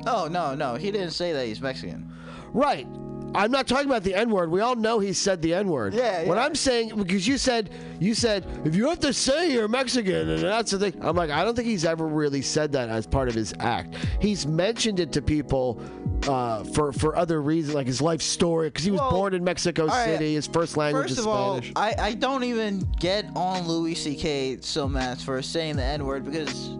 Oh 0.06 0.28
no, 0.28 0.54
no, 0.54 0.76
he 0.76 0.90
didn't 0.90 1.10
say 1.10 1.32
that 1.32 1.46
he's 1.46 1.60
Mexican. 1.60 2.10
Right. 2.52 2.86
I'm 3.34 3.50
not 3.50 3.66
talking 3.66 3.86
about 3.86 4.02
the 4.02 4.14
N 4.14 4.30
word. 4.30 4.50
We 4.50 4.60
all 4.60 4.74
know 4.74 4.98
he 4.98 5.12
said 5.12 5.40
the 5.42 5.54
N 5.54 5.68
word. 5.68 5.94
Yeah, 5.94 6.24
What. 6.24 6.38
I'm 6.38 6.54
saying, 6.54 6.96
because 6.96 7.26
you 7.28 7.38
said, 7.38 7.70
you 8.00 8.14
said, 8.14 8.44
if 8.64 8.74
you 8.74 8.88
have 8.88 9.00
to 9.00 9.12
say 9.12 9.52
you're 9.52 9.68
Mexican, 9.68 10.28
and 10.28 10.42
that's 10.42 10.72
the 10.72 10.78
thing. 10.78 10.94
I'm 11.00 11.14
like, 11.16 11.30
I 11.30 11.44
don't 11.44 11.54
think 11.54 11.68
he's 11.68 11.84
ever 11.84 12.06
really 12.06 12.42
said 12.42 12.72
that 12.72 12.88
as 12.88 13.06
part 13.06 13.28
of 13.28 13.34
his 13.34 13.54
act. 13.60 13.94
He's 14.20 14.46
mentioned 14.46 15.00
it 15.00 15.12
to 15.12 15.22
people 15.22 15.80
uh, 16.28 16.64
for 16.64 16.92
for 16.92 17.16
other 17.16 17.40
reasons, 17.40 17.74
like 17.74 17.86
his 17.86 18.00
life 18.02 18.22
story, 18.22 18.68
because 18.68 18.84
he 18.84 18.90
was 18.90 19.00
Well, 19.00 19.10
born 19.12 19.34
in 19.34 19.44
Mexico 19.44 19.86
right. 19.86 20.04
City. 20.04 20.34
His 20.34 20.46
first 20.46 20.76
language 20.76 21.04
First 21.04 21.12
is 21.12 21.18
of 21.20 21.28
all, 21.28 21.58
Spanish. 21.58 21.72
I, 21.76 21.94
I 21.98 22.14
don't 22.14 22.44
even 22.44 22.80
get 22.98 23.26
on 23.36 23.66
Louis 23.66 23.94
C.K. 23.94 24.58
so 24.60 24.88
much 24.88 25.22
for 25.22 25.40
saying 25.42 25.76
the 25.76 25.84
N 25.84 26.04
word 26.04 26.24
because 26.24 26.70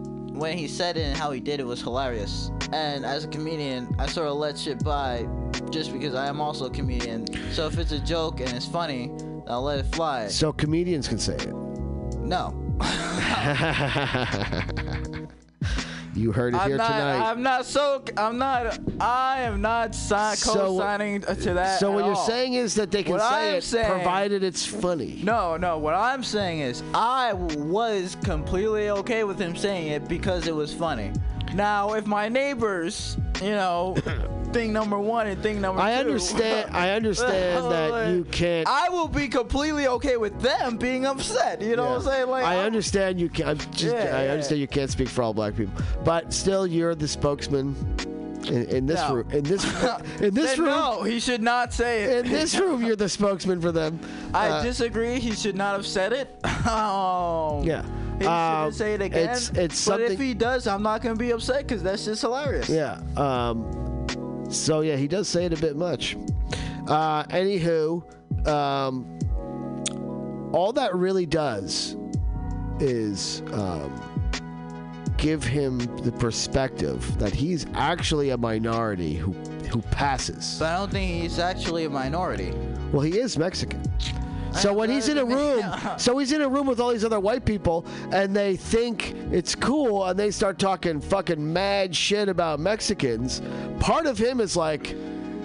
when 0.41 0.57
he 0.57 0.67
said 0.67 0.97
it 0.97 1.03
and 1.03 1.15
how 1.15 1.29
he 1.29 1.39
did 1.39 1.59
it 1.59 1.67
was 1.67 1.81
hilarious. 1.81 2.49
And 2.73 3.05
as 3.05 3.25
a 3.25 3.27
comedian, 3.27 3.95
I 3.99 4.07
sort 4.07 4.27
of 4.27 4.37
let 4.37 4.57
shit 4.57 4.83
by 4.83 5.27
just 5.69 5.93
because 5.93 6.15
I 6.15 6.27
am 6.27 6.41
also 6.41 6.65
a 6.65 6.69
comedian. 6.71 7.27
So 7.53 7.67
if 7.67 7.77
it's 7.77 7.91
a 7.91 7.99
joke 7.99 8.39
and 8.39 8.49
it's 8.49 8.65
funny, 8.65 9.11
I'll 9.47 9.61
let 9.61 9.77
it 9.77 9.85
fly. 9.93 10.29
so 10.29 10.51
comedians 10.51 11.07
can 11.07 11.19
say 11.19 11.35
it. 11.35 11.53
No. 12.17 12.57
you 16.15 16.31
heard 16.31 16.53
it 16.53 16.57
I'm 16.61 16.67
here 16.69 16.77
not, 16.77 16.87
tonight. 16.87 17.29
I'm 17.29 17.41
not 17.43 17.65
so. 17.65 18.03
I'm 18.17 18.37
not. 18.37 18.77
I 18.99 19.41
am 19.41 19.61
not 19.61 19.95
si- 19.95 20.35
So- 20.35 20.53
co-signing 20.53 21.21
to 21.21 21.53
that. 21.53 21.79
so 21.79 21.89
at 21.91 21.95
what 21.95 22.05
you're 22.05 22.15
all. 22.15 22.25
saying 22.27 22.53
is 22.55 22.75
that 22.75 22.91
they 22.91 23.03
can 23.03 23.13
What 23.13 23.21
say 23.21 23.49
I'm 23.51 23.55
it, 23.55 23.63
saying- 23.63 23.89
provided 23.91 24.43
it's 24.43 24.65
funny. 24.65 25.21
No, 25.23 25.57
no. 25.57 25.77
What 25.77 25.93
I'm 25.93 26.23
saying 26.23 26.59
is, 26.59 26.83
I 26.93 27.33
was 27.33 28.17
completely 28.23 28.89
okay 28.89 29.23
with 29.23 29.39
him 29.39 29.55
saying 29.55 29.87
it 29.87 30.07
because 30.07 30.47
it 30.47 30.55
was 30.55 30.73
funny. 30.73 31.11
Now, 31.53 31.93
if 31.93 32.05
my 32.07 32.29
neighbors, 32.29 33.17
you 33.41 33.51
know, 33.51 33.95
thing 34.53 34.73
number 34.73 34.99
one 34.99 35.27
and 35.27 35.41
thing 35.41 35.61
number 35.61 35.81
I 35.81 35.93
two, 35.93 35.99
understand. 36.09 36.75
I 36.75 36.89
understand 36.95 37.71
that 37.71 38.13
you 38.13 38.23
can't. 38.25 38.67
I 38.67 38.89
will 38.89 39.07
be 39.07 39.27
completely 39.27 39.87
okay 39.87 40.17
with 40.17 40.39
them 40.41 40.77
being 40.77 41.05
upset. 41.05 41.61
You 41.61 41.75
know 41.75 41.85
what 41.85 41.95
I'm 41.97 42.01
saying? 42.03 42.29
Like, 42.29 42.43
I 42.45 42.55
I'm- 42.55 42.65
understand 42.65 43.19
you 43.19 43.29
can. 43.29 43.47
I'm 43.49 43.57
just, 43.57 43.83
Yeah, 43.95 44.15
I 44.17 44.25
yeah. 44.25 44.31
understand 44.31 44.61
you 44.61 44.67
can't 44.67 44.89
speak 44.89 45.07
for 45.09 45.23
all 45.23 45.33
black 45.33 45.55
people, 45.55 45.73
but 46.03 46.33
still, 46.33 46.67
you're 46.67 46.95
the 46.95 47.07
spokesman 47.07 47.75
in, 48.47 48.65
in 48.69 48.85
this 48.85 48.99
No. 49.01 49.15
room. 49.15 49.31
In 49.31 49.43
this 49.43 49.63
in 50.21 50.33
this 50.33 50.57
room. 50.57 50.69
no, 50.69 51.03
he 51.03 51.19
should 51.19 51.41
not 51.41 51.73
say 51.73 52.03
it. 52.03 52.25
In 52.25 52.31
this 52.31 52.57
room, 52.59 52.83
you're 52.83 52.95
the 52.95 53.09
spokesman 53.09 53.61
for 53.61 53.71
them. 53.71 53.99
I 54.33 54.49
Uh, 54.49 54.63
disagree. 54.63 55.19
He 55.19 55.31
should 55.33 55.55
not 55.55 55.75
have 55.75 55.85
said 55.85 56.13
it. 56.13 56.27
um, 56.67 57.63
Yeah. 57.63 57.83
He 58.19 58.27
Um, 58.27 58.59
shouldn't 58.71 58.75
say 58.75 58.93
it 58.93 59.01
again. 59.01 59.23
it's- 59.23 59.51
it's 59.55 59.87
but 59.87 59.99
if 60.01 60.19
he 60.19 60.33
does, 60.33 60.67
I'm 60.67 60.83
not 60.83 61.01
gonna 61.01 61.15
be 61.15 61.31
upset 61.31 61.67
because 61.67 61.81
that's 61.83 62.05
just 62.05 62.21
hilarious. 62.21 62.69
Yeah. 62.69 62.99
Um, 63.17 63.65
so 64.49 64.81
yeah, 64.81 64.95
he 64.95 65.07
does 65.07 65.27
say 65.27 65.45
it 65.45 65.53
a 65.53 65.61
bit 65.61 65.75
much. 65.75 66.17
Uh, 66.87 67.23
anywho, 67.25 68.03
um, 68.47 69.05
all 70.53 70.73
that 70.73 70.93
really 70.95 71.25
does 71.25 71.95
is 72.79 73.41
um, 73.53 74.10
give 75.21 75.43
him 75.43 75.77
the 75.97 76.11
perspective 76.11 77.17
that 77.19 77.31
he's 77.31 77.67
actually 77.75 78.31
a 78.31 78.37
minority 78.37 79.13
who 79.13 79.31
who 79.69 79.81
passes. 79.83 80.57
But 80.59 80.73
I 80.73 80.77
don't 80.77 80.91
think 80.91 81.21
he's 81.21 81.39
actually 81.39 81.85
a 81.85 81.89
minority. 81.89 82.51
Well, 82.91 83.03
he 83.03 83.19
is 83.19 83.37
Mexican. 83.37 83.81
So 84.53 84.73
when 84.73 84.89
he's 84.89 85.07
in 85.07 85.17
a 85.17 85.23
room, 85.23 85.63
so 85.97 86.17
he's 86.17 86.33
in 86.33 86.41
a 86.41 86.49
room 86.49 86.67
with 86.67 86.81
all 86.81 86.91
these 86.91 87.05
other 87.05 87.21
white 87.21 87.45
people, 87.45 87.85
and 88.11 88.35
they 88.35 88.57
think 88.57 89.13
it's 89.31 89.55
cool, 89.55 90.05
and 90.07 90.19
they 90.19 90.29
start 90.31 90.59
talking 90.59 90.99
fucking 90.99 91.53
mad 91.53 91.95
shit 91.95 92.27
about 92.27 92.59
Mexicans. 92.59 93.41
Part 93.79 94.07
of 94.07 94.17
him 94.17 94.41
is 94.41 94.57
like, 94.57 94.93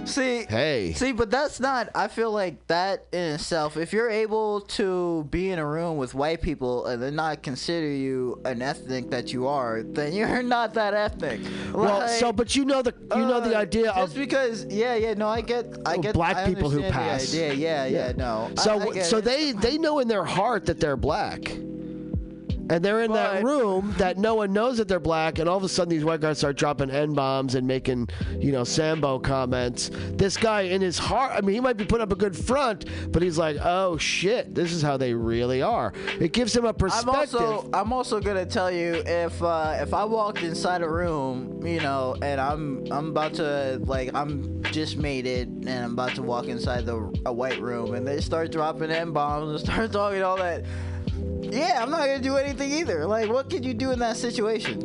See, 0.07 0.47
Hey. 0.49 0.93
see, 0.95 1.13
but 1.13 1.31
that's 1.31 1.61
not. 1.61 1.89
I 1.95 2.09
feel 2.09 2.31
like 2.31 2.67
that 2.69 3.07
in 3.13 3.35
itself. 3.35 3.77
If 3.77 3.93
you're 3.93 4.09
able 4.11 4.61
to 4.79 5.25
be 5.31 5.51
in 5.51 5.59
a 5.59 5.67
room 5.67 5.97
with 5.97 6.15
white 6.15 6.41
people 6.41 6.87
and 6.87 7.03
then 7.03 7.17
not 7.17 7.43
consider 7.43 7.89
you 7.89 8.41
an 8.45 8.63
ethnic 8.63 9.11
that 9.11 9.33
you 9.33 9.47
are, 9.49 9.83
then 9.83 10.13
you're 10.19 10.43
not 10.43 10.75
that 10.75 10.95
ethnic. 10.95 11.41
Well, 11.75 12.07
so 12.09 12.33
but 12.33 12.55
you 12.57 12.65
know 12.65 12.83
the 12.83 12.95
you 13.15 13.27
know 13.27 13.41
the 13.41 13.57
uh, 13.57 13.61
idea 13.63 13.93
just 13.95 14.13
of 14.13 14.19
because 14.19 14.65
yeah 14.67 14.95
yeah 14.95 15.15
no 15.15 15.29
I 15.29 15.41
get 15.41 15.67
I 15.85 15.97
get 15.97 16.15
black 16.15 16.37
I 16.37 16.47
people 16.47 16.71
who 16.71 16.81
pass. 16.83 17.29
idea. 17.35 17.53
yeah 17.55 17.87
yeah 17.87 18.13
no 18.17 18.51
so 18.57 18.81
I 18.81 18.91
get 18.95 19.07
so 19.07 19.19
it. 19.19 19.25
they 19.25 19.53
they 19.53 19.77
know 19.79 19.99
in 19.99 20.09
their 20.09 20.25
heart 20.25 20.67
that 20.67 20.81
they're 20.81 20.97
black. 20.97 21.51
And 22.69 22.85
they're 22.85 23.03
in 23.03 23.13
that 23.13 23.43
room 23.45 23.95
that 23.99 24.19
no 24.19 24.35
one 24.35 24.53
knows 24.53 24.79
that 24.79 24.89
they're 24.89 25.01
black, 25.01 25.39
and 25.39 25.49
all 25.49 25.57
of 25.57 25.63
a 25.63 25.69
sudden 25.69 25.89
these 25.91 26.05
white 26.05 26.21
guys 26.21 26.39
start 26.39 26.57
dropping 26.57 26.91
n 26.91 27.15
bombs 27.15 27.55
and 27.55 27.67
making, 27.67 28.09
you 28.39 28.53
know, 28.53 28.65
Sambo 28.65 29.19
comments. 29.19 29.91
This 30.13 30.37
guy 30.37 30.63
in 30.63 30.81
his 30.81 30.99
heart, 30.99 31.33
I 31.35 31.41
mean, 31.41 31.55
he 31.55 31.61
might 31.61 31.77
be 31.77 31.85
putting 31.85 32.03
up 32.03 32.13
a 32.13 32.17
good 32.17 32.37
front, 32.37 32.87
but 33.13 33.23
he's 33.23 33.39
like, 33.39 33.57
oh 33.63 33.97
shit, 33.99 34.55
this 34.55 34.73
is 34.73 34.83
how 34.83 34.97
they 34.97 35.15
really 35.15 35.63
are. 35.63 35.93
It 36.21 36.33
gives 36.33 36.55
him 36.57 36.65
a 36.65 36.69
I'm 36.69 36.75
perspective. 36.75 37.41
also 37.41 37.71
I'm 37.73 37.93
also 37.93 38.21
gonna 38.21 38.47
tell 38.47 38.71
you 38.71 39.03
if 39.07 39.43
uh, 39.43 39.77
if 39.81 39.95
I 39.95 40.05
walked 40.05 40.43
inside 40.43 40.83
a 40.83 40.89
room, 40.89 41.65
you 41.65 41.81
know, 41.81 42.17
and 42.23 42.41
I'm 42.41 42.85
I'm 42.91 43.09
about 43.09 43.35
to 43.35 43.81
like 43.85 44.11
I'm 44.15 44.63
just 44.65 44.97
made 44.97 45.27
it, 45.27 45.49
and 45.49 45.69
I'm 45.69 45.93
about 45.93 46.15
to 46.17 46.23
walk 46.23 46.47
inside 46.47 46.87
the 46.87 46.97
a 47.27 47.33
white 47.33 47.61
room, 47.61 47.95
and 47.95 48.07
they 48.07 48.21
start 48.21 48.51
dropping 48.53 48.91
n 48.91 49.13
bombs 49.13 49.51
and 49.51 49.61
start 49.61 49.93
talking 50.01 50.23
all 50.23 50.37
that. 50.37 50.65
Yeah, 51.43 51.81
I'm 51.83 51.91
not 51.91 52.01
gonna 52.01 52.19
do 52.19 52.37
anything 52.37 52.73
either. 52.73 53.07
Like, 53.07 53.31
what 53.31 53.49
could 53.51 53.65
you 53.65 53.73
do 53.75 53.93
in 53.93 53.99
that 54.01 54.17
situation? 54.17 54.83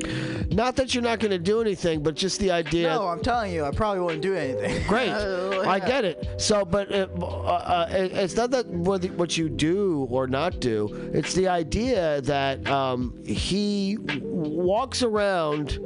Not 0.51 0.75
that 0.75 0.93
you're 0.93 1.01
not 1.03 1.19
going 1.19 1.32
to 1.32 1.38
do 1.39 1.61
anything, 1.61 2.03
but 2.03 2.13
just 2.13 2.38
the 2.41 2.51
idea. 2.51 2.89
No, 2.89 3.07
I'm 3.07 3.21
telling 3.21 3.53
you, 3.53 3.63
I 3.63 3.71
probably 3.71 4.01
wouldn't 4.01 4.21
do 4.21 4.36
anything. 4.36 4.86
Great, 4.88 5.07
Uh, 5.09 5.61
I 5.65 5.79
get 5.79 6.03
it. 6.03 6.27
So, 6.38 6.65
but 6.65 6.91
it, 6.91 7.09
uh, 7.21 7.25
uh, 7.25 7.88
it- 7.89 8.11
it's 8.11 8.36
not 8.36 8.51
that 8.51 8.67
what, 8.67 9.01
what 9.11 9.38
you 9.38 9.47
do 9.47 10.07
or 10.11 10.27
not 10.27 10.59
do. 10.59 11.09
It's 11.13 11.34
the 11.36 11.47
idea 11.47 12.19
that 12.23 12.67
um, 12.69 13.17
he 13.25 13.97
walks 14.01 15.03
around 15.03 15.79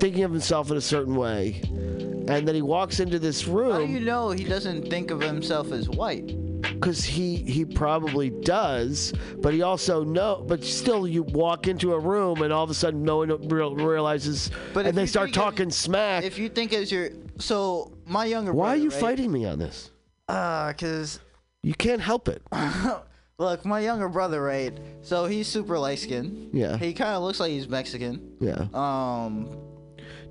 thinking 0.00 0.24
of 0.24 0.30
himself 0.32 0.70
in 0.72 0.76
a 0.76 0.80
certain 0.80 1.14
way, 1.14 1.60
and 1.64 2.46
then 2.46 2.54
he 2.56 2.62
walks 2.62 2.98
into 3.00 3.18
this 3.20 3.46
room. 3.46 3.72
How 3.72 3.78
do 3.86 3.92
you 3.92 4.00
know 4.00 4.30
he 4.30 4.44
doesn't 4.44 4.90
think 4.90 5.10
of 5.12 5.20
himself 5.20 5.70
as 5.72 5.88
white? 5.88 6.34
Because 6.80 7.04
he 7.04 7.36
he 7.36 7.64
probably 7.64 8.30
does, 8.30 9.12
but 9.38 9.52
he 9.52 9.62
also 9.62 10.04
know. 10.04 10.44
But 10.46 10.62
still, 10.64 11.06
you 11.06 11.22
walk 11.22 11.66
into 11.68 11.92
a 11.94 11.98
room 11.98 12.42
and 12.42 12.52
all 12.52 12.64
of 12.64 12.70
a 12.70 12.74
sudden 12.74 13.02
no 13.02 13.18
one 13.18 13.48
real, 13.48 13.74
realizes, 13.74 14.50
But 14.72 14.86
and 14.86 14.96
they 14.96 15.06
start 15.06 15.30
of- 15.30 15.34
talking 15.34 15.70
smack. 15.70 16.24
If 16.24 16.38
you 16.38 16.48
think 16.48 16.72
as 16.72 16.90
your 16.92 17.10
so 17.38 17.92
my 18.06 18.24
younger 18.26 18.52
brother 18.52 18.58
Why 18.68 18.74
are 18.74 18.76
you 18.76 18.90
right? 18.90 19.00
fighting 19.00 19.30
me 19.32 19.44
on 19.46 19.58
this? 19.58 19.90
Uh, 20.28 20.72
cause 20.74 21.20
You 21.62 21.74
can't 21.74 22.00
help 22.00 22.28
it. 22.28 22.42
Look, 23.38 23.64
my 23.66 23.80
younger 23.80 24.08
brother, 24.08 24.40
right? 24.42 24.72
So 25.02 25.26
he's 25.26 25.46
super 25.46 25.78
light 25.78 25.98
skinned. 25.98 26.50
Yeah. 26.54 26.78
He 26.78 26.94
kind 26.94 27.14
of 27.14 27.22
looks 27.22 27.38
like 27.38 27.50
he's 27.50 27.68
Mexican. 27.68 28.32
Yeah. 28.40 28.66
Um, 28.72 29.50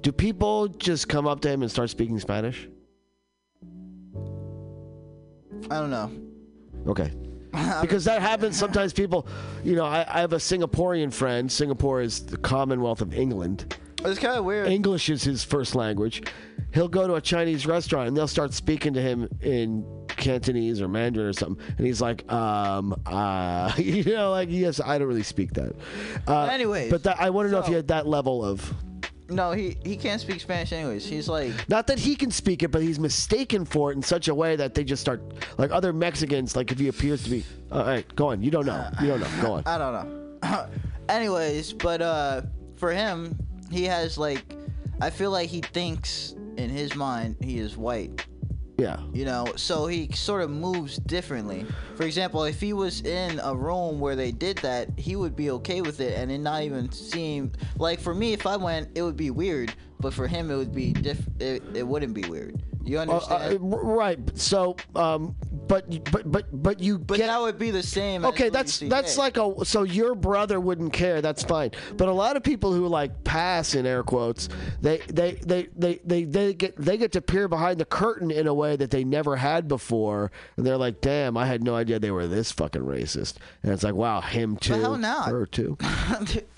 Do 0.01 0.11
people 0.11 0.67
just 0.69 1.07
come 1.07 1.27
up 1.27 1.39
to 1.41 1.49
him 1.49 1.61
and 1.61 1.69
start 1.71 1.91
speaking 1.91 2.19
Spanish? 2.19 2.67
I 5.69 5.79
don't 5.79 5.89
know. 5.91 6.11
Okay. 6.87 7.11
Because 7.81 8.03
that 8.03 8.21
happens 8.21 8.57
sometimes. 8.57 8.91
People, 8.91 9.27
you 9.63 9.77
know, 9.77 9.85
I, 9.85 10.05
I 10.09 10.19
have 10.19 10.33
a 10.33 10.37
Singaporean 10.37 11.13
friend. 11.13 11.49
Singapore 11.49 12.01
is 12.01 12.25
the 12.25 12.35
Commonwealth 12.35 12.99
of 12.99 13.13
England. 13.13 13.77
It's 14.03 14.19
kind 14.19 14.37
of 14.37 14.43
weird. 14.43 14.67
English 14.67 15.09
is 15.09 15.23
his 15.23 15.43
first 15.43 15.73
language. 15.73 16.21
He'll 16.73 16.89
go 16.89 17.07
to 17.07 17.15
a 17.15 17.21
Chinese 17.21 17.65
restaurant 17.65 18.09
and 18.09 18.17
they'll 18.17 18.27
start 18.27 18.53
speaking 18.53 18.93
to 18.93 19.01
him 19.01 19.29
in 19.41 19.85
Cantonese 20.09 20.81
or 20.81 20.87
Mandarin 20.87 21.27
or 21.27 21.33
something, 21.33 21.63
and 21.77 21.85
he's 21.85 22.01
like, 22.01 22.29
um, 22.31 22.99
uh, 23.05 23.71
you 23.77 24.03
know, 24.03 24.31
like 24.31 24.49
yes, 24.51 24.79
I 24.79 24.97
don't 24.97 25.07
really 25.07 25.23
speak 25.23 25.53
that. 25.53 25.73
Uh, 26.27 26.45
Anyways, 26.45 26.91
but 26.91 27.03
that, 27.03 27.19
I 27.19 27.29
want 27.29 27.47
to 27.47 27.51
know 27.51 27.59
if 27.59 27.69
you 27.69 27.75
had 27.75 27.87
that 27.89 28.07
level 28.07 28.43
of. 28.43 28.73
No, 29.29 29.51
he 29.51 29.77
he 29.83 29.97
can't 29.97 30.21
speak 30.21 30.39
Spanish 30.39 30.71
anyways. 30.71 31.05
He's 31.05 31.27
like, 31.27 31.51
Not 31.67 31.87
that 31.87 31.97
he 31.97 32.15
can 32.15 32.29
speak 32.31 32.61
it, 32.63 32.69
but 32.69 32.81
he's 32.81 32.99
mistaken 32.99 33.65
for 33.65 33.91
it 33.91 33.95
in 33.95 34.03
such 34.03 34.27
a 34.27 34.35
way 34.35 34.55
that 34.55 34.75
they 34.75 34.83
just 34.83 35.01
start 35.01 35.21
like 35.57 35.71
other 35.71 35.91
Mexicans. 35.93 36.55
Like 36.55 36.71
if 36.71 36.77
he 36.79 36.87
appears 36.87 37.23
to 37.23 37.29
be, 37.29 37.45
all 37.71 37.83
right, 37.83 38.05
go 38.15 38.27
on. 38.27 38.43
You 38.43 38.51
don't 38.51 38.65
know. 38.65 38.87
You 39.01 39.07
don't 39.07 39.21
know. 39.21 39.29
Go 39.41 39.53
on. 39.53 39.63
I 39.65 39.77
don't 39.77 39.93
know. 39.93 40.69
anyways, 41.09 41.73
but 41.73 42.01
uh, 42.01 42.41
for 42.75 42.91
him, 42.91 43.35
he 43.71 43.85
has 43.85 44.17
like, 44.17 44.43
I 45.01 45.09
feel 45.09 45.31
like 45.31 45.49
he 45.49 45.61
thinks 45.61 46.35
in 46.57 46.69
his 46.69 46.95
mind 46.95 47.37
he 47.41 47.59
is 47.59 47.77
white. 47.77 48.25
Yeah. 48.77 48.99
you 49.13 49.23
know 49.23 49.53
so 49.55 49.87
he 49.87 50.11
sort 50.11 50.41
of 50.41 50.49
moves 50.49 50.97
differently 50.97 51.65
for 51.95 52.03
example 52.03 52.43
if 52.43 52.59
he 52.59 52.73
was 52.73 53.01
in 53.01 53.39
a 53.39 53.55
room 53.55 54.01
where 54.01 54.17
they 54.17 54.31
did 54.31 54.57
that 54.57 54.89
he 54.97 55.15
would 55.15 55.35
be 55.35 55.49
okay 55.51 55.81
with 55.81 56.01
it 56.01 56.17
and 56.17 56.29
it 56.29 56.39
not 56.39 56.63
even 56.63 56.91
seem 56.91 57.53
like 57.77 58.01
for 58.01 58.13
me 58.13 58.33
if 58.33 58.45
i 58.45 58.57
went 58.57 58.89
it 58.95 59.01
would 59.01 59.15
be 59.15 59.31
weird 59.31 59.73
but 60.01 60.13
for 60.13 60.27
him 60.27 60.51
it 60.51 60.57
would 60.57 60.75
be 60.75 60.91
diff 60.91 61.19
it, 61.39 61.63
it 61.73 61.87
wouldn't 61.87 62.13
be 62.13 62.25
weird 62.25 62.61
you 62.85 62.97
Uh, 62.97 63.01
understand 63.01 63.59
uh, 63.73 63.75
r- 63.77 63.83
right. 63.83 64.19
So, 64.37 64.75
um, 64.95 65.35
but 65.67 65.85
but 66.11 66.31
but 66.31 66.45
but 66.63 66.79
you 66.79 66.97
but 66.99 67.17
get. 67.17 67.27
that 67.27 67.41
would 67.41 67.57
be 67.57 67.71
the 67.71 67.81
same 67.83 68.23
as 68.23 68.29
Okay, 68.29 68.49
that's 68.49 68.79
that's 68.79 69.17
like 69.17 69.37
a 69.37 69.65
so 69.65 69.83
your 69.83 70.13
brother 70.15 70.59
wouldn't 70.59 70.93
care. 70.93 71.21
That's 71.21 71.43
fine. 71.43 71.71
But 71.97 72.07
a 72.07 72.13
lot 72.13 72.37
of 72.37 72.43
people 72.43 72.71
who 72.73 72.87
like 72.87 73.23
pass 73.23 73.73
in 73.75 73.85
air 73.85 74.03
quotes, 74.03 74.47
they 74.81 74.97
they 75.07 75.33
they 75.45 75.67
they 75.75 75.99
they, 76.05 76.23
they 76.25 76.53
get 76.53 76.75
they 76.77 76.97
get 76.97 77.11
to 77.13 77.21
peer 77.21 77.47
behind 77.47 77.79
the 77.79 77.85
curtain 77.85 78.29
in 78.31 78.47
a 78.47 78.53
way 78.53 78.75
that 78.75 78.91
they 78.91 79.03
never 79.03 79.35
had 79.35 79.67
before, 79.67 80.31
and 80.57 80.65
they're 80.65 80.77
like, 80.77 81.01
"Damn, 81.01 81.35
I 81.37 81.45
had 81.47 81.63
no 81.63 81.75
idea 81.75 81.97
they 81.99 82.11
were 82.11 82.27
this 82.27 82.51
fucking 82.51 82.83
racist." 82.83 83.35
And 83.63 83.71
it's 83.73 83.83
like, 83.83 83.95
"Wow, 83.95 84.21
him 84.21 84.57
too, 84.57 84.73
hell 84.73 84.97
not. 84.97 85.29
her 85.29 85.45
too." 85.47 85.77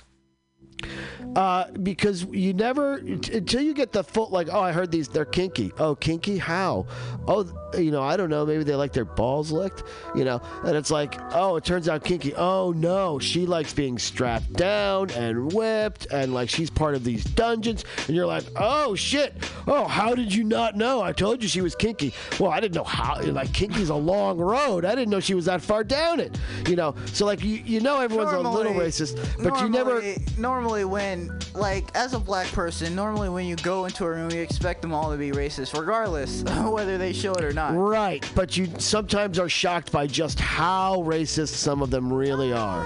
Uh, 1.35 1.69
because 1.83 2.23
you 2.25 2.53
never 2.53 2.99
t- 2.99 3.37
until 3.37 3.61
you 3.61 3.73
get 3.73 3.91
the 3.91 4.03
full 4.03 4.27
like 4.29 4.47
oh 4.51 4.59
I 4.59 4.71
heard 4.71 4.91
these 4.91 5.07
they're 5.07 5.25
kinky. 5.25 5.71
Oh 5.77 5.93
kinky? 5.95 6.37
How? 6.37 6.87
Oh 7.27 7.45
you 7.77 7.91
know 7.91 8.01
I 8.01 8.17
don't 8.17 8.29
know. 8.29 8.45
Maybe 8.45 8.63
they 8.63 8.75
like 8.75 8.93
their 8.93 9.05
balls 9.05 9.51
licked 9.51 9.83
you 10.15 10.23
know? 10.25 10.41
And 10.63 10.75
it's 10.75 10.89
like 10.89 11.19
oh 11.33 11.55
it 11.57 11.63
turns 11.63 11.89
out 11.89 12.03
kinky. 12.03 12.33
Oh 12.35 12.71
no. 12.75 13.19
She 13.19 13.45
likes 13.45 13.73
being 13.73 13.99
strapped 13.99 14.53
down 14.53 15.11
and 15.11 15.51
whipped 15.53 16.07
and 16.11 16.33
like 16.33 16.49
she's 16.49 16.69
part 16.69 16.95
of 16.95 17.03
these 17.03 17.23
dungeons. 17.23 17.83
And 18.07 18.15
you're 18.15 18.25
like 18.25 18.45
oh 18.55 18.95
shit. 18.95 19.35
Oh 19.67 19.85
how 19.85 20.15
did 20.15 20.33
you 20.33 20.43
not 20.43 20.75
know? 20.75 21.01
I 21.01 21.11
told 21.11 21.43
you 21.43 21.49
she 21.49 21.61
was 21.61 21.75
kinky. 21.75 22.13
Well 22.39 22.51
I 22.51 22.59
didn't 22.59 22.75
know 22.75 22.83
how 22.83 23.21
like 23.21 23.53
kinky's 23.53 23.89
a 23.89 23.95
long 23.95 24.37
road. 24.39 24.85
I 24.85 24.95
didn't 24.95 25.09
know 25.09 25.19
she 25.19 25.33
was 25.35 25.45
that 25.45 25.61
far 25.61 25.83
down 25.83 26.19
it 26.19 26.37
you 26.67 26.75
know? 26.75 26.95
So 27.13 27.25
like 27.25 27.43
you 27.43 27.61
you 27.65 27.79
know 27.79 27.99
everyone's 27.99 28.31
a 28.31 28.39
little 28.39 28.73
racist 28.73 29.17
but 29.43 29.59
you 29.61 29.69
never 29.69 30.01
normally- 30.37 30.66
normally 30.67 30.83
when 30.83 31.39
like 31.53 31.89
as 31.95 32.11
a 32.13 32.19
black 32.19 32.45
person 32.47 32.93
normally 32.93 33.29
when 33.29 33.45
you 33.45 33.55
go 33.57 33.85
into 33.85 34.03
a 34.03 34.09
room 34.09 34.29
you 34.31 34.41
expect 34.41 34.81
them 34.81 34.93
all 34.93 35.09
to 35.09 35.17
be 35.17 35.31
racist 35.31 35.79
regardless 35.79 36.43
whether 36.69 36.97
they 36.97 37.13
show 37.13 37.31
it 37.35 37.43
or 37.45 37.53
not 37.53 37.71
Right, 37.73 38.29
but 38.35 38.57
you 38.57 38.67
sometimes 38.77 39.39
are 39.39 39.47
shocked 39.47 39.93
by 39.93 40.07
just 40.07 40.37
how 40.41 40.97
racist 41.03 41.53
some 41.53 41.81
of 41.81 41.89
them 41.89 42.11
really 42.11 42.51
are. 42.51 42.83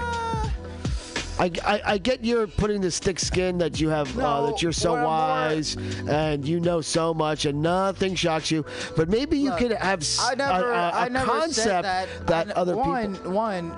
I, 1.40 1.50
I, 1.64 1.80
I 1.84 1.98
get 1.98 2.24
you're 2.24 2.46
putting 2.46 2.80
this 2.80 3.00
thick 3.00 3.18
skin 3.18 3.58
that 3.58 3.80
you 3.80 3.88
have, 3.88 4.16
uh, 4.16 4.46
that 4.46 4.62
you're 4.62 4.70
so 4.70 4.92
I'm 4.94 4.98
more- 5.00 5.08
wise 5.08 5.76
and 6.06 6.46
you 6.46 6.60
know 6.60 6.80
so 6.82 7.12
much 7.12 7.46
and 7.46 7.60
nothing 7.62 8.14
shocks 8.14 8.50
you. 8.50 8.64
But 8.96 9.08
maybe 9.08 9.38
you 9.38 9.50
Look, 9.50 9.58
could 9.58 9.72
have 9.72 10.04
I 10.20 10.34
never, 10.36 10.70
a, 10.70 10.76
a, 10.76 10.78
a 10.78 10.92
I 10.92 11.08
never 11.08 11.26
concept 11.26 11.82
that. 11.82 12.26
that 12.28 12.48
I 12.56 12.60
other 12.60 12.76
one, 12.76 13.16
people. 13.16 13.32
One, 13.32 13.74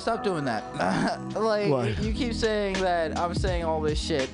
stop 0.00 0.24
doing 0.24 0.44
that. 0.46 0.64
like 1.34 1.98
you 2.00 2.12
keep 2.12 2.34
saying 2.34 2.74
that 2.74 3.18
I'm 3.18 3.34
saying 3.34 3.64
all 3.64 3.80
this 3.80 4.00
shit. 4.00 4.28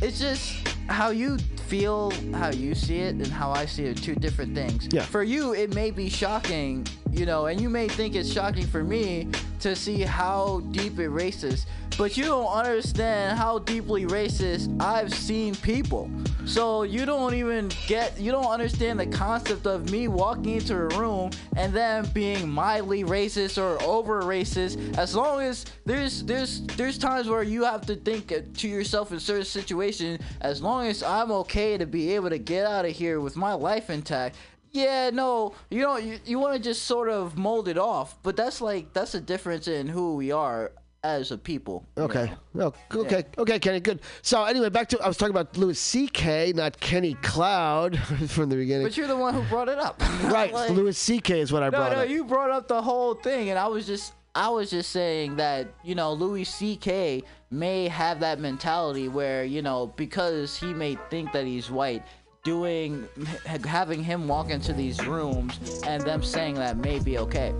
It's 0.00 0.18
just 0.18 0.66
how 0.88 1.10
you 1.10 1.38
feel, 1.66 2.10
how 2.34 2.50
you 2.50 2.74
see 2.74 2.98
it, 2.98 3.14
and 3.14 3.26
how 3.26 3.50
I 3.52 3.66
see 3.66 3.84
it. 3.84 3.96
Two 3.96 4.14
different 4.14 4.54
things. 4.54 4.88
Yeah. 4.90 5.02
For 5.02 5.22
you, 5.22 5.54
it 5.54 5.74
may 5.74 5.90
be 5.90 6.08
shocking, 6.08 6.86
you 7.12 7.26
know, 7.26 7.46
and 7.46 7.60
you 7.60 7.68
may 7.68 7.88
think 7.88 8.14
it's 8.14 8.32
shocking 8.32 8.66
for 8.66 8.82
me 8.82 9.28
to 9.60 9.76
see 9.76 10.00
how 10.00 10.60
deep 10.72 10.98
it 10.98 11.10
racist. 11.10 11.66
But 11.98 12.16
you 12.16 12.24
don't 12.24 12.46
understand 12.46 13.38
how 13.38 13.58
deeply 13.58 14.06
racist 14.06 14.80
I've 14.80 15.12
seen 15.12 15.54
people. 15.54 16.10
So 16.46 16.82
you 16.82 17.04
don't 17.04 17.34
even 17.34 17.70
get, 17.86 18.18
you 18.18 18.32
don't 18.32 18.46
understand 18.46 18.98
the 18.98 19.06
concept 19.06 19.66
of 19.66 19.90
me 19.90 20.08
walking 20.08 20.56
into 20.56 20.74
a 20.74 20.88
room 20.98 21.30
and 21.56 21.72
them 21.72 22.06
being 22.14 22.48
mildly 22.48 23.04
racist 23.04 23.62
or 23.62 23.80
over 23.82 24.22
racist. 24.22 24.96
As 24.96 25.14
long 25.14 25.42
as 25.42 25.66
there's 25.84 26.22
there's 26.24 26.62
there's 26.68 26.98
times 26.98 27.28
where 27.28 27.42
you 27.42 27.64
have 27.64 27.86
to 27.86 27.94
think 27.94 28.32
to 28.56 28.68
yourself 28.68 29.12
in 29.12 29.20
certain 29.20 29.44
situations. 29.44 30.20
As 30.40 30.62
long 30.62 30.86
as 30.86 31.02
I'm 31.02 31.30
okay 31.30 31.76
to 31.76 31.86
be 31.86 32.14
able 32.14 32.30
to 32.30 32.38
get 32.38 32.66
out 32.66 32.86
of 32.86 32.92
here 32.92 33.20
with 33.20 33.36
my 33.36 33.52
life 33.52 33.90
intact. 33.90 34.36
Yeah, 34.72 35.10
no, 35.10 35.54
you 35.70 35.82
don't. 35.82 36.02
You, 36.02 36.18
you 36.24 36.38
want 36.38 36.56
to 36.56 36.60
just 36.62 36.84
sort 36.86 37.08
of 37.10 37.36
mold 37.36 37.68
it 37.68 37.76
off, 37.78 38.16
but 38.22 38.36
that's 38.36 38.60
like 38.60 38.92
that's 38.94 39.14
a 39.14 39.20
difference 39.20 39.68
in 39.68 39.86
who 39.86 40.16
we 40.16 40.32
are 40.32 40.72
as 41.04 41.30
a 41.30 41.36
people. 41.36 41.84
Okay. 41.98 42.32
know. 42.54 42.72
Oh, 42.92 43.00
okay. 43.00 43.24
Okay, 43.36 43.58
Kenny. 43.58 43.80
Good. 43.80 44.00
So 44.22 44.44
anyway, 44.44 44.70
back 44.70 44.88
to 44.90 45.00
I 45.02 45.08
was 45.08 45.16
talking 45.18 45.34
about 45.34 45.56
Louis 45.58 45.78
C.K., 45.78 46.52
not 46.54 46.78
Kenny 46.80 47.14
Cloud 47.14 47.98
from 48.28 48.48
the 48.48 48.56
beginning. 48.56 48.86
But 48.86 48.96
you're 48.96 49.08
the 49.08 49.16
one 49.16 49.34
who 49.34 49.42
brought 49.50 49.68
it 49.68 49.78
up. 49.78 50.00
right. 50.24 50.52
Like- 50.52 50.70
Louis 50.70 50.96
C.K. 50.96 51.40
is 51.40 51.52
what 51.52 51.62
I 51.62 51.66
No, 51.66 51.70
brought 51.78 51.92
no, 51.92 51.98
up. 52.04 52.08
you 52.08 52.24
brought 52.24 52.50
up 52.50 52.68
the 52.68 52.80
whole 52.80 53.14
thing, 53.14 53.50
and 53.50 53.58
I 53.58 53.66
was 53.66 53.86
just, 53.86 54.12
I 54.34 54.48
was 54.48 54.70
just 54.70 54.90
saying 54.90 55.36
that 55.36 55.68
you 55.84 55.94
know 55.94 56.12
Louis 56.14 56.44
C.K. 56.44 57.24
may 57.50 57.88
have 57.88 58.20
that 58.20 58.38
mentality 58.40 59.08
where 59.08 59.44
you 59.44 59.60
know 59.60 59.88
because 59.96 60.56
he 60.56 60.72
may 60.72 60.96
think 61.10 61.32
that 61.32 61.44
he's 61.46 61.68
white, 61.70 62.04
doing, 62.42 63.08
having 63.44 64.02
him 64.02 64.26
walk 64.26 64.50
into 64.50 64.72
these 64.72 65.04
rooms 65.06 65.80
and 65.86 66.02
them 66.02 66.22
saying 66.22 66.54
that 66.54 66.76
may 66.76 66.98
be 66.98 67.18
okay. 67.18 67.54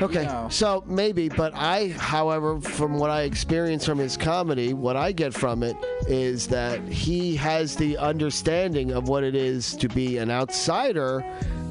Okay, 0.00 0.24
know. 0.24 0.48
so 0.50 0.82
maybe, 0.86 1.28
but 1.28 1.52
I, 1.54 1.88
however, 1.88 2.60
from 2.60 2.98
what 2.98 3.10
I 3.10 3.22
experience 3.22 3.84
from 3.84 3.98
his 3.98 4.16
comedy, 4.16 4.72
what 4.72 4.96
I 4.96 5.12
get 5.12 5.32
from 5.32 5.62
it 5.62 5.76
is 6.08 6.48
that 6.48 6.80
he 6.88 7.36
has 7.36 7.76
the 7.76 7.96
understanding 7.98 8.90
of 8.92 9.08
what 9.08 9.22
it 9.22 9.36
is 9.36 9.76
to 9.76 9.88
be 9.88 10.18
an 10.18 10.30
outsider 10.30 11.24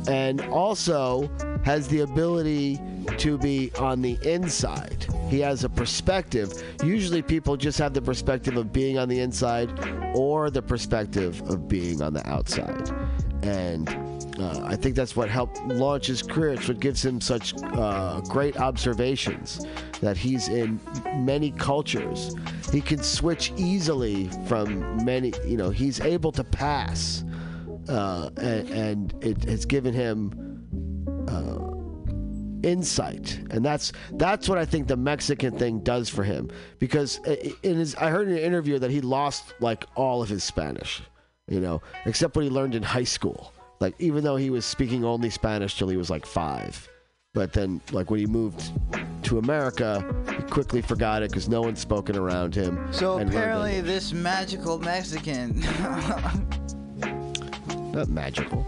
and 0.08 0.42
also 0.42 1.30
has 1.64 1.88
the 1.88 2.02
ability 2.02 2.80
to 3.18 3.38
be 3.38 3.72
on 3.80 4.02
the 4.02 4.18
inside. 4.24 5.06
He 5.30 5.40
has 5.40 5.64
a 5.64 5.70
perspective. 5.70 6.64
Usually 6.84 7.22
people 7.22 7.58
just 7.58 7.80
have 7.80 7.94
the 7.94 8.02
perspective 8.02 8.58
of 8.58 8.72
being 8.72 8.98
on 8.98 9.10
the 9.10 9.20
inside 9.20 9.72
or 10.14 10.50
the 10.50 10.62
perspective 10.62 11.42
of 11.50 11.68
being 11.68 12.02
on 12.02 12.14
the 12.14 12.28
outside. 12.28 12.90
And 13.44 13.90
uh, 14.40 14.64
I 14.64 14.76
think 14.76 14.96
that's 14.96 15.16
what 15.16 15.30
helped 15.30 15.62
launch 15.66 16.08
his 16.08 16.24
career. 16.24 16.54
It's 16.54 16.68
what 16.68 16.80
gives 16.80 17.04
him 17.04 17.22
such 17.22 17.54
uh, 17.62 18.22
great 18.22 18.58
observations 18.58 19.66
that 20.02 20.18
he's 20.18 20.48
in 20.48 20.80
many 21.18 21.52
cultures. 21.52 22.36
He 22.72 22.82
can 22.82 23.04
switch 23.04 23.54
easily 23.58 24.30
from 24.48 25.04
many, 25.06 25.34
you 25.46 25.58
know, 25.58 25.70
he's 25.70 26.00
able 26.00 26.32
to 26.34 26.44
pass. 26.44 27.24
Uh, 27.90 28.30
and, 28.38 28.70
and 28.70 29.14
it 29.24 29.44
has 29.46 29.66
given 29.66 29.94
him 29.94 30.32
uh, 31.28 32.68
insight, 32.68 33.40
and 33.52 33.64
that's 33.66 33.92
that's 34.14 34.48
what 34.48 34.58
I 34.58 34.66
think 34.66 34.88
the 34.88 34.96
Mexican 34.98 35.58
thing 35.58 35.80
does 35.80 36.08
for 36.10 36.24
him. 36.24 36.50
Because 36.80 37.20
i- 37.28 37.54
in 37.64 37.76
his, 37.78 37.94
I 37.96 38.10
heard 38.10 38.28
in 38.30 38.34
an 38.36 38.40
interview 38.44 38.80
that 38.80 38.90
he 38.92 39.02
lost 39.02 39.54
like 39.60 39.84
all 39.96 40.22
of 40.22 40.30
his 40.30 40.44
Spanish, 40.44 41.02
you 41.48 41.60
know, 41.60 41.82
except 42.06 42.36
what 42.36 42.46
he 42.46 42.50
learned 42.50 42.76
in 42.76 42.84
high 42.84 43.04
school. 43.04 43.52
Like 43.80 43.96
even 44.00 44.24
though 44.24 44.38
he 44.38 44.50
was 44.50 44.66
speaking 44.66 45.04
only 45.04 45.30
Spanish 45.30 45.78
till 45.78 45.90
he 45.90 45.98
was 45.98 46.10
like 46.10 46.26
five, 46.26 46.88
but 47.34 47.52
then 47.52 47.82
like 47.92 48.10
when 48.10 48.20
he 48.22 48.26
moved 48.26 48.72
to 49.24 49.40
America, 49.40 50.06
he 50.38 50.44
quickly 50.44 50.82
forgot 50.82 51.22
it 51.22 51.32
because 51.32 51.50
no 51.50 51.62
one 51.62 51.76
spoken 51.76 52.18
around 52.18 52.56
him. 52.56 52.80
So 52.94 53.20
apparently, 53.20 53.82
this 53.82 54.14
magical 54.14 54.80
Mexican. 54.80 55.62
not 57.94 58.10
magical. 58.10 58.66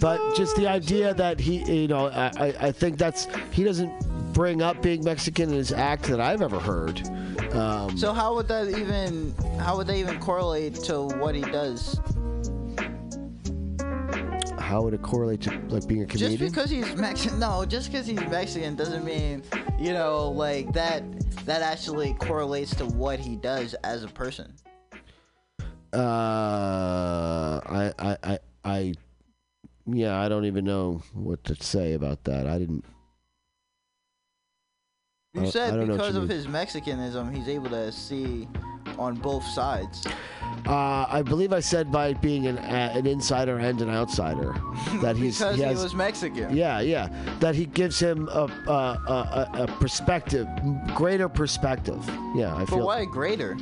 But 0.00 0.34
just 0.34 0.56
the 0.56 0.66
idea 0.66 1.12
that 1.14 1.38
he, 1.38 1.82
you 1.82 1.88
know, 1.88 2.06
I, 2.06 2.54
I- 2.58 2.72
think 2.72 2.96
that's 2.96 3.28
he 3.52 3.64
doesn't 3.64 4.32
bring 4.32 4.62
up 4.62 4.80
being 4.80 5.04
Mexican 5.04 5.50
in 5.50 5.56
his 5.56 5.72
act 5.72 6.04
that 6.04 6.20
I've 6.20 6.40
ever 6.40 6.58
heard. 6.58 7.06
Um, 7.52 7.98
so 7.98 8.12
how 8.12 8.34
would 8.34 8.48
that 8.48 8.68
even? 8.68 9.34
How 9.58 9.76
would 9.76 9.86
that 9.88 9.96
even 9.96 10.18
correlate 10.18 10.74
to 10.84 11.02
what 11.02 11.34
he 11.34 11.42
does? 11.42 12.00
how 14.70 14.82
would 14.82 14.94
it 14.94 15.02
correlate 15.02 15.40
to 15.40 15.50
like 15.68 15.86
being 15.88 16.02
a 16.02 16.06
comedian? 16.06 16.38
Just 16.38 16.54
because 16.54 16.70
he's 16.70 16.94
Mexican, 16.94 17.40
no, 17.40 17.64
just 17.64 17.90
because 17.90 18.06
he's 18.06 18.20
Mexican 18.20 18.76
doesn't 18.76 19.04
mean, 19.04 19.42
you 19.80 19.92
know, 19.92 20.30
like 20.30 20.72
that. 20.72 21.02
That 21.46 21.62
actually 21.62 22.14
correlates 22.14 22.76
to 22.76 22.86
what 22.86 23.18
he 23.18 23.34
does 23.34 23.74
as 23.82 24.04
a 24.04 24.08
person. 24.08 24.52
Uh, 25.92 27.60
I, 27.66 27.92
I, 27.98 28.16
I, 28.22 28.38
I, 28.64 28.94
yeah, 29.86 30.20
I 30.20 30.28
don't 30.28 30.44
even 30.44 30.64
know 30.64 31.02
what 31.14 31.42
to 31.44 31.54
say 31.62 31.94
about 31.94 32.24
that. 32.24 32.46
I 32.46 32.58
didn't. 32.58 32.84
You 35.34 35.42
I- 35.42 35.50
said 35.50 35.86
because 35.86 36.14
you 36.14 36.22
of 36.22 36.28
mean. 36.28 36.36
his 36.36 36.46
Mexicanism, 36.48 37.32
he's 37.34 37.48
able 37.48 37.70
to 37.70 37.92
see 37.92 38.48
on 38.98 39.14
both 39.14 39.44
sides. 39.44 40.06
Uh, 40.66 41.06
I 41.08 41.22
believe 41.22 41.52
I 41.52 41.60
said 41.60 41.90
by 41.92 42.12
being 42.14 42.46
an 42.46 42.58
uh, 42.58 42.92
an 42.94 43.06
insider 43.06 43.58
and 43.58 43.80
an 43.80 43.88
outsider 43.88 44.52
that 45.00 45.16
he's 45.16 45.38
because 45.38 45.56
he 45.56 45.64
he, 45.64 45.70
was 45.70 45.94
Mexican. 45.94 46.54
Yeah, 46.54 46.80
yeah. 46.80 47.08
That 47.38 47.54
he 47.54 47.66
gives 47.66 47.98
him 47.98 48.28
a 48.28 48.46
a, 48.66 48.70
a, 48.72 49.50
a- 49.62 49.66
perspective, 49.78 50.46
greater 50.94 51.28
perspective. 51.28 52.04
Yeah, 52.34 52.54
I 52.54 52.60
But 52.60 52.68
feel 52.70 52.86
why 52.86 53.04
greater? 53.04 53.56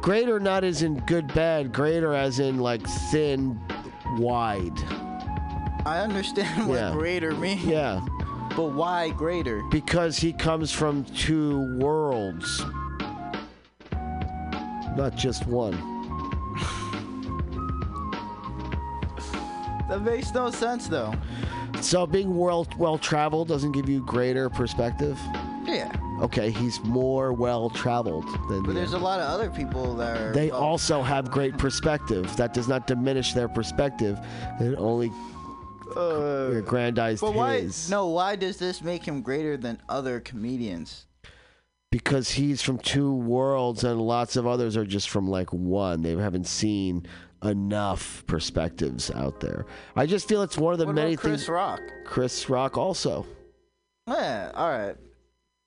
Greater 0.00 0.40
not 0.40 0.64
as 0.64 0.82
in 0.82 0.96
good 1.06 1.32
bad, 1.34 1.72
greater 1.72 2.14
as 2.14 2.38
in 2.40 2.58
like 2.58 2.86
thin, 3.10 3.58
wide. 4.16 4.78
I 5.86 6.00
understand 6.00 6.68
what 6.68 6.76
Yeah. 6.78 6.92
greater 6.92 7.34
means, 7.34 7.64
Yeah, 7.64 8.00
but 8.56 8.72
why 8.74 9.10
greater? 9.10 9.62
because 9.70 10.16
he 10.18 10.32
comes 10.32 10.70
from 10.72 11.04
two 11.04 11.78
worlds, 11.78 12.62
not 14.96 15.14
just 15.16 15.46
one. 15.46 15.74
That 19.88 20.02
makes 20.02 20.32
no 20.32 20.50
sense 20.52 20.86
though. 20.86 21.12
So 21.80 22.06
being 22.06 22.36
world 22.36 22.76
well 22.78 22.96
traveled 22.96 23.48
doesn't 23.48 23.72
give 23.72 23.88
you 23.88 24.04
greater 24.06 24.48
perspective. 24.48 25.18
Yeah, 25.70 25.92
Okay, 26.22 26.50
he's 26.50 26.82
more 26.84 27.32
well 27.32 27.70
traveled 27.70 28.26
than 28.48 28.62
but 28.62 28.68
the 28.68 28.72
there's 28.74 28.92
a 28.92 28.98
lot 28.98 29.20
of 29.20 29.28
other 29.28 29.48
people 29.50 29.94
that 29.96 30.16
are. 30.20 30.32
They 30.32 30.50
also 30.50 31.00
have 31.02 31.30
great 31.30 31.56
perspective. 31.58 32.34
That 32.36 32.52
does 32.52 32.68
not 32.68 32.86
diminish 32.86 33.32
their 33.32 33.48
perspective. 33.48 34.18
It 34.60 34.74
only 34.78 35.10
Uh, 35.96 36.52
aggrandized 36.56 37.20
but 37.20 37.34
why? 37.34 37.60
his. 37.60 37.88
No, 37.90 38.08
why 38.08 38.36
does 38.36 38.56
this 38.58 38.82
make 38.82 39.04
him 39.04 39.22
greater 39.22 39.56
than 39.56 39.80
other 39.88 40.20
comedians? 40.20 41.06
Because 41.90 42.30
he's 42.30 42.62
from 42.62 42.78
two 42.78 43.12
worlds 43.14 43.82
and 43.82 44.00
lots 44.00 44.36
of 44.36 44.46
others 44.46 44.76
are 44.76 44.84
just 44.86 45.08
from 45.10 45.28
like 45.28 45.52
one. 45.52 46.02
They 46.02 46.14
haven't 46.16 46.46
seen 46.46 47.06
enough 47.42 48.22
perspectives 48.26 49.10
out 49.10 49.40
there. 49.40 49.66
I 49.96 50.06
just 50.06 50.28
feel 50.28 50.42
it's 50.42 50.56
one 50.58 50.72
of 50.72 50.78
the 50.78 50.86
What 50.86 50.94
many 50.94 51.14
about 51.14 51.22
Chris 51.22 51.40
things. 51.40 51.48
Rock? 51.48 51.80
Chris 52.04 52.48
Rock 52.50 52.76
also. 52.78 53.26
Yeah, 54.06 54.52
all 54.54 54.68
right. 54.70 54.96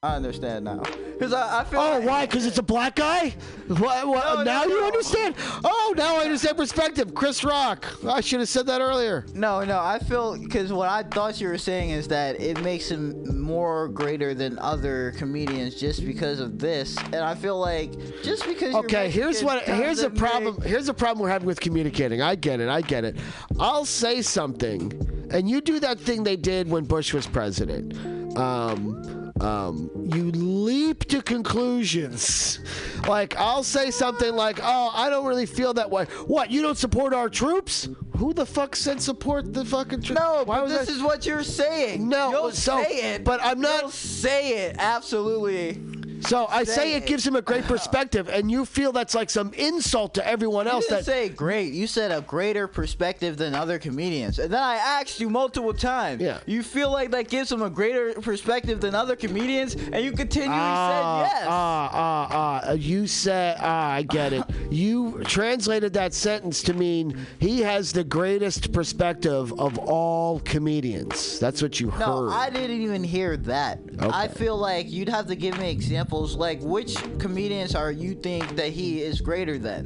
I 0.04 0.18
understand 0.18 0.66
now. 0.66 0.84
Cause 1.18 1.32
I, 1.32 1.62
I 1.62 1.64
feel. 1.64 1.80
Oh, 1.80 1.91
like- 1.99 2.04
why? 2.06 2.26
Because 2.26 2.45
it's 2.45 2.58
a 2.58 2.64
black 2.64 2.97
guy? 2.97 3.34
What, 3.68 4.06
what, 4.06 4.26
No, 4.26 4.36
no, 4.36 4.43
now 4.43 4.64
you 4.66 4.82
no. 4.82 4.88
understand? 4.88 5.36
Oh, 5.64 5.93
now 5.95 6.18
I 6.18 6.24
understand 6.26 6.58
perspective. 6.58 7.16
Chris 7.16 7.45
Rock. 7.45 7.86
I 8.06 8.20
should 8.20 8.41
have 8.41 8.49
said 8.49 8.66
that 8.66 8.82
earlier. 8.82 9.26
No, 9.34 9.64
no. 9.64 9.80
I 9.80 9.99
feel 9.99 10.38
because 10.38 10.74
what 10.74 10.89
I 10.89 11.04
thought 11.04 11.39
you 11.39 11.47
were 11.47 11.58
saying 11.58 11.91
is 11.91 12.10
that 12.10 12.41
it 12.41 12.62
makes 12.62 12.91
him 12.91 13.39
more 13.39 13.88
greater 13.88 14.34
than 14.34 14.60
other 14.60 15.14
comedians 15.18 15.76
just 15.76 16.06
because 16.06 16.41
of 16.41 16.60
this, 16.60 16.97
and 16.97 17.16
I 17.16 17.36
feel 17.36 17.58
like 17.58 17.93
just 18.22 18.45
because. 18.45 18.74
you're 18.74 18.84
Okay, 18.84 19.10
here's 19.10 19.41
what 19.41 19.64
here's 19.64 19.99
doesn't 20.01 20.18
problem. 20.18 20.62
Here's 20.64 20.88
the 20.88 20.93
problem 20.93 21.24
we're 21.24 21.30
having 21.30 21.47
with 21.47 21.62
communicating. 21.62 22.22
I 22.22 22.36
get 22.36 22.60
it. 22.60 22.68
I 22.68 22.82
get 22.82 23.06
it. 23.06 23.16
I'll 23.58 23.86
say 23.86 24.22
something, 24.22 24.91
and 25.32 25.49
you 25.49 25.62
do 25.62 25.80
that 25.80 25.97
thing 25.97 26.24
they 26.24 26.36
did 26.36 26.70
when 26.70 26.84
Bush 26.84 27.14
was 27.14 27.26
president. 27.26 27.95
Um, 28.38 29.22
um, 29.43 29.89
you 30.13 30.31
leap 30.31 31.05
to 31.05 31.21
conclusions. 31.21 32.59
Like 33.07 33.35
I'll 33.37 33.63
say 33.63 33.91
something 33.91 34.33
like, 34.35 34.59
"Oh, 34.63 34.91
I 34.93 35.09
don't 35.09 35.25
really 35.25 35.45
feel 35.45 35.73
that 35.75 35.89
way." 35.89 36.05
What? 36.27 36.49
You 36.51 36.61
don't 36.61 36.77
support 36.77 37.13
our 37.13 37.29
troops? 37.29 37.89
Who 38.17 38.33
the 38.33 38.45
fuck 38.45 38.75
said 38.75 39.01
support 39.01 39.53
the 39.53 39.65
fucking 39.65 40.01
troops? 40.03 40.21
No, 40.21 40.43
Why 40.45 40.61
but 40.61 40.67
this 40.69 40.87
that- 40.87 40.93
is 40.95 41.01
what 41.01 41.25
you're 41.25 41.43
saying. 41.43 42.07
No, 42.07 42.31
You'll 42.31 42.51
so- 42.51 42.81
say 42.83 43.15
it, 43.15 43.23
but 43.23 43.39
I'm 43.43 43.59
not- 43.59 43.81
You'll 43.81 43.91
say 43.91 44.65
it 44.67 44.75
absolutely. 44.79 45.81
So 46.28 46.47
I 46.47 46.63
say 46.63 46.95
it 46.95 47.05
gives 47.05 47.26
him 47.26 47.36
a 47.36 47.41
great 47.41 47.63
perspective, 47.76 48.30
and 48.30 48.49
you 48.49 48.65
feel 48.65 48.91
that's 48.91 49.15
like 49.15 49.30
some 49.30 49.53
insult 49.53 50.13
to 50.15 50.28
everyone 50.28 50.65
You 50.65 50.74
else. 50.74 50.86
didn't 50.88 50.99
That 50.99 51.05
say 51.05 51.30
great. 51.30 51.74
You 51.74 51.88
said 51.88 52.11
a 52.11 52.21
greater 52.21 52.67
perspective 52.67 53.38
than 53.38 53.55
other 53.55 53.80
comedians, 53.80 54.39
and 54.39 54.51
then 54.51 54.61
I 54.63 54.76
asked 54.76 55.19
you 55.19 55.30
multiple 55.30 55.74
times. 55.74 56.21
Yeah. 56.21 56.39
You 56.45 56.63
feel 56.63 56.91
like 56.91 57.11
that 57.11 57.30
gives 57.30 57.51
him 57.51 57.61
a 57.61 57.69
greater 57.69 58.13
perspective 58.21 58.82
than 58.82 58.95
other 58.95 59.15
comedians, 59.15 59.76
and 59.76 60.03
you 60.03 60.11
continually 60.11 60.53
Ah, 60.55 61.24
said 61.28 61.36
yes. 61.39 61.47
Ah, 61.49 61.89
ah, 61.93 62.61
ah. 62.69 62.71
You 62.74 63.07
said, 63.07 63.57
ah, 63.59 63.91
I 63.91 64.03
get 64.03 64.34
it. 64.34 64.43
You 64.74 65.21
translated 65.26 65.93
that 65.93 66.15
sentence 66.15 66.63
to 66.63 66.74
mean 66.74 67.28
he 67.39 67.59
has 67.61 67.91
the 67.93 68.03
greatest 68.03 68.71
perspective 68.74 69.53
of 69.59 69.78
all 69.78 70.39
comedians. 70.39 71.39
That's 71.39 71.61
what 71.61 71.80
you 71.80 71.88
No, 71.99 72.24
heard. 72.28 72.32
I 72.32 72.49
didn't 72.49 72.82
even 72.82 73.03
hear 73.03 73.38
that. 73.38 73.80
Okay. 73.93 74.09
I 74.11 74.28
feel 74.30 74.57
like 74.57 74.89
you'd 74.89 75.09
have 75.09 75.28
to 75.28 75.36
give 75.36 75.59
me 75.59 75.69
examples. 76.14 76.36
Like, 76.36 76.59
which 76.61 76.95
comedians 77.20 77.76
are 77.76 77.91
you 77.91 78.14
think 78.16 78.55
that 78.55 78.70
he 78.70 79.01
is 79.01 79.22
greater 79.22 79.57
than? 79.57 79.86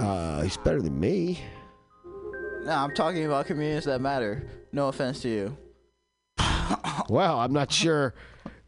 Uh, 0.00 0.42
he's 0.42 0.56
better 0.58 0.80
than 0.82 0.98
me. 0.98 1.40
No, 2.64 2.70
I'm 2.72 2.94
talking 2.94 3.24
about 3.26 3.46
comedians 3.46 3.84
that 3.86 4.00
matter. 4.00 4.48
No 4.72 4.88
offense 4.88 5.20
to 5.22 5.28
you. 5.28 5.56
well, 7.08 7.38
I'm 7.40 7.52
not 7.52 7.72
sure 7.72 8.14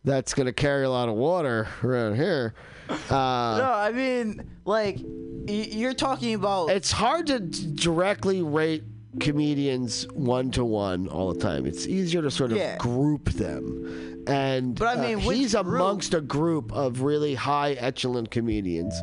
that's 0.05 0.35
going 0.35 0.47
to 0.47 0.53
carry 0.53 0.85
a 0.85 0.91
lot 0.91 1.09
of 1.09 1.15
water 1.15 1.69
around 1.83 2.17
here. 2.17 2.55
Uh, 2.89 3.57
No, 3.59 3.73
I 3.75 3.91
mean, 3.93 4.43
like, 4.65 4.99
y- 4.99 5.69
you're 5.71 5.95
talking 5.95 6.35
about. 6.35 6.71
it's 6.71 6.93
hard 6.93 7.29
to 7.29 7.41
directly 7.41 8.43
rate 8.43 8.83
comedians 9.21 10.07
one 10.12 10.51
to 10.53 10.65
one 10.65 11.09
all 11.09 11.33
the 11.33 11.41
time. 11.41 11.67
It's 11.67 11.87
easier 11.87 12.23
to 12.23 12.31
sort 12.31 12.53
of 12.53 12.59
Yeah. 12.59 12.77
group 12.79 13.31
them. 13.31 14.25
And 14.27 14.75
But 14.79 14.99
I 14.99 15.01
uh, 15.01 15.03
mean, 15.17 15.25
which 15.27 15.37
he's 15.37 15.53
group? 15.55 15.67
amongst 15.67 16.15
a 16.15 16.21
group 16.21 16.73
of 16.73 17.03
really 17.03 17.35
high 17.35 17.73
echelon 17.73 18.27
comedians. 18.27 18.95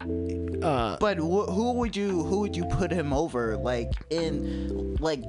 Uh, 0.00 0.96
But 1.00 1.16
wh- 1.18 1.50
who 1.52 1.72
would 1.74 1.96
you 1.96 2.22
who 2.24 2.40
would 2.40 2.56
you 2.56 2.64
put 2.66 2.90
him 2.90 3.12
over? 3.12 3.56
Like 3.56 3.90
in 4.10 4.96
like 5.00 5.22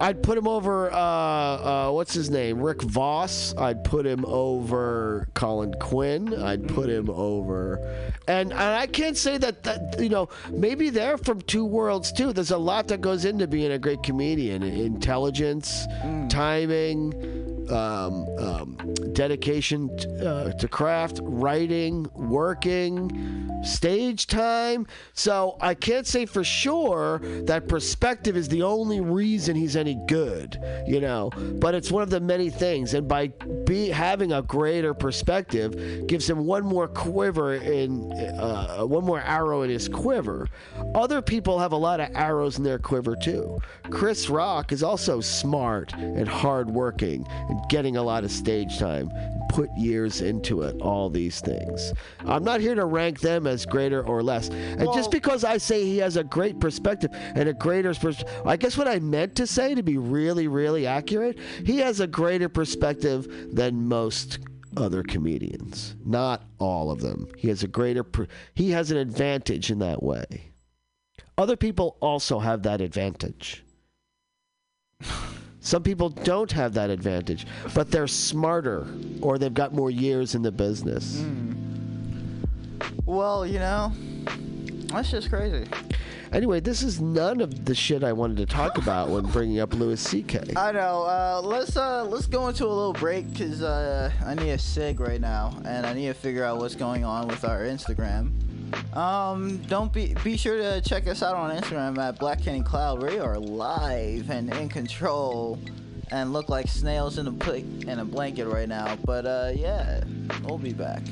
I'd 0.00 0.20
put 0.20 0.36
him 0.36 0.48
over. 0.48 0.90
Uh, 0.92 0.96
uh, 0.96 1.90
what's 1.92 2.12
his 2.12 2.28
name? 2.28 2.60
Rich 2.60 2.82
Vos. 2.82 3.54
I'd 3.56 3.84
put 3.84 4.04
him 4.04 4.24
over 4.26 5.28
Colin 5.34 5.74
Quinn. 5.74 6.34
I'd 6.42 6.66
put 6.66 6.88
him 6.90 7.08
over, 7.08 7.78
and 8.26 8.50
and 8.52 8.60
I 8.60 8.88
can't 8.88 9.16
say 9.16 9.38
that 9.38 9.62
that 9.62 10.00
you 10.00 10.08
know 10.08 10.28
maybe 10.50 10.90
they're 10.90 11.18
from 11.18 11.40
two 11.42 11.64
worlds 11.64 12.10
too. 12.10 12.32
There's 12.32 12.50
a 12.50 12.58
lot 12.58 12.88
that 12.88 13.00
goes 13.00 13.24
into 13.24 13.46
being 13.46 13.70
a 13.70 13.78
great 13.78 14.02
comedian: 14.02 14.64
intelligence, 14.64 15.86
timing, 16.28 17.12
um, 17.72 18.26
um, 18.38 18.76
dedication 19.12 19.94
t- 19.96 20.08
uh, 20.24 20.52
to 20.52 20.68
craft, 20.68 21.20
writing, 21.22 22.06
working, 22.14 23.50
stage 23.64 24.26
time. 24.26 24.86
So 25.14 25.56
I 25.60 25.74
can't 25.74 26.06
say 26.06 26.26
for 26.26 26.44
sure 26.44 27.20
that 27.44 27.68
perspective 27.68 28.36
is 28.36 28.48
the 28.48 28.62
only 28.62 29.00
reason 29.00 29.56
he's 29.56 29.76
any 29.76 29.98
good, 30.06 30.58
you 30.86 31.00
know. 31.00 31.30
But 31.60 31.74
it's 31.74 31.90
one 31.90 32.02
of 32.02 32.10
the 32.10 32.20
many 32.20 32.50
things, 32.50 32.94
and 32.94 33.08
by 33.08 33.28
be 33.64 33.88
having 33.88 34.32
a 34.32 34.42
greater 34.42 34.94
perspective 34.94 36.06
gives 36.06 36.28
him 36.28 36.44
one 36.46 36.64
more 36.64 36.88
quiver 36.88 37.54
in 37.54 38.12
uh, 38.38 38.82
one 38.82 39.04
more 39.04 39.20
arrow 39.20 39.62
in 39.62 39.70
his 39.70 39.88
quiver. 39.88 40.46
Other 40.94 41.22
people 41.22 41.58
have 41.58 41.72
a 41.72 41.76
lot 41.76 42.00
of 42.00 42.10
arrows 42.14 42.58
in 42.58 42.64
their 42.64 42.78
quiver 42.78 43.16
too. 43.16 43.58
Chris 43.90 44.28
Rock 44.28 44.72
is 44.72 44.82
also 44.82 45.20
smart 45.20 45.92
and 45.94 46.28
hardworking 46.28 47.26
and 47.48 47.61
getting 47.68 47.96
a 47.96 48.02
lot 48.02 48.24
of 48.24 48.30
stage 48.30 48.78
time. 48.78 49.10
Put 49.50 49.70
years 49.76 50.22
into 50.22 50.62
it, 50.62 50.80
all 50.80 51.10
these 51.10 51.40
things. 51.40 51.92
I'm 52.20 52.42
not 52.42 52.60
here 52.60 52.74
to 52.74 52.86
rank 52.86 53.20
them 53.20 53.46
as 53.46 53.66
greater 53.66 54.02
or 54.02 54.22
less. 54.22 54.48
And 54.48 54.86
Well- 54.86 54.94
just 54.94 55.10
because 55.10 55.44
I 55.44 55.58
say 55.58 55.84
he 55.84 55.98
has 55.98 56.16
a 56.16 56.24
great 56.24 56.58
perspective 56.58 57.10
and 57.12 57.48
a 57.48 57.52
greater 57.52 57.92
pers- 57.94 58.24
I 58.46 58.56
guess 58.56 58.78
what 58.78 58.88
I 58.88 58.98
meant 58.98 59.34
to 59.36 59.46
say 59.46 59.74
to 59.74 59.82
be 59.82 59.98
really, 59.98 60.48
really 60.48 60.86
accurate, 60.86 61.38
he 61.66 61.78
has 61.78 62.00
a 62.00 62.06
greater 62.06 62.48
perspective 62.48 63.26
than 63.52 63.88
most 63.88 64.38
other 64.76 65.02
comedians. 65.02 65.96
Not 66.04 66.44
all 66.58 66.90
of 66.90 67.00
them. 67.02 67.28
He 67.36 67.48
has 67.48 67.62
a 67.62 67.68
greater, 67.68 68.02
per- 68.04 68.28
he 68.54 68.70
has 68.70 68.90
an 68.90 68.96
advantage 68.96 69.70
in 69.70 69.80
that 69.80 70.02
way. 70.02 70.52
Other 71.36 71.56
people 71.56 71.98
also 72.00 72.38
have 72.38 72.62
that 72.62 72.80
advantage. 72.80 73.64
Some 75.64 75.84
people 75.84 76.08
don't 76.08 76.50
have 76.52 76.74
that 76.74 76.90
advantage, 76.90 77.46
but 77.72 77.88
they're 77.90 78.08
smarter 78.08 78.84
or 79.20 79.38
they've 79.38 79.54
got 79.54 79.72
more 79.72 79.90
years 79.92 80.34
in 80.34 80.42
the 80.42 80.50
business. 80.50 81.24
well, 83.06 83.46
you 83.46 83.60
know, 83.60 83.92
that's 84.88 85.12
just 85.12 85.30
crazy. 85.30 85.64
Anyway, 86.32 86.58
this 86.58 86.82
is 86.82 87.00
none 87.00 87.40
of 87.40 87.64
the 87.64 87.74
shit 87.76 88.02
I 88.02 88.12
wanted 88.12 88.38
to 88.38 88.46
talk 88.46 88.76
about 88.82 89.10
when 89.10 89.24
bringing 89.26 89.60
up 89.60 89.72
Louis 89.74 90.00
C.K. 90.00 90.54
I 90.56 90.72
know. 90.72 91.02
Uh, 91.02 91.40
let's 91.44 91.76
uh 91.76 92.04
let's 92.04 92.26
go 92.26 92.48
into 92.48 92.66
a 92.66 92.68
little 92.68 92.94
break 92.94 93.30
because 93.32 93.62
uh, 93.62 94.10
I 94.26 94.34
need 94.34 94.50
a 94.50 94.58
sig 94.58 94.98
right 94.98 95.20
now, 95.20 95.56
and 95.64 95.86
I 95.86 95.92
need 95.92 96.06
to 96.08 96.14
figure 96.14 96.44
out 96.44 96.58
what's 96.58 96.74
going 96.74 97.04
on 97.04 97.28
with 97.28 97.44
our 97.44 97.60
Instagram. 97.60 98.32
Um, 98.92 99.58
don't 99.68 99.92
be 99.92 100.14
be 100.22 100.36
sure 100.36 100.58
to 100.58 100.80
check 100.80 101.06
us 101.06 101.22
out 101.22 101.34
on 101.34 101.56
Instagram 101.56 101.98
at 101.98 102.18
Black 102.18 102.42
Candy 102.42 102.62
Cloud. 102.62 103.02
We 103.02 103.18
are 103.18 103.38
live 103.38 104.30
and 104.30 104.52
in 104.54 104.68
control, 104.68 105.58
and 106.10 106.32
look 106.32 106.48
like 106.48 106.68
snails 106.68 107.18
in 107.18 107.26
a 107.26 107.32
pl- 107.32 107.54
in 107.54 107.98
a 107.98 108.04
blanket 108.04 108.46
right 108.46 108.68
now. 108.68 108.96
But 109.04 109.26
uh, 109.26 109.52
yeah, 109.54 110.04
we'll 110.44 110.58
be 110.58 110.72
back. 110.72 111.02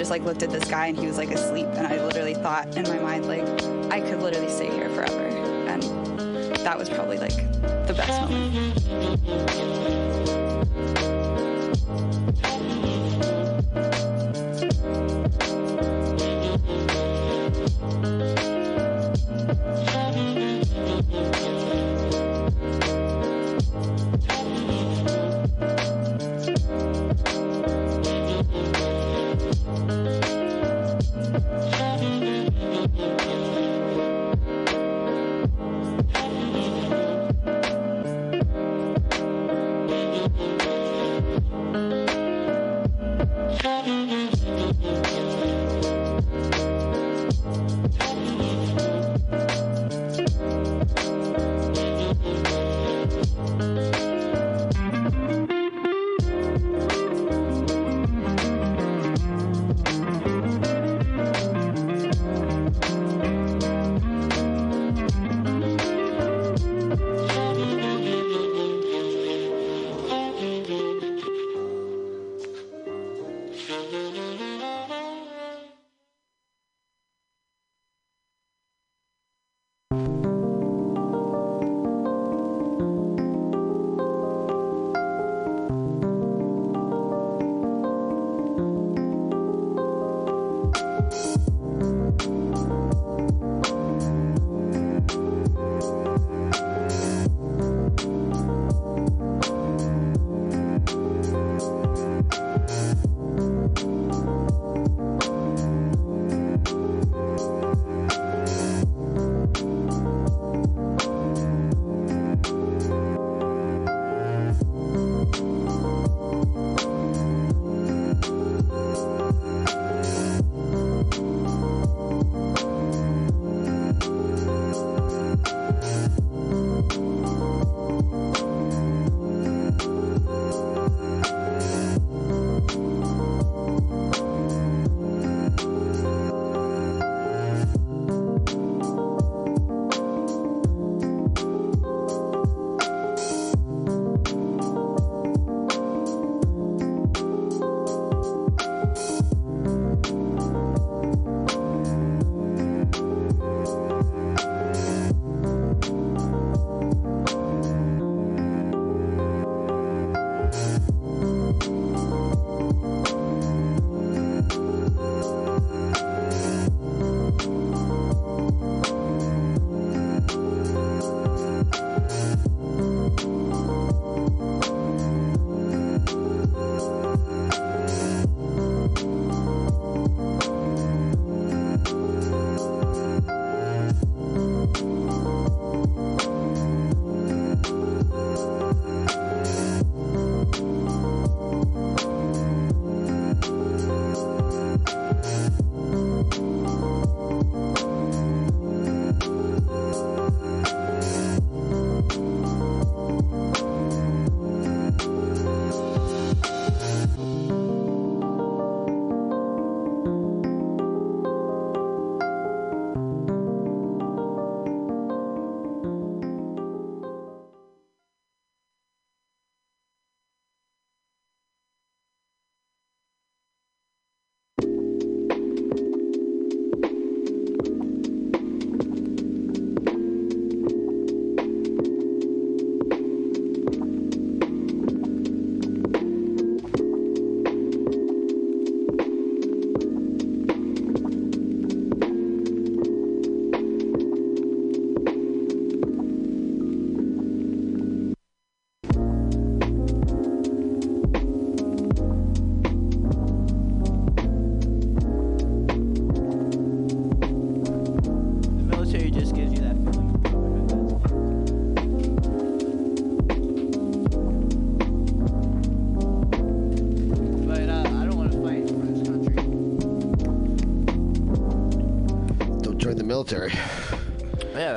Just 0.00 0.10
like 0.10 0.22
looked 0.22 0.42
at 0.42 0.48
this 0.48 0.64
guy 0.64 0.86
and 0.86 0.98
he 0.98 1.06
was 1.06 1.18
like 1.18 1.30
asleep, 1.30 1.66
and 1.74 1.86
I 1.86 2.02
literally 2.02 2.32
thought 2.32 2.74
in 2.74 2.84
my 2.84 2.98
mind 3.00 3.26
like 3.26 3.46
I 3.92 4.00
could 4.00 4.22
literally 4.22 4.48
stay 4.48 4.70
here 4.70 4.88
forever, 4.88 5.26
and 5.68 5.82
that 6.56 6.78
was 6.78 6.88
probably 6.88 7.18
like 7.18 7.36
the 7.86 7.92
best 7.94 8.30
moment. 8.30 9.79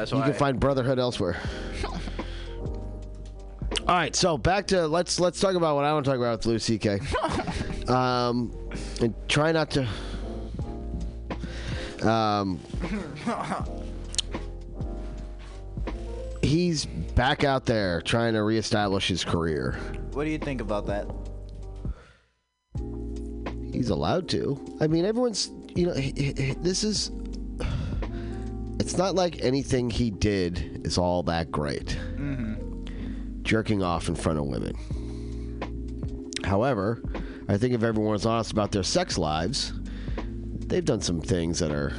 That's 0.04 0.12
You 0.12 0.22
can 0.22 0.34
find 0.34 0.60
brotherhood 0.60 1.00
elsewhere. 1.00 1.38
All 3.88 3.96
right, 3.96 4.16
so 4.16 4.38
back 4.38 4.68
to 4.68 4.88
let's 4.88 5.20
let's 5.20 5.40
talk 5.40 5.56
about 5.56 5.76
what 5.76 5.84
I 5.86 5.94
want 5.94 6.06
to 6.06 6.12
talk 6.12 6.18
about 6.18 6.40
with 6.40 6.46
Lou 6.46 6.60
C.K. 6.60 7.00
um, 7.88 8.54
and 9.02 9.14
try 9.28 9.52
not 9.52 9.72
to. 9.72 9.88
Um, 12.08 12.60
he's 16.42 16.86
back 16.86 17.44
out 17.44 17.66
there 17.66 18.02
trying 18.02 18.34
to 18.34 18.44
reestablish 18.44 19.08
his 19.08 19.24
career. 19.24 19.78
What 20.12 20.26
do 20.26 20.30
you 20.30 20.38
think 20.38 20.62
about 20.62 20.86
that? 20.88 21.08
He's 23.72 23.90
allowed 23.90 24.30
to. 24.30 24.78
I 24.80 24.88
mean, 24.88 25.06
everyone's, 25.06 25.50
you 25.76 25.88
know, 25.88 25.94
he, 25.94 26.12
he- 26.12 26.56
this 26.60 26.84
is. 26.84 27.12
It's 28.94 29.00
not 29.00 29.16
like 29.16 29.44
anything 29.44 29.90
he 29.90 30.12
did 30.12 30.86
is 30.86 31.00
all 31.00 31.24
that 31.24 31.52
great. 31.52 31.98
Jerking 33.42 33.82
off 33.82 34.08
in 34.08 34.14
front 34.14 34.38
of 34.38 34.46
women. 34.46 34.76
However, 36.44 37.02
I 37.48 37.58
think 37.58 37.74
if 37.74 37.82
everyone's 37.82 38.28
honest 38.28 38.52
about 38.52 38.72
their 38.72 38.84
sex 38.84 39.18
lives, 39.18 39.74
they've 40.68 40.86
done 40.86 41.02
some 41.02 41.22
things 41.22 41.58
that 41.58 41.72
are 41.72 41.92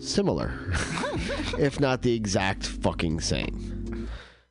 similar, 0.00 0.72
if 1.60 1.78
not 1.78 2.02
the 2.02 2.12
exact 2.12 2.66
fucking 2.66 3.20
same. 3.20 4.08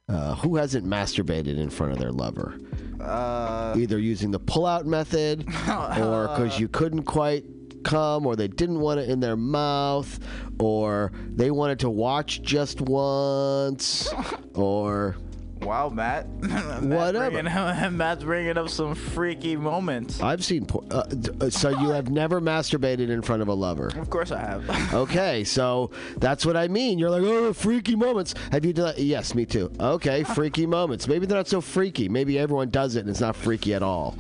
Uh, 0.08 0.36
who 0.36 0.56
hasn't 0.56 0.86
masturbated 0.86 1.58
in 1.60 1.70
front 1.70 1.92
of 1.92 2.00
their 2.00 2.14
lover? 2.14 2.58
Uh, 3.02 3.74
Either 3.76 4.00
using 4.00 4.32
the 4.32 4.40
pull-out 4.40 4.86
method, 4.86 5.42
or 5.70 6.30
because 6.30 6.58
you 6.58 6.70
couldn't 6.70 7.04
quite 7.04 7.44
come, 7.84 8.26
or 8.26 8.36
they 8.36 8.48
didn't 8.48 8.80
want 8.80 9.00
it 9.00 9.10
in 9.10 9.20
their 9.20 9.36
mouth, 9.36 10.20
or 10.60 11.12
they 11.30 11.52
wanted 11.52 11.80
to 11.80 11.90
watch 11.90 12.42
just 12.42 12.82
once, 12.82 14.14
or 14.54 15.16
wow, 15.62 15.90
Matt. 15.90 16.28
Matt 16.44 16.82
Whatever. 16.84 17.32
Bringing 17.32 17.52
up, 17.52 17.92
Matt's 17.94 18.24
bringing 18.24 18.58
up 18.58 18.70
some 18.70 18.96
freaky 18.96 19.56
moments. 19.56 20.22
I've 20.22 20.44
seen. 20.44 20.66
por- 20.66 20.84
Uh, 20.92 21.04
d- 21.04 21.32
uh, 21.42 21.50
so 21.50 21.70
you 21.70 21.90
have 21.90 22.10
never 22.10 22.40
masturbated 22.42 23.10
in 23.10 23.22
front 23.22 23.42
of 23.42 23.48
a 23.48 23.54
lover? 23.54 23.88
Of 23.98 24.10
course 24.10 24.32
I 24.32 24.40
have. 24.40 24.94
Okay, 24.94 25.44
so 25.44 25.92
that's 26.18 26.46
what 26.46 26.58
I 26.58 26.68
mean. 26.68 26.98
You're 27.00 27.10
like, 27.12 27.22
oh, 27.24 27.54
freaky 27.54 27.96
moments. 27.96 28.34
Have 28.52 28.66
you 28.66 28.74
done? 28.74 28.96
Yes, 28.98 29.36
me 29.36 29.46
too. 29.46 29.72
Okay, 29.80 30.24
freaky 30.24 30.66
moments. 30.66 31.08
Maybe 31.08 31.26
they're 31.26 31.38
not 31.38 31.48
so 31.48 31.62
freaky. 31.62 32.10
Maybe 32.10 32.40
everyone 32.40 32.70
does 32.70 32.96
it 32.96 33.02
and 33.02 33.10
it's 33.10 33.20
not 33.22 33.36
freaky 33.36 33.74
at 33.74 33.84
all. 33.84 34.18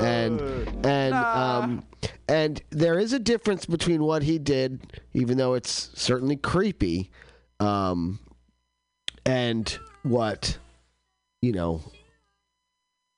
And 0.00 0.40
and 0.84 1.14
um 1.14 1.84
and 2.28 2.60
there 2.70 2.98
is 2.98 3.12
a 3.12 3.18
difference 3.18 3.64
between 3.66 4.02
what 4.02 4.22
he 4.22 4.38
did, 4.38 4.80
even 5.14 5.38
though 5.38 5.54
it's 5.54 5.90
certainly 5.94 6.36
creepy, 6.36 7.10
um, 7.60 8.18
and 9.24 9.78
what 10.02 10.58
you 11.42 11.52
know, 11.52 11.82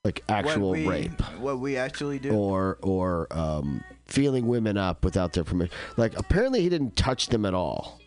like 0.05 0.23
actual 0.29 0.71
what 0.71 0.79
we, 0.79 0.87
rape 0.87 1.21
What 1.39 1.59
we 1.61 1.77
actually 1.77 2.19
do. 2.19 2.31
or 2.31 2.79
or 2.83 3.27
um, 3.31 3.83
feeling 4.07 4.47
women 4.47 4.77
up 4.77 5.05
without 5.05 5.33
their 5.33 5.45
permission. 5.45 5.75
Like 5.97 6.19
apparently 6.19 6.63
he 6.63 6.69
didn't 6.69 6.97
touch 6.97 7.29
them 7.29 7.45
at 7.45 7.55
all, 7.55 8.01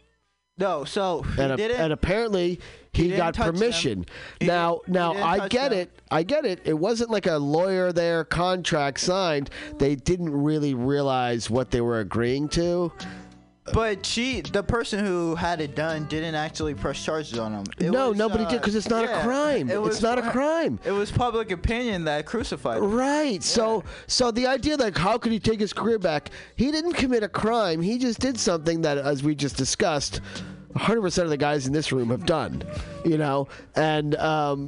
no, 0.58 0.84
so 0.86 1.22
he 1.24 1.42
and, 1.42 1.52
a- 1.54 1.58
didn't. 1.58 1.80
and 1.80 1.94
apparently 1.94 2.60
he, 2.94 3.04
didn't 3.10 3.18
got 3.18 3.36
permission. 3.36 4.06
Now 4.42 4.82
now 4.88 5.14
I 5.14 5.48
get 5.48 5.70
them. 5.72 5.80
it. 5.80 6.02
I 6.12 6.24
get 6.24 6.46
it. 6.46 6.62
It 6.66 6.74
wasn't 6.74 7.10
like 7.10 7.26
a 7.26 7.38
lawyer 7.38 7.92
there, 7.92 8.24
contract 8.24 9.00
signed. 9.00 9.50
They 9.80 9.96
didn't 9.96 10.32
really 10.32 10.74
realize 10.76 11.50
what 11.50 11.72
they 11.72 11.82
were 11.82 12.00
agreeing 12.00 12.50
to. 12.50 12.92
But 13.72 14.06
she, 14.06 14.42
the 14.42 14.62
person 14.62 15.06
who 15.06 15.36
had 15.36 15.62
it 15.62 15.74
done, 15.76 16.06
didn't 16.08 16.36
actually 16.36 16.74
press 16.74 17.04
charges 17.04 17.40
on 17.40 17.54
him. 17.54 17.64
It 17.78 17.92
no, 17.92 18.10
was, 18.10 18.18
nobody 18.18 18.44
uh, 18.44 18.50
did 18.50 18.62
because 18.62 18.76
it's 18.76 18.90
not 18.90 19.06
yeah, 19.06 19.22
a 19.22 19.24
crime. 19.24 19.70
it 19.70 19.82
was 19.82 19.96
it's 19.96 20.04
not 20.04 20.18
a 20.18 20.30
crime. 20.32 20.80
It 20.84 20.92
was 20.92 21.12
public 21.12 21.50
opinion 21.52 22.04
that 22.06 22.26
crucified 22.26 22.80
him. 22.80 22.92
Right. 22.92 23.42
So 23.42 23.84
so 24.08 24.32
the 24.32 24.48
idea 24.48 24.76
like 24.76 24.98
how 24.98 25.18
could 25.18 25.32
he 25.32 25.40
take 25.40 25.62
his 25.62 25.72
career 25.72 25.98
back? 25.98 26.32
He 26.58 26.72
didn't 26.72 26.94
commit 26.94 27.24
a 27.24 27.30
crime. 27.30 27.82
He 27.82 27.98
just 27.98 28.20
did 28.20 28.38
something 28.38 28.82
that 28.82 28.98
as 28.98 29.24
we 29.24 29.34
just 29.34 29.56
discussed, 29.56 30.20
100% 30.76 31.24
of 31.24 31.30
the 31.30 31.38
guys 31.38 31.66
in 31.66 31.72
this 31.72 31.92
room 31.92 32.10
have 32.10 32.26
done, 32.26 32.64
you 33.06 33.18
know? 33.18 33.48
And 33.76 34.16
um 34.16 34.68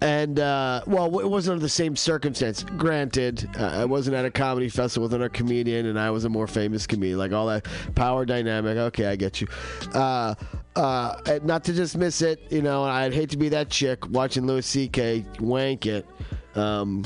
and 0.00 0.38
uh, 0.38 0.82
well, 0.86 1.18
it 1.18 1.28
wasn't 1.28 1.52
under 1.54 1.62
the 1.62 1.68
same 1.68 1.96
circumstance. 1.96 2.62
Granted, 2.62 3.48
uh, 3.58 3.64
I 3.66 3.84
wasn't 3.84 4.16
at 4.16 4.24
a 4.24 4.30
comedy 4.30 4.68
festival 4.68 5.04
with 5.04 5.14
another 5.14 5.28
comedian, 5.28 5.86
and 5.86 5.98
I 5.98 6.10
was 6.10 6.24
a 6.24 6.28
more 6.28 6.46
famous 6.46 6.86
comedian. 6.86 7.18
Like 7.18 7.32
all 7.32 7.46
that 7.46 7.66
power 7.94 8.24
dynamic. 8.24 8.76
Okay, 8.78 9.06
I 9.06 9.16
get 9.16 9.40
you. 9.40 9.48
Uh, 9.94 10.34
uh, 10.76 11.38
not 11.42 11.64
to 11.64 11.72
dismiss 11.72 12.22
it, 12.22 12.40
you 12.50 12.62
know. 12.62 12.84
I'd 12.84 13.12
hate 13.12 13.30
to 13.30 13.36
be 13.36 13.48
that 13.50 13.70
chick 13.70 14.08
watching 14.10 14.46
Louis 14.46 14.64
C.K. 14.64 15.24
wank 15.40 15.86
it, 15.86 16.06
um, 16.54 17.04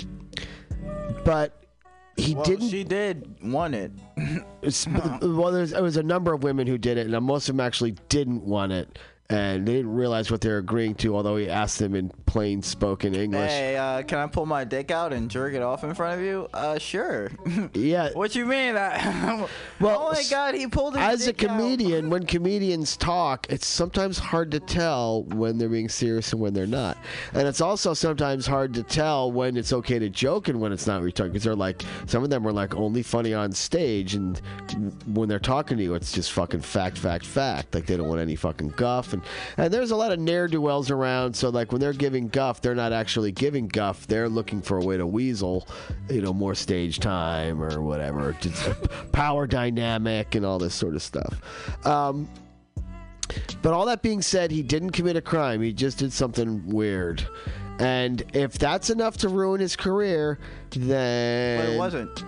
but 1.24 1.64
he 2.16 2.34
Well, 2.34 2.44
didn't. 2.44 2.68
she 2.68 2.84
did 2.84 3.36
want 3.42 3.74
it. 3.74 3.92
Well, 5.22 5.50
there's, 5.50 5.72
there 5.72 5.82
was 5.82 5.96
a 5.96 6.04
number 6.04 6.32
of 6.32 6.44
women 6.44 6.68
who 6.68 6.78
did 6.78 6.96
it, 6.96 7.08
and 7.08 7.24
most 7.26 7.48
of 7.48 7.56
them 7.56 7.60
actually 7.66 7.96
didn't 8.08 8.44
want 8.44 8.70
it, 8.70 8.96
and 9.32 9.66
they 9.66 9.74
didn't 9.74 9.94
realize 9.94 10.30
what 10.30 10.40
they 10.40 10.50
were 10.50 10.58
agreeing 10.58 10.94
to. 10.96 11.16
Although 11.16 11.36
he 11.36 11.48
asked 11.48 11.78
them 11.78 11.94
in 11.94 12.10
plain 12.26 12.62
spoken 12.62 13.14
English. 13.14 13.50
Hey, 13.50 13.76
uh, 13.76 14.02
can 14.02 14.18
I 14.18 14.26
pull 14.26 14.46
my 14.46 14.64
dick 14.64 14.90
out 14.90 15.12
and 15.12 15.30
jerk 15.30 15.54
it 15.54 15.62
off 15.62 15.84
in 15.84 15.94
front 15.94 16.18
of 16.18 16.24
you? 16.24 16.48
Uh, 16.52 16.78
sure. 16.78 17.30
Yeah. 17.74 18.10
what 18.12 18.34
you 18.34 18.46
mean? 18.46 18.74
That? 18.74 19.48
Well, 19.80 20.08
oh 20.08 20.12
my 20.12 20.22
God, 20.30 20.54
he 20.54 20.66
pulled 20.68 20.94
his 20.94 21.02
As 21.02 21.26
a 21.26 21.32
comedian, 21.32 22.08
when 22.10 22.24
comedians 22.24 22.96
talk, 22.96 23.46
it's 23.50 23.66
sometimes 23.66 24.18
hard 24.18 24.50
to 24.52 24.60
tell 24.60 25.24
when 25.24 25.58
they're 25.58 25.68
being 25.68 25.88
serious 25.88 26.32
and 26.32 26.40
when 26.40 26.54
they're 26.54 26.66
not. 26.66 26.96
And 27.34 27.48
it's 27.48 27.60
also 27.60 27.92
sometimes 27.94 28.46
hard 28.46 28.74
to 28.74 28.84
tell 28.84 29.32
when 29.32 29.56
it's 29.56 29.72
okay 29.72 29.98
to 29.98 30.08
joke 30.08 30.48
and 30.48 30.60
when 30.60 30.72
it's 30.72 30.86
not 30.86 31.02
retarded. 31.02 31.32
Because 31.32 31.42
they're 31.44 31.56
like, 31.56 31.82
some 32.06 32.22
of 32.22 32.30
them 32.30 32.46
are 32.46 32.52
like 32.52 32.76
only 32.76 33.02
funny 33.02 33.34
on 33.34 33.50
stage, 33.52 34.14
and 34.14 34.40
when 35.06 35.28
they're 35.28 35.40
talking 35.40 35.76
to 35.78 35.82
you, 35.82 35.94
it's 35.94 36.12
just 36.12 36.32
fucking 36.32 36.60
fact, 36.60 36.96
fact, 36.96 37.26
fact. 37.26 37.74
Like 37.74 37.86
they 37.86 37.96
don't 37.96 38.08
want 38.08 38.20
any 38.20 38.36
fucking 38.36 38.74
guff. 38.76 39.12
And 39.12 39.21
and 39.56 39.72
there's 39.72 39.90
a 39.90 39.96
lot 39.96 40.12
of 40.12 40.18
ne'er 40.18 40.48
do 40.48 40.60
wells 40.60 40.90
around. 40.90 41.34
So 41.34 41.48
like 41.48 41.72
when 41.72 41.80
they're 41.80 41.92
giving 41.92 42.28
guff, 42.28 42.60
they're 42.60 42.74
not 42.74 42.92
actually 42.92 43.32
giving 43.32 43.68
guff. 43.68 44.06
They're 44.06 44.28
looking 44.28 44.62
for 44.62 44.78
a 44.78 44.84
way 44.84 44.96
to 44.96 45.06
weasel, 45.06 45.66
you 46.08 46.22
know, 46.22 46.32
more 46.32 46.54
stage 46.54 47.00
time 47.00 47.62
or 47.62 47.80
whatever, 47.80 48.36
power 49.12 49.46
dynamic 49.46 50.34
and 50.34 50.44
all 50.44 50.58
this 50.58 50.74
sort 50.74 50.94
of 50.94 51.02
stuff. 51.02 51.40
Um, 51.86 52.28
but 53.62 53.72
all 53.72 53.86
that 53.86 54.02
being 54.02 54.22
said, 54.22 54.50
he 54.50 54.62
didn't 54.62 54.90
commit 54.90 55.16
a 55.16 55.22
crime. 55.22 55.62
He 55.62 55.72
just 55.72 55.98
did 55.98 56.12
something 56.12 56.66
weird. 56.66 57.26
And 57.78 58.22
if 58.34 58.58
that's 58.58 58.90
enough 58.90 59.16
to 59.18 59.28
ruin 59.28 59.60
his 59.60 59.76
career, 59.76 60.38
then 60.70 61.58
But 61.58 61.72
it 61.72 61.78
wasn't. 61.78 62.24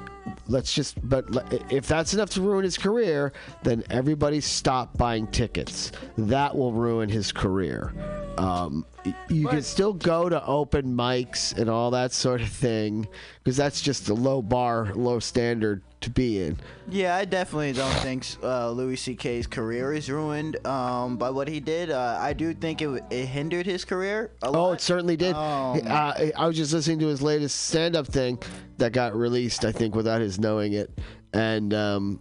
Let's 0.49 0.73
just 0.73 0.97
but 1.09 1.25
if 1.73 1.87
that's 1.87 2.15
enough 2.15 2.31
to 2.31 2.41
ruin 2.41 2.65
his 2.65 2.77
career 2.77 3.33
then 3.63 3.83
everybody 3.91 4.41
stop 4.41 4.97
buying 4.97 5.27
tickets. 5.29 5.93
That 6.19 6.57
will 6.57 6.73
ruin 6.73 7.09
his 7.09 7.33
career. 7.33 7.93
Um, 8.39 8.85
you 9.29 9.49
can 9.49 9.63
still 9.63 9.93
go 9.93 10.29
to 10.29 10.45
open 10.47 10.97
mics 10.97 11.57
and 11.57 11.69
all 11.69 11.91
that 11.91 12.13
sort 12.13 12.41
of 12.41 12.49
thing 12.49 13.07
because 13.43 13.57
that's 13.57 13.81
just 13.81 14.09
a 14.09 14.15
low 14.15 14.41
bar 14.41 14.93
low 14.95 15.19
standard 15.19 15.83
to 16.01 16.11
be 16.11 16.43
in 16.43 16.57
Yeah, 16.91 17.17
I 17.17 17.25
definitely 17.25 17.73
don't 17.73 17.95
think 17.97 18.27
uh, 18.43 18.71
Louis 18.71 18.97
C.K.'s 18.97 19.47
career 19.47 19.93
is 19.95 20.11
ruined 20.11 20.65
um, 20.67 21.17
by 21.17 21.31
what 21.31 21.49
he 21.49 21.61
did. 21.61 21.91
Uh, 21.91 22.19
I 22.21 22.35
do 22.35 22.53
think 22.53 22.83
it, 22.83 23.03
it 23.11 23.27
hindered 23.27 23.65
his 23.65 23.85
career 23.87 24.31
a 24.43 24.49
Oh, 24.49 24.73
it 24.73 24.83
certainly 24.83 25.17
did. 25.17 25.35
Um, 25.35 25.81
uh, 25.87 26.13
I 26.37 26.47
was 26.47 26.57
just 26.57 26.73
listening 26.75 26.99
to 27.01 27.07
his 27.07 27.23
latest 27.23 27.59
stand-up 27.59 28.07
thing 28.07 28.39
that 28.77 28.93
got 28.93 29.17
released, 29.17 29.65
I 29.65 29.73
think, 29.73 29.95
without 29.95 30.21
his 30.21 30.39
knowing 30.39 30.75
it, 30.75 30.91
and 31.33 31.73
um, 31.73 32.21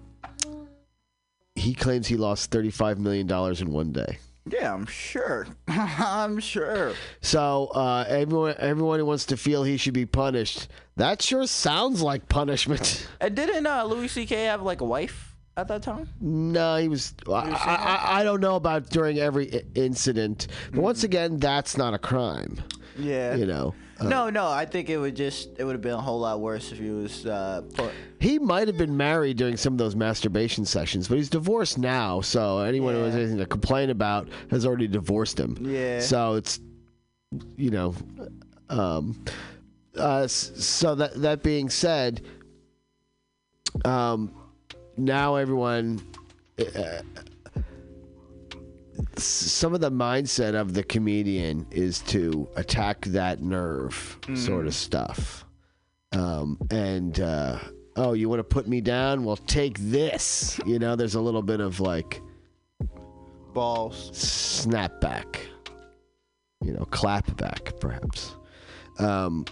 he 1.56 1.74
claims 1.74 2.08
he 2.08 2.16
lost 2.16 2.52
thirty-five 2.52 3.00
million 3.00 3.28
dollars 3.28 3.62
in 3.62 3.70
one 3.72 3.92
day. 3.92 4.18
Yeah, 4.46 4.74
I'm 4.74 4.86
sure. 4.86 5.48
I'm 5.68 6.40
sure. 6.40 6.94
So 7.22 7.68
uh, 7.74 8.06
everyone, 8.08 8.56
everyone 8.60 9.00
who 9.00 9.06
wants 9.06 9.26
to 9.28 9.38
feel 9.38 9.64
he 9.64 9.78
should 9.78 9.94
be 9.94 10.06
punished, 10.06 10.68
that 10.98 11.22
sure 11.22 11.48
sounds 11.48 12.02
like 12.02 12.28
punishment. 12.28 13.08
And 13.22 13.36
didn't 13.36 13.66
uh, 13.66 13.86
Louis 13.86 14.10
C.K. 14.10 14.46
have 14.46 14.62
like 14.62 14.82
a 14.82 14.86
wife 14.86 15.36
at 15.56 15.68
that 15.70 15.84
time? 15.84 16.10
no, 16.20 16.78
he 16.78 16.90
was. 16.90 17.14
I, 17.28 17.32
I, 17.32 18.20
I 18.20 18.24
don't 18.24 18.42
know 18.42 18.56
about 18.56 18.90
during 18.90 19.20
every 19.20 19.64
incident, 19.76 20.48
but 20.72 20.82
once 20.82 21.04
again, 21.04 21.38
that's 21.38 21.78
not 21.78 21.94
a 21.94 22.00
crime. 22.00 22.62
Yeah. 22.98 23.36
You 23.36 23.46
know. 23.46 23.74
Uh, 24.06 24.10
no, 24.10 24.30
no. 24.30 24.48
I 24.48 24.66
think 24.66 24.90
it 24.90 24.98
would 24.98 25.16
just 25.16 25.50
it 25.58 25.64
would 25.64 25.74
have 25.74 25.82
been 25.82 25.94
a 25.94 26.02
whole 26.02 26.20
lot 26.20 26.40
worse 26.40 26.72
if 26.72 26.78
he 26.80 26.90
was 26.90 27.26
uh, 27.26 27.62
put. 27.74 27.92
He 28.20 28.40
might 28.40 28.68
have 28.68 28.78
been 28.78 28.96
married 28.96 29.38
during 29.38 29.58
some 29.58 29.74
of 29.74 29.78
those 29.78 29.96
masturbation 29.96 30.66
sessions, 30.66 31.08
but 31.08 31.18
he's 31.18 31.30
divorced 31.30 31.78
now. 31.78 32.22
So 32.22 32.60
anyone 32.60 32.96
who 32.96 33.02
has 33.02 33.16
anything 33.16 33.38
to 33.38 33.46
complain 33.46 33.90
about 33.90 34.30
has 34.50 34.66
already 34.66 34.88
divorced 34.88 35.40
him. 35.40 35.58
Yeah. 35.62 36.00
So 36.00 36.36
it's, 36.36 36.60
you 37.58 37.72
know, 37.72 37.96
um, 38.70 39.24
uh, 39.98 40.28
so 40.28 40.96
that 40.96 41.22
that 41.22 41.44
being 41.44 41.70
said, 41.70 42.22
um, 43.86 44.34
now 44.98 45.36
everyone. 45.36 46.02
Uh, 46.60 47.02
some 49.18 49.74
of 49.74 49.82
the 49.82 49.92
mindset 49.92 50.54
of 50.54 50.74
the 50.74 50.84
comedian 50.84 51.66
is 51.72 52.00
to 52.02 52.48
attack 52.56 53.06
that 53.08 53.42
nerve 53.42 54.20
sort 54.36 54.68
of 54.68 54.74
stuff. 54.74 55.46
Um, 56.12 56.60
and 56.70 57.20
uh, 57.20 57.58
oh 57.96 58.14
you 58.14 58.30
want 58.30 58.40
to 58.40 58.44
put 58.44 58.68
me 58.68 58.82
down? 58.82 59.24
Well 59.24 59.38
take 59.38 59.78
this. 59.80 60.60
You 60.66 60.80
know 60.80 60.96
there's 60.96 61.16
a 61.16 61.22
little 61.22 61.42
bit 61.42 61.60
of 61.60 61.80
like 61.80 62.22
balls. 63.54 64.16
snap 64.18 65.00
back. 65.02 65.40
you 66.64 66.74
know 66.74 66.86
clap 66.92 67.36
back 67.38 67.74
perhaps. 67.80 68.36
Um, 69.00 69.46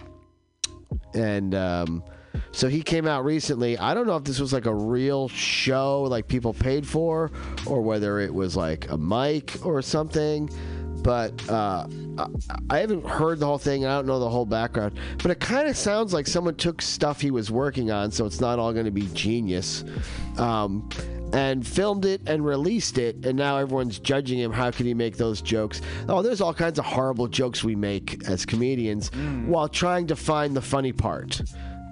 and 1.14 1.54
um, 1.54 2.04
So 2.52 2.68
he 2.68 2.82
came 2.82 3.06
out 3.06 3.24
recently. 3.24 3.78
I 3.78 3.94
don't 3.94 4.06
know 4.06 4.16
if 4.16 4.24
this 4.24 4.40
was 4.40 4.52
like 4.52 4.66
a 4.66 4.74
real 4.74 5.28
show, 5.28 6.02
like 6.02 6.28
people 6.28 6.52
paid 6.52 6.86
for, 6.86 7.30
or 7.66 7.82
whether 7.82 8.20
it 8.20 8.32
was 8.32 8.56
like 8.56 8.90
a 8.90 8.98
mic 8.98 9.64
or 9.64 9.82
something. 9.82 10.50
But 11.02 11.48
uh, 11.48 11.86
I, 12.70 12.78
haven't 12.78 13.04
heard 13.04 13.40
the 13.40 13.46
whole 13.46 13.58
thing. 13.58 13.84
I 13.84 13.96
don't 13.96 14.06
know 14.06 14.20
the 14.20 14.30
whole 14.30 14.46
background. 14.46 14.98
But 15.20 15.32
it 15.32 15.40
kind 15.40 15.68
of 15.68 15.76
sounds 15.76 16.12
like 16.12 16.28
someone 16.28 16.54
took 16.54 16.80
stuff 16.80 17.20
he 17.20 17.32
was 17.32 17.50
working 17.50 17.90
on, 17.90 18.12
so 18.12 18.24
it's 18.24 18.40
not 18.40 18.60
all 18.60 18.72
going 18.72 18.84
to 18.84 18.92
be 18.92 19.08
genius. 19.12 19.84
Um, 20.38 20.88
and 21.32 21.66
filmed 21.66 22.04
it 22.04 22.20
and 22.26 22.44
released 22.44 22.98
it, 22.98 23.24
and 23.24 23.36
now 23.36 23.56
everyone's 23.56 23.98
judging 23.98 24.38
him. 24.38 24.52
How 24.52 24.70
can 24.70 24.86
he 24.86 24.94
make 24.94 25.16
those 25.16 25.40
jokes? 25.40 25.80
Oh, 26.08 26.22
there's 26.22 26.40
all 26.40 26.54
kinds 26.54 26.78
of 26.78 26.84
horrible 26.84 27.26
jokes 27.26 27.64
we 27.64 27.74
make 27.74 28.28
as 28.28 28.44
comedians 28.44 29.10
while 29.46 29.68
trying 29.68 30.06
to 30.08 30.16
find 30.16 30.54
the 30.54 30.60
funny 30.60 30.92
part. 30.92 31.40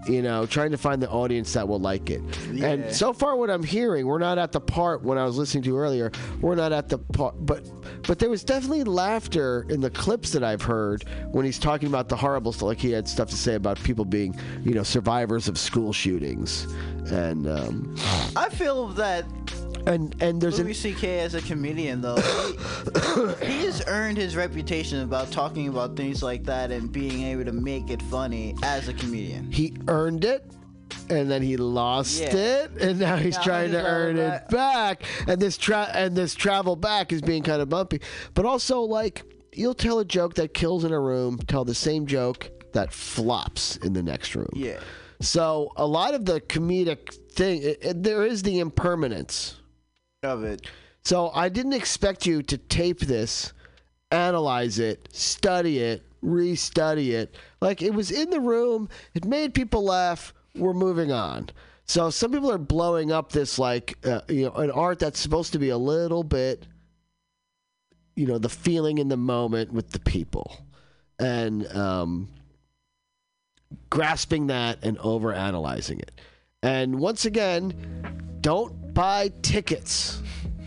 You 0.06 0.22
know, 0.22 0.46
trying 0.46 0.70
to 0.70 0.78
find 0.78 1.02
the 1.02 1.10
audience 1.10 1.52
that 1.52 1.68
will 1.68 1.78
like 1.78 2.08
it. 2.08 2.22
Yeah. 2.50 2.68
And 2.68 2.94
so 2.94 3.12
far, 3.12 3.36
what 3.36 3.50
I'm 3.50 3.62
hearing, 3.62 4.06
we're 4.06 4.18
not 4.18 4.38
at 4.38 4.50
the 4.50 4.60
part 4.60 5.02
when 5.02 5.18
I 5.18 5.24
was 5.24 5.36
listening 5.36 5.62
to 5.64 5.76
earlier. 5.76 6.10
We're 6.40 6.54
not 6.54 6.72
at 6.72 6.88
the 6.88 6.98
part, 6.98 7.34
but 7.44 7.68
but 8.06 8.18
there 8.18 8.30
was 8.30 8.42
definitely 8.42 8.84
laughter 8.84 9.66
in 9.68 9.80
the 9.80 9.90
clips 9.90 10.30
that 10.32 10.42
I've 10.42 10.62
heard 10.62 11.04
when 11.32 11.44
he's 11.44 11.58
talking 11.58 11.88
about 11.88 12.08
the 12.08 12.16
horrible 12.16 12.52
stuff. 12.52 12.68
Like 12.68 12.78
he 12.78 12.90
had 12.90 13.06
stuff 13.08 13.28
to 13.30 13.36
say 13.36 13.54
about 13.56 13.82
people 13.82 14.04
being, 14.04 14.38
you 14.64 14.72
know, 14.72 14.82
survivors 14.82 15.48
of 15.48 15.58
school 15.58 15.92
shootings, 15.92 16.64
and 17.12 17.46
um, 17.46 17.94
I 18.36 18.48
feel 18.48 18.88
that 18.88 19.26
and 19.86 20.14
and 20.22 20.40
there's 20.40 20.58
an 20.58 20.64
Louis 20.66 20.74
C.K. 20.74 21.20
as 21.20 21.34
a 21.34 21.40
comedian, 21.42 22.00
though, 22.00 22.16
he, 23.42 23.64
has 23.64 23.82
earned 23.86 24.18
his 24.18 24.36
reputation 24.36 25.00
about 25.02 25.30
talking 25.30 25.68
about 25.68 25.96
things 25.96 26.22
like 26.22 26.44
that 26.44 26.70
and 26.70 26.90
being 26.92 27.22
able 27.24 27.44
to 27.44 27.52
make 27.52 27.90
it 27.90 28.02
funny 28.02 28.54
as 28.62 28.88
a 28.88 28.92
comedian. 28.94 29.50
he 29.50 29.74
earned 29.88 30.24
it 30.24 30.44
and 31.08 31.30
then 31.30 31.40
he 31.42 31.56
lost 31.56 32.20
Yeah. 32.20 32.34
it 32.36 32.70
and 32.80 32.98
now 32.98 33.16
he's 33.16 33.36
Now 33.36 33.42
trying 33.42 33.70
he's 33.70 33.78
to 33.78 33.84
earn 33.86 34.16
it 34.18 34.48
back 34.48 35.04
and 35.28 35.40
this 35.40 35.56
tra- 35.56 35.90
and 35.94 36.16
this 36.16 36.34
travel 36.34 36.74
back 36.76 37.12
is 37.12 37.22
being 37.22 37.42
kind 37.44 37.62
of 37.62 37.68
bumpy 37.68 38.00
but 38.34 38.44
also 38.44 38.80
like 38.80 39.22
you'll 39.52 39.74
tell 39.74 40.00
a 40.00 40.04
joke 40.04 40.34
that 40.34 40.52
kills 40.52 40.84
in 40.84 40.92
a 40.92 40.98
room 41.00 41.38
tell 41.46 41.64
the 41.64 41.74
same 41.76 42.06
joke 42.06 42.50
that 42.72 42.92
flops 42.92 43.76
in 43.78 43.92
the 43.92 44.02
next 44.02 44.34
room 44.34 44.48
Yeah. 44.52 44.80
so 45.20 45.72
a 45.76 45.86
lot 45.86 46.14
of 46.14 46.24
the 46.24 46.40
comedic 46.40 47.14
thing 47.32 47.62
it, 47.62 47.78
it- 47.84 48.02
there 48.02 48.24
is 48.26 48.42
the 48.42 48.58
impermanence 48.58 49.56
Of 50.22 50.44
it. 50.44 50.66
so 51.02 51.30
I 51.34 51.48
didn't 51.48 51.72
expect 51.72 52.26
you 52.26 52.42
to 52.42 52.58
tape 52.58 53.00
this, 53.00 53.54
analyze 54.10 54.78
it, 54.78 55.08
study 55.12 55.78
it, 55.78 56.02
restudy 56.22 57.12
it. 57.12 57.36
Like 57.62 57.80
it 57.80 57.94
was 57.94 58.10
in 58.10 58.28
the 58.28 58.38
room, 58.38 58.90
it 59.14 59.24
made 59.24 59.54
people 59.54 59.82
laugh. 59.82 60.34
We're 60.54 60.74
moving 60.74 61.10
on. 61.10 61.48
So 61.86 62.10
some 62.10 62.32
people 62.32 62.52
are 62.52 62.58
blowing 62.58 63.10
up 63.10 63.32
this 63.32 63.58
like 63.58 63.96
uh, 64.04 64.20
you 64.28 64.44
know 64.44 64.52
an 64.52 64.70
art 64.70 64.98
that's 64.98 65.18
supposed 65.18 65.54
to 65.54 65.58
be 65.58 65.70
a 65.70 65.78
little 65.78 66.22
bit, 66.22 66.66
you 68.14 68.26
know, 68.26 68.36
the 68.36 68.50
feeling 68.50 68.98
in 68.98 69.08
the 69.08 69.16
moment 69.16 69.72
with 69.72 69.90
the 69.90 70.00
people, 70.00 70.66
and 71.18 71.66
um, 71.74 72.28
grasping 73.88 74.48
that 74.48 74.80
and 74.82 74.98
over 74.98 75.32
analyzing 75.32 75.98
it. 75.98 76.20
And 76.62 76.98
once 76.98 77.24
again, 77.24 78.36
don't 78.42 78.79
buy 78.94 79.30
tickets. 79.42 80.22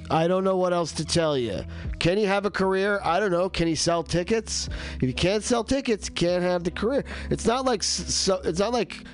I 0.10 0.28
don't 0.28 0.44
know 0.44 0.58
what 0.58 0.74
else 0.74 0.92
to 0.94 1.06
tell 1.06 1.38
you. 1.38 1.64
Can 2.00 2.18
he 2.18 2.24
have 2.26 2.46
a 2.46 2.52
career? 2.52 3.00
I 3.04 3.20
don't 3.20 3.32
know. 3.32 3.50
Can 3.50 3.68
he 3.68 3.76
sell 3.76 4.04
tickets? 4.04 4.70
If 4.98 5.04
you 5.04 5.14
can't 5.14 5.44
sell 5.44 5.64
tickets, 5.64 6.10
you 6.10 6.14
can't 6.14 6.44
have 6.44 6.64
the 6.64 6.72
career. 6.72 7.04
It's 7.30 7.46
not 7.46 7.66
like 7.66 7.82
so. 7.84 8.42
It's 8.44 8.60
not 8.60 8.74
like 8.74 9.06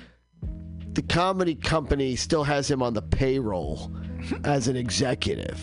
the 0.92 1.02
comedy 1.02 1.54
company 1.54 2.16
still 2.16 2.44
has 2.44 2.70
him 2.70 2.82
on 2.82 2.94
the 2.94 3.02
payroll 3.02 3.92
as 4.44 4.68
an 4.68 4.76
executive. 4.76 5.60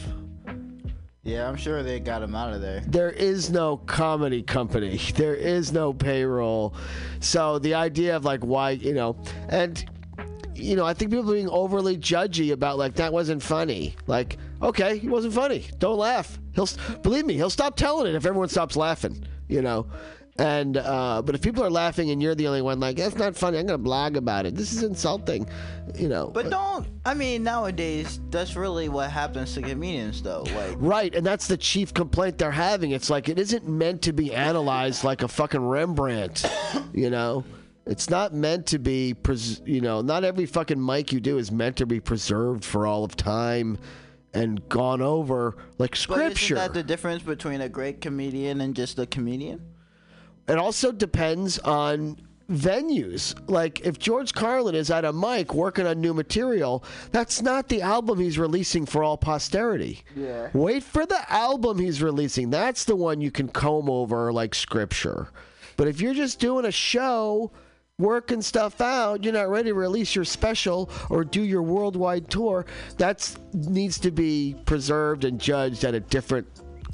Yeah, 1.24 1.48
I'm 1.48 1.58
sure 1.58 1.84
they 1.84 2.00
got 2.00 2.24
him 2.24 2.34
out 2.36 2.54
of 2.54 2.62
there. 2.62 2.82
There 2.88 3.12
is 3.12 3.50
no 3.50 3.78
comedy 3.78 4.42
company. 4.42 4.98
There 5.16 5.36
is 5.36 5.74
no 5.74 5.92
payroll. 5.92 6.74
So 7.20 7.60
the 7.60 7.74
idea 7.74 8.16
of 8.16 8.24
like 8.24 8.46
why 8.46 8.72
you 8.72 8.94
know 8.94 9.18
and 9.50 9.86
you 10.58 10.76
know 10.76 10.86
I 10.86 10.94
think 10.94 11.12
people 11.12 11.30
are 11.30 11.34
being 11.34 11.50
overly 11.50 11.98
judgy 11.98 12.52
about 12.52 12.78
like 12.78 12.96
that 12.96 13.14
wasn't 13.14 13.42
funny. 13.42 13.96
Like 14.08 14.38
okay, 14.62 14.98
he 14.98 15.08
wasn't 15.10 15.34
funny. 15.34 15.66
Don't 15.80 15.98
laugh. 15.98 16.40
He'll 16.54 16.70
believe 17.02 17.26
me. 17.26 17.36
He'll 17.36 17.50
stop 17.50 17.76
telling 17.76 18.08
it 18.08 18.16
if 18.16 18.26
everyone 18.26 18.50
stops 18.50 18.76
laughing. 18.76 19.24
You 19.48 19.62
know. 19.62 19.88
And 20.40 20.78
uh, 20.78 21.24
but 21.24 21.34
if 21.34 21.42
people 21.42 21.64
are 21.64 21.70
laughing 21.70 22.12
and 22.12 22.22
you're 22.22 22.36
the 22.36 22.48
only 22.48 22.62
one, 22.62 22.80
like 22.80 22.98
that's 22.98 23.16
not 23.16 23.36
funny. 23.36 23.58
I'm 23.58 23.66
gonna 23.66 23.80
blog 23.80 24.18
about 24.18 24.46
it. 24.46 24.56
This 24.56 24.72
is 24.72 24.84
insulting, 24.84 25.50
you 25.96 26.08
know. 26.08 26.28
But 26.28 26.52
don't. 26.52 26.86
I 27.06 27.16
mean, 27.16 27.42
nowadays, 27.42 28.20
that's 28.30 28.56
really 28.56 28.88
what 28.88 29.10
happens 29.10 29.56
to 29.56 29.64
comedians, 29.64 30.22
though. 30.22 30.44
Like, 30.44 30.76
Right, 30.78 31.16
and 31.16 31.26
that's 31.26 31.48
the 31.48 31.58
chief 31.58 31.92
complaint 31.92 32.38
they're 32.38 32.52
having. 32.52 32.92
It's 32.92 33.10
like 33.10 33.30
it 33.30 33.40
isn't 33.40 33.68
meant 33.68 34.04
to 34.04 34.14
be 34.14 34.32
analyzed 34.32 35.04
like 35.04 35.24
a 35.24 35.28
fucking 35.28 35.66
Rembrandt, 35.66 36.46
you 36.94 37.10
know. 37.10 37.44
It's 37.88 38.10
not 38.10 38.34
meant 38.34 38.66
to 38.68 38.80
be, 38.80 39.14
pres- 39.14 39.62
you 39.66 39.82
know. 39.82 40.02
Not 40.02 40.24
every 40.24 40.46
fucking 40.46 40.84
mic 40.84 41.12
you 41.12 41.20
do 41.20 41.38
is 41.38 41.52
meant 41.52 41.78
to 41.78 41.86
be 41.86 42.00
preserved 42.00 42.66
for 42.66 42.86
all 42.86 43.04
of 43.04 43.16
time 43.16 43.78
and 44.34 44.68
gone 44.70 45.02
over 45.02 45.56
like 45.78 45.92
but 45.92 45.98
scripture. 45.98 46.56
isn't 46.56 46.56
that 46.56 46.74
the 46.74 46.84
difference 46.84 47.24
between 47.24 47.62
a 47.62 47.70
great 47.70 48.02
comedian 48.02 48.62
and 48.62 48.76
just 48.76 49.00
a 49.00 49.06
comedian? 49.06 49.62
it 50.48 50.58
also 50.58 50.92
depends 50.92 51.60
on 51.60 52.18
venues. 52.50 53.36
Like 53.50 53.82
if 53.82 54.00
George 54.00 54.34
Carlin 54.34 54.76
is 54.76 54.90
at 54.90 55.04
a 55.04 55.12
mic 55.12 55.54
working 55.54 55.86
on 55.86 56.00
new 56.00 56.14
material, 56.14 56.84
that's 57.12 57.42
not 57.42 57.68
the 57.68 57.82
album 57.82 58.20
he's 58.20 58.40
releasing 58.40 58.86
for 58.86 59.04
all 59.04 59.18
posterity. 59.18 60.04
Yeah. 60.16 60.50
Wait 60.54 60.84
for 60.84 61.06
the 61.06 61.32
album 61.32 61.80
he's 61.80 62.02
releasing. 62.02 62.50
That's 62.50 62.86
the 62.86 62.96
one 62.96 63.20
you 63.22 63.32
can 63.32 63.50
comb 63.50 63.90
over 63.90 64.32
like 64.32 64.56
scripture. 64.56 65.30
But 65.76 65.88
if 65.88 66.00
you're 66.02 66.14
just 66.14 66.40
doing 66.40 66.66
a 66.66 66.72
show, 66.72 67.52
working 68.00 68.44
stuff 68.44 68.80
out, 68.80 69.24
you're 69.24 69.34
not 69.34 69.50
ready 69.50 69.70
to 69.70 69.74
release 69.74 70.14
your 70.14 70.24
special 70.24 70.88
or 71.10 71.24
do 71.24 71.42
your 71.42 71.64
worldwide 71.64 72.30
tour, 72.30 72.64
that 72.98 73.36
needs 73.54 73.98
to 73.98 74.12
be 74.12 74.56
preserved 74.66 75.24
and 75.24 75.42
judged 75.42 75.84
at 75.84 75.96
a 75.96 76.00
different 76.00 76.46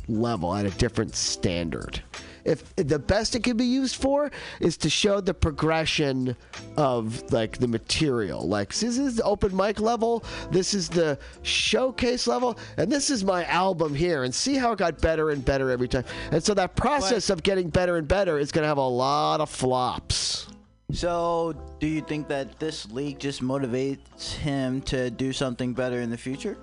level, 0.07 0.55
at 0.55 0.65
a 0.65 0.69
different 0.69 1.13
standard. 1.13 2.01
If 2.45 2.73
the 2.77 2.99
best 2.99 3.35
it 3.35 3.43
can 3.43 3.57
be 3.57 3.65
used 3.65 3.97
for 3.97 4.31
is 4.61 4.77
to 4.77 4.89
show 4.89 5.19
the 5.19 5.33
progression 5.33 6.37
of 6.77 7.33
like 7.33 7.57
the 7.57 7.67
material. 7.67 8.47
Like 8.47 8.69
this 8.69 8.97
is 8.97 9.17
the 9.17 9.23
open 9.23 9.53
mic 9.53 9.81
level, 9.81 10.23
this 10.51 10.73
is 10.73 10.87
the 10.87 11.19
showcase 11.41 12.27
level, 12.27 12.57
and 12.77 12.89
this 12.89 13.09
is 13.09 13.25
my 13.25 13.43
album 13.45 13.93
here. 13.93 14.23
And 14.23 14.33
see 14.33 14.55
how 14.55 14.71
it 14.71 14.79
got 14.79 15.01
better 15.01 15.31
and 15.31 15.43
better 15.43 15.69
every 15.69 15.89
time. 15.89 16.05
And 16.31 16.41
so 16.41 16.53
that 16.53 16.77
process 16.77 17.29
of 17.29 17.43
getting 17.43 17.69
better 17.69 17.97
and 17.97 18.07
better 18.07 18.39
is 18.39 18.53
going 18.53 18.63
to 18.63 18.69
have 18.69 18.77
a 18.77 18.87
lot 18.87 19.41
of 19.41 19.49
flops. 19.49 20.47
So, 20.91 21.55
do 21.79 21.87
you 21.87 22.01
think 22.01 22.27
that 22.27 22.59
this 22.59 22.91
league 22.91 23.19
just 23.19 23.41
motivates 23.41 24.33
him 24.33 24.81
to 24.83 25.09
do 25.09 25.33
something 25.33 25.73
better 25.73 26.01
in 26.01 26.09
the 26.09 26.17
future? 26.17 26.57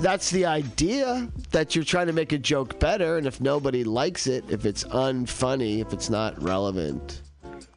that's 0.00 0.30
the 0.30 0.46
idea 0.46 1.28
that 1.50 1.74
you're 1.74 1.84
trying 1.84 2.06
to 2.06 2.12
make 2.14 2.32
a 2.32 2.38
joke 2.38 2.80
better 2.80 3.18
and 3.18 3.26
if 3.26 3.42
nobody 3.42 3.84
likes 3.84 4.26
it 4.26 4.42
if 4.48 4.64
it's 4.64 4.84
unfunny 4.84 5.80
if 5.80 5.92
it's 5.92 6.08
not 6.08 6.40
relevant 6.42 7.20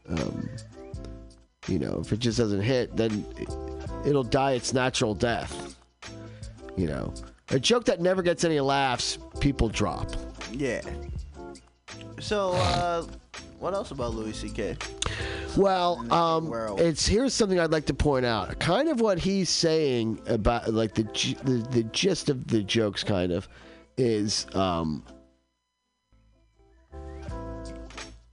um, 0.08 0.50
you 1.68 1.78
know 1.78 2.00
if 2.00 2.14
it 2.14 2.20
just 2.20 2.38
doesn't 2.38 2.62
hit 2.62 2.96
then 2.96 3.26
it, 3.38 3.50
it'll 4.06 4.24
die 4.24 4.54
its 4.54 4.74
natural 4.74 5.14
death 5.14 5.76
you 6.78 6.88
know 6.88 7.14
a 7.50 7.60
joke 7.60 7.84
that 7.84 8.00
never 8.00 8.22
gets 8.22 8.46
any 8.46 8.62
laughs 8.62 9.18
people 9.42 9.68
drop 9.68 10.10
Yeah. 10.54 10.82
So, 12.20 12.52
uh, 12.52 13.06
what 13.60 13.74
else 13.74 13.92
about 13.92 14.16
Louis 14.16 14.34
C.K.? 14.34 14.78
Well, 15.58 16.06
um, 16.14 16.54
it's 16.80 17.06
here's 17.06 17.34
something 17.34 17.60
I'd 17.60 17.72
like 17.72 17.86
to 17.88 17.94
point 17.94 18.26
out. 18.26 18.58
Kind 18.60 18.88
of 18.88 19.02
what 19.02 19.18
he's 19.20 19.50
saying 19.50 20.22
about 20.28 20.74
like 20.74 20.94
the 20.94 21.04
the, 21.44 21.68
the 21.72 21.84
gist 21.84 22.30
of 22.30 22.48
the 22.48 22.64
jokes, 22.64 23.04
kind 23.04 23.32
of, 23.32 23.48
is 23.98 24.46
um, 24.54 25.04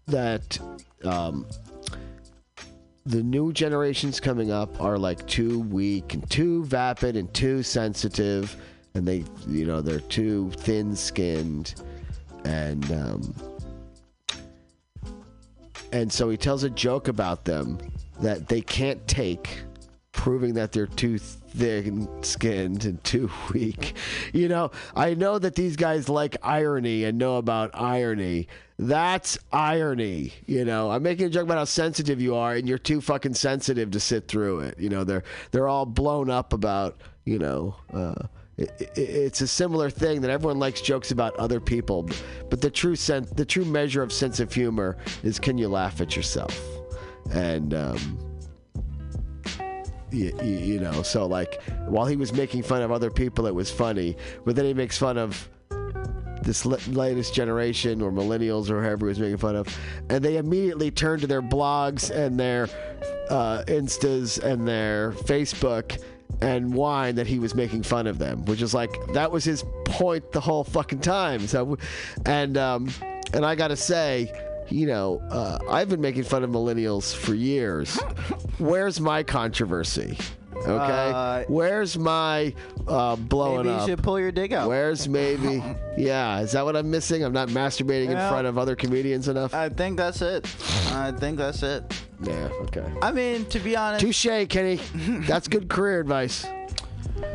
that 0.06 0.58
um, 1.04 1.46
the 3.06 3.22
new 3.22 3.52
generations 3.52 4.20
coming 4.20 4.50
up 4.50 4.80
are 4.80 4.98
like 4.98 5.26
too 5.26 5.60
weak 5.60 6.14
and 6.14 6.28
too 6.30 6.64
vapid 6.66 7.16
and 7.16 7.32
too 7.34 7.62
sensitive, 7.62 8.56
and 8.94 9.08
they 9.08 9.24
you 9.48 9.64
know 9.64 9.80
they're 9.80 10.00
too 10.00 10.50
thin-skinned, 10.58 11.82
and 12.44 12.92
um, 12.92 13.55
and 15.92 16.12
so 16.12 16.28
he 16.30 16.36
tells 16.36 16.62
a 16.62 16.70
joke 16.70 17.08
about 17.08 17.44
them 17.44 17.78
that 18.20 18.48
they 18.48 18.60
can't 18.60 19.06
take 19.06 19.62
proving 20.16 20.54
that 20.54 20.72
they're 20.72 20.86
too 20.86 21.18
thin-skinned 21.18 22.84
and 22.84 23.04
too 23.04 23.30
weak. 23.52 23.94
You 24.32 24.48
know, 24.48 24.70
I 24.96 25.14
know 25.14 25.38
that 25.38 25.54
these 25.54 25.76
guys 25.76 26.08
like 26.08 26.36
irony 26.42 27.04
and 27.04 27.18
know 27.18 27.36
about 27.36 27.70
irony. 27.74 28.48
That's 28.78 29.38
irony. 29.52 30.32
You 30.46 30.64
know, 30.64 30.90
I'm 30.90 31.02
making 31.02 31.26
a 31.26 31.30
joke 31.30 31.44
about 31.44 31.58
how 31.58 31.64
sensitive 31.64 32.20
you 32.20 32.34
are, 32.34 32.54
and 32.54 32.68
you're 32.68 32.78
too 32.78 33.00
fucking 33.00 33.34
sensitive 33.34 33.90
to 33.92 34.00
sit 34.00 34.26
through 34.26 34.60
it. 34.60 34.78
You 34.78 34.88
know, 34.88 35.04
they're 35.04 35.24
they're 35.50 35.68
all 35.68 35.86
blown 35.86 36.30
up 36.30 36.52
about 36.52 36.96
you 37.24 37.38
know. 37.38 37.76
Uh, 37.92 38.26
it's 38.58 39.42
a 39.42 39.46
similar 39.46 39.90
thing 39.90 40.20
that 40.22 40.30
everyone 40.30 40.58
likes 40.58 40.80
jokes 40.80 41.10
about 41.10 41.36
other 41.36 41.60
people, 41.60 42.08
but 42.48 42.60
the 42.60 42.70
true 42.70 42.96
sense, 42.96 43.30
the 43.30 43.44
true 43.44 43.64
measure 43.64 44.02
of 44.02 44.12
sense 44.12 44.40
of 44.40 44.52
humor 44.52 44.96
is 45.22 45.38
can 45.38 45.58
you 45.58 45.68
laugh 45.68 46.00
at 46.00 46.16
yourself, 46.16 46.58
and 47.32 47.74
um, 47.74 48.18
you, 50.10 50.32
you 50.40 50.80
know, 50.80 51.02
so 51.02 51.26
like 51.26 51.62
while 51.86 52.06
he 52.06 52.16
was 52.16 52.32
making 52.32 52.62
fun 52.62 52.80
of 52.80 52.90
other 52.90 53.10
people, 53.10 53.46
it 53.46 53.54
was 53.54 53.70
funny, 53.70 54.16
but 54.44 54.56
then 54.56 54.64
he 54.64 54.72
makes 54.72 54.96
fun 54.96 55.18
of 55.18 55.48
this 56.42 56.64
latest 56.64 57.34
generation 57.34 58.00
or 58.00 58.12
millennials 58.12 58.70
or 58.70 58.80
whoever 58.80 59.06
he 59.06 59.08
was 59.08 59.18
making 59.18 59.36
fun 59.36 59.56
of, 59.56 59.68
and 60.08 60.24
they 60.24 60.38
immediately 60.38 60.90
turn 60.90 61.20
to 61.20 61.26
their 61.26 61.42
blogs 61.42 62.10
and 62.10 62.40
their 62.40 62.68
uh, 63.28 63.64
instas 63.66 64.42
and 64.42 64.66
their 64.66 65.12
Facebook 65.12 66.02
and 66.40 66.74
whine 66.74 67.14
that 67.16 67.26
he 67.26 67.38
was 67.38 67.54
making 67.54 67.82
fun 67.82 68.06
of 68.06 68.18
them, 68.18 68.44
which 68.44 68.62
is 68.62 68.74
like 68.74 68.90
that 69.12 69.30
was 69.30 69.44
his 69.44 69.64
point 69.84 70.32
the 70.32 70.40
whole 70.40 70.64
fucking 70.64 71.00
time. 71.00 71.46
So, 71.46 71.78
and 72.24 72.56
um, 72.56 72.90
and 73.32 73.44
I 73.44 73.54
gotta 73.54 73.76
say, 73.76 74.32
you 74.68 74.86
know, 74.86 75.20
uh, 75.30 75.58
I've 75.70 75.88
been 75.88 76.00
making 76.00 76.24
fun 76.24 76.44
of 76.44 76.50
millennials 76.50 77.14
for 77.14 77.34
years. 77.34 77.96
Where's 78.58 79.00
my 79.00 79.22
controversy? 79.22 80.18
Okay, 80.62 81.10
Uh, 81.14 81.44
where's 81.48 81.98
my 81.98 82.52
uh, 82.88 83.16
blowing 83.16 83.58
Maybe 83.66 83.68
you 83.68 83.74
up? 83.74 83.88
should 83.88 84.02
pull 84.02 84.18
your 84.18 84.32
dick 84.32 84.52
out. 84.52 84.68
Where's 84.68 85.08
maybe? 85.08 85.62
Yeah, 85.96 86.40
is 86.40 86.52
that 86.52 86.62
what 86.64 86.76
I'm 86.76 86.90
missing? 86.90 87.24
I'm 87.24 87.32
not 87.32 87.48
masturbating 87.48 88.10
in 88.10 88.16
front 88.28 88.46
of 88.46 88.58
other 88.58 88.76
comedians 88.76 89.28
enough. 89.28 89.54
I 89.54 89.70
think 89.70 89.96
that's 89.96 90.20
it. 90.20 90.44
I 90.92 91.10
think 91.10 91.38
that's 91.38 91.62
it. 91.62 91.84
yeah, 92.22 92.50
okay. 92.64 92.84
I 93.00 93.12
mean, 93.12 93.46
to 93.46 93.58
be 93.58 93.76
honest, 93.76 94.02
Touche, 94.04 94.46
Kenny. 94.50 94.76
That's 95.26 95.48
good 95.48 95.70
career 95.70 96.00
advice. 96.00 96.46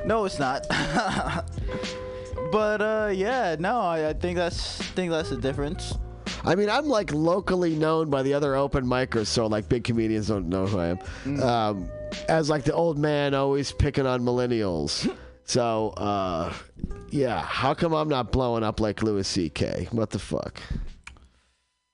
no, 0.05 0.25
it's 0.25 0.37
not. 0.37 0.67
but 2.51 2.81
uh, 2.81 3.09
yeah, 3.13 3.55
no, 3.59 3.79
I, 3.79 4.09
I 4.09 4.13
think 4.13 4.37
that's 4.37 4.77
think 4.93 5.11
that's 5.11 5.29
the 5.29 5.37
difference. 5.37 5.97
I 6.43 6.55
mean, 6.55 6.69
I'm 6.69 6.87
like 6.87 7.11
locally 7.13 7.75
known 7.75 8.09
by 8.09 8.23
the 8.23 8.33
other 8.33 8.55
open 8.55 8.85
micers, 8.85 9.27
so 9.27 9.47
like 9.47 9.69
big 9.69 9.83
comedians 9.83 10.27
don't 10.27 10.49
know 10.49 10.65
who 10.67 10.79
I 10.79 10.87
am. 10.87 10.97
Mm. 11.25 11.41
Um, 11.41 11.89
as 12.27 12.49
like 12.49 12.63
the 12.63 12.73
old 12.73 12.97
man 12.97 13.33
always 13.33 13.71
picking 13.71 14.05
on 14.05 14.21
millennials. 14.21 15.13
so, 15.45 15.89
uh, 15.97 16.53
yeah, 17.09 17.41
how 17.41 17.73
come 17.73 17.93
I'm 17.93 18.09
not 18.09 18.31
blowing 18.31 18.63
up 18.63 18.79
like 18.79 19.03
Louis 19.03 19.27
C.K.? 19.27 19.89
What 19.91 20.09
the 20.11 20.19
fuck? 20.19 20.61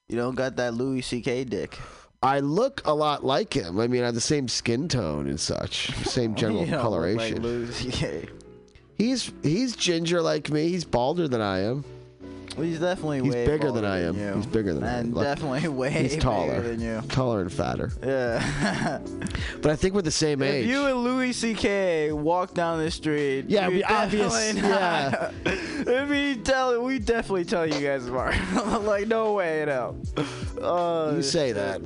You 0.10 0.16
don't 0.16 0.36
got 0.36 0.56
that 0.56 0.74
Louis 0.74 1.02
C.K. 1.02 1.46
dick. 1.46 1.78
I 2.24 2.40
look 2.40 2.82
a 2.86 2.94
lot 2.94 3.24
like 3.24 3.54
him. 3.56 3.80
I 3.80 3.88
mean, 3.88 4.02
I 4.02 4.08
have 4.08 4.16
the 4.16 4.22
same 4.22 4.48
skin 4.48 4.88
tone 4.88 5.28
and 5.28 5.40
such, 5.40 5.94
same 6.06 6.36
general 6.36 6.62
You 6.62 6.66
don't 6.66 6.76
look 6.76 6.82
coloration. 6.82 7.36
Like 7.36 7.44
Louis 7.44 7.76
C.K. 7.76 8.30
He's 8.98 9.32
he's 9.44 9.76
ginger 9.76 10.22
like 10.22 10.50
me. 10.50 10.70
He's 10.70 10.84
balder 10.84 11.28
than 11.28 11.42
I 11.42 11.60
am. 11.60 11.86
Well, 12.58 12.66
he's 12.66 12.80
definitely 12.80 13.22
He's 13.22 13.34
way 13.36 13.46
bigger 13.46 13.72
than 13.72 13.86
I 13.86 14.00
am. 14.02 14.18
you. 14.18 14.34
He's 14.34 14.48
bigger 14.48 14.74
than 14.74 14.84
I 14.84 14.94
am. 14.94 15.00
and 15.06 15.14
Look, 15.14 15.24
definitely 15.24 15.68
way 15.68 15.92
He's 15.92 16.18
taller, 16.18 16.60
than 16.62 16.82
you. 16.82 17.02
taller 17.10 17.42
and 17.42 17.54
fatter. 17.54 17.92
Yeah. 18.04 19.00
But 19.62 19.72
I 19.72 19.76
think 19.76 19.94
we're 19.94 20.02
the 20.02 20.10
same 20.12 20.42
age. 20.42 20.64
if 20.66 20.70
you 20.72 20.86
and 20.88 20.98
Louis 21.04 21.34
C.K. 21.34 22.12
walk 22.14 22.54
down 22.56 22.80
the 22.80 22.90
street, 22.90 23.46
Yeah, 23.48 23.68
we 23.68 23.76
we 23.76 23.84
obvious- 23.84 24.56
not- 24.56 25.34
if 25.46 26.10
we 26.10 26.36
tell, 26.42 26.82
we 26.82 26.98
definitely 27.00 27.46
tell 27.46 27.66
you 27.66 27.80
guys 27.80 28.08
apart. 28.08 28.36
like 28.84 29.08
no 29.08 29.34
way, 29.34 29.64
no. 29.66 29.96
Uh, 30.62 31.14
You 31.16 31.22
say 31.22 31.52
that, 31.52 31.82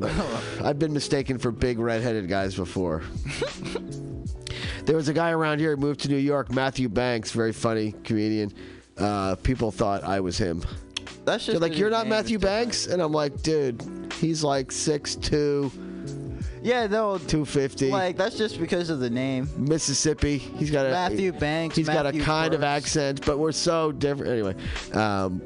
I've 0.64 0.80
been 0.80 0.93
mistaken 0.93 1.38
for 1.38 1.52
big 1.52 1.80
redheaded 1.80 2.30
guys 2.30 2.56
before. 2.56 3.03
there 4.85 4.95
was 4.95 5.10
a 5.10 5.14
guy 5.14 5.31
around 5.31 5.60
here 5.60 5.72
who 5.76 5.81
moved 5.81 6.02
to 6.02 6.07
New 6.10 6.18
York, 6.18 6.52
Matthew 6.52 6.88
Banks, 6.89 7.31
very 7.31 7.52
funny 7.53 7.93
comedian. 8.03 8.53
Uh, 8.97 9.35
people 9.35 9.72
thought 9.72 10.03
I 10.03 10.19
was 10.19 10.38
him. 10.38 10.61
That's 11.26 11.45
They're 11.45 11.53
just 11.53 11.61
like, 11.61 11.77
"You're 11.77 11.89
not 11.89 12.07
Matthew 12.07 12.38
different." 12.38 12.65
Banks," 12.65 12.88
and 12.88 13.01
I'm 13.01 13.11
like, 13.11 13.41
"Dude, 13.43 13.81
he's 14.19 14.43
like 14.43 14.68
6'2", 14.72 15.72
Yeah, 16.63 16.85
no. 16.88 17.18
250, 17.18 17.89
Like 17.89 18.18
that's 18.18 18.38
just 18.38 18.59
because 18.59 18.89
of 18.89 18.99
the 18.99 19.09
name. 19.09 19.49
Mississippi. 19.57 20.38
He's 20.38 20.69
got 20.72 20.85
a 20.85 20.89
Matthew 20.91 21.31
Banks. 21.31 21.76
He's 21.76 21.88
got 21.88 22.01
a 22.01 22.09
Matthew 22.09 22.22
kind 22.23 22.53
of 22.53 22.63
accent, 22.63 23.26
but 23.26 23.38
we're 23.39 23.51
so 23.51 23.91
different. 23.91 24.31
Anyway, 24.31 24.55
um, 24.93 25.41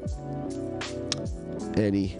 Annie, 1.76 2.16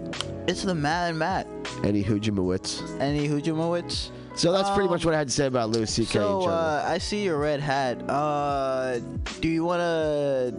It's 0.47 0.63
the 0.63 0.75
Matt 0.75 1.11
and 1.11 1.19
Matt. 1.19 1.47
any 1.85 2.03
Hujimowitz. 2.05 3.01
Any 3.01 3.29
Hujimowitz. 3.29 4.11
So 4.37 4.53
that's 4.53 4.69
pretty 4.71 4.85
Um, 4.85 4.91
much 4.91 5.05
what 5.05 5.15
I 5.15 5.19
had 5.19 5.29
to 5.29 5.33
say 5.35 5.47
about 5.47 5.71
Louis 5.71 5.91
C.K. 5.91 6.13
So 6.13 6.43
uh, 6.49 6.85
I 6.87 6.99
see 6.99 7.25
your 7.25 7.39
red 7.39 7.59
hat. 7.61 8.03
Uh, 8.09 8.99
do 9.41 9.49
you 9.49 9.65
want 9.65 9.81
to, 9.81 10.55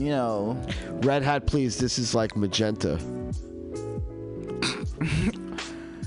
you 0.00 0.10
know, 0.10 0.56
Red 1.02 1.22
hat, 1.22 1.46
please. 1.46 1.76
This 1.76 1.98
is 1.98 2.14
like 2.14 2.36
magenta. 2.36 2.98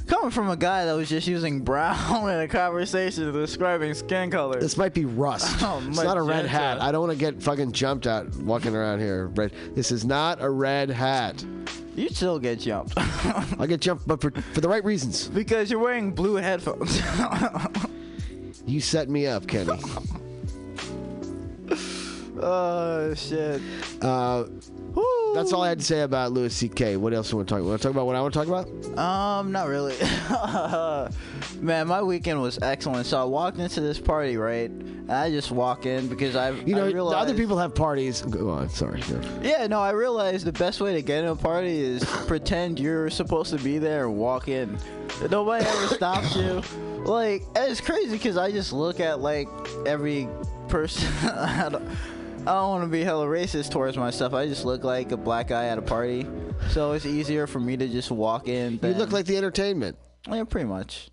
coming 0.07 0.31
from 0.31 0.49
a 0.49 0.55
guy 0.57 0.85
that 0.85 0.93
was 0.93 1.09
just 1.09 1.27
using 1.27 1.61
brown 1.61 2.30
in 2.30 2.39
a 2.39 2.47
conversation 2.47 3.31
describing 3.31 3.93
skin 3.93 4.30
color? 4.31 4.59
This 4.59 4.77
might 4.77 4.93
be 4.93 5.05
rust. 5.05 5.61
Oh, 5.65 5.81
it's 5.88 6.03
not 6.03 6.17
a 6.17 6.21
red 6.21 6.45
hat. 6.45 6.81
I 6.81 6.91
don't 6.91 7.07
want 7.07 7.13
to 7.13 7.17
get 7.17 7.41
fucking 7.41 7.71
jumped 7.71 8.05
out 8.05 8.35
walking 8.38 8.75
around 8.75 8.99
here. 8.99 9.27
Red. 9.27 9.53
This 9.75 9.91
is 9.91 10.03
not 10.05 10.41
a 10.41 10.49
red 10.49 10.89
hat. 10.89 11.43
You 11.95 12.09
still 12.09 12.39
get 12.39 12.59
jumped 12.59 12.93
I'll 12.97 13.67
get 13.67 13.80
jumped, 13.80 14.07
but 14.07 14.19
for, 14.19 14.31
for 14.31 14.61
the 14.61 14.67
right 14.67 14.84
reasons. 14.84 15.27
because 15.27 15.69
you're 15.69 15.80
wearing 15.80 16.11
blue 16.11 16.35
headphones. 16.35 16.99
You 18.65 18.80
set 18.81 19.09
me 19.09 19.27
up, 19.27 19.45
Kenny. 19.47 19.71
oh 22.41 23.13
shit. 23.13 23.61
Uh, 24.01 24.45
Woo. 24.95 25.33
that's 25.33 25.51
all 25.53 25.61
I 25.63 25.69
had 25.69 25.79
to 25.79 25.85
say 25.85 26.01
about 26.01 26.31
Louis 26.31 26.53
C.K. 26.53 26.97
What 26.97 27.13
else 27.13 27.29
do 27.29 27.33
you 27.33 27.37
want 27.37 27.49
to 27.49 27.55
talk 27.55 27.61
about? 27.61 27.69
Want 27.69 27.81
to 27.81 27.87
talk 27.87 27.93
about 27.95 28.05
what 28.05 28.15
I 28.15 28.21
want 28.21 28.33
to 28.33 28.39
talk 28.45 28.47
about? 28.47 28.97
Um, 28.99 29.51
not 29.51 29.67
really. 29.67 29.95
Man, 31.61 31.87
my 31.87 32.01
weekend 32.01 32.41
was 32.41 32.59
excellent. 32.61 33.05
So 33.05 33.19
I 33.19 33.23
walked 33.23 33.57
into 33.57 33.81
this 33.81 33.99
party, 33.99 34.37
right? 34.37 34.69
And 34.69 35.11
I 35.11 35.29
just 35.29 35.51
walk 35.51 35.85
in 35.85 36.07
because 36.07 36.35
I, 36.35 36.51
You 36.51 36.75
know, 36.75 36.85
I 36.85 36.91
realized, 36.91 37.17
other 37.17 37.33
people 37.33 37.57
have 37.57 37.73
parties. 37.73 38.21
Go 38.21 38.49
on. 38.49 38.69
Sorry. 38.69 39.01
No. 39.09 39.21
Yeah, 39.41 39.67
no, 39.67 39.79
I 39.79 39.91
realized 39.91 40.45
the 40.45 40.51
best 40.51 40.79
way 40.81 40.93
to 40.93 41.01
get 41.01 41.23
in 41.23 41.29
a 41.29 41.35
party 41.35 41.79
is 41.79 42.03
pretend 42.27 42.79
you're 42.79 43.09
supposed 43.09 43.51
to 43.57 43.63
be 43.63 43.77
there 43.79 44.05
and 44.05 44.17
walk 44.17 44.47
in. 44.47 44.77
Nobody 45.29 45.65
ever 45.65 45.87
stops 45.87 46.35
you. 46.35 46.61
Like, 47.03 47.43
it's 47.55 47.81
crazy 47.81 48.11
because 48.13 48.37
I 48.37 48.51
just 48.51 48.71
look 48.73 48.99
at 48.99 49.19
like 49.19 49.49
every 49.85 50.29
person. 50.69 51.09
I 52.45 52.55
don't, 52.55 52.69
want 52.69 52.83
to 52.83 52.89
be 52.89 53.03
hella 53.03 53.25
racist 53.25 53.71
towards 53.71 53.95
myself. 53.97 54.33
I 54.33 54.47
just 54.47 54.65
look 54.65 54.83
like 54.83 55.13
a 55.13 55.17
black 55.17 55.47
guy 55.47 55.65
at 55.67 55.77
a 55.77 55.81
party, 55.81 56.27
so 56.71 56.91
it's 56.91 57.05
easier 57.05 57.47
for 57.47 57.59
me 57.61 57.77
to 57.77 57.87
just 57.87 58.11
walk 58.11 58.49
in. 58.49 58.79
You 58.83 58.89
look 58.89 59.13
like 59.13 59.25
the 59.25 59.37
entertainment. 59.37 59.97
yeah, 60.29 60.43
pretty 60.43 60.67
much. 60.67 61.09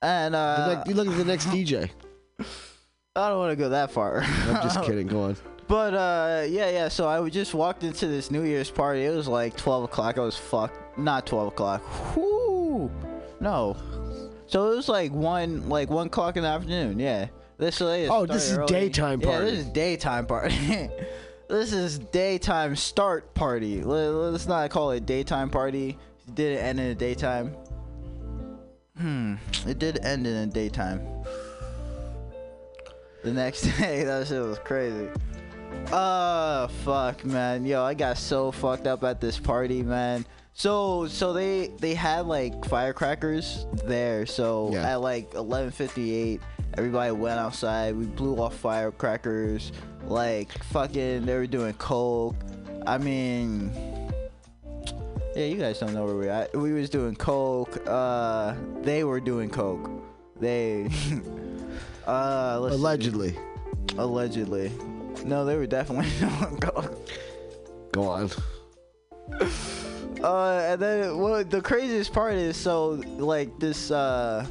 And 0.00 0.32
You 0.34 0.38
uh, 0.38 0.66
look 0.68 0.78
like, 0.78 0.86
you 0.88 0.94
look 0.94 1.08
like 1.08 1.16
the 1.16 1.24
next 1.24 1.46
DJ. 1.46 1.90
I 3.16 3.28
don't 3.28 3.38
want 3.38 3.50
to 3.50 3.56
go 3.56 3.70
that 3.70 3.90
far. 3.90 4.20
I'm 4.22 4.62
just 4.62 4.80
kidding. 4.84 5.08
Go 5.08 5.22
on. 5.24 5.36
But 5.66 5.94
uh, 5.94 6.44
yeah, 6.48 6.70
yeah. 6.70 6.88
So 6.88 7.08
I 7.08 7.28
just 7.28 7.52
walked 7.52 7.82
into 7.82 8.06
this 8.06 8.30
New 8.30 8.44
Year's 8.44 8.70
party. 8.70 9.04
It 9.04 9.14
was 9.14 9.26
like 9.26 9.56
12 9.56 9.84
o'clock. 9.84 10.18
I 10.18 10.20
was 10.20 10.36
fucked. 10.36 10.98
Not 10.98 11.26
12 11.26 11.48
o'clock. 11.48 12.16
Whoo! 12.16 12.90
No. 13.40 13.76
So 14.46 14.72
it 14.72 14.76
was 14.76 14.88
like 14.88 15.12
one, 15.12 15.68
like 15.68 15.90
one 15.90 16.06
o'clock 16.06 16.36
in 16.36 16.44
the 16.44 16.48
afternoon. 16.48 16.98
Yeah. 17.00 17.26
This 17.60 17.80
is 17.80 18.08
Oh, 18.10 18.24
this 18.26 18.50
is 18.50 18.56
early. 18.58 18.66
daytime 18.66 19.20
Yeah, 19.20 19.26
party. 19.28 19.44
this 19.44 19.58
is 19.60 19.64
daytime 19.66 20.26
party. 20.26 20.88
this 21.48 21.72
is 21.72 21.98
daytime 21.98 22.74
start 22.74 23.34
party. 23.34 23.82
Let- 23.82 24.08
Let's 24.32 24.46
not 24.46 24.70
call 24.70 24.92
it 24.92 25.04
daytime 25.06 25.50
party. 25.50 25.98
It 26.26 26.34
didn't 26.34 26.64
end 26.64 26.80
in 26.80 26.88
the 26.88 26.94
daytime. 26.94 27.54
Hmm. 28.98 29.34
It 29.66 29.78
did 29.78 29.98
end 30.04 30.26
in 30.26 30.48
the 30.48 30.52
daytime. 30.54 31.00
The 33.22 33.32
next 33.32 33.62
day, 33.78 34.04
that 34.04 34.26
shit 34.26 34.42
was 34.42 34.58
crazy. 34.60 35.08
Uh, 35.92 36.66
fuck, 36.84 37.24
man. 37.24 37.64
Yo, 37.66 37.82
I 37.82 37.94
got 37.94 38.16
so 38.18 38.50
fucked 38.50 38.86
up 38.86 39.04
at 39.04 39.20
this 39.20 39.38
party, 39.38 39.82
man. 39.82 40.24
So, 40.54 41.06
so 41.06 41.32
they 41.32 41.68
they 41.78 41.94
had 41.94 42.26
like 42.26 42.64
firecrackers 42.64 43.66
there. 43.84 44.26
So 44.26 44.70
Yeah. 44.72 44.92
at 44.94 45.00
like 45.00 45.30
11:58, 45.32 46.40
everybody 46.80 47.12
went 47.12 47.38
outside. 47.38 47.94
We 47.94 48.06
blew 48.06 48.36
off 48.36 48.56
firecrackers. 48.56 49.70
Like 50.06 50.50
fucking, 50.64 51.26
they 51.26 51.36
were 51.36 51.46
doing 51.46 51.74
coke. 51.74 52.36
I 52.86 52.96
mean, 52.96 53.70
yeah, 55.36 55.44
you 55.44 55.56
guys 55.56 55.78
don't 55.78 55.92
know 55.92 56.06
where 56.06 56.16
we 56.16 56.30
at. 56.30 56.56
We 56.56 56.72
was 56.72 56.88
doing 56.88 57.16
coke. 57.16 57.86
Uh, 57.86 58.54
they 58.80 59.04
were 59.04 59.20
doing 59.20 59.50
coke. 59.50 59.90
they. 60.40 60.84
uh, 62.06 62.58
let's 62.60 62.76
see. 62.76 62.80
Allegedly. 62.80 63.38
Allegedly. 63.98 64.72
No, 65.26 65.44
they 65.44 65.56
were 65.56 65.66
definitely 65.66 66.10
not. 66.22 66.60
Go 67.92 68.08
on. 68.08 68.30
Uh, 70.22 70.66
and 70.66 70.80
then 70.80 71.18
well, 71.18 71.44
the 71.44 71.60
craziest 71.60 72.10
part 72.14 72.34
is 72.34 72.56
so 72.56 73.02
like 73.18 73.58
this 73.58 73.90
uh 73.90 74.46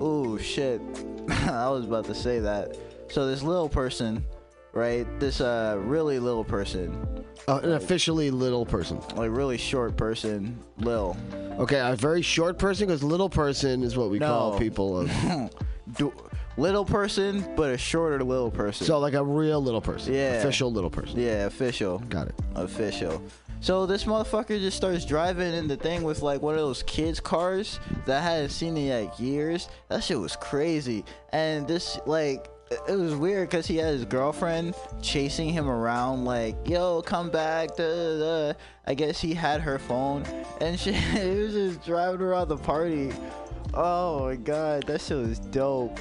oh 0.00 0.38
shit. 0.38 0.80
I 1.50 1.68
was 1.70 1.84
about 1.84 2.04
to 2.06 2.14
say 2.14 2.38
that. 2.40 2.76
So 3.08 3.26
this 3.26 3.42
little 3.42 3.68
person, 3.68 4.24
right? 4.72 5.06
This 5.20 5.40
uh 5.40 5.78
really 5.80 6.18
little 6.18 6.44
person, 6.44 7.24
Uh, 7.48 7.60
an 7.62 7.72
officially 7.72 8.30
little 8.30 8.66
person. 8.66 9.00
like 9.16 9.30
really 9.30 9.56
short 9.58 9.96
person, 9.96 10.58
lil. 10.78 11.16
Okay, 11.58 11.78
a 11.80 11.94
very 11.96 12.22
short 12.22 12.58
person 12.58 12.86
because 12.86 13.02
little 13.02 13.30
person 13.30 13.82
is 13.82 13.96
what 13.96 14.10
we 14.10 14.18
call 14.18 14.58
people 14.58 15.00
of. 15.00 15.50
Little 16.58 16.86
person, 16.86 17.44
but 17.54 17.70
a 17.70 17.76
shorter 17.76 18.24
little 18.24 18.50
person. 18.50 18.86
So 18.86 18.98
like 18.98 19.12
a 19.12 19.22
real 19.22 19.62
little 19.62 19.82
person. 19.82 20.14
Yeah. 20.14 20.32
Official 20.40 20.72
little 20.72 20.88
person. 20.88 21.20
yeah, 21.20 21.44
official. 21.44 21.98
Got 22.08 22.28
it. 22.28 22.34
official. 22.54 23.22
So 23.60 23.86
this 23.86 24.04
motherfucker 24.04 24.58
just 24.60 24.76
starts 24.76 25.04
driving 25.04 25.52
in 25.54 25.66
the 25.66 25.76
thing 25.76 26.02
with 26.02 26.22
like 26.22 26.40
one 26.42 26.54
of 26.54 26.60
those 26.60 26.82
kids' 26.84 27.20
cars 27.20 27.80
that 28.04 28.18
I 28.18 28.24
hadn't 28.24 28.50
seen 28.50 28.76
in 28.76 29.04
like 29.04 29.18
years. 29.18 29.68
That 29.88 30.04
shit 30.04 30.18
was 30.20 30.36
crazy. 30.36 31.04
And 31.32 31.66
this 31.66 31.98
like 32.06 32.48
it- 32.88 32.96
was 32.98 33.14
weird 33.14 33.48
because 33.48 33.66
he 33.66 33.76
had 33.76 33.94
his 33.94 34.04
girlfriend 34.04 34.74
chasing 35.02 35.48
him 35.50 35.68
around 35.68 36.24
like, 36.24 36.56
yo, 36.68 37.02
come 37.02 37.30
back. 37.30 37.76
Da, 37.76 38.18
da. 38.18 38.52
I 38.86 38.94
guess 38.94 39.20
he 39.20 39.34
had 39.34 39.60
her 39.62 39.78
phone 39.78 40.22
and 40.60 40.78
she 40.80 40.92
he 40.92 41.28
was 41.30 41.52
just 41.54 41.84
driving 41.84 42.20
around 42.20 42.48
the 42.48 42.56
party. 42.58 43.10
Oh 43.74 44.26
my 44.26 44.36
god, 44.36 44.84
that 44.86 45.00
shit 45.00 45.16
was 45.18 45.38
dope. 45.40 45.98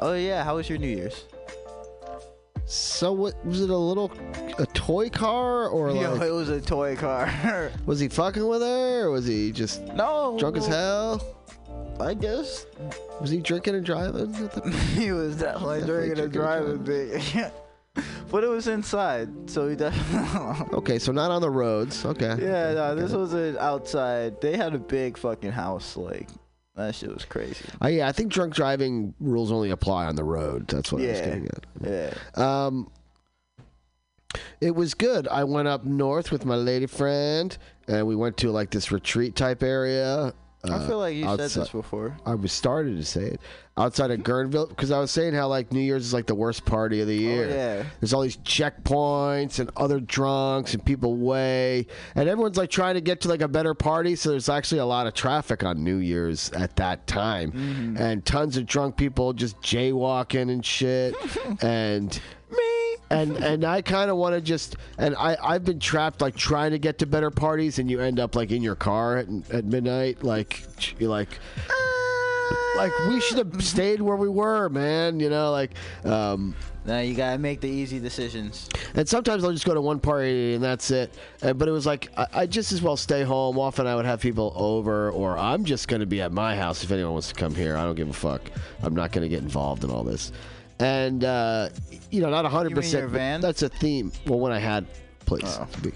Oh 0.00 0.14
yeah, 0.14 0.42
how 0.44 0.56
was 0.56 0.68
your 0.68 0.78
New 0.78 0.88
Year's? 0.88 1.24
So 2.72 3.12
what 3.12 3.44
was 3.44 3.60
it? 3.60 3.68
A 3.68 3.76
little, 3.76 4.10
a 4.58 4.64
toy 4.64 5.10
car 5.10 5.68
or 5.68 5.90
Yo, 5.90 6.14
like 6.14 6.22
it 6.22 6.32
was 6.32 6.48
a 6.48 6.58
toy 6.58 6.96
car. 6.96 7.70
was 7.86 8.00
he 8.00 8.08
fucking 8.08 8.46
with 8.46 8.62
her 8.62 9.04
or 9.04 9.10
was 9.10 9.26
he 9.26 9.52
just 9.52 9.82
no, 9.88 10.38
drunk 10.38 10.56
as 10.56 10.66
hell? 10.66 11.22
I 12.00 12.14
guess 12.14 12.64
Was 13.20 13.28
he 13.28 13.40
drinking 13.40 13.74
and 13.74 13.84
driving? 13.84 14.22
at 14.22 14.52
the- 14.52 14.70
he 14.94 15.12
was 15.12 15.36
definitely 15.36 15.80
Definitely 15.80 15.86
drinking 15.86 16.24
and 16.24 16.32
drinking 16.32 16.84
driving 16.84 16.84
big. 17.34 17.52
but 18.30 18.42
it 18.42 18.48
was 18.48 18.66
inside, 18.66 19.50
so 19.50 19.68
he 19.68 19.76
definitely. 19.76 20.78
Okay, 20.78 20.98
so 20.98 21.12
not 21.12 21.30
on 21.30 21.42
the 21.42 21.50
roads. 21.50 22.06
Okay. 22.06 22.38
yeah, 22.40 22.72
no, 22.72 22.94
this 22.94 23.12
wasn't 23.12 23.58
outside. 23.58 24.40
They 24.40 24.56
had 24.56 24.74
a 24.74 24.78
big 24.78 25.18
fucking 25.18 25.52
house. 25.52 25.94
Like 25.94 26.30
that 26.76 26.94
shit 26.94 27.12
was 27.12 27.24
crazy. 27.24 27.64
Uh, 27.82 27.88
yeah, 27.88 28.08
I 28.08 28.12
think 28.12 28.32
drunk 28.32 28.54
driving 28.54 29.14
rules 29.20 29.52
only 29.52 29.70
apply 29.70 30.06
on 30.06 30.16
the 30.16 30.24
road. 30.24 30.68
That's 30.68 30.90
what 30.92 31.02
I 31.02 31.06
was 31.08 31.18
Yeah. 31.18 31.24
getting 31.26 31.48
at. 31.48 31.66
Yeah. 32.36 32.64
Um, 32.66 32.90
it 34.60 34.74
was 34.74 34.94
good. 34.94 35.28
I 35.28 35.44
went 35.44 35.68
up 35.68 35.84
north 35.84 36.32
with 36.32 36.44
my 36.46 36.54
lady 36.54 36.86
friend, 36.86 37.56
and 37.86 38.06
we 38.06 38.16
went 38.16 38.36
to 38.38 38.50
like 38.50 38.70
this 38.70 38.90
retreat 38.90 39.36
type 39.36 39.62
area. 39.62 40.32
I 40.64 40.74
uh, 40.74 40.86
feel 40.86 40.98
like 40.98 41.16
you 41.16 41.24
said 41.24 41.38
this 41.38 41.68
before. 41.70 42.16
I 42.24 42.34
was 42.36 42.52
started 42.52 42.96
to 42.96 43.04
say 43.04 43.22
it 43.22 43.40
outside 43.76 44.10
of 44.12 44.20
Guerneville 44.20 44.68
because 44.68 44.90
I 44.92 45.00
was 45.00 45.10
saying 45.10 45.34
how 45.34 45.48
like 45.48 45.72
New 45.72 45.80
Year's 45.80 46.06
is 46.06 46.14
like 46.14 46.26
the 46.26 46.34
worst 46.36 46.64
party 46.64 47.00
of 47.00 47.08
the 47.08 47.16
year. 47.16 47.46
Oh, 47.46 47.54
yeah. 47.54 47.84
There's 48.00 48.12
all 48.14 48.20
these 48.20 48.36
checkpoints 48.38 49.58
and 49.58 49.70
other 49.76 49.98
drunks 49.98 50.74
and 50.74 50.84
people 50.84 51.16
way 51.16 51.86
and 52.14 52.28
everyone's 52.28 52.56
like 52.58 52.70
trying 52.70 52.94
to 52.94 53.00
get 53.00 53.20
to 53.22 53.28
like 53.28 53.40
a 53.42 53.48
better 53.48 53.74
party. 53.74 54.14
So 54.14 54.30
there's 54.30 54.48
actually 54.48 54.78
a 54.78 54.86
lot 54.86 55.06
of 55.06 55.14
traffic 55.14 55.64
on 55.64 55.82
New 55.82 55.96
Year's 55.96 56.50
at 56.52 56.76
that 56.76 57.06
time, 57.06 57.52
Mm-hmm. 57.52 57.96
and 57.96 58.24
tons 58.24 58.56
of 58.56 58.66
drunk 58.66 58.96
people 58.96 59.32
just 59.32 59.60
jaywalking 59.60 60.50
and 60.50 60.64
shit, 60.64 61.14
and 61.62 62.20
and 63.12 63.36
and 63.36 63.64
I 63.64 63.82
kind 63.82 64.10
of 64.10 64.16
want 64.16 64.34
to 64.34 64.40
just 64.40 64.76
and 64.98 65.14
I 65.16 65.36
I've 65.42 65.64
been 65.64 65.78
trapped 65.78 66.20
like 66.20 66.34
trying 66.34 66.70
to 66.72 66.78
get 66.78 66.98
to 66.98 67.06
better 67.06 67.30
parties 67.30 67.78
and 67.78 67.90
you 67.90 68.00
end 68.00 68.18
up 68.18 68.34
like 68.34 68.50
in 68.50 68.62
your 68.62 68.74
car 68.74 69.18
at, 69.18 69.28
at 69.50 69.64
midnight 69.64 70.22
like 70.22 70.64
you're 70.98 71.10
like 71.10 71.28
like 72.76 72.92
we 73.08 73.20
should 73.20 73.38
have 73.38 73.64
stayed 73.64 74.00
where 74.00 74.16
we 74.16 74.28
were 74.28 74.68
man 74.68 75.20
you 75.20 75.28
know 75.28 75.52
like 75.52 75.72
um 76.04 76.54
Now 76.84 76.98
you 77.00 77.14
gotta 77.14 77.38
make 77.38 77.60
the 77.60 77.68
easy 77.68 78.00
decisions. 78.00 78.68
and 78.94 79.08
sometimes 79.08 79.44
I'll 79.44 79.52
just 79.52 79.64
go 79.66 79.74
to 79.74 79.80
one 79.80 80.00
party 80.00 80.54
and 80.54 80.64
that's 80.64 80.90
it. 80.90 81.14
Uh, 81.42 81.52
but 81.52 81.68
it 81.68 81.70
was 81.70 81.86
like 81.86 82.08
I, 82.16 82.26
I 82.32 82.46
just 82.46 82.72
as 82.72 82.82
well 82.82 82.96
stay 82.96 83.22
home. 83.22 83.58
Often 83.58 83.86
I 83.86 83.94
would 83.94 84.04
have 84.06 84.20
people 84.20 84.52
over, 84.56 85.10
or 85.10 85.38
I'm 85.38 85.64
just 85.64 85.86
going 85.86 86.00
to 86.00 86.06
be 86.06 86.20
at 86.20 86.32
my 86.32 86.56
house 86.56 86.82
if 86.82 86.90
anyone 86.90 87.12
wants 87.12 87.28
to 87.28 87.34
come 87.34 87.54
here. 87.54 87.76
I 87.76 87.84
don't 87.84 87.94
give 87.94 88.10
a 88.10 88.12
fuck. 88.12 88.42
I'm 88.82 88.96
not 88.96 89.12
going 89.12 89.22
to 89.22 89.28
get 89.28 89.42
involved 89.42 89.84
in 89.84 89.90
all 89.90 90.02
this. 90.02 90.32
And 90.82 91.22
uh, 91.24 91.68
you 92.10 92.20
know, 92.20 92.30
not 92.30 92.42
100. 92.44 92.70
You 92.70 92.74
mean 92.76 92.82
your 92.82 92.82
percent. 92.82 93.10
van? 93.10 93.40
That's 93.40 93.62
a 93.62 93.68
theme. 93.68 94.10
Well, 94.26 94.40
when 94.40 94.52
I 94.52 94.58
had 94.58 94.86
place 95.26 95.58
Oh. 95.60 95.66
to 95.72 95.80
be. 95.80 95.92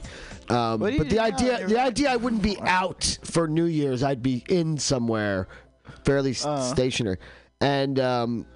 Um, 0.49 0.79
What 0.81 0.89
do 0.89 0.93
you 0.93 0.99
but 0.99 1.05
the 1.09 1.11
do 1.11 1.17
now 1.17 1.27
in 1.27 1.35
idea, 1.35 1.67
the 1.67 1.81
idea, 1.81 2.11
I 2.13 2.17
wouldn't 2.17 2.43
be 2.43 2.57
out 2.61 3.19
for 3.25 3.49
New 3.49 3.65
Year's. 3.65 4.05
I'd 4.05 4.23
be 4.23 4.45
in 4.49 4.79
somewhere, 4.79 5.49
fairly 6.05 6.35
Uh. 6.45 6.61
stationary, 6.63 7.19
and. 7.61 7.99
Um, 8.01 8.47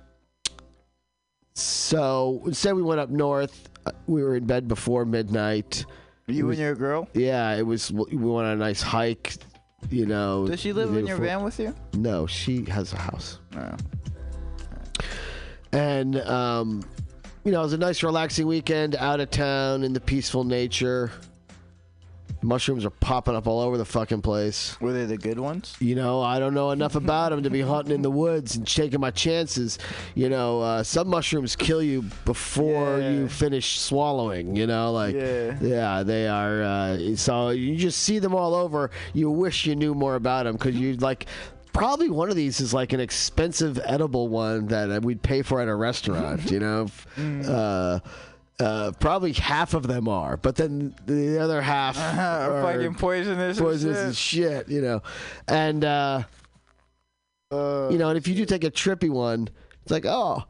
so 1.54 2.42
instead, 2.46 2.74
we 2.74 2.82
went 2.82 3.00
up 3.00 3.10
north. 3.10 3.68
Uh, 3.84 3.90
We 4.06 4.22
were 4.22 4.36
in 4.36 4.46
bed 4.46 4.68
before 4.68 5.04
midnight. 5.04 5.84
You 6.26 6.46
was- 6.46 6.58
and 6.58 6.64
your 6.64 6.74
girl. 6.76 7.08
Yeah, 7.12 7.54
it 7.56 7.66
was. 7.66 7.90
We 7.90 8.16
went 8.16 8.46
on 8.46 8.52
a 8.52 8.56
nice 8.56 8.80
hike. 8.82 9.34
You 9.90 10.06
know. 10.06 10.46
Does 10.46 10.60
she 10.60 10.72
live 10.72 10.90
in 10.90 11.06
your 11.06 11.16
before. 11.16 11.26
van 11.26 11.42
with 11.44 11.58
you? 11.58 11.74
No, 11.94 12.26
she 12.26 12.64
has 12.66 12.92
a 12.92 12.98
house, 12.98 13.38
No. 13.54 13.74
And 15.72 16.16
um, 16.22 16.82
you 17.44 17.52
know, 17.52 17.60
it 17.60 17.64
was 17.64 17.72
a 17.72 17.78
nice, 17.78 18.02
relaxing 18.02 18.46
weekend 18.46 18.96
out 18.96 19.20
of 19.20 19.30
town 19.30 19.82
in 19.84 19.92
the 19.92 20.00
peaceful 20.00 20.44
nature. 20.44 21.10
Mushrooms 22.42 22.86
are 22.86 22.90
popping 22.90 23.34
up 23.36 23.46
all 23.46 23.60
over 23.60 23.76
the 23.76 23.84
fucking 23.84 24.22
place. 24.22 24.80
Were 24.80 24.94
they 24.94 25.04
the 25.04 25.18
good 25.18 25.38
ones? 25.38 25.76
You 25.78 25.94
know, 25.94 26.22
I 26.22 26.38
don't 26.38 26.54
know 26.54 26.70
enough 26.70 26.94
about 26.94 27.30
them 27.32 27.42
to 27.42 27.50
be 27.50 27.60
hunting 27.60 27.94
in 27.94 28.00
the 28.00 28.10
woods 28.10 28.56
and 28.56 28.66
taking 28.66 28.98
my 28.98 29.10
chances. 29.10 29.78
You 30.14 30.30
know, 30.30 30.60
uh, 30.62 30.82
some 30.82 31.08
mushrooms 31.08 31.54
kill 31.54 31.82
you 31.82 32.00
before 32.24 32.98
Yeah. 32.98 33.10
you 33.10 33.28
finish 33.28 33.78
swallowing. 33.78 34.56
You 34.56 34.66
know, 34.66 34.90
like 34.90 35.14
Yeah. 35.16 35.58
yeah, 35.60 36.02
they 36.02 36.28
are. 36.28 36.62
Uh, 36.62 37.16
so 37.16 37.50
you 37.50 37.76
just 37.76 37.98
see 37.98 38.18
them 38.18 38.34
all 38.34 38.54
over. 38.54 38.90
You 39.12 39.30
wish 39.30 39.66
you 39.66 39.76
knew 39.76 39.94
more 39.94 40.14
about 40.14 40.44
them 40.44 40.56
because 40.56 40.76
you 40.76 40.94
like. 40.94 41.26
Probably 41.72 42.10
one 42.10 42.30
of 42.30 42.36
these 42.36 42.60
is 42.60 42.74
like 42.74 42.92
an 42.92 43.00
expensive 43.00 43.80
edible 43.84 44.28
one 44.28 44.66
that 44.68 44.90
uh, 44.90 45.00
we'd 45.02 45.22
pay 45.22 45.42
for 45.42 45.60
at 45.60 45.68
a 45.68 45.74
restaurant. 45.74 46.50
You 46.50 46.60
know. 46.60 46.86
Uh, 47.18 48.00
uh, 48.58 48.92
probably 49.00 49.32
half 49.32 49.72
of 49.72 49.86
them 49.86 50.06
are, 50.06 50.36
but 50.36 50.54
then 50.54 50.94
the 51.06 51.38
other 51.38 51.62
half 51.62 51.96
are 52.18 52.62
fucking 52.62 52.94
poisonous. 52.94 53.56
and 53.56 53.66
poisonous 53.66 53.96
shit. 54.18 54.52
as 54.52 54.66
shit, 54.66 54.68
you 54.68 54.82
know. 54.82 55.02
And 55.48 55.82
uh, 55.82 56.24
Uh, 57.50 57.88
you 57.90 57.96
know, 57.96 58.10
and 58.10 58.18
if 58.18 58.28
you 58.28 58.34
do 58.34 58.44
take 58.44 58.62
a 58.64 58.70
trippy 58.70 59.08
one, 59.08 59.48
it's 59.82 59.90
like, 59.90 60.04
oh, 60.04 60.44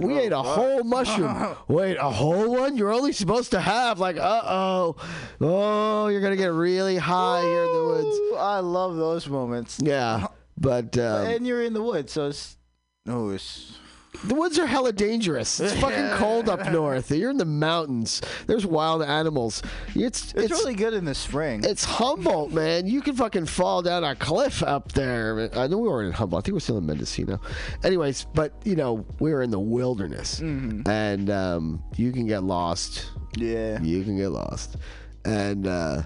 we 0.00 0.18
ate 0.18 0.32
a 0.32 0.42
whole 0.42 0.82
mushroom. 0.84 1.56
Wait, 1.68 1.96
a 1.96 2.10
whole 2.10 2.50
one? 2.52 2.76
You're 2.76 2.92
only 2.92 3.12
supposed 3.12 3.50
to 3.52 3.60
have 3.60 3.98
like, 3.98 4.16
uh 4.16 4.42
oh, 4.44 4.96
oh, 5.40 6.08
you're 6.08 6.20
gonna 6.20 6.36
get 6.36 6.52
really 6.52 6.96
high 6.96 7.42
here 7.42 7.64
in 7.64 7.72
the 7.72 7.84
woods. 7.84 8.20
I 8.38 8.60
love 8.60 8.96
those 8.96 9.28
moments. 9.28 9.78
Yeah, 9.82 10.28
but 10.56 10.96
um, 10.98 11.26
and 11.26 11.46
you're 11.46 11.62
in 11.62 11.74
the 11.74 11.82
woods, 11.82 12.12
so 12.12 12.28
it's 12.28 12.56
no, 13.04 13.30
it's 13.30 13.78
the 14.24 14.34
woods 14.34 14.58
are 14.58 14.66
hella 14.66 14.92
dangerous. 14.92 15.60
It's 15.60 15.72
fucking 15.80 16.10
cold 16.18 16.48
up 16.48 16.70
north. 16.70 17.10
You're 17.10 17.30
in 17.30 17.36
the 17.36 17.44
mountains. 17.44 18.20
There's 18.46 18.66
wild 18.66 19.02
animals. 19.02 19.62
It's 19.94 20.34
it's, 20.34 20.50
really 20.50 20.74
good 20.74 20.94
in 20.94 21.04
the 21.04 21.14
spring. 21.14 21.62
It's 21.64 21.84
Humboldt, 21.84 22.52
man. 22.52 22.86
You 22.86 23.02
can 23.02 23.14
fucking 23.14 23.46
fall 23.46 23.82
down 23.82 24.04
a 24.04 24.14
cliff 24.14 24.62
up 24.62 24.92
there. 24.92 25.50
I 25.56 25.66
know 25.68 25.78
we 25.78 25.88
were 25.88 26.04
in 26.04 26.12
Humboldt. 26.12 26.42
I 26.42 26.46
think 26.46 26.54
we're 26.54 26.60
still 26.60 26.78
in 26.78 26.86
Mendocino. 26.86 27.40
Anyways, 27.84 28.26
but 28.34 28.52
you 28.64 28.76
know 28.76 29.06
we 29.20 29.32
were 29.32 29.42
in 29.42 29.50
the 29.50 29.60
wilderness, 29.60 30.40
and 30.40 31.30
um, 31.30 31.82
you 31.96 32.12
can 32.12 32.26
get 32.26 32.42
lost. 32.42 33.10
yeah. 33.36 33.80
You 33.80 34.02
can 34.04 34.16
get 34.16 34.30
lost, 34.30 34.76
and 35.24 35.66
uh, 35.66 36.02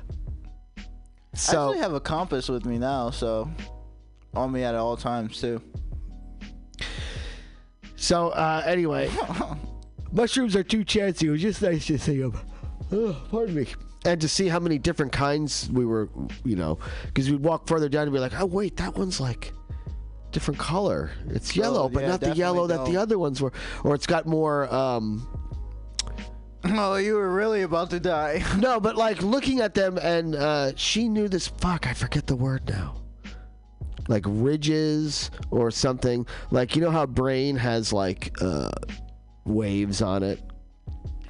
I 0.76 0.82
so 1.36 1.70
actually 1.70 1.82
have 1.82 1.94
a 1.94 2.00
compass 2.00 2.48
with 2.48 2.64
me 2.64 2.78
now, 2.78 3.10
so 3.10 3.50
on 4.34 4.52
me 4.52 4.62
at 4.62 4.74
all 4.74 4.96
times 4.96 5.40
too. 5.40 5.60
So 8.04 8.28
uh, 8.30 8.62
anyway, 8.66 9.10
mushrooms 10.12 10.54
are 10.56 10.62
too 10.62 10.84
chancy. 10.84 11.26
It 11.26 11.30
was 11.30 11.42
just 11.42 11.62
nice 11.62 11.86
to 11.86 11.98
see 11.98 12.18
them. 12.20 12.38
Oh, 12.92 13.16
pardon 13.30 13.54
me. 13.54 13.66
And 14.04 14.20
to 14.20 14.28
see 14.28 14.48
how 14.48 14.60
many 14.60 14.78
different 14.78 15.12
kinds 15.12 15.70
we 15.72 15.86
were, 15.86 16.10
you 16.44 16.56
know, 16.56 16.78
because 17.06 17.30
we'd 17.30 17.40
walk 17.40 17.66
further 17.66 17.88
down 17.88 18.02
and 18.02 18.12
be 18.12 18.18
like, 18.18 18.38
oh 18.38 18.44
wait, 18.46 18.76
that 18.76 18.94
one's 18.96 19.18
like 19.20 19.52
different 20.30 20.60
color. 20.60 21.10
It's 21.28 21.56
yellow, 21.56 21.84
Oh, 21.84 21.88
but 21.88 22.02
yeah, 22.02 22.08
not 22.08 22.20
the 22.20 22.26
definitely 22.26 22.40
yellow 22.40 22.66
that 22.66 22.84
the 22.84 22.96
other 22.98 23.18
ones 23.18 23.40
were, 23.40 23.52
or 23.82 23.94
it's 23.94 24.06
got 24.06 24.26
more. 24.26 24.72
um 24.74 25.26
Oh, 26.66 26.96
you 26.96 27.14
were 27.14 27.30
really 27.30 27.62
about 27.62 27.90
to 27.90 28.00
die. 28.00 28.42
No, 28.58 28.80
but 28.80 28.96
like 28.96 29.22
looking 29.22 29.60
at 29.60 29.74
them, 29.74 29.98
and 29.98 30.34
uh 30.34 30.72
she 30.76 31.08
knew 31.08 31.28
this. 31.28 31.48
Fuck, 31.48 31.86
I 31.86 31.94
forget 31.94 32.26
the 32.26 32.36
word 32.36 32.68
now. 32.68 32.96
Like 34.08 34.24
ridges 34.26 35.30
or 35.50 35.70
something. 35.70 36.26
Like 36.50 36.76
you 36.76 36.82
know 36.82 36.90
how 36.90 37.06
brain 37.06 37.56
has 37.56 37.92
like 37.92 38.36
uh, 38.40 38.70
waves 39.44 40.02
on 40.02 40.22
it, 40.22 40.40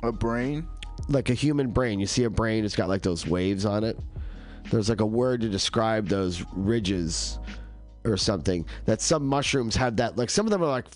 A 0.03 0.13
brain? 0.13 0.67
like 1.09 1.29
a 1.29 1.35
human 1.35 1.71
brain. 1.71 2.01
You 2.01 2.07
see 2.07 2.25
a 2.25 2.31
brain, 2.31 2.65
it's 2.65 2.77
got 2.77 2.89
like 2.89 3.03
those 3.03 3.27
waves 3.27 3.67
on 3.67 3.85
it. 3.85 3.99
There's 4.71 4.89
like 4.89 5.01
a 5.01 5.07
word 5.07 5.43
to 5.43 5.49
describe 5.49 6.09
those 6.09 6.43
ridges 6.55 7.39
or 8.05 8.17
something. 8.17 8.65
That 8.87 9.01
some 9.03 9.27
mushrooms 9.27 9.77
have 9.77 9.97
that. 9.97 10.17
Like 10.17 10.31
some 10.31 10.47
of 10.47 10.51
them 10.51 10.63
are 10.63 10.67
like 10.67 10.87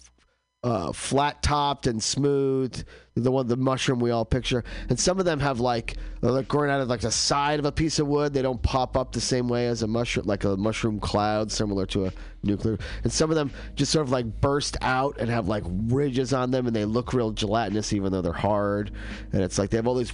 uh, 0.65 0.93
flat 0.93 1.43
topped 1.43 1.87
and 1.87 2.03
smooth. 2.03 2.85
The 3.15 3.33
one, 3.33 3.49
the 3.49 3.57
mushroom 3.57 3.99
we 3.99 4.13
all 4.13 4.25
picture, 4.25 4.63
and 4.89 4.99
some 4.99 5.19
of 5.19 5.25
them 5.25 5.41
have 5.41 5.59
like 5.59 5.97
they're 6.21 6.31
like 6.31 6.47
growing 6.47 6.71
out 6.71 6.81
of 6.81 6.89
like 6.89 7.01
the 7.01 7.11
side 7.11 7.59
of 7.59 7.65
a 7.65 7.73
piece 7.73 7.99
of 7.99 8.07
wood. 8.07 8.33
They 8.33 8.43
don't 8.43 8.63
pop 8.63 8.97
up 8.97 9.11
the 9.11 9.21
same 9.21 9.49
way 9.49 9.67
as 9.67 9.83
a 9.83 9.89
mushroom, 9.89 10.27
like 10.27 10.45
a 10.45 10.57
mushroom 10.57 11.01
cloud, 11.01 11.51
similar 11.51 11.85
to 11.87 12.07
a 12.07 12.13
nuclear. 12.45 12.79
And 13.03 13.13
some 13.13 13.31
of 13.31 13.37
them 13.37 13.51
just 13.75 13.91
sort 13.91 14.07
of 14.07 14.13
like 14.13 14.41
burst 14.41 14.77
out 14.83 15.17
and 15.19 15.29
have 15.29 15.49
like 15.49 15.65
ridges 15.67 16.33
on 16.33 16.53
them, 16.53 16.69
and 16.69 16.77
they 16.77 16.85
look 16.85 17.13
real 17.13 17.33
gelatinous, 17.33 17.93
even 17.93 18.13
though 18.13 18.23
they're 18.23 18.33
hard. 18.33 18.93
And 19.33 19.43
it's 19.43 19.59
like 19.59 19.71
they 19.71 19.79
have 19.79 19.89
all 19.89 19.97
these. 19.97 20.13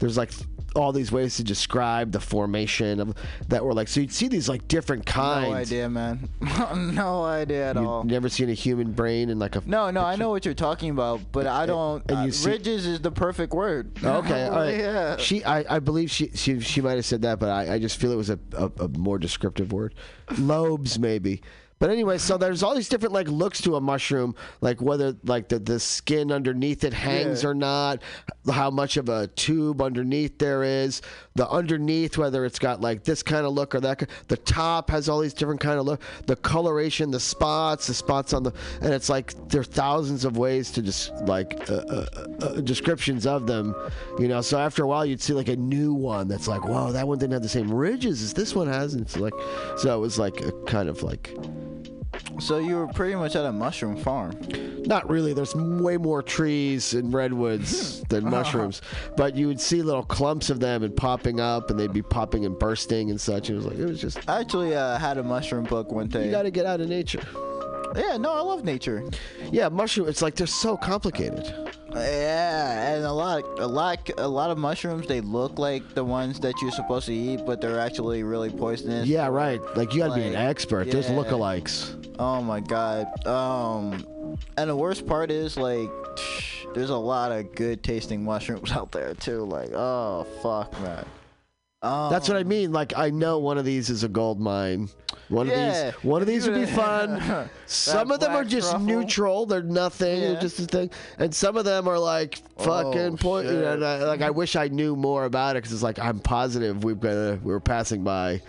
There's 0.00 0.16
like 0.16 0.32
all 0.76 0.92
these 0.92 1.10
ways 1.10 1.36
to 1.36 1.44
describe 1.44 2.12
the 2.12 2.20
formation 2.20 3.00
of 3.00 3.14
that 3.48 3.64
were 3.64 3.74
like 3.74 3.88
so 3.88 4.00
you'd 4.00 4.12
see 4.12 4.28
these 4.28 4.48
like 4.48 4.68
different 4.68 5.04
kinds. 5.06 5.48
No 5.48 5.54
idea, 5.54 5.88
man. 5.90 6.28
no 6.94 7.24
idea 7.24 7.70
at 7.70 7.76
all. 7.76 8.02
You've 8.02 8.10
never 8.12 8.28
seen 8.28 8.48
a 8.50 8.54
human 8.54 8.92
brain 8.92 9.30
in 9.30 9.38
like 9.38 9.56
a 9.56 9.62
No, 9.66 9.90
no, 9.90 10.02
I 10.04 10.16
know 10.16 10.30
what 10.30 10.44
you're 10.44 10.54
talking 10.54 10.90
about, 10.90 11.20
but 11.32 11.46
I 11.46 11.66
don't. 11.66 12.04
and 12.10 12.28
uh, 12.28 12.30
see- 12.32 12.50
ridges 12.50 12.86
is 12.86 13.00
the 13.00 13.10
perfect 13.10 13.52
word. 13.52 13.90
Okay, 14.20 14.44
all 14.46 14.56
right. 14.56 14.76
yeah. 14.76 15.16
She, 15.16 15.42
I, 15.44 15.76
I 15.76 15.78
believe 15.78 16.10
she, 16.10 16.30
she, 16.34 16.60
she 16.60 16.80
might 16.80 16.96
have 16.96 17.06
said 17.06 17.22
that, 17.22 17.38
but 17.38 17.48
I, 17.48 17.74
I 17.74 17.78
just 17.78 17.98
feel 18.00 18.12
it 18.12 18.16
was 18.16 18.28
a, 18.28 18.38
a, 18.52 18.70
a 18.80 18.88
more 18.88 19.18
descriptive 19.18 19.72
word. 19.72 19.94
Lobes, 20.38 20.98
maybe. 20.98 21.40
But 21.80 21.88
anyway, 21.90 22.18
so 22.18 22.36
there's 22.36 22.62
all 22.62 22.74
these 22.74 22.90
different 22.90 23.14
like 23.14 23.26
looks 23.26 23.62
to 23.62 23.74
a 23.76 23.80
mushroom, 23.80 24.36
like 24.60 24.82
whether 24.82 25.16
like 25.24 25.48
the, 25.48 25.58
the 25.58 25.80
skin 25.80 26.30
underneath 26.30 26.84
it 26.84 26.92
hangs 26.92 27.42
Yeah. 27.42 27.48
or 27.48 27.54
not, 27.54 28.02
how 28.50 28.70
much 28.70 28.98
of 28.98 29.08
a 29.08 29.28
tube 29.28 29.80
underneath 29.80 30.38
there 30.38 30.62
is, 30.62 31.00
the 31.34 31.48
underneath 31.48 32.18
whether 32.18 32.44
it's 32.44 32.58
got 32.58 32.80
like 32.80 33.04
this 33.04 33.22
kind 33.22 33.46
of 33.46 33.52
look 33.52 33.74
or 33.74 33.80
that. 33.80 34.08
The 34.28 34.36
top 34.36 34.90
has 34.90 35.08
all 35.08 35.20
these 35.20 35.34
different 35.34 35.60
kind 35.60 35.78
of 35.78 35.86
look, 35.86 36.00
the 36.26 36.36
coloration, 36.36 37.10
the 37.10 37.20
spots, 37.20 37.86
the 37.86 37.94
spots 37.94 38.32
on 38.32 38.42
the, 38.42 38.52
and 38.80 38.92
it's 38.92 39.08
like 39.08 39.34
there 39.48 39.60
are 39.60 39.64
thousands 39.64 40.24
of 40.24 40.36
ways 40.36 40.70
to 40.72 40.82
just 40.82 41.12
like 41.26 41.70
uh, 41.70 41.74
uh, 41.74 42.06
uh, 42.42 42.60
descriptions 42.60 43.26
of 43.26 43.46
them, 43.46 43.74
you 44.18 44.28
know. 44.28 44.40
So 44.40 44.58
after 44.58 44.82
a 44.82 44.88
while, 44.88 45.06
you'd 45.06 45.22
see 45.22 45.32
like 45.32 45.48
a 45.48 45.56
new 45.56 45.94
one 45.94 46.28
that's 46.28 46.48
like, 46.48 46.64
whoa, 46.64 46.92
that 46.92 47.06
one 47.06 47.18
didn't 47.18 47.32
have 47.32 47.42
the 47.42 47.48
same 47.48 47.72
ridges 47.72 48.22
as 48.22 48.34
this 48.34 48.54
one 48.54 48.66
has, 48.66 48.94
and 48.94 49.02
it's 49.02 49.16
like, 49.16 49.34
so 49.76 49.96
it 49.96 50.00
was 50.00 50.18
like 50.18 50.40
a 50.40 50.52
kind 50.64 50.88
of 50.88 51.02
like. 51.02 51.34
So 52.40 52.58
you 52.58 52.76
were 52.76 52.86
pretty 52.88 53.14
much 53.14 53.36
at 53.36 53.44
a 53.44 53.52
mushroom 53.52 53.96
farm. 53.96 54.36
Not 54.86 55.08
really. 55.10 55.32
There's 55.32 55.54
way 55.54 55.96
more 55.96 56.22
trees 56.22 56.94
and 56.94 57.12
redwoods 57.12 58.00
than 58.08 58.24
mushrooms, 58.30 58.82
but 59.16 59.36
you 59.36 59.46
would 59.46 59.60
see 59.60 59.82
little 59.82 60.02
clumps 60.04 60.50
of 60.50 60.58
them 60.60 60.82
and 60.82 60.96
popping 60.96 61.38
up, 61.40 61.70
and 61.70 61.78
they'd 61.78 61.92
be 61.92 62.02
popping 62.02 62.44
and 62.46 62.58
bursting 62.58 63.10
and 63.10 63.20
such. 63.20 63.50
It 63.50 63.54
was 63.54 63.66
like 63.66 63.78
it 63.78 63.84
was 63.84 64.00
just 64.00 64.28
I 64.28 64.40
actually 64.40 64.74
uh, 64.74 64.98
had 64.98 65.18
a 65.18 65.22
mushroom 65.22 65.64
book 65.64 65.92
one 65.92 66.08
day. 66.08 66.24
you 66.24 66.30
got 66.30 66.42
to 66.42 66.50
get 66.50 66.66
out 66.66 66.80
of 66.80 66.88
nature. 66.88 67.22
yeah, 67.96 68.16
no, 68.16 68.32
I 68.32 68.40
love 68.40 68.64
nature. 68.64 69.04
Yeah, 69.50 69.68
mushroom. 69.68 70.08
It's 70.08 70.22
like 70.22 70.34
they're 70.34 70.46
so 70.46 70.76
complicated. 70.76 71.52
Yeah, 71.94 72.94
and 72.94 73.04
a 73.04 73.12
lot, 73.12 73.42
a 73.58 73.66
lot, 73.66 74.10
a 74.18 74.28
lot 74.28 74.50
of 74.50 74.58
mushrooms. 74.58 75.06
They 75.06 75.20
look 75.20 75.58
like 75.58 75.94
the 75.94 76.04
ones 76.04 76.38
that 76.40 76.54
you're 76.62 76.70
supposed 76.70 77.06
to 77.06 77.14
eat, 77.14 77.40
but 77.44 77.60
they're 77.60 77.80
actually 77.80 78.22
really 78.22 78.50
poisonous. 78.50 79.08
Yeah, 79.08 79.26
right. 79.28 79.60
Like 79.76 79.92
you 79.94 80.00
got 80.00 80.08
to 80.08 80.14
be 80.14 80.22
an 80.26 80.34
Like, 80.34 80.42
expert. 80.44 80.90
There's 80.90 81.08
yeah. 81.08 81.16
lookalikes. 81.16 81.96
Oh 82.18 82.42
my 82.42 82.60
god. 82.60 83.26
Um, 83.26 84.36
and 84.56 84.70
the 84.70 84.76
worst 84.76 85.06
part 85.06 85.30
is 85.30 85.56
like, 85.56 85.90
there's 86.74 86.90
a 86.90 86.96
lot 86.96 87.32
of 87.32 87.54
good 87.54 87.82
tasting 87.82 88.22
mushrooms 88.24 88.70
out 88.78 88.92
there 88.92 89.14
too. 89.14 89.44
Like, 89.44 89.70
oh 89.72 90.26
fuck, 90.42 90.72
man. 90.82 91.04
Um, 91.82 92.10
That's 92.10 92.28
what 92.28 92.36
I 92.36 92.44
mean. 92.44 92.72
Like 92.72 92.92
I 92.96 93.08
know 93.10 93.38
one 93.38 93.56
of 93.56 93.64
these 93.64 93.88
is 93.88 94.04
a 94.04 94.08
gold 94.08 94.38
mine. 94.38 94.90
One 95.28 95.46
Yeah. 95.46 95.54
of 95.88 95.94
these, 95.94 96.04
one 96.04 96.20
of 96.20 96.26
these 96.28 96.46
would 96.46 96.54
be 96.54 96.66
fun. 96.70 97.48
Some 97.66 98.10
of 98.10 98.20
them 98.20 98.32
are 98.32 98.44
just 98.44 98.70
truffle. 98.70 98.86
neutral. 98.86 99.46
They're 99.46 99.62
nothing. 99.62 100.20
They're 100.20 100.40
just 100.40 100.58
a 100.58 100.64
thing. 100.66 100.90
And 101.18 101.34
some 101.34 101.56
of 101.56 101.64
them 101.64 101.88
are 101.88 101.98
like 101.98 102.42
fucking 102.58 103.14
Oh, 103.14 103.16
point. 103.16 103.46
You 103.46 103.52
know, 103.54 103.72
and 103.74 103.84
I, 103.84 104.04
like 104.04 104.20
I 104.20 104.28
wish 104.30 104.56
I 104.56 104.68
knew 104.68 104.94
more 104.94 105.24
about 105.24 105.56
it 105.56 105.60
because 105.62 105.72
it's 105.72 105.82
like 105.82 105.98
I'm 105.98 106.18
positive 106.18 106.84
we've 106.84 107.00
got 107.00 107.40
we're 107.42 107.60
passing 107.60 108.04
by. 108.04 108.42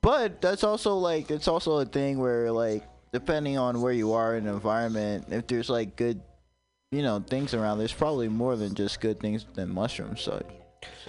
But 0.00 0.40
that's 0.40 0.64
also 0.64 0.94
like 0.96 1.30
it's 1.30 1.46
also 1.48 1.78
a 1.78 1.84
thing 1.84 2.18
where 2.18 2.50
like 2.50 2.82
depending 3.12 3.58
on 3.58 3.80
where 3.80 3.92
you 3.92 4.12
are 4.12 4.34
in 4.36 4.44
the 4.44 4.52
environment, 4.52 5.26
if 5.30 5.46
there's 5.46 5.70
like 5.70 5.94
good, 5.94 6.20
you 6.90 7.02
know, 7.02 7.20
things 7.20 7.54
around, 7.54 7.78
there's 7.78 7.92
probably 7.92 8.28
more 8.28 8.56
than 8.56 8.74
just 8.74 9.00
good 9.00 9.20
things 9.20 9.46
than 9.54 9.72
mushrooms. 9.72 10.20
So, 10.20 10.44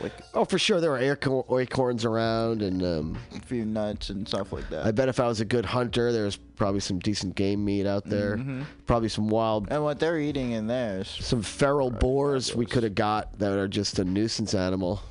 like 0.02 0.14
Oh, 0.34 0.46
for 0.46 0.60
sure, 0.60 0.80
there 0.80 0.92
were 0.92 0.98
acorn, 0.98 1.44
acorns 1.62 2.06
around, 2.06 2.62
and 2.62 2.84
um, 2.84 3.18
a 3.36 3.40
few 3.42 3.66
nuts 3.66 4.10
and 4.10 4.28
stuff 4.28 4.52
like 4.52 4.70
that. 4.70 4.86
I 4.86 4.92
bet 4.92 5.10
if 5.10 5.20
I 5.20 5.28
was 5.28 5.42
a 5.42 5.46
good 5.46 5.66
hunter, 5.66 6.12
there's 6.12 6.36
probably 6.36 6.80
some 6.80 7.00
decent 7.00 7.36
game 7.36 7.66
meat 7.66 7.86
out 7.86 8.06
there. 8.06 8.38
Mm-hmm. 8.38 8.64
Probably 8.86 9.10
some 9.10 9.28
wild, 9.28 9.68
and 9.72 9.84
what 9.84 10.00
they're 10.00 10.20
eating 10.20 10.52
in 10.52 10.68
there 10.68 11.00
is 11.00 11.08
some 11.08 11.42
feral 11.42 11.90
boars 11.90 12.56
we 12.56 12.66
could 12.66 12.84
have 12.84 12.96
got 12.96 13.38
that 13.40 13.58
are 13.58 13.68
just 13.68 14.00
a 14.00 14.04
nuisance 14.04 14.54
animal. 14.54 15.02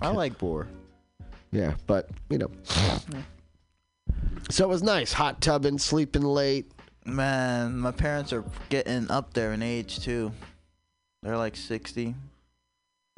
I 0.00 0.10
like 0.10 0.38
boar. 0.38 0.68
Yeah, 1.52 1.74
but 1.86 2.08
you 2.28 2.38
know. 2.38 2.50
So 4.50 4.64
it 4.64 4.68
was 4.68 4.82
nice, 4.82 5.12
hot 5.12 5.40
tubbing, 5.40 5.78
sleeping 5.78 6.22
late. 6.22 6.72
Man, 7.04 7.78
my 7.78 7.92
parents 7.92 8.32
are 8.32 8.44
getting 8.68 9.10
up 9.10 9.32
there 9.32 9.52
in 9.52 9.62
age 9.62 10.00
too. 10.00 10.32
They're 11.22 11.36
like 11.36 11.56
60. 11.56 12.14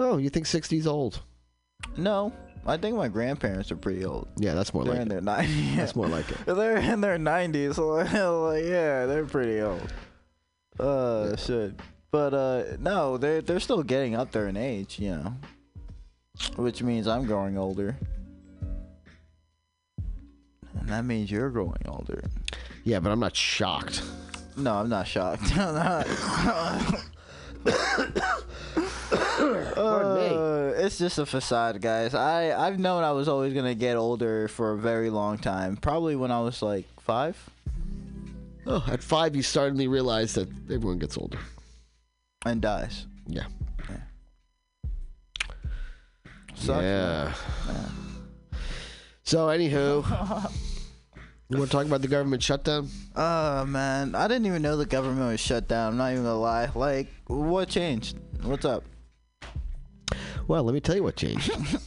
Oh, 0.02 0.16
you 0.16 0.28
think 0.30 0.46
60's 0.46 0.86
old? 0.86 1.20
No, 1.96 2.32
I 2.66 2.76
think 2.76 2.96
my 2.96 3.06
grandparents 3.08 3.70
are 3.70 3.76
pretty 3.76 4.04
old. 4.04 4.26
Yeah, 4.36 4.54
that's 4.54 4.74
more 4.74 4.82
They're 4.84 4.94
like 4.94 5.02
in 5.02 5.12
it. 5.12 5.24
their 5.24 5.36
90s. 5.36 5.76
That's 5.76 5.94
more 5.96 6.08
like 6.08 6.28
it. 6.30 6.44
They're 6.46 6.76
in 6.76 7.00
their 7.00 7.18
90s. 7.18 7.74
So 8.12 8.42
like, 8.48 8.64
yeah, 8.64 9.06
they're 9.06 9.24
pretty 9.24 9.60
old. 9.60 9.92
Uh, 10.78 11.36
shit. 11.36 11.78
But 12.10 12.34
uh, 12.34 12.64
no, 12.80 13.16
they're 13.16 13.40
they're 13.42 13.60
still 13.60 13.82
getting 13.82 14.14
up 14.16 14.32
there 14.32 14.48
in 14.48 14.56
age, 14.56 14.98
you 14.98 15.10
know. 15.10 15.34
Which 16.56 16.82
means 16.82 17.06
I'm 17.06 17.24
growing 17.24 17.56
older. 17.56 17.96
And 20.78 20.88
that 20.88 21.04
means 21.04 21.30
you're 21.30 21.50
growing 21.50 21.82
older. 21.86 22.24
Yeah, 22.84 22.98
but 23.00 23.12
I'm 23.12 23.20
not 23.20 23.36
shocked. 23.36 24.02
No, 24.56 24.74
I'm 24.74 24.88
not 24.88 25.06
shocked. 25.06 25.56
I'm 25.56 25.74
not. 25.74 27.04
Pardon 29.74 30.14
me. 30.16 30.28
Uh, 30.36 30.84
it's 30.84 30.98
just 30.98 31.18
a 31.18 31.26
facade, 31.26 31.80
guys. 31.80 32.14
I 32.14 32.52
I've 32.66 32.78
known 32.78 33.04
I 33.04 33.12
was 33.12 33.28
always 33.28 33.52
gonna 33.54 33.74
get 33.74 33.96
older 33.96 34.48
for 34.48 34.72
a 34.72 34.78
very 34.78 35.10
long 35.10 35.38
time. 35.38 35.76
Probably 35.76 36.16
when 36.16 36.30
I 36.30 36.40
was 36.40 36.62
like 36.62 36.86
five. 37.00 37.36
Oh, 38.66 38.84
at 38.88 39.02
five, 39.02 39.34
you 39.34 39.42
suddenly 39.42 39.88
realize 39.88 40.34
that 40.34 40.48
everyone 40.70 40.98
gets 40.98 41.18
older. 41.18 41.38
and 42.46 42.60
dies. 42.62 43.06
Yeah. 43.26 43.46
Sucks, 46.54 46.82
man. 46.82 47.34
yeah. 47.68 47.78
So, 49.24 49.46
anywho, 49.48 50.04
you 51.48 51.58
want 51.58 51.70
to 51.70 51.76
talk 51.76 51.86
about 51.86 52.02
the 52.02 52.08
government 52.08 52.42
shutdown? 52.42 52.88
Uh 53.16 53.64
man, 53.66 54.14
I 54.14 54.28
didn't 54.28 54.46
even 54.46 54.62
know 54.62 54.76
the 54.76 54.86
government 54.86 55.26
was 55.30 55.40
shut 55.40 55.66
down. 55.68 55.92
I'm 55.92 55.96
not 55.98 56.12
even 56.12 56.24
gonna 56.24 56.38
lie. 56.38 56.70
Like, 56.74 57.08
what 57.32 57.68
changed? 57.68 58.16
What's 58.42 58.64
up? 58.64 58.84
Well, 60.46 60.64
let 60.64 60.74
me 60.74 60.80
tell 60.80 60.96
you 60.96 61.02
what 61.02 61.16
changed. 61.16 61.50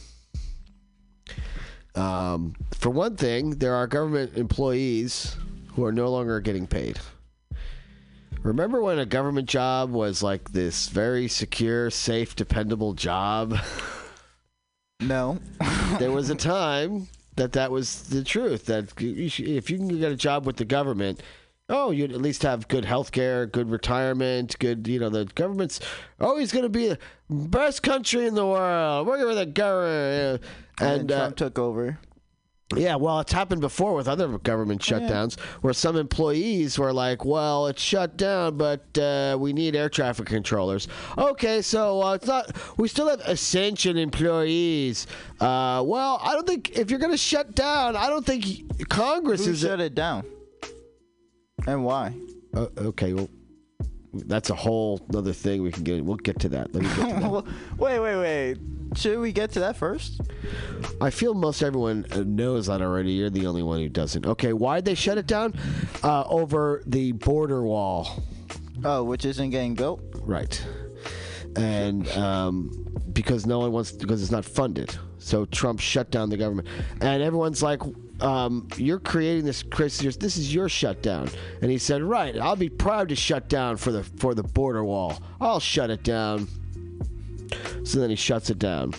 um, 1.94 2.54
for 2.72 2.90
one 2.90 3.16
thing, 3.16 3.50
there 3.50 3.74
are 3.74 3.86
government 3.86 4.36
employees 4.36 5.36
who 5.74 5.84
are 5.84 5.92
no 5.92 6.10
longer 6.10 6.40
getting 6.40 6.66
paid. 6.66 6.98
Remember 8.42 8.80
when 8.80 8.98
a 8.98 9.06
government 9.06 9.48
job 9.48 9.90
was 9.90 10.22
like 10.22 10.52
this 10.52 10.88
very 10.88 11.28
secure, 11.28 11.90
safe, 11.90 12.36
dependable 12.36 12.94
job? 12.94 13.56
No. 15.00 15.38
there 15.98 16.10
was 16.10 16.30
a 16.30 16.34
time 16.34 17.08
that 17.36 17.52
that 17.52 17.70
was 17.70 18.04
the 18.04 18.24
truth. 18.24 18.66
That 18.66 18.92
if 18.98 19.70
you 19.70 19.76
can 19.76 19.88
get 19.88 20.12
a 20.12 20.16
job 20.16 20.46
with 20.46 20.56
the 20.56 20.64
government, 20.64 21.22
oh, 21.68 21.90
you'd 21.90 22.12
at 22.12 22.20
least 22.20 22.42
have 22.42 22.68
good 22.68 22.84
health 22.84 23.12
care, 23.12 23.46
good 23.46 23.70
retirement, 23.70 24.56
good, 24.58 24.86
you 24.86 25.00
know, 25.00 25.08
the 25.08 25.24
government's 25.34 25.80
always 26.20 26.52
going 26.52 26.62
to 26.62 26.68
be 26.68 26.88
the 26.88 26.98
best 27.28 27.82
country 27.82 28.26
in 28.26 28.34
the 28.34 28.46
world. 28.46 29.06
We're 29.06 29.26
with 29.26 29.36
the 29.36 29.46
government. 29.46 30.42
and 30.80 31.00
And, 31.00 31.12
uh, 31.12 31.18
Trump 31.18 31.36
took 31.36 31.58
over. 31.58 31.98
Yeah, 32.74 32.96
well, 32.96 33.20
it's 33.20 33.32
happened 33.32 33.60
before 33.60 33.94
with 33.94 34.08
other 34.08 34.26
government 34.38 34.80
shutdowns 34.82 35.38
where 35.60 35.72
some 35.72 35.96
employees 35.96 36.80
were 36.80 36.92
like, 36.92 37.24
well, 37.24 37.68
it's 37.68 37.80
shut 37.80 38.16
down, 38.16 38.56
but 38.56 38.98
uh, 38.98 39.36
we 39.38 39.52
need 39.52 39.76
air 39.76 39.88
traffic 39.88 40.26
controllers. 40.26 40.88
Okay, 41.16 41.62
so 41.62 42.02
uh, 42.02 42.14
it's 42.14 42.26
not, 42.26 42.50
we 42.76 42.88
still 42.88 43.08
have 43.08 43.20
essential 43.20 43.96
employees. 43.96 45.06
Uh, 45.38 45.80
well, 45.86 46.20
I 46.20 46.32
don't 46.32 46.46
think, 46.46 46.76
if 46.76 46.90
you're 46.90 46.98
going 46.98 47.12
to 47.12 47.16
shut 47.16 47.54
down, 47.54 47.94
I 47.94 48.08
don't 48.08 48.26
think 48.26 48.88
Congress 48.88 49.44
Who 49.44 49.52
is. 49.52 49.60
shut 49.60 49.80
it 49.80 49.94
down? 49.94 50.24
And 51.66 51.84
why? 51.84 52.14
Uh, 52.54 52.66
okay, 52.78 53.12
well, 53.12 53.28
that's 54.12 54.50
a 54.50 54.54
whole 54.54 55.04
other 55.14 55.32
thing 55.32 55.62
we 55.62 55.70
can 55.70 55.82
get. 55.84 56.04
We'll 56.04 56.16
get 56.16 56.38
to 56.40 56.48
that. 56.50 56.74
Let 56.74 56.82
me 56.84 56.88
get 56.88 56.96
to 56.96 57.02
that. 57.30 57.44
wait, 57.78 57.98
wait, 58.00 58.16
wait. 58.16 58.58
Should 58.96 59.18
we 59.18 59.32
get 59.32 59.50
to 59.52 59.60
that 59.60 59.76
first? 59.76 60.20
I 61.00 61.10
feel 61.10 61.34
most 61.34 61.62
everyone 61.62 62.06
knows 62.14 62.66
that 62.66 62.80
already. 62.80 63.12
You're 63.12 63.30
the 63.30 63.46
only 63.46 63.62
one 63.62 63.80
who 63.80 63.88
doesn't. 63.88 64.24
Okay, 64.24 64.52
why'd 64.52 64.84
they 64.84 64.94
shut 64.94 65.18
it 65.18 65.26
down? 65.26 65.54
Uh, 66.02 66.24
over 66.28 66.82
the 66.86 67.12
border 67.12 67.62
wall. 67.62 68.22
Oh, 68.84 69.02
which 69.04 69.24
isn't 69.24 69.50
getting 69.50 69.74
built? 69.74 70.00
Right. 70.22 70.64
And 71.56 72.08
um, 72.10 72.70
because 73.12 73.44
no 73.44 73.58
one 73.58 73.72
wants, 73.72 73.92
because 73.92 74.22
it's 74.22 74.30
not 74.30 74.44
funded. 74.44 74.96
So 75.18 75.44
Trump 75.46 75.80
shut 75.80 76.10
down 76.10 76.30
the 76.30 76.36
government. 76.36 76.68
And 77.00 77.22
everyone's 77.22 77.62
like, 77.62 77.80
um, 78.20 78.68
you're 78.76 78.98
creating 78.98 79.44
this, 79.44 79.62
Chris, 79.62 79.98
this 79.98 80.36
is 80.36 80.54
your 80.54 80.68
shutdown. 80.68 81.28
And 81.60 81.70
he 81.70 81.78
said, 81.78 82.02
right, 82.02 82.36
I'll 82.38 82.56
be 82.56 82.68
proud 82.68 83.08
to 83.10 83.16
shut 83.16 83.48
down 83.48 83.76
for 83.76 83.92
the, 83.92 84.02
for 84.04 84.34
the 84.34 84.42
border 84.42 84.84
wall. 84.84 85.20
I'll 85.40 85.60
shut 85.60 85.90
it 85.90 86.02
down. 86.02 86.48
So 87.84 88.00
then 88.00 88.10
he 88.10 88.16
shuts 88.16 88.50
it 88.50 88.58
down. 88.58 88.94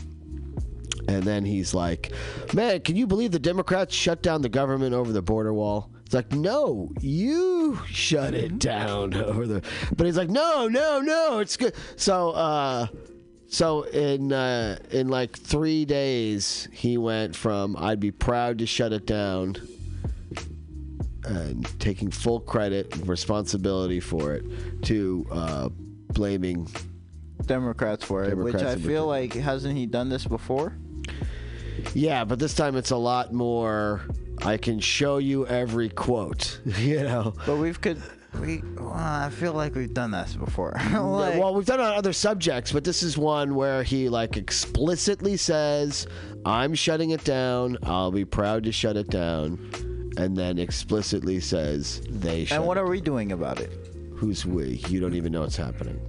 And 1.08 1.24
then 1.24 1.46
he's 1.46 1.74
like, 1.74 2.12
man, 2.54 2.82
can 2.82 2.96
you 2.96 3.08
believe 3.08 3.32
the 3.32 3.40
Democrats 3.40 3.96
shut 3.96 4.22
down 4.22 4.42
the 4.42 4.50
government 4.50 4.94
over 4.94 5.12
the 5.12 5.22
border 5.22 5.54
wall? 5.54 5.90
It's 6.06 6.14
like, 6.14 6.32
no, 6.32 6.90
you 7.02 7.80
shut 7.88 8.34
it 8.34 8.60
down 8.60 9.14
over 9.16 9.48
the. 9.48 9.64
But 9.96 10.06
he's 10.06 10.18
like, 10.18 10.30
no, 10.30 10.68
no, 10.68 11.02
no, 11.02 11.40
it's 11.40 11.58
good. 11.58 11.76
So, 11.96 12.32
uh, 12.32 12.88
so 13.50 13.84
in 13.84 14.32
uh, 14.34 14.78
in 14.92 15.08
like 15.08 15.38
three 15.38 15.86
days, 15.86 16.68
he 16.72 16.98
went 16.98 17.36
from 17.36 17.76
I'd 17.78 18.00
be 18.00 18.12
proud 18.12 18.60
to 18.60 18.66
shut 18.66 18.92
it 18.94 19.06
down 19.06 19.56
and 21.24 21.80
taking 21.80 22.10
full 22.10 22.40
credit 22.40 22.94
and 22.96 23.08
responsibility 23.08 24.00
for 24.00 24.34
it 24.34 24.46
to 24.84 25.26
uh, 25.32 25.70
blaming. 26.14 26.70
Democrats 27.46 28.04
for 28.04 28.24
it, 28.24 28.30
Democrats 28.30 28.56
which 28.56 28.64
I 28.64 28.76
feel 28.76 29.06
like 29.06 29.34
hasn't 29.34 29.78
he 29.78 29.86
done 29.86 30.10
this 30.10 30.26
before? 30.26 30.74
Yeah, 31.94 32.26
but 32.26 32.40
this 32.40 32.54
time 32.54 32.76
it's 32.76 32.92
a 32.92 32.98
lot 32.98 33.34
more. 33.34 34.02
I 34.44 34.58
can 34.58 34.80
show 34.80 35.18
you 35.18 35.48
every 35.48 35.90
quote, 35.90 36.60
you 36.66 37.02
know. 37.02 37.34
But 37.46 37.58
we've 37.58 37.80
could 37.80 38.02
we. 38.40 38.64
Well, 38.78 38.94
I 38.94 39.30
feel 39.30 39.54
like 39.54 39.76
we've 39.76 39.94
done 39.94 40.12
this 40.12 40.36
before. 40.36 40.72
like, 40.92 41.40
well, 41.40 41.54
we've 41.54 41.66
done 41.66 41.80
it 41.80 41.84
on 41.84 41.94
other 41.94 42.14
subjects, 42.14 42.72
but 42.72 42.84
this 42.84 43.04
is 43.04 43.18
one 43.18 43.56
where 43.56 43.84
he 43.84 44.10
like 44.10 44.38
explicitly 44.38 45.38
says, 45.38 46.08
"I'm 46.46 46.74
shutting 46.76 47.12
it 47.12 47.24
down. 47.24 47.78
I'll 47.84 48.12
be 48.12 48.26
proud 48.26 48.64
to 48.66 48.72
shut 48.72 48.98
it 48.98 49.10
down," 49.10 49.60
and 50.18 50.36
then 50.36 50.60
explicitly 50.60 51.40
says, 51.40 52.02
"They 52.10 52.46
shut." 52.46 52.60
and 52.60 52.68
what 52.68 52.78
are 52.78 52.88
we 52.88 53.02
doing 53.02 53.32
about 53.32 53.60
it? 53.60 53.72
Who's 54.16 54.46
we? 54.46 54.82
You 54.88 55.00
don't 55.00 55.14
even 55.14 55.32
know 55.32 55.42
what's 55.42 55.58
happening. 55.58 56.00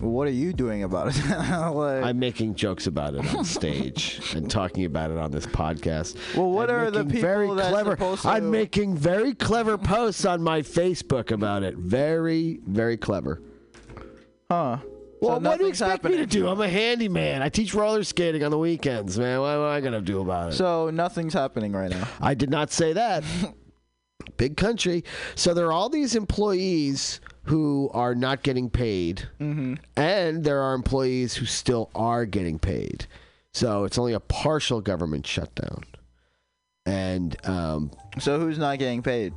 What 0.00 0.26
are 0.28 0.32
you 0.32 0.52
doing 0.54 0.82
about 0.82 1.08
it? 1.14 1.28
like, 1.28 2.04
I'm 2.04 2.18
making 2.18 2.54
jokes 2.54 2.86
about 2.86 3.14
it 3.14 3.34
on 3.34 3.44
stage 3.44 4.32
and 4.34 4.50
talking 4.50 4.86
about 4.86 5.10
it 5.10 5.18
on 5.18 5.30
this 5.30 5.46
podcast. 5.46 6.16
Well, 6.36 6.50
what 6.50 6.70
I'm 6.70 6.76
are 6.76 6.90
the 6.90 7.04
people 7.04 7.20
very 7.20 7.48
clever? 7.48 7.96
to- 7.96 8.18
I'm 8.24 8.50
making 8.50 8.96
very 8.96 9.34
clever 9.34 9.76
posts 9.76 10.24
on 10.24 10.42
my 10.42 10.62
Facebook 10.62 11.30
about 11.30 11.62
it. 11.62 11.76
Very, 11.76 12.60
very 12.66 12.96
clever. 12.96 13.42
huh? 14.50 14.78
Well, 15.20 15.38
so 15.38 15.48
what 15.50 15.58
do 15.58 15.64
you 15.64 15.68
expect 15.70 16.02
me 16.04 16.16
to 16.16 16.24
do? 16.24 16.48
I'm 16.48 16.60
a 16.62 16.68
handyman. 16.68 17.42
I 17.42 17.50
teach 17.50 17.74
roller 17.74 18.02
skating 18.04 18.42
on 18.42 18.50
the 18.50 18.56
weekends, 18.58 19.18
man. 19.18 19.40
What 19.40 19.50
am 19.54 19.64
I 19.64 19.80
gonna 19.82 20.00
do 20.00 20.22
about 20.22 20.52
it? 20.52 20.56
So 20.56 20.88
nothing's 20.88 21.34
happening 21.34 21.72
right 21.72 21.90
now. 21.90 22.08
I 22.22 22.32
did 22.32 22.48
not 22.48 22.72
say 22.72 22.94
that. 22.94 23.22
Big 24.38 24.56
country. 24.56 25.04
So 25.34 25.52
there 25.52 25.66
are 25.66 25.72
all 25.72 25.90
these 25.90 26.14
employees 26.14 27.20
who 27.44 27.90
are 27.94 28.14
not 28.14 28.42
getting 28.42 28.68
paid, 28.70 29.28
Mm-hmm. 29.40 29.74
and 29.96 30.44
there 30.44 30.60
are 30.60 30.74
employees 30.74 31.34
who 31.34 31.46
still 31.46 31.90
are 31.94 32.24
getting 32.26 32.58
paid. 32.58 33.06
So 33.52 33.84
it's 33.84 33.98
only 33.98 34.12
a 34.12 34.20
partial 34.20 34.80
government 34.80 35.26
shutdown. 35.26 35.82
And 36.86 37.36
um, 37.48 37.90
So 38.18 38.38
who's 38.40 38.58
not 38.58 38.78
getting 38.78 39.02
paid? 39.02 39.32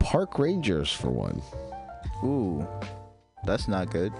park 0.00 0.38
rangers, 0.38 0.92
for 0.92 1.08
one. 1.10 1.40
Ooh, 2.22 2.66
that's 3.44 3.68
not 3.68 3.90
good. 3.90 4.12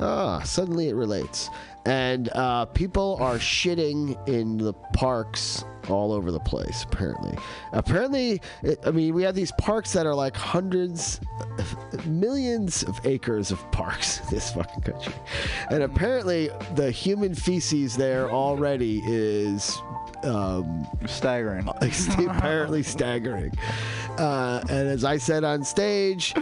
Ah, 0.00 0.40
suddenly 0.42 0.88
it 0.88 0.94
relates. 0.94 1.50
And 1.86 2.28
uh, 2.30 2.66
people 2.66 3.16
are 3.20 3.36
shitting 3.36 4.28
in 4.28 4.58
the 4.58 4.72
parks 4.72 5.64
all 5.88 6.12
over 6.12 6.32
the 6.32 6.40
place, 6.40 6.82
apparently. 6.82 7.38
Apparently, 7.72 8.40
it, 8.62 8.80
I 8.84 8.90
mean, 8.90 9.14
we 9.14 9.22
have 9.22 9.36
these 9.36 9.52
parks 9.52 9.92
that 9.92 10.04
are 10.04 10.14
like 10.14 10.36
hundreds, 10.36 11.20
millions 12.04 12.82
of 12.82 12.98
acres 13.06 13.52
of 13.52 13.70
parks 13.70 14.20
in 14.20 14.26
this 14.30 14.52
fucking 14.52 14.82
country. 14.82 15.14
And 15.70 15.84
apparently, 15.84 16.50
the 16.74 16.90
human 16.90 17.34
feces 17.34 17.96
there 17.96 18.30
already 18.30 19.00
is 19.06 19.78
um, 20.24 20.86
Staggering. 21.06 21.68
apparently 22.28 22.82
staggering. 22.82 23.52
Uh, 24.18 24.60
and 24.70 24.88
as 24.88 25.04
I 25.04 25.18
said 25.18 25.44
on 25.44 25.62
stage, 25.62 26.34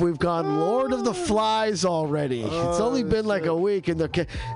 we've 0.00 0.18
gone 0.18 0.58
Lord 0.58 0.92
of 0.92 1.04
the 1.04 1.12
Flies 1.12 1.84
already. 1.84 2.42
it's 2.42 2.80
only 2.80 3.04
been 3.04 3.26
like 3.26 3.46
a 3.46 3.54
week, 3.54 3.88
and 3.88 4.00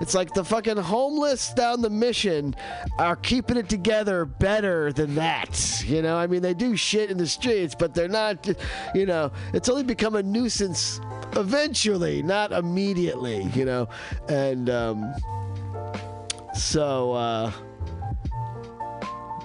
it's 0.01 0.15
like 0.15 0.33
the 0.33 0.45
fucking 0.45 0.79
homeless 0.79 1.53
down 1.53 1.83
the 1.83 1.91
mission 1.91 2.55
are 2.99 3.17
keeping 3.17 3.57
it 3.57 3.69
together 3.69 4.25
better 4.25 4.93
than 4.93 5.15
that. 5.17 5.85
You 5.87 6.03
know, 6.03 6.17
I 6.17 6.27
mean, 6.27 6.43
they 6.43 6.55
do 6.55 6.77
shit 6.77 7.11
in 7.11 7.19
the 7.19 7.27
streets, 7.27 7.75
but 7.79 7.95
they're 7.95 8.09
not. 8.09 8.49
You 8.95 9.07
know, 9.07 9.33
it's 9.53 9.69
only 9.69 9.85
become 9.85 10.17
a 10.17 10.23
nuisance 10.23 11.01
eventually, 11.37 12.23
not 12.23 12.53
immediately. 12.53 13.43
You 13.55 13.65
know, 13.65 13.89
and 14.29 14.71
um, 14.71 15.15
so. 16.55 17.13
Uh, 17.13 17.53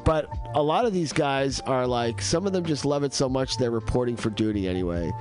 but 0.08 0.30
a 0.56 0.64
lot 0.64 0.86
of 0.86 0.94
these 0.94 1.12
guys 1.12 1.60
are 1.62 1.86
like 1.86 2.22
some 2.22 2.48
of 2.48 2.54
them 2.54 2.64
just 2.64 2.86
love 2.86 3.04
it 3.04 3.14
so 3.14 3.28
much 3.28 3.58
they're 3.58 3.72
reporting 3.72 4.16
for 4.16 4.30
duty 4.30 4.70
anyway 4.70 5.12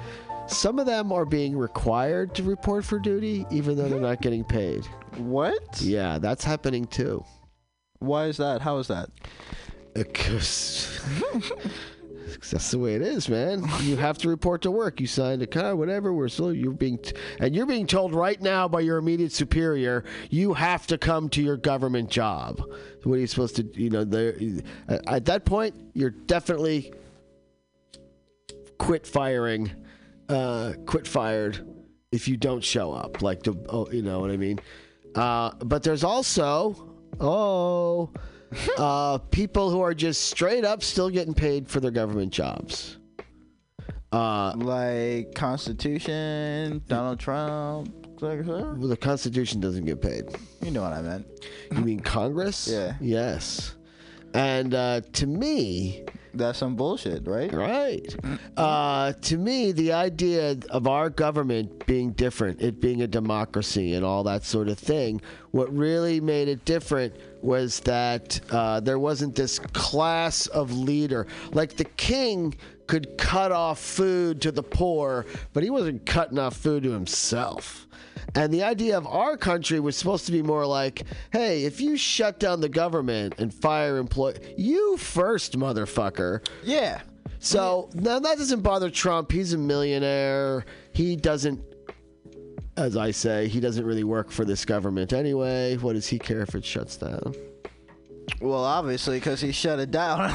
some 0.46 0.78
of 0.78 0.86
them 0.86 1.10
are 1.10 1.24
being 1.24 1.58
required 1.58 2.32
to 2.36 2.44
report 2.44 2.84
for 2.84 3.00
duty 3.00 3.44
even 3.50 3.76
though 3.76 3.88
they're 3.88 3.98
not 3.98 4.22
getting 4.22 4.44
paid 4.44 4.86
What? 5.16 5.80
yeah 5.80 6.18
that's 6.18 6.44
happening 6.44 6.84
too 6.84 7.24
Why 7.98 8.26
is 8.26 8.36
that? 8.36 8.62
How 8.62 8.78
is 8.78 8.86
that? 8.86 9.10
that's 12.40 12.70
the 12.70 12.78
way 12.78 12.94
it 12.94 13.02
is 13.02 13.28
man. 13.28 13.64
You 13.80 13.96
have 13.96 14.18
to 14.18 14.28
report 14.28 14.62
to 14.62 14.70
work. 14.70 15.00
You 15.00 15.06
signed 15.06 15.42
a 15.42 15.46
car 15.46 15.76
whatever. 15.76 16.12
We're 16.12 16.28
still 16.28 16.52
you're 16.52 16.72
being 16.72 16.98
t- 16.98 17.14
and 17.40 17.54
you're 17.54 17.66
being 17.66 17.86
told 17.86 18.14
right 18.14 18.40
now 18.40 18.68
by 18.68 18.80
your 18.80 18.98
immediate 18.98 19.32
superior 19.32 20.04
you 20.30 20.54
have 20.54 20.86
to 20.88 20.98
come 20.98 21.28
to 21.30 21.42
your 21.42 21.56
government 21.56 22.10
job. 22.10 22.62
What 23.04 23.14
are 23.14 23.18
you 23.18 23.26
supposed 23.26 23.56
to 23.56 23.62
you 23.74 23.90
know 23.90 24.04
there 24.04 24.36
at 24.88 25.24
that 25.26 25.44
point 25.44 25.74
you're 25.94 26.10
definitely 26.10 26.92
quit 28.78 29.06
firing 29.06 29.70
uh 30.28 30.74
quit 30.84 31.06
fired 31.06 31.66
if 32.12 32.28
you 32.28 32.36
don't 32.36 32.62
show 32.62 32.92
up 32.92 33.22
like 33.22 33.42
the 33.42 33.54
oh, 33.68 33.88
you 33.90 34.02
know 34.02 34.20
what 34.20 34.30
i 34.30 34.36
mean? 34.36 34.58
Uh 35.14 35.50
but 35.64 35.82
there's 35.82 36.04
also 36.04 36.92
oh 37.20 38.10
uh 38.78 39.18
people 39.30 39.70
who 39.70 39.80
are 39.80 39.94
just 39.94 40.22
straight 40.22 40.64
up 40.64 40.82
still 40.82 41.10
getting 41.10 41.34
paid 41.34 41.68
for 41.68 41.80
their 41.80 41.90
government 41.90 42.32
jobs 42.32 42.98
uh 44.12 44.54
Like 44.56 45.34
Constitution, 45.34 46.80
Donald 46.86 47.18
Trump. 47.18 48.06
well, 48.20 48.76
the 48.76 48.96
constitution 48.96 49.60
doesn't 49.60 49.84
get 49.84 50.00
paid 50.00 50.24
You 50.62 50.70
know 50.70 50.82
what 50.82 50.92
I 50.92 51.02
meant. 51.02 51.26
you 51.72 51.80
mean 51.80 52.00
congress 52.00 52.68
Yeah. 52.68 52.94
yes 53.00 53.74
and 54.34 54.74
uh 54.74 55.00
to 55.12 55.26
me 55.26 56.04
That's 56.38 56.58
some 56.58 56.76
bullshit, 56.76 57.26
right? 57.26 57.52
Right. 57.52 58.14
Uh, 58.56 59.12
to 59.12 59.36
me, 59.36 59.72
the 59.72 59.92
idea 59.92 60.56
of 60.70 60.86
our 60.86 61.10
government 61.10 61.86
being 61.86 62.12
different, 62.12 62.60
it 62.60 62.80
being 62.80 63.02
a 63.02 63.06
democracy 63.06 63.94
and 63.94 64.04
all 64.04 64.24
that 64.24 64.44
sort 64.44 64.68
of 64.68 64.78
thing, 64.78 65.20
what 65.50 65.74
really 65.74 66.20
made 66.20 66.48
it 66.48 66.64
different 66.64 67.14
was 67.42 67.80
that 67.80 68.40
uh, 68.50 68.80
there 68.80 68.98
wasn't 68.98 69.34
this 69.34 69.58
class 69.58 70.46
of 70.48 70.72
leader. 70.76 71.26
Like 71.52 71.76
the 71.76 71.84
king 71.84 72.54
could 72.86 73.18
cut 73.18 73.52
off 73.52 73.78
food 73.78 74.40
to 74.42 74.52
the 74.52 74.62
poor, 74.62 75.26
but 75.52 75.62
he 75.62 75.70
wasn't 75.70 76.06
cutting 76.06 76.38
off 76.38 76.56
food 76.56 76.82
to 76.84 76.90
himself. 76.90 77.86
And 78.34 78.52
the 78.52 78.62
idea 78.62 78.96
of 78.98 79.06
our 79.06 79.36
country 79.36 79.80
was 79.80 79.96
supposed 79.96 80.26
to 80.26 80.32
be 80.32 80.42
more 80.42 80.66
like, 80.66 81.02
hey, 81.32 81.64
if 81.64 81.80
you 81.80 81.96
shut 81.96 82.38
down 82.38 82.60
the 82.60 82.68
government 82.68 83.34
and 83.38 83.52
fire 83.52 83.98
employees, 83.98 84.38
you 84.56 84.96
first, 84.96 85.58
motherfucker. 85.58 86.46
Yeah. 86.62 87.00
So 87.38 87.88
now 87.94 88.18
that 88.18 88.38
doesn't 88.38 88.62
bother 88.62 88.90
Trump. 88.90 89.30
He's 89.30 89.52
a 89.52 89.58
millionaire. 89.58 90.64
He 90.92 91.16
doesn't, 91.16 91.60
as 92.76 92.96
I 92.96 93.10
say, 93.10 93.48
he 93.48 93.60
doesn't 93.60 93.84
really 93.84 94.04
work 94.04 94.30
for 94.30 94.44
this 94.44 94.64
government 94.64 95.12
anyway. 95.12 95.76
What 95.76 95.92
does 95.94 96.08
he 96.08 96.18
care 96.18 96.42
if 96.42 96.54
it 96.54 96.64
shuts 96.64 96.96
down? 96.96 97.34
Well, 98.40 98.64
obviously, 98.64 99.18
because 99.18 99.40
he 99.40 99.52
shut 99.52 99.78
it 99.78 99.90
down. 99.90 100.30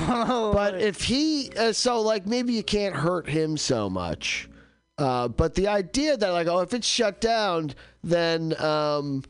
But 0.54 0.82
if 0.82 1.02
he, 1.04 1.52
uh, 1.58 1.72
so 1.74 2.02
like 2.02 2.26
maybe 2.26 2.54
you 2.54 2.64
can't 2.64 2.96
hurt 2.96 3.28
him 3.30 3.58
so 3.58 3.90
much. 3.90 4.50
Uh, 4.98 5.28
but 5.28 5.56
the 5.56 5.68
idea 5.68 6.16
that 6.18 6.30
like, 6.30 6.48
oh, 6.48 6.60
if 6.60 6.74
it's 6.74 6.88
shut 6.88 7.20
down, 7.22 7.74
then 8.04 8.54
um, 8.62 9.24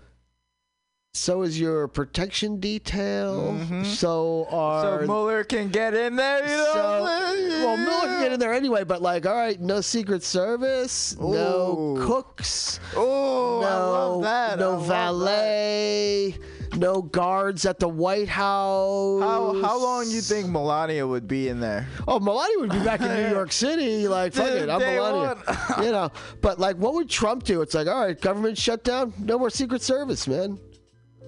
so 1.13 1.41
is 1.43 1.59
your 1.59 1.87
protection 1.87 2.59
detail. 2.59 3.57
So 3.83 4.47
are 4.49 5.01
so 5.01 5.07
Mueller 5.07 5.43
can 5.43 5.69
get 5.69 5.93
in 5.93 6.15
there, 6.15 6.39
you 6.39 6.47
know? 6.47 6.71
so- 6.73 7.01
what 7.01 7.11
I'm 7.11 7.35
saying? 7.35 7.49
well, 7.63 7.77
Miller 7.77 8.07
can 8.07 8.21
get 8.23 8.31
in 8.33 8.39
there 8.39 8.53
anyway. 8.53 8.83
But 8.83 9.01
like, 9.01 9.25
all 9.25 9.35
right, 9.35 9.59
no 9.59 9.81
Secret 9.81 10.23
Service, 10.23 11.17
no 11.19 11.97
cooks, 12.01 12.79
Oh, 12.95 13.59
no 13.61 13.67
I 13.67 13.77
love 13.77 14.87
that. 14.87 16.41
No 16.75 16.93
love 16.93 16.95
valet, 16.95 16.95
no 16.95 17.01
guards 17.01 17.65
at 17.65 17.79
the 17.79 17.87
White 17.87 18.29
House. 18.29 19.21
How 19.21 19.61
how 19.61 19.81
long 19.81 20.09
you 20.09 20.21
think 20.21 20.49
Melania 20.49 21.05
would 21.05 21.27
be 21.27 21.47
in 21.49 21.59
there? 21.59 21.87
Oh, 22.07 22.19
Melania 22.19 22.59
would 22.59 22.71
be 22.71 22.79
back 22.79 23.01
in 23.01 23.07
New 23.07 23.29
York 23.29 23.51
City. 23.51 24.07
Like, 24.07 24.33
fuck 24.33 24.47
it, 24.47 24.69
I'm 24.69 24.79
Melania. 24.79 25.37
you 25.77 25.91
know, 25.91 26.11
but 26.41 26.59
like, 26.59 26.77
what 26.77 26.93
would 26.93 27.09
Trump 27.09 27.43
do? 27.43 27.61
It's 27.61 27.73
like, 27.73 27.87
all 27.87 28.05
right, 28.05 28.19
government 28.19 28.57
shut 28.57 28.83
down, 28.83 29.13
no 29.19 29.37
more 29.37 29.49
Secret 29.49 29.81
Service, 29.81 30.27
man. 30.27 30.59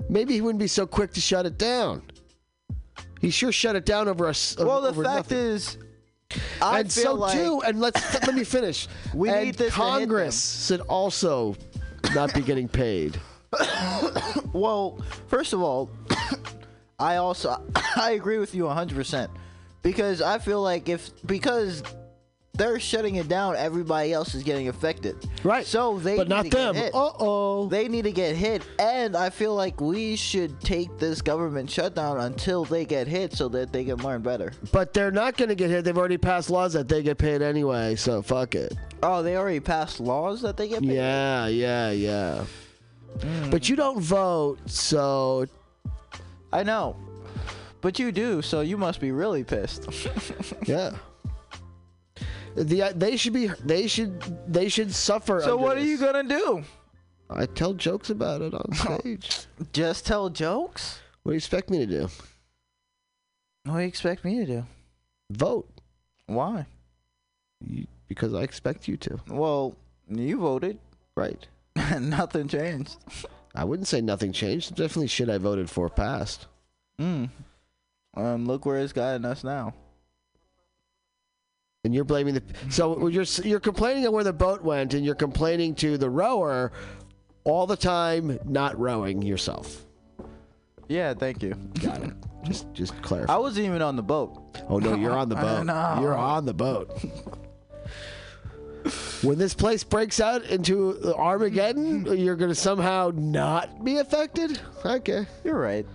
Maybe 0.10 0.34
he 0.34 0.42
wouldn't 0.42 0.60
be 0.60 0.68
so 0.68 0.86
quick 0.86 1.14
to 1.14 1.22
shut 1.22 1.46
it 1.46 1.58
down. 1.58 2.04
He 3.22 3.30
sure 3.30 3.52
shut 3.52 3.76
it 3.76 3.86
down 3.86 4.08
over 4.08 4.28
us. 4.28 4.56
Well, 4.58 4.82
the 4.82 4.94
fact 4.94 5.32
nothing. 5.32 5.38
is, 5.38 5.78
I 6.62 6.80
and 6.82 6.92
so 6.92 7.14
like 7.14 7.38
too, 7.38 7.62
and 7.66 7.80
let's 7.80 8.14
let 8.28 8.36
me 8.36 8.44
finish. 8.44 8.88
We 9.14 9.30
and 9.30 9.46
need 9.46 9.56
this 9.56 9.74
Congress 9.74 10.68
should 10.68 10.82
also 10.82 11.56
not 12.14 12.34
be 12.34 12.42
getting 12.42 12.68
paid. 12.68 13.20
Well, 14.54 15.00
first 15.28 15.54
of 15.54 15.62
all, 15.62 15.90
I 17.00 17.16
also 17.16 17.62
I 17.96 18.12
agree 18.12 18.38
with 18.38 18.54
you 18.54 18.64
100% 18.64 19.30
because 19.82 20.22
I 20.22 20.38
feel 20.38 20.62
like 20.62 20.90
if 20.90 21.10
because 21.26 21.82
they're 22.56 22.80
shutting 22.80 23.16
it 23.16 23.28
down, 23.28 23.56
everybody 23.56 24.14
else 24.14 24.36
is 24.36 24.44
getting 24.44 24.68
affected. 24.68 25.16
Right. 25.44 25.66
So 25.66 25.98
they 25.98 26.18
but 26.18 26.28
need 26.28 26.36
not 26.36 26.44
to 26.46 26.52
them. 26.52 26.76
Uh 26.94 27.10
oh. 27.20 27.68
They 27.68 27.88
need 27.88 28.04
to 28.04 28.12
get 28.12 28.36
hit, 28.36 28.62
and 28.78 29.16
I 29.18 29.32
feel 29.32 29.56
like 29.56 29.82
we 29.82 30.16
should 30.16 30.62
take 30.62 31.00
this 31.00 31.20
government 31.20 31.70
shutdown 31.70 32.20
until 32.20 32.64
they 32.64 32.86
get 32.86 33.08
hit, 33.08 33.34
so 33.34 33.50
that 33.50 33.74
they 33.74 33.84
can 33.84 33.98
learn 33.98 34.22
better. 34.22 34.54
But 34.72 34.94
they're 34.94 35.12
not 35.12 35.36
going 35.36 35.50
to 35.50 35.56
get 35.56 35.72
hit. 35.72 35.84
They've 35.84 35.98
already 35.98 36.20
passed 36.20 36.52
laws 36.52 36.74
that 36.74 36.88
they 36.88 37.02
get 37.02 37.18
paid 37.18 37.42
anyway. 37.42 37.96
So 37.96 38.22
fuck 38.22 38.54
it. 38.54 38.72
Oh, 39.02 39.24
they 39.24 39.36
already 39.36 39.60
passed 39.60 40.00
laws 40.00 40.44
that 40.44 40.58
they 40.58 40.68
get 40.68 40.82
paid. 40.82 40.92
Yeah, 40.92 41.48
yeah, 41.48 41.90
yeah. 41.90 42.46
Mm. 43.20 43.52
But 43.52 43.70
you 43.70 43.76
don't 43.76 44.00
vote, 44.00 44.60
so 44.66 45.46
I 46.52 46.64
know, 46.64 46.96
but 47.82 48.00
you 48.00 48.12
do, 48.12 48.42
so 48.42 48.62
you 48.62 48.78
must 48.78 49.00
be 49.00 49.12
really 49.12 49.44
pissed. 49.44 49.88
yeah. 50.66 50.96
The 52.56 52.94
they 52.96 53.18
should 53.18 53.34
be 53.34 53.48
they 53.66 53.88
should 53.88 54.22
they 54.52 54.70
should 54.70 54.94
suffer. 54.94 55.42
so 55.42 55.58
what 55.58 55.78
are 55.78 55.84
you 55.84 55.98
gonna 55.98 56.24
do? 56.24 56.64
I 57.30 57.46
tell 57.48 57.74
jokes 57.74 58.10
about 58.10 58.42
it 58.42 58.54
on 58.54 58.74
stage. 59.00 59.48
Just 59.72 60.06
tell 60.06 60.30
jokes? 60.30 61.00
what 61.24 61.32
do 61.32 61.34
you 61.34 61.38
expect 61.38 61.70
me 61.70 61.80
to 61.80 61.86
do? 61.86 62.02
What 63.66 63.76
do 63.76 63.80
you 63.82 63.88
expect 63.88 64.24
me 64.26 64.38
to 64.40 64.46
do? 64.46 64.66
Vote 65.32 65.68
Why? 66.28 66.66
You- 67.66 67.88
because 68.08 68.34
I 68.36 68.42
expect 68.42 68.88
you 68.88 68.96
to. 68.98 69.20
Well, 69.28 69.76
you 70.08 70.38
voted, 70.38 70.78
Right. 71.16 71.48
nothing 72.00 72.48
changed. 72.48 72.98
I 73.56 73.64
wouldn't 73.64 73.88
say 73.88 74.02
nothing 74.02 74.32
changed. 74.32 74.76
Definitely 74.76 75.08
shit 75.08 75.30
I 75.30 75.38
voted 75.38 75.70
for 75.70 75.90
passed. 75.90 76.48
Mm. 77.00 77.30
And 78.16 78.48
look 78.48 78.66
where 78.66 78.80
it's 78.80 78.94
gotten 78.94 79.26
us 79.26 79.44
now. 79.44 79.74
And 81.84 81.94
you're 81.94 82.06
blaming 82.06 82.36
the 82.36 82.44
so 82.70 83.08
you're 83.08 83.26
you're 83.44 83.60
complaining 83.60 84.08
on 84.08 84.14
where 84.14 84.24
the 84.24 84.32
boat 84.32 84.64
went, 84.64 84.94
and 84.94 85.06
you're 85.06 85.16
complaining 85.16 85.76
to 85.76 85.98
the 85.98 86.10
rower 86.10 86.72
all 87.44 87.68
the 87.68 87.76
time, 87.76 88.40
not 88.46 88.80
rowing 88.80 89.22
yourself. 89.22 89.86
Yeah, 90.88 91.14
thank 91.14 91.44
you. 91.44 91.54
Got 91.82 92.04
it. 92.04 92.14
Just 92.44 92.72
just 92.74 93.02
clarify. 93.02 93.34
I 93.34 93.38
wasn't 93.38 93.66
even 93.66 93.82
on 93.82 93.98
the 93.98 94.04
boat. 94.04 94.62
Oh 94.70 94.80
no, 94.80 94.96
you're 94.96 95.18
on 95.18 95.28
the 95.28 95.36
boat. 95.48 95.66
No. 95.66 95.98
You're 96.00 96.16
on 96.16 96.46
the 96.46 96.54
boat. 96.54 96.98
When 99.22 99.38
this 99.38 99.54
place 99.54 99.84
breaks 99.84 100.20
out 100.20 100.44
into 100.46 101.14
Armageddon, 101.16 102.18
you're 102.18 102.36
gonna 102.36 102.56
somehow 102.56 103.12
not 103.14 103.84
be 103.84 103.98
affected. 103.98 104.60
Okay. 104.86 105.26
You're 105.44 105.60
right. 105.60 105.86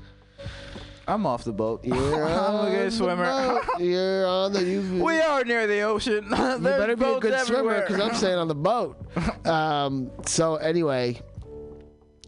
I'm 1.09 1.25
off 1.25 1.43
the 1.45 1.53
boat. 1.53 1.85
You're 1.85 2.27
I'm 2.27 2.67
a 2.67 2.71
good 2.71 2.93
swimmer. 2.93 3.61
You're 3.81 4.27
on 4.27 4.53
the. 4.53 4.63
You, 4.63 5.03
we 5.03 5.19
are 5.21 5.43
near 5.43 5.67
the 5.67 5.81
ocean. 5.81 6.25
you 6.25 6.31
better 6.61 6.97
be 6.97 7.05
a 7.05 7.09
boats 7.09 7.23
good 7.23 7.41
swimmer 7.47 7.81
because 7.81 8.01
I'm 8.01 8.15
staying 8.15 8.37
on 8.39 8.47
the 8.47 8.55
boat. 8.55 8.97
Um, 9.47 10.11
so 10.27 10.57
anyway, 10.57 11.21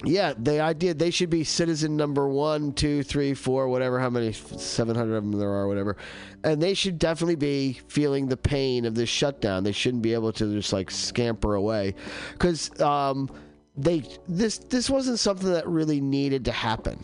yeah, 0.04 0.32
the 0.38 0.60
idea 0.60 0.94
they 0.94 1.10
should 1.10 1.30
be 1.30 1.44
citizen 1.44 1.96
number 1.96 2.28
one, 2.28 2.72
two, 2.72 3.02
three, 3.02 3.34
four, 3.34 3.68
whatever, 3.68 3.98
how 4.00 4.10
many, 4.10 4.32
seven 4.32 4.96
hundred 4.96 5.16
of 5.16 5.24
them 5.24 5.38
there 5.38 5.50
are, 5.50 5.68
whatever, 5.68 5.96
and 6.44 6.62
they 6.62 6.74
should 6.74 6.98
definitely 6.98 7.36
be 7.36 7.80
feeling 7.88 8.26
the 8.26 8.36
pain 8.36 8.84
of 8.84 8.94
this 8.94 9.08
shutdown. 9.08 9.64
They 9.64 9.72
shouldn't 9.72 10.02
be 10.02 10.14
able 10.14 10.32
to 10.32 10.52
just 10.54 10.72
like 10.72 10.90
scamper 10.90 11.54
away, 11.54 11.94
because 12.32 12.78
um, 12.80 13.30
they 13.76 14.04
this 14.26 14.58
this 14.58 14.88
wasn't 14.88 15.18
something 15.18 15.52
that 15.52 15.66
really 15.66 16.00
needed 16.00 16.44
to 16.46 16.52
happen. 16.52 17.02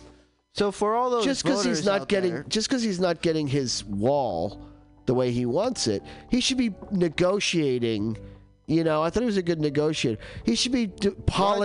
So 0.55 0.73
for 0.73 0.95
all 0.97 1.11
those 1.11 1.25
just 1.25 1.45
because 1.45 1.65
he's 1.65 1.85
not 1.85 2.09
getting 2.09 2.33
there- 2.33 2.47
just 2.49 2.69
because 2.69 2.83
he's 2.83 2.99
not 3.01 3.21
getting 3.21 3.47
his 3.47 3.85
wall 3.85 4.67
the 5.05 5.13
way 5.15 5.31
he 5.31 5.45
wants 5.47 5.87
it 5.87 6.03
he 6.31 6.41
should 6.41 6.57
be 6.57 6.75
negotiating 6.91 8.17
you 8.69 8.83
know 8.83 9.01
i 9.03 9.11
thought 9.11 9.21
he 9.21 9.27
was 9.27 9.37
a 9.37 9.43
good 9.43 9.61
negotiator. 9.61 10.21
He 10.45 10.55
should 10.57 10.73
be 10.73 10.87
d- 10.87 11.09
Why'd 11.09 11.17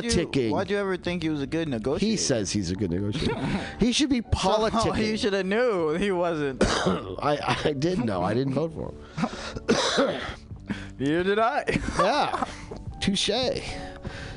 you- 0.06 0.12
politicking. 0.12 0.52
Why'd 0.52 0.70
you 0.70 0.78
ever 0.78 0.98
think 0.98 1.24
he 1.24 1.30
was 1.30 1.42
a 1.42 1.48
good 1.48 1.68
negotiator? 1.68 2.06
he 2.12 2.16
says 2.18 2.52
he's 2.52 2.70
a 2.72 2.76
good 2.76 2.92
negotiator. 2.92 3.36
He 3.80 3.92
should 3.92 4.10
be 4.10 4.22
Oh, 4.26 4.30
politicking. 4.38 5.08
you 5.08 5.18
should 5.18 5.34
have 5.34 5.46
knew 5.48 5.94
he 5.96 6.12
wasn't. 6.12 6.64
I, 7.24 7.58
I 7.66 7.74
did 7.74 8.06
know. 8.06 8.22
I 8.22 8.34
didn't 8.36 8.54
vote 8.54 8.74
for 8.74 8.94
him. 10.06 10.22
Neither 11.00 11.24
did 11.24 11.40
I. 11.40 11.64
yeah. 12.00 12.44
Touche 13.00 13.30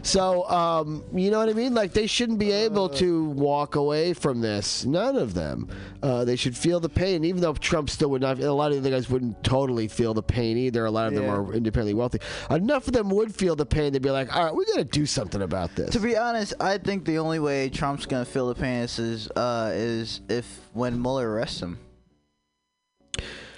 so 0.05 0.48
um, 0.48 1.02
you 1.14 1.31
know 1.31 1.39
what 1.39 1.48
i 1.48 1.55
mean? 1.55 1.74
Like 1.74 1.93
they 1.93 2.06
shouldn't 2.06 2.39
be 2.39 2.52
able 2.52 2.89
to 2.90 3.24
walk 3.31 3.74
away 3.74 4.12
from 4.12 4.40
this. 4.40 4.85
None 4.85 5.16
of 5.16 5.35
them. 5.35 5.68
Uh, 6.02 6.24
they 6.24 6.36
should 6.36 6.56
feel 6.56 6.78
the 6.78 6.89
pain 6.89 7.24
even 7.24 7.40
though 7.40 7.55
trump 7.55 7.89
still 7.89 8.10
would 8.10 8.20
not 8.20 8.39
a 8.39 8.52
lot 8.52 8.72
of 8.72 8.82
the 8.82 8.90
guys 8.90 9.09
wouldn't 9.09 9.43
totally 9.43 9.89
feel 9.89 10.14
the 10.14 10.22
pain 10.22 10.59
either. 10.59 10.85
A 10.85 10.90
lot 10.90 11.09
of 11.09 11.14
them 11.14 11.28
are 11.28 11.52
independently 11.55 11.94
wealthy. 11.94 12.20
Enough 12.51 12.86
of 12.86 12.93
them 12.93 13.09
would 13.10 13.35
feel 13.35 13.56
the 13.56 13.66
pain. 13.66 13.93
They'd 13.93 14.02
be 14.02 14.10
like 14.10 14.35
all 14.35 14.44
right 14.44 14.55
we 14.55 14.64
gotta 14.66 14.85
do 14.85 15.06
something 15.06 15.43
about 15.43 15.74
this. 15.74 15.90
To 15.90 16.01
be 16.01 16.16
honest, 16.16 16.55
I 16.60 16.78
think 16.78 17.05
the 17.05 17.18
only 17.18 17.39
way 17.39 17.70
Trump's 17.70 18.06
gonna 18.06 18.24
feel 18.24 18.48
the 18.48 18.55
pain 18.55 18.82
is 18.82 19.31
uh, 19.31 19.72
is 19.74 20.20
if 20.28 20.60
when 20.74 21.01
Mueller 21.01 21.31
arrests 21.31 21.60
him. 21.60 21.78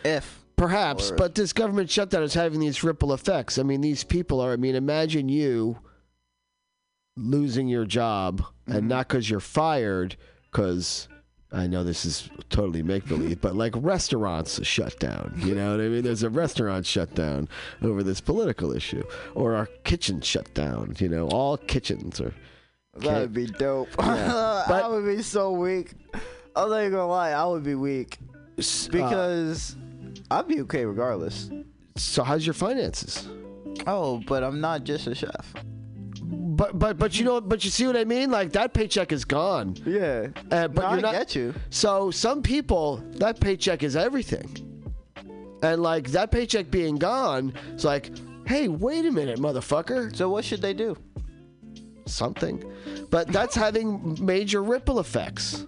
If 0.04 0.46
Perhaps, 0.56 1.10
but 1.10 1.34
this 1.34 1.52
government 1.52 1.90
shutdown 1.90 2.22
is 2.22 2.32
having 2.32 2.60
these 2.60 2.82
ripple 2.82 3.12
effects. 3.12 3.58
I 3.58 3.62
mean, 3.62 3.82
these 3.82 4.04
people 4.04 4.40
are. 4.40 4.54
I 4.54 4.56
mean, 4.56 4.74
imagine 4.74 5.28
you 5.28 5.78
losing 7.16 7.68
your 7.68 7.84
job, 7.84 8.42
Mm-hmm. 8.68 8.78
and 8.78 8.88
not 8.88 9.06
because 9.06 9.30
you're 9.30 9.38
fired, 9.38 10.16
because 10.50 11.06
I 11.52 11.68
know 11.68 11.84
this 11.84 12.04
is 12.04 12.28
totally 12.50 12.82
make 12.82 13.06
believe, 13.06 13.40
but 13.40 13.54
like 13.54 13.74
restaurants 13.76 14.60
shut 14.66 14.98
down. 14.98 15.34
You 15.36 15.54
know 15.54 15.70
what 15.70 15.80
I 15.80 15.88
mean? 15.88 16.02
There's 16.02 16.24
a 16.24 16.30
restaurant 16.30 16.84
shut 16.84 17.14
down 17.14 17.48
over 17.80 18.02
this 18.02 18.20
political 18.20 18.72
issue, 18.72 19.04
or 19.36 19.54
our 19.54 19.66
kitchen 19.84 20.20
shut 20.20 20.52
down. 20.52 20.96
You 20.98 21.08
know, 21.08 21.28
all 21.28 21.56
kitchens 21.58 22.20
are. 22.20 22.34
that 22.96 23.20
would 23.20 23.32
be 23.32 23.46
dope. 23.46 23.90
Yeah. 24.00 24.64
I 24.68 24.88
would 24.88 25.04
be 25.06 25.22
so 25.22 25.52
weak. 25.52 25.92
I'm 26.56 26.68
not 26.70 26.80
even 26.80 26.90
gonna 26.92 27.06
lie, 27.06 27.30
I 27.30 27.44
would 27.46 27.62
be 27.62 27.76
weak 27.76 28.18
uh, 28.58 28.62
because 28.90 29.76
I'd 30.28 30.48
be 30.48 30.60
okay 30.62 30.84
regardless. 30.84 31.50
so 31.96 32.24
how's 32.24 32.44
your 32.44 32.54
finances? 32.54 33.28
Oh, 33.86 34.20
but 34.26 34.42
I'm 34.42 34.60
not 34.60 34.82
just 34.82 35.06
a 35.06 35.14
chef. 35.14 35.54
But 36.56 36.78
but 36.78 36.96
but 36.98 37.18
you 37.18 37.24
know 37.24 37.40
but 37.40 37.64
you 37.64 37.70
see 37.70 37.86
what 37.86 37.96
I 37.96 38.04
mean? 38.04 38.30
Like 38.30 38.52
that 38.52 38.72
paycheck 38.72 39.12
is 39.12 39.24
gone. 39.24 39.76
Yeah, 39.84 40.28
Uh, 40.50 40.68
but 40.68 40.82
no, 40.82 40.88
you're 40.90 40.98
I 40.98 41.00
not. 41.00 41.12
get 41.12 41.34
you. 41.36 41.54
So 41.70 42.10
some 42.10 42.42
people, 42.42 42.96
that 43.22 43.38
paycheck 43.40 43.82
is 43.82 43.94
everything. 43.96 44.48
And 45.62 45.82
like 45.82 46.10
that 46.12 46.30
paycheck 46.30 46.70
being 46.70 46.96
gone, 46.96 47.52
it's 47.74 47.84
like, 47.84 48.10
hey, 48.46 48.68
wait 48.68 49.04
a 49.06 49.10
minute, 49.10 49.38
motherfucker. 49.38 50.14
So 50.16 50.28
what 50.30 50.44
should 50.44 50.62
they 50.62 50.74
do? 50.74 50.96
something, 52.08 52.62
but 53.10 53.26
that's 53.32 53.56
having 53.66 54.16
major 54.24 54.62
ripple 54.62 55.00
effects. 55.00 55.66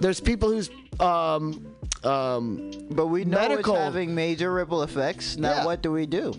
There's 0.00 0.20
people 0.20 0.50
who's 0.50 0.70
um, 1.00 1.66
um, 2.04 2.70
But 2.90 3.06
we 3.08 3.24
know 3.24 3.38
Medical- 3.40 3.74
it's 3.74 3.82
having 3.84 4.14
major 4.14 4.52
ripple 4.52 4.82
effects. 4.84 5.36
Now, 5.36 5.50
Yeah. 5.50 5.64
what 5.64 5.82
do 5.82 5.90
we 5.90 6.06
do? 6.06 6.32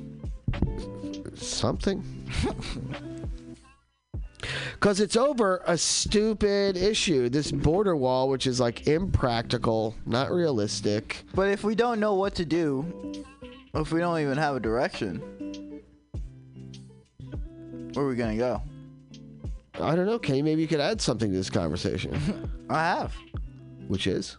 Something. 1.35 2.03
Because 4.73 4.99
it's 4.99 5.15
over 5.15 5.61
a 5.65 5.77
stupid 5.77 6.75
issue, 6.75 7.29
this 7.29 7.49
border 7.51 7.95
wall, 7.95 8.27
which 8.27 8.45
is 8.45 8.59
like 8.59 8.87
impractical, 8.87 9.95
not 10.05 10.31
realistic. 10.31 11.23
But 11.33 11.49
if 11.49 11.63
we 11.63 11.75
don't 11.75 12.01
know 12.01 12.15
what 12.15 12.35
to 12.35 12.45
do, 12.45 13.23
if 13.73 13.93
we 13.93 14.01
don't 14.01 14.19
even 14.19 14.37
have 14.37 14.57
a 14.57 14.59
direction, 14.59 15.81
where 17.93 18.05
are 18.05 18.09
we 18.09 18.15
gonna 18.15 18.35
go? 18.35 18.61
I 19.79 19.95
don't 19.95 20.05
know, 20.05 20.19
Kenny. 20.19 20.41
Maybe 20.41 20.61
you 20.61 20.67
could 20.67 20.81
add 20.81 20.99
something 20.99 21.31
to 21.31 21.37
this 21.37 21.49
conversation, 21.49 22.13
I 22.69 22.83
have. 22.83 23.15
which 23.87 24.07
is 24.07 24.37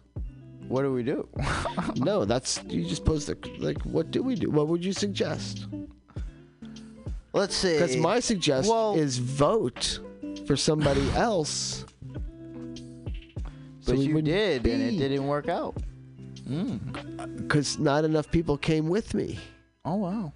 What 0.67 0.83
do 0.83 0.93
we 0.93 1.01
do? 1.01 1.27
no. 1.95 2.23
That's 2.25 2.61
you 2.67 2.85
just 2.85 3.03
posed 3.03 3.27
the 3.27 3.37
like. 3.59 3.81
What 3.81 4.11
do 4.11 4.21
we 4.21 4.35
do? 4.35 4.51
What 4.51 4.67
would 4.67 4.85
you 4.85 4.93
suggest? 4.93 5.65
Let's 7.35 7.55
see. 7.55 7.73
Because 7.73 7.97
my 7.97 8.19
suggestion 8.21 8.73
Well- 8.73 8.95
is 8.95 9.17
vote 9.17 9.99
for 10.47 10.55
somebody 10.55 11.07
else. 11.15 11.85
So 13.81 13.91
but 13.93 13.97
you 13.99 14.19
did, 14.21 14.65
and 14.65 14.81
it 14.81 14.97
didn't 14.97 15.27
work 15.27 15.47
out. 15.47 15.75
Hmm. 16.47 16.77
because 17.37 17.79
not 17.79 18.05
enough 18.05 18.29
people 18.31 18.55
came 18.57 18.87
with 18.87 19.13
me. 19.15 19.39
Oh 19.83 19.95
wow. 19.95 20.31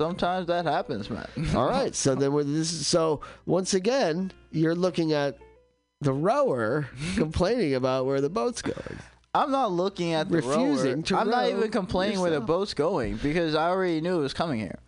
Sometimes 0.00 0.46
that 0.48 0.66
happens, 0.66 1.08
man. 1.08 1.26
All 1.56 1.66
right, 1.68 1.94
so 1.94 2.14
then 2.14 2.32
with 2.34 2.52
this, 2.54 2.86
so 2.86 3.22
once 3.46 3.72
again, 3.72 4.30
you're 4.50 4.74
looking 4.74 5.12
at 5.14 5.38
the 6.02 6.12
rower 6.12 6.88
complaining 7.16 7.74
about 7.74 8.04
where 8.04 8.20
the 8.20 8.28
boat's 8.28 8.60
going. 8.60 8.98
I'm 9.34 9.50
not 9.50 9.72
looking 9.72 10.12
at 10.12 10.28
the 10.28 10.36
Refusing 10.36 10.92
rower. 10.96 11.02
to 11.02 11.18
I'm 11.18 11.30
not 11.30 11.48
even 11.48 11.70
complaining 11.70 12.20
where 12.20 12.30
the 12.30 12.40
boat's 12.40 12.74
going 12.74 13.16
because 13.16 13.54
I 13.54 13.68
already 13.70 14.02
knew 14.02 14.18
it 14.18 14.22
was 14.22 14.34
coming 14.34 14.60
here. 14.60 14.78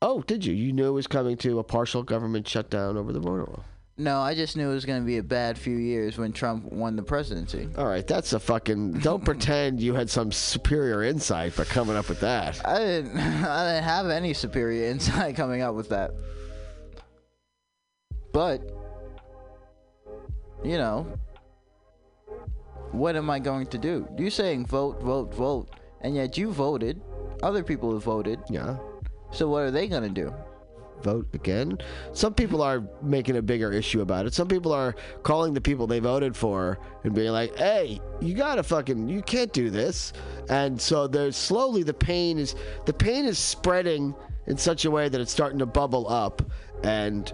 Oh, 0.00 0.22
did 0.22 0.44
you? 0.44 0.54
You 0.54 0.72
knew 0.72 0.88
it 0.88 0.92
was 0.92 1.06
coming 1.06 1.36
to 1.38 1.58
a 1.58 1.64
partial 1.64 2.02
government 2.02 2.46
shutdown 2.46 2.96
over 2.96 3.12
the 3.12 3.20
border 3.20 3.44
wall. 3.44 3.64
No, 4.00 4.20
I 4.20 4.36
just 4.36 4.56
knew 4.56 4.70
it 4.70 4.74
was 4.74 4.84
going 4.84 5.00
to 5.00 5.06
be 5.06 5.16
a 5.16 5.24
bad 5.24 5.58
few 5.58 5.76
years 5.76 6.16
when 6.16 6.32
Trump 6.32 6.66
won 6.66 6.94
the 6.94 7.02
presidency. 7.02 7.68
All 7.76 7.86
right, 7.86 8.06
that's 8.06 8.32
a 8.32 8.38
fucking. 8.38 9.00
Don't 9.00 9.24
pretend 9.24 9.80
you 9.80 9.92
had 9.94 10.08
some 10.08 10.30
superior 10.30 11.02
insight 11.02 11.56
by 11.56 11.64
coming 11.64 11.96
up 11.96 12.08
with 12.08 12.20
that. 12.20 12.64
I 12.64 12.78
didn't. 12.78 13.16
I 13.18 13.72
didn't 13.72 13.84
have 13.84 14.08
any 14.08 14.34
superior 14.34 14.88
insight 14.88 15.34
coming 15.34 15.62
up 15.62 15.74
with 15.74 15.88
that. 15.88 16.12
But, 18.32 18.62
you 20.62 20.78
know, 20.78 21.12
what 22.92 23.16
am 23.16 23.28
I 23.30 23.40
going 23.40 23.66
to 23.66 23.78
do? 23.78 24.06
You're 24.16 24.30
saying 24.30 24.66
vote, 24.66 25.02
vote, 25.02 25.34
vote, 25.34 25.70
and 26.02 26.14
yet 26.14 26.38
you 26.38 26.52
voted. 26.52 27.00
Other 27.42 27.64
people 27.64 27.92
have 27.94 28.04
voted. 28.04 28.38
Yeah. 28.48 28.76
So 29.30 29.48
what 29.48 29.62
are 29.62 29.70
they 29.70 29.88
going 29.88 30.02
to 30.02 30.08
do? 30.08 30.34
vote 31.02 31.26
again. 31.34 31.78
Some 32.12 32.34
people 32.34 32.62
are 32.62 32.82
making 33.02 33.36
a 33.36 33.42
bigger 33.42 33.72
issue 33.72 34.00
about 34.00 34.26
it. 34.26 34.34
Some 34.34 34.48
people 34.48 34.72
are 34.72 34.94
calling 35.22 35.54
the 35.54 35.60
people 35.60 35.86
they 35.86 36.00
voted 36.00 36.36
for 36.36 36.78
and 37.04 37.14
being 37.14 37.32
like, 37.32 37.56
"Hey, 37.56 38.00
you 38.20 38.34
gotta 38.34 38.62
fucking, 38.62 39.08
you 39.08 39.22
can't 39.22 39.52
do 39.52 39.70
this." 39.70 40.12
And 40.48 40.80
so 40.80 41.06
there's 41.06 41.36
slowly 41.36 41.82
the 41.82 41.94
pain 41.94 42.38
is 42.38 42.54
the 42.86 42.92
pain 42.92 43.24
is 43.24 43.38
spreading 43.38 44.14
in 44.46 44.56
such 44.56 44.84
a 44.84 44.90
way 44.90 45.08
that 45.08 45.20
it's 45.20 45.32
starting 45.32 45.58
to 45.58 45.66
bubble 45.66 46.08
up. 46.08 46.42
And 46.82 47.32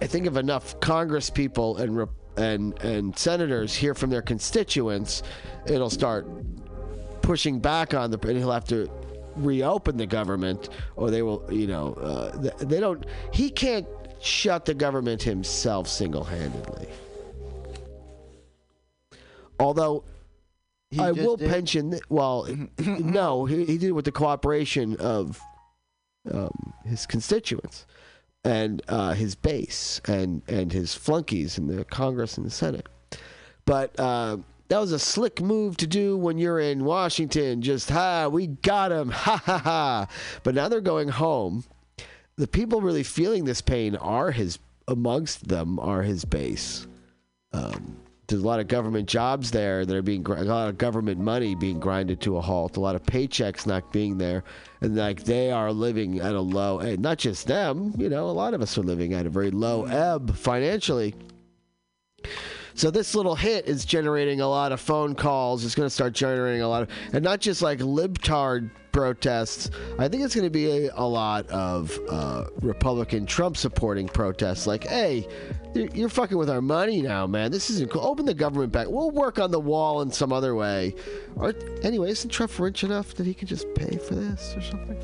I 0.00 0.06
think 0.06 0.26
if 0.26 0.36
enough 0.36 0.78
Congress 0.80 1.30
people 1.30 1.76
and 1.78 1.96
rep- 1.96 2.08
and 2.36 2.80
and 2.82 3.16
senators 3.18 3.74
hear 3.74 3.94
from 3.94 4.10
their 4.10 4.22
constituents, 4.22 5.22
it'll 5.66 5.90
start 5.90 6.26
pushing 7.22 7.60
back 7.60 7.94
on 7.94 8.10
the 8.10 8.18
and 8.26 8.38
he'll 8.38 8.50
have 8.50 8.64
to 8.64 8.90
reopen 9.36 9.96
the 9.96 10.06
government 10.06 10.68
or 10.96 11.10
they 11.10 11.22
will 11.22 11.44
you 11.50 11.66
know 11.66 11.94
uh, 11.94 12.50
they 12.58 12.80
don't 12.80 13.04
he 13.32 13.50
can't 13.50 13.86
shut 14.20 14.64
the 14.66 14.74
government 14.74 15.22
himself 15.22 15.88
single-handedly. 15.88 16.88
Although 19.58 20.04
He 20.90 20.98
I 21.00 21.12
will 21.12 21.36
did- 21.36 21.48
pension 21.48 21.98
well 22.08 22.46
no 22.78 23.44
he, 23.44 23.64
he 23.64 23.78
did 23.78 23.88
it 23.88 23.92
with 23.92 24.04
the 24.04 24.12
cooperation 24.12 24.96
of 24.96 25.40
um, 26.30 26.72
his 26.84 27.06
constituents 27.06 27.86
and 28.44 28.82
uh, 28.88 29.12
his 29.12 29.34
base 29.34 30.00
and 30.06 30.42
and 30.48 30.72
his 30.72 30.94
flunkies 30.94 31.58
in 31.58 31.66
the 31.66 31.84
Congress 31.84 32.36
and 32.36 32.46
the 32.46 32.50
Senate. 32.50 32.86
But 33.66 33.98
uh, 34.00 34.38
that 34.70 34.78
was 34.78 34.92
a 34.92 35.00
slick 35.00 35.40
move 35.40 35.76
to 35.78 35.86
do 35.86 36.16
when 36.16 36.38
you're 36.38 36.60
in 36.60 36.84
Washington. 36.84 37.60
Just 37.60 37.90
ha, 37.90 38.28
we 38.28 38.46
got 38.46 38.92
him, 38.92 39.08
ha 39.10 39.36
ha 39.36 39.58
ha. 39.58 40.06
But 40.44 40.54
now 40.54 40.68
they're 40.68 40.80
going 40.80 41.08
home. 41.08 41.64
The 42.36 42.46
people 42.46 42.80
really 42.80 43.02
feeling 43.02 43.44
this 43.44 43.60
pain 43.60 43.96
are 43.96 44.30
his 44.30 44.60
amongst 44.86 45.48
them 45.48 45.80
are 45.80 46.02
his 46.02 46.24
base. 46.24 46.86
Um, 47.52 47.96
there's 48.28 48.42
a 48.42 48.46
lot 48.46 48.60
of 48.60 48.68
government 48.68 49.08
jobs 49.08 49.50
there 49.50 49.84
that 49.84 49.96
are 49.96 50.02
being 50.02 50.24
a 50.24 50.44
lot 50.44 50.68
of 50.68 50.78
government 50.78 51.18
money 51.18 51.56
being 51.56 51.80
grinded 51.80 52.20
to 52.20 52.36
a 52.36 52.40
halt. 52.40 52.76
A 52.76 52.80
lot 52.80 52.94
of 52.94 53.02
paychecks 53.02 53.66
not 53.66 53.92
being 53.92 54.18
there, 54.18 54.44
and 54.82 54.94
like 54.94 55.24
they 55.24 55.50
are 55.50 55.72
living 55.72 56.20
at 56.20 56.36
a 56.36 56.40
low. 56.40 56.78
And 56.78 57.00
not 57.00 57.18
just 57.18 57.48
them, 57.48 57.92
you 57.98 58.08
know, 58.08 58.30
a 58.30 58.30
lot 58.30 58.54
of 58.54 58.62
us 58.62 58.78
are 58.78 58.82
living 58.82 59.14
at 59.14 59.26
a 59.26 59.30
very 59.30 59.50
low 59.50 59.84
ebb 59.86 60.36
financially. 60.36 61.16
So 62.80 62.90
this 62.90 63.14
little 63.14 63.34
hit 63.34 63.66
is 63.66 63.84
generating 63.84 64.40
a 64.40 64.48
lot 64.48 64.72
of 64.72 64.80
phone 64.80 65.14
calls. 65.14 65.66
It's 65.66 65.74
going 65.74 65.84
to 65.84 65.94
start 65.94 66.14
generating 66.14 66.62
a 66.62 66.68
lot 66.68 66.84
of, 66.84 66.88
and 67.12 67.22
not 67.22 67.38
just 67.38 67.60
like 67.60 67.78
libtard 67.80 68.70
protests. 68.90 69.70
I 69.98 70.08
think 70.08 70.22
it's 70.22 70.34
going 70.34 70.46
to 70.46 70.50
be 70.50 70.86
a, 70.86 70.90
a 70.94 71.04
lot 71.04 71.46
of 71.50 71.94
uh, 72.08 72.46
Republican 72.62 73.26
Trump 73.26 73.58
supporting 73.58 74.08
protests. 74.08 74.66
Like, 74.66 74.84
hey, 74.84 75.28
you're, 75.74 75.88
you're 75.88 76.08
fucking 76.08 76.38
with 76.38 76.48
our 76.48 76.62
money 76.62 77.02
now, 77.02 77.26
man. 77.26 77.52
This 77.52 77.68
isn't 77.68 77.90
cool. 77.90 78.00
Open 78.00 78.24
the 78.24 78.32
government 78.32 78.72
back. 78.72 78.86
We'll 78.88 79.10
work 79.10 79.38
on 79.38 79.50
the 79.50 79.60
wall 79.60 80.00
in 80.00 80.10
some 80.10 80.32
other 80.32 80.54
way. 80.54 80.94
Or 81.36 81.52
anyway, 81.82 82.12
isn't 82.12 82.30
Trump 82.30 82.58
rich 82.58 82.82
enough 82.82 83.12
that 83.16 83.26
he 83.26 83.34
can 83.34 83.46
just 83.46 83.66
pay 83.74 83.98
for 83.98 84.14
this 84.14 84.54
or 84.56 84.62
something? 84.62 84.98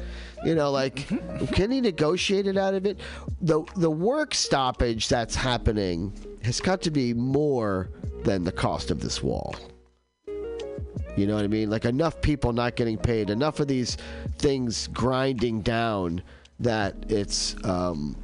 You 0.46 0.54
know, 0.54 0.70
like, 0.70 1.06
can 1.52 1.70
he 1.70 1.82
negotiate 1.82 2.46
it 2.46 2.56
out 2.56 2.72
of 2.72 2.86
it? 2.86 3.00
The 3.42 3.64
the 3.76 3.90
work 3.90 4.34
stoppage 4.34 5.08
that's 5.08 5.34
happening 5.34 6.12
has 6.46 6.60
got 6.60 6.80
to 6.80 6.92
be 6.92 7.12
more 7.12 7.90
than 8.22 8.44
the 8.44 8.52
cost 8.52 8.92
of 8.92 9.00
this 9.00 9.20
wall. 9.20 9.56
You 11.16 11.26
know 11.26 11.34
what 11.34 11.42
I 11.42 11.48
mean? 11.48 11.70
Like 11.70 11.84
enough 11.84 12.20
people 12.20 12.52
not 12.52 12.76
getting 12.76 12.96
paid, 12.96 13.30
enough 13.30 13.58
of 13.58 13.66
these 13.66 13.96
things 14.38 14.86
grinding 14.88 15.62
down 15.62 16.22
that 16.60 16.94
it's 17.08 17.56
um, 17.64 18.16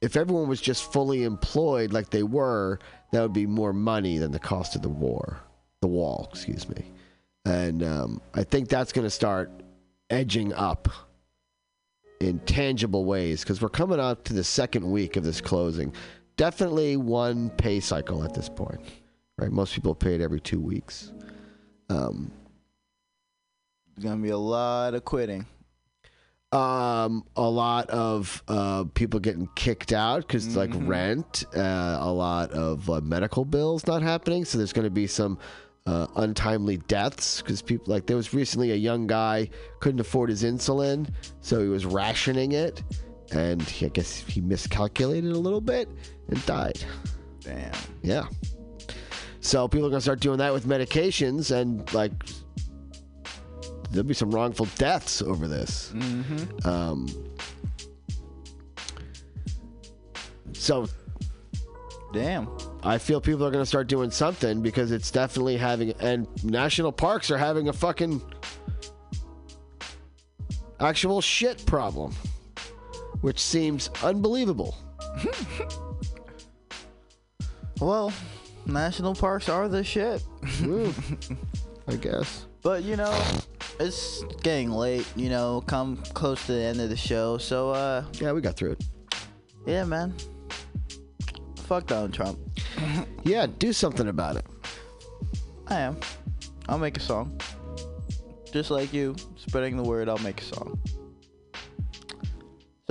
if 0.00 0.16
everyone 0.16 0.48
was 0.48 0.60
just 0.60 0.92
fully 0.92 1.22
employed 1.22 1.92
like 1.92 2.10
they 2.10 2.24
were, 2.24 2.80
that 3.12 3.22
would 3.22 3.32
be 3.32 3.46
more 3.46 3.72
money 3.72 4.18
than 4.18 4.32
the 4.32 4.40
cost 4.40 4.74
of 4.74 4.82
the 4.82 4.88
war, 4.88 5.38
the 5.80 5.86
wall, 5.86 6.28
excuse 6.32 6.68
me. 6.68 6.84
And 7.44 7.84
um, 7.84 8.20
I 8.34 8.42
think 8.42 8.68
that's 8.68 8.92
going 8.92 9.06
to 9.06 9.10
start 9.10 9.48
edging 10.10 10.52
up 10.54 10.88
in 12.18 12.40
tangible 12.40 13.04
ways 13.04 13.42
because 13.42 13.62
we're 13.62 13.68
coming 13.68 14.00
up 14.00 14.24
to 14.24 14.32
the 14.32 14.44
second 14.44 14.90
week 14.90 15.16
of 15.16 15.22
this 15.22 15.40
closing. 15.40 15.92
Definitely 16.36 16.96
one 16.96 17.50
pay 17.50 17.80
cycle 17.80 18.24
at 18.24 18.34
this 18.34 18.48
point, 18.48 18.80
right? 19.38 19.50
Most 19.50 19.74
people 19.74 19.94
pay 19.94 20.14
it 20.14 20.20
every 20.20 20.40
two 20.40 20.60
weeks. 20.60 21.12
Um, 21.88 22.30
There's 23.94 24.04
gonna 24.04 24.22
be 24.22 24.30
a 24.30 24.38
lot 24.38 24.94
of 24.94 25.04
quitting. 25.04 25.46
um, 26.52 27.24
a 27.34 27.48
lot 27.48 27.88
of 27.88 28.42
uh, 28.46 28.84
people 28.92 29.18
getting 29.20 29.48
kicked 29.54 29.90
out 29.90 30.20
because 30.26 30.54
like 30.54 30.68
Mhm. 30.70 30.86
rent, 30.86 31.44
uh, 31.56 31.96
a 32.00 32.12
lot 32.12 32.50
of 32.52 32.90
uh, 32.90 33.00
medical 33.00 33.46
bills 33.46 33.86
not 33.86 34.02
happening. 34.02 34.44
So 34.44 34.58
there's 34.58 34.74
going 34.74 34.84
to 34.84 34.90
be 34.90 35.06
some 35.06 35.38
uh, 35.86 36.06
untimely 36.16 36.76
deaths 36.76 37.40
because 37.40 37.62
people 37.62 37.86
like 37.92 38.04
there 38.06 38.16
was 38.18 38.34
recently 38.34 38.70
a 38.70 38.76
young 38.76 39.06
guy 39.06 39.48
couldn't 39.80 40.00
afford 40.00 40.28
his 40.28 40.42
insulin, 40.44 41.08
so 41.40 41.60
he 41.62 41.68
was 41.68 41.86
rationing 41.86 42.52
it, 42.52 42.82
and 43.32 43.62
he, 43.62 43.86
I 43.86 43.88
guess 43.88 44.20
he 44.20 44.40
miscalculated 44.40 45.32
a 45.32 45.38
little 45.38 45.60
bit 45.60 45.88
and 46.28 46.44
died. 46.46 46.82
Damn. 47.40 47.72
Yeah. 48.02 48.26
So 49.40 49.66
people 49.66 49.86
are 49.86 49.90
gonna 49.90 50.00
start 50.00 50.20
doing 50.20 50.38
that 50.38 50.52
with 50.52 50.66
medications, 50.66 51.50
and 51.50 51.92
like 51.92 52.12
there'll 53.90 54.06
be 54.06 54.14
some 54.14 54.30
wrongful 54.30 54.66
deaths 54.76 55.20
over 55.22 55.48
this. 55.48 55.92
Mm-hmm. 55.94 56.68
Um, 56.68 57.08
so 60.52 60.86
Damn. 62.12 62.48
I 62.82 62.98
feel 62.98 63.20
people 63.20 63.46
are 63.46 63.50
going 63.50 63.62
to 63.62 63.66
start 63.66 63.86
doing 63.86 64.10
something 64.10 64.60
because 64.60 64.92
it's 64.92 65.10
definitely 65.10 65.56
having, 65.56 65.92
and 65.92 66.26
national 66.44 66.92
parks 66.92 67.30
are 67.30 67.38
having 67.38 67.68
a 67.68 67.72
fucking 67.72 68.20
actual 70.78 71.20
shit 71.20 71.64
problem. 71.64 72.14
Which 73.22 73.40
seems 73.40 73.88
unbelievable. 74.02 74.76
Well, 77.80 78.12
national 78.64 79.14
parks 79.16 79.48
are 79.48 79.68
the 79.68 79.82
shit. 79.82 80.22
Ooh, 80.62 80.94
I 81.88 81.96
guess. 81.96 82.46
But 82.62 82.84
you 82.84 82.96
know, 82.96 83.12
it's 83.80 84.22
getting 84.42 84.70
late. 84.70 85.04
You 85.16 85.30
know, 85.30 85.64
come 85.66 85.96
close 86.14 86.46
to 86.46 86.52
the 86.52 86.60
end 86.62 86.80
of 86.80 86.88
the 86.88 86.96
show. 86.96 87.38
So 87.38 87.70
uh, 87.70 88.04
Yeah, 88.20 88.30
we 88.32 88.40
got 88.40 88.56
through 88.56 88.72
it. 88.72 88.84
yeah, 89.66 89.84
man. 89.84 90.14
Fuck 91.64 91.86
Donald 91.86 92.12
Trump. 92.12 92.38
Yeah, 93.24 93.46
do 93.58 93.72
something 93.72 94.08
about 94.08 94.34
it. 94.36 94.44
I 95.68 95.76
am. 95.80 95.96
I'll 96.68 96.78
make 96.78 96.96
a 96.96 97.00
song. 97.00 97.40
Just 98.52 98.70
like 98.72 98.92
you, 98.92 99.14
spreading 99.36 99.76
the 99.76 99.82
word, 99.84 100.08
I'll 100.08 100.18
make 100.18 100.40
a 100.40 100.44
song. 100.44 100.80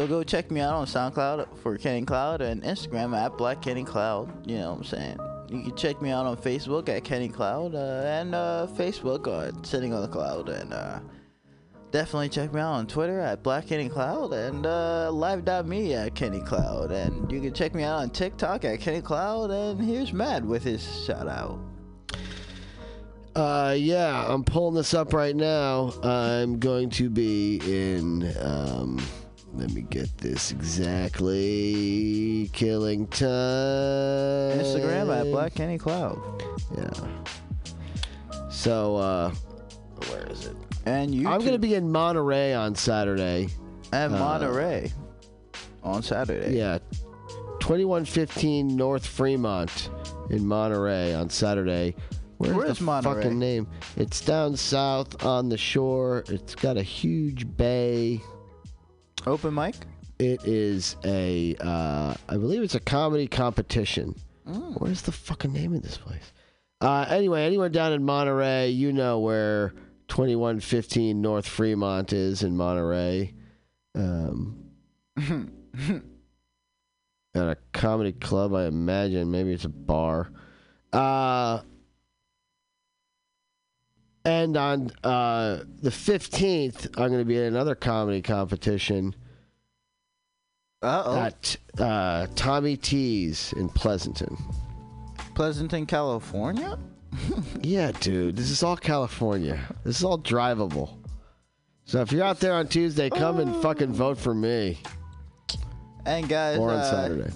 So 0.01 0.07
go 0.07 0.23
check 0.23 0.49
me 0.49 0.61
out 0.61 0.73
on 0.73 0.87
SoundCloud 0.87 1.59
for 1.59 1.77
Kenny 1.77 2.03
Cloud 2.03 2.41
and 2.41 2.63
Instagram 2.63 3.15
at 3.15 3.37
Black 3.37 3.61
Kenny 3.61 3.83
Cloud. 3.83 4.49
You 4.49 4.57
know 4.57 4.71
what 4.71 4.77
I'm 4.79 4.83
saying? 4.83 5.19
You 5.47 5.61
can 5.61 5.75
check 5.75 6.01
me 6.01 6.09
out 6.09 6.25
on 6.25 6.37
Facebook 6.37 6.89
at 6.89 7.03
Kenny 7.03 7.29
Cloud 7.29 7.75
uh, 7.75 8.01
and 8.03 8.33
uh, 8.33 8.65
Facebook 8.75 9.27
on 9.27 9.63
Sitting 9.63 9.93
on 9.93 10.01
the 10.01 10.07
Cloud. 10.07 10.49
And 10.49 10.73
uh, 10.73 11.01
definitely 11.91 12.29
check 12.29 12.51
me 12.51 12.59
out 12.61 12.71
on 12.71 12.87
Twitter 12.87 13.19
at 13.19 13.43
Black 13.43 13.67
Kenny 13.67 13.89
Cloud 13.89 14.33
and 14.33 14.65
uh, 14.65 15.11
live.me 15.11 15.93
at 15.93 16.15
Kenny 16.15 16.41
Cloud. 16.41 16.91
And 16.91 17.31
you 17.31 17.39
can 17.39 17.53
check 17.53 17.75
me 17.75 17.83
out 17.83 17.99
on 17.99 18.09
TikTok 18.09 18.65
at 18.65 18.79
Kenny 18.79 19.03
Cloud. 19.03 19.51
And 19.51 19.79
here's 19.79 20.13
Matt 20.13 20.43
with 20.43 20.63
his 20.63 21.05
shout 21.05 21.27
out. 21.27 21.59
Uh, 23.35 23.75
yeah, 23.77 24.25
I'm 24.27 24.43
pulling 24.43 24.73
this 24.73 24.95
up 24.95 25.13
right 25.13 25.35
now. 25.35 25.93
I'm 26.01 26.57
going 26.57 26.89
to 26.89 27.07
be 27.11 27.61
in. 27.63 28.35
Um, 28.39 28.99
let 29.53 29.71
me 29.71 29.81
get 29.81 30.15
this 30.17 30.51
exactly. 30.51 32.49
Killing 32.53 33.07
time. 33.07 33.29
Instagram 34.59 35.15
at 35.19 35.25
Black 35.31 35.53
Kenny 35.53 35.77
Cloud. 35.77 36.19
Yeah. 36.77 36.89
So, 38.49 38.95
uh, 38.97 39.31
where 40.09 40.27
is 40.27 40.45
it? 40.47 40.55
And 40.85 41.13
you 41.13 41.27
I'm 41.27 41.39
going 41.39 41.51
to 41.53 41.59
be 41.59 41.75
in 41.75 41.91
Monterey 41.91 42.53
on 42.53 42.75
Saturday. 42.75 43.49
at 43.91 44.09
Monterey 44.11 44.91
on 45.83 46.01
Saturday. 46.01 46.55
Yeah. 46.57 46.79
2115 47.59 48.75
North 48.75 49.05
Fremont 49.05 49.89
in 50.29 50.45
Monterey 50.47 51.13
on 51.13 51.29
Saturday. 51.29 51.95
Where's 52.37 52.55
Where's 52.55 52.77
the 52.79 52.85
Monterey? 52.85 53.13
fucking 53.23 53.37
name? 53.37 53.67
It's 53.97 54.21
down 54.21 54.55
south 54.55 55.23
on 55.23 55.49
the 55.49 55.57
shore. 55.57 56.23
It's 56.27 56.55
got 56.55 56.77
a 56.77 56.81
huge 56.83 57.45
bay. 57.55 58.19
Open 59.27 59.53
mic. 59.53 59.75
It 60.19 60.45
is 60.45 60.95
a, 61.03 61.55
uh, 61.59 62.13
I 62.27 62.37
believe 62.37 62.63
it's 62.63 62.75
a 62.75 62.79
comedy 62.79 63.27
competition. 63.27 64.15
Mm. 64.47 64.79
Where's 64.79 65.01
the 65.03 65.11
fucking 65.11 65.53
name 65.53 65.73
of 65.73 65.81
this 65.81 65.97
place? 65.97 66.31
Uh, 66.79 67.05
anyway, 67.09 67.45
anyone 67.45 67.71
down 67.71 67.93
in 67.93 68.03
Monterey, 68.03 68.69
you 68.69 68.91
know 68.91 69.19
where 69.19 69.73
2115 70.07 71.21
North 71.21 71.47
Fremont 71.47 72.13
is 72.13 72.43
in 72.43 72.57
Monterey. 72.57 73.33
Um, 73.93 74.71
at 75.17 76.01
a 77.35 77.57
comedy 77.73 78.11
club, 78.11 78.53
I 78.55 78.65
imagine. 78.65 79.29
Maybe 79.29 79.53
it's 79.53 79.65
a 79.65 79.69
bar. 79.69 80.31
Uh, 80.91 81.61
and 84.25 84.55
on 84.57 84.91
uh, 85.03 85.63
the 85.81 85.89
15th, 85.89 86.85
I'm 86.97 87.07
going 87.09 87.19
to 87.19 87.25
be 87.25 87.37
at 87.37 87.45
another 87.45 87.75
comedy 87.75 88.21
competition 88.21 89.15
Uh 90.81 91.03
oh. 91.05 91.19
at 91.19 91.57
uh, 91.79 92.27
Tommy 92.35 92.77
T's 92.77 93.53
in 93.53 93.69
Pleasanton. 93.69 94.37
Pleasanton, 95.35 95.85
California. 95.85 96.77
Yeah, 97.61 97.91
dude, 97.91 98.37
this 98.37 98.49
is 98.49 98.63
all 98.63 98.77
California. 98.77 99.59
This 99.83 99.97
is 99.97 100.03
all 100.03 100.17
drivable. 100.17 100.97
So 101.85 102.01
if 102.01 102.11
you're 102.11 102.23
out 102.23 102.39
there 102.39 102.53
on 102.53 102.67
Tuesday, 102.69 103.09
come 103.09 103.39
and 103.39 103.53
fucking 103.61 103.91
vote 103.93 104.17
for 104.17 104.33
me. 104.33 104.79
And 106.05 106.27
guys, 106.29 106.57
Or 106.57 106.69
on 106.71 106.77
uh, 106.79 106.89
Saturday. 106.89 107.31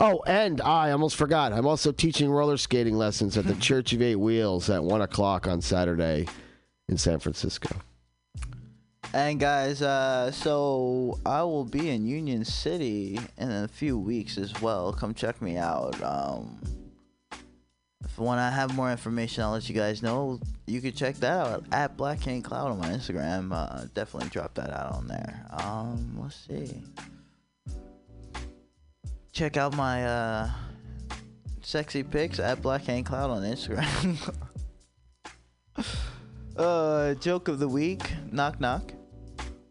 Oh, 0.00 0.22
and 0.26 0.60
I 0.60 0.92
almost 0.92 1.16
forgot. 1.16 1.52
I'm 1.52 1.66
also 1.66 1.90
teaching 1.90 2.30
roller 2.30 2.56
skating 2.56 2.96
lessons 2.96 3.36
at 3.36 3.46
the 3.46 3.54
Church 3.60 3.92
of 3.92 4.00
Eight 4.00 4.16
Wheels 4.16 4.70
at 4.70 4.82
one 4.82 5.02
o'clock 5.02 5.48
on 5.48 5.60
Saturday 5.60 6.26
in 6.88 6.96
San 6.96 7.18
Francisco. 7.18 7.68
And 9.12 9.40
guys, 9.40 9.82
uh, 9.82 10.30
so 10.30 11.18
I 11.24 11.42
will 11.42 11.64
be 11.64 11.90
in 11.90 12.06
Union 12.06 12.44
City 12.44 13.18
in 13.38 13.50
a 13.50 13.66
few 13.66 13.98
weeks 13.98 14.38
as 14.38 14.60
well. 14.60 14.92
Come 14.92 15.14
check 15.14 15.40
me 15.40 15.56
out. 15.56 16.00
Um, 16.02 16.60
if 18.04 18.18
when 18.18 18.38
I 18.38 18.50
have 18.50 18.76
more 18.76 18.90
information, 18.90 19.42
I'll 19.42 19.52
let 19.52 19.68
you 19.68 19.74
guys 19.74 20.02
know. 20.02 20.38
You 20.66 20.80
can 20.80 20.92
check 20.92 21.16
that 21.16 21.32
out 21.32 21.64
at 21.72 21.96
Black 21.96 22.20
King 22.20 22.42
Cloud 22.42 22.70
on 22.70 22.78
my 22.78 22.90
Instagram. 22.90 23.50
Uh, 23.50 23.86
definitely 23.94 24.28
drop 24.28 24.54
that 24.54 24.70
out 24.70 24.92
on 24.92 25.08
there. 25.08 25.46
Um, 25.50 26.18
let's 26.20 26.36
see. 26.36 26.82
Check 29.38 29.56
out 29.56 29.76
my 29.76 30.04
uh, 30.04 30.50
sexy 31.62 32.02
pics 32.02 32.40
at 32.40 32.60
Black 32.60 32.86
King 32.86 33.04
Cloud 33.04 33.30
on 33.30 33.42
Instagram. 33.44 34.18
uh, 36.56 37.14
joke 37.14 37.46
of 37.46 37.60
the 37.60 37.68
week. 37.68 38.14
Knock 38.32 38.58
knock. 38.60 38.92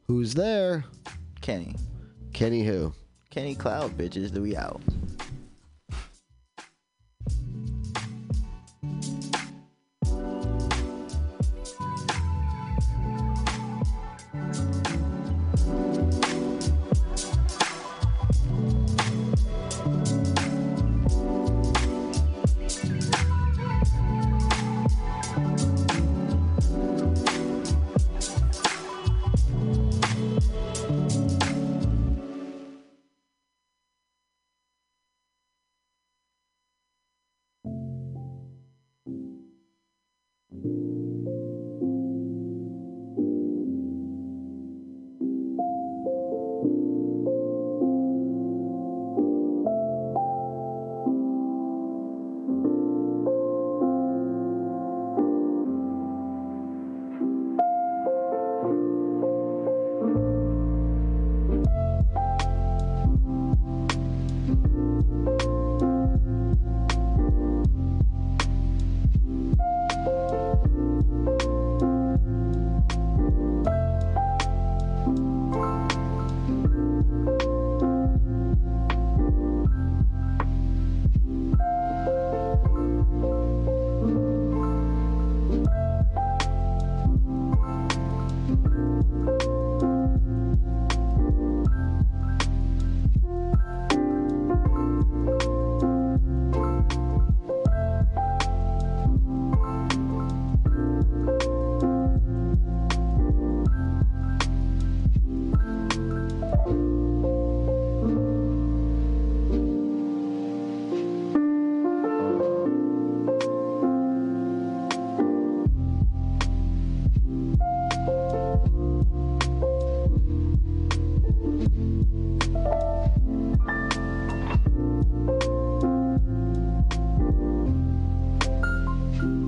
Who's 0.08 0.34
there? 0.34 0.86
Kenny. 1.42 1.76
Kenny 2.32 2.64
who? 2.64 2.94
Kenny 3.30 3.56
Cloud, 3.56 3.98
bitches. 3.98 4.34
Do 4.34 4.42
we 4.42 4.56
out? 4.56 4.82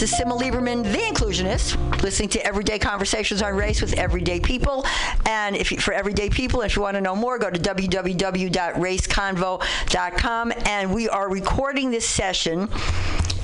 Is 0.02 0.14
Sima 0.14 0.40
Lieberman, 0.40 0.84
the 0.84 1.00
inclusionist, 1.00 1.76
listening 2.02 2.30
to 2.30 2.42
Everyday 2.46 2.80
Conversations 2.80 3.42
on 3.42 3.54
Race 3.54 3.82
with 3.82 3.96
Everyday 3.96 4.40
People. 4.40 4.86
And 5.26 5.58
if 5.58 5.74
you, 5.74 5.78
for 5.78 5.94
Everyday 5.94 6.30
People, 6.30 6.62
if 6.62 6.78
you 6.78 6.82
want 6.82 6.96
to 6.96 7.02
know 7.02 7.18
more, 7.18 7.38
go 7.38 7.50
to 7.50 7.60
www.raceconvo.com. 7.60 10.54
And 10.66 10.94
we 10.94 11.10
are 11.10 11.30
recording 11.30 11.92
this 11.92 12.08
session 12.08 12.70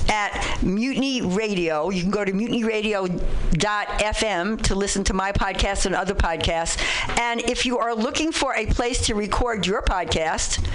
at 0.08 0.62
Mutiny 0.62 1.20
Radio. 1.20 1.90
You 1.90 2.00
can 2.00 2.10
go 2.10 2.24
to 2.24 2.32
mutinyradio.fm 2.32 4.62
to 4.62 4.74
listen 4.74 5.04
to 5.04 5.12
my 5.12 5.32
podcast 5.32 5.84
and 5.84 5.94
other 5.94 6.14
podcasts. 6.14 6.78
And 7.18 7.42
if 7.42 7.66
you 7.66 7.76
are 7.78 7.94
looking 7.94 8.32
for 8.32 8.54
a 8.54 8.64
place 8.66 9.04
to 9.06 9.14
record 9.14 9.66
your 9.66 9.82
podcast 9.82 10.66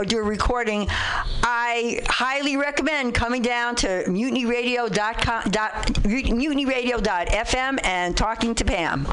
or 0.00 0.04
do 0.04 0.18
a 0.18 0.22
recording, 0.22 0.88
I 1.48 2.00
highly 2.06 2.56
recommend 2.56 3.14
coming 3.14 3.40
down 3.40 3.76
to 3.76 4.02
mutinyradio.com, 4.08 5.50
dot, 5.52 5.86
mutinyradio.fm 6.02 7.78
and 7.84 8.16
talking 8.16 8.56
to 8.56 8.64
Pam. 8.64 9.06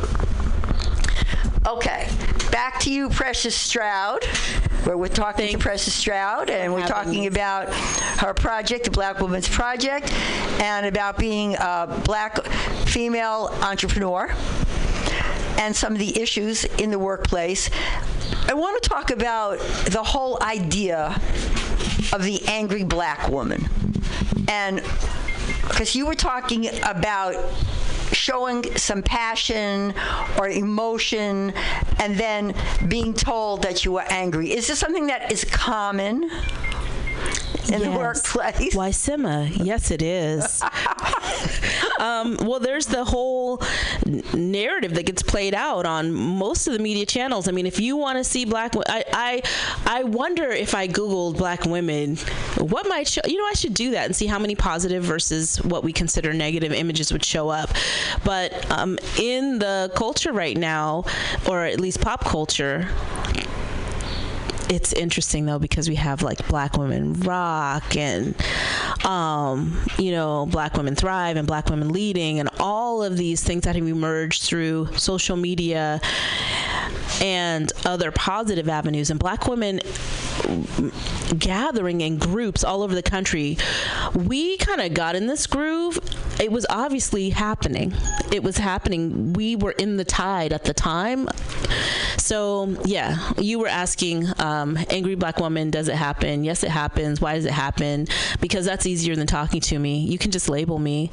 Okay, 1.67 2.09
back 2.51 2.79
to 2.79 2.91
you, 2.91 3.09
Precious 3.09 3.55
Stroud. 3.55 4.23
Where 4.83 4.97
we're 4.97 5.09
talking 5.09 5.51
to 5.51 5.57
Precious 5.59 5.93
Stroud, 5.93 6.49
and 6.49 6.73
we're 6.73 6.87
talking 6.87 7.27
about 7.27 7.71
her 8.17 8.33
project, 8.33 8.85
the 8.85 8.91
Black 8.91 9.19
Women's 9.19 9.47
Project, 9.47 10.11
and 10.59 10.87
about 10.87 11.19
being 11.19 11.53
a 11.59 12.01
black 12.03 12.43
female 12.87 13.55
entrepreneur 13.61 14.33
and 15.59 15.75
some 15.75 15.93
of 15.93 15.99
the 15.99 16.19
issues 16.19 16.63
in 16.63 16.89
the 16.89 16.97
workplace. 16.97 17.69
I 18.47 18.55
want 18.55 18.81
to 18.81 18.89
talk 18.89 19.11
about 19.11 19.59
the 19.85 20.01
whole 20.01 20.41
idea 20.41 21.21
of 22.11 22.23
the 22.23 22.41
angry 22.47 22.83
black 22.83 23.29
woman. 23.29 23.67
And 24.47 24.81
because 25.61 25.95
you 25.95 26.05
were 26.05 26.15
talking 26.15 26.67
about 26.83 27.35
showing 28.11 28.63
some 28.77 29.01
passion 29.01 29.93
or 30.37 30.47
emotion 30.47 31.51
and 31.99 32.17
then 32.17 32.53
being 32.87 33.13
told 33.13 33.63
that 33.63 33.83
you 33.83 33.91
were 33.91 34.05
angry. 34.09 34.51
Is 34.51 34.67
this 34.67 34.79
something 34.79 35.07
that 35.07 35.31
is 35.31 35.43
common? 35.45 36.29
In 37.71 37.81
the 37.81 37.87
Yes. 37.89 37.97
workplace. 37.97 38.75
Why, 38.75 38.89
Sima? 38.89 39.49
Yes, 39.63 39.91
it 39.91 40.01
is. 40.01 40.61
um, 41.99 42.37
well, 42.41 42.59
there's 42.59 42.85
the 42.87 43.03
whole 43.03 43.61
narrative 44.33 44.93
that 44.95 45.05
gets 45.05 45.23
played 45.23 45.53
out 45.53 45.85
on 45.85 46.11
most 46.11 46.67
of 46.67 46.73
the 46.73 46.79
media 46.79 47.05
channels. 47.05 47.47
I 47.47 47.51
mean, 47.51 47.65
if 47.65 47.79
you 47.79 47.95
want 47.97 48.17
to 48.17 48.23
see 48.23 48.45
black, 48.45 48.73
I, 48.87 49.03
I, 49.13 49.41
I 49.85 50.03
wonder 50.03 50.49
if 50.49 50.75
I 50.75 50.87
googled 50.87 51.37
black 51.37 51.65
women, 51.65 52.17
what 52.57 52.87
might 52.87 53.07
show? 53.07 53.21
You 53.25 53.37
know, 53.37 53.45
I 53.45 53.53
should 53.53 53.73
do 53.73 53.91
that 53.91 54.05
and 54.05 54.15
see 54.15 54.27
how 54.27 54.39
many 54.39 54.55
positive 54.55 55.03
versus 55.03 55.61
what 55.63 55.83
we 55.83 55.93
consider 55.93 56.33
negative 56.33 56.71
images 56.71 57.11
would 57.11 57.23
show 57.25 57.49
up. 57.49 57.69
But 58.23 58.69
um, 58.71 58.97
in 59.19 59.59
the 59.59 59.91
culture 59.95 60.31
right 60.33 60.57
now, 60.57 61.05
or 61.47 61.63
at 61.65 61.79
least 61.79 62.01
pop 62.01 62.23
culture, 62.25 62.87
it's 64.69 64.93
interesting 64.93 65.45
though 65.45 65.59
because 65.59 65.89
we 65.89 65.95
have 65.95 66.21
like 66.21 66.47
black 66.47 66.77
women 66.77 67.13
rock 67.21 67.95
and 67.95 68.35
um, 69.05 69.79
you 69.97 70.11
know 70.11 70.45
black 70.45 70.75
women 70.75 70.95
thrive 70.95 71.37
and 71.37 71.47
black 71.47 71.69
women 71.69 71.89
leading 71.89 72.39
and 72.39 72.49
all 72.59 73.03
of 73.03 73.17
these 73.17 73.43
things 73.43 73.63
that 73.63 73.75
have 73.75 73.87
emerged 73.87 74.43
through 74.43 74.87
social 74.97 75.35
media 75.35 75.99
and 77.21 77.71
other 77.85 78.11
positive 78.11 78.67
avenues. 78.69 79.09
And 79.09 79.19
black 79.19 79.47
women 79.47 79.79
gathering 81.37 82.01
in 82.01 82.17
groups 82.17 82.63
all 82.63 82.83
over 82.83 82.93
the 82.93 83.03
country 83.03 83.57
we 84.13 84.57
kind 84.57 84.81
of 84.81 84.93
got 84.93 85.15
in 85.15 85.27
this 85.27 85.47
groove. 85.47 85.99
It 86.39 86.51
was 86.51 86.65
obviously 86.69 87.29
happening. 87.29 87.93
It 88.31 88.43
was 88.43 88.57
happening. 88.57 89.33
We 89.33 89.55
were 89.55 89.71
in 89.71 89.97
the 89.97 90.05
tide 90.05 90.53
at 90.53 90.63
the 90.63 90.73
time. 90.73 91.29
So 92.17 92.75
yeah 92.85 93.31
you 93.37 93.59
were 93.59 93.67
asking 93.67 94.27
um, 94.39 94.77
angry 94.89 95.15
black 95.15 95.39
woman 95.39 95.71
does 95.71 95.87
it 95.87 95.95
happen? 95.95 96.43
Yes 96.43 96.63
it 96.63 96.69
happens. 96.69 97.21
Why 97.21 97.35
does 97.35 97.45
it 97.45 97.51
happen? 97.51 98.07
Because 98.39 98.65
that's 98.65 98.85
easier 98.85 99.15
than 99.15 99.27
talking 99.27 99.61
to 99.61 99.79
me. 99.79 99.99
You 99.99 100.17
can 100.17 100.31
just 100.31 100.49
label 100.49 100.79
me. 100.79 101.09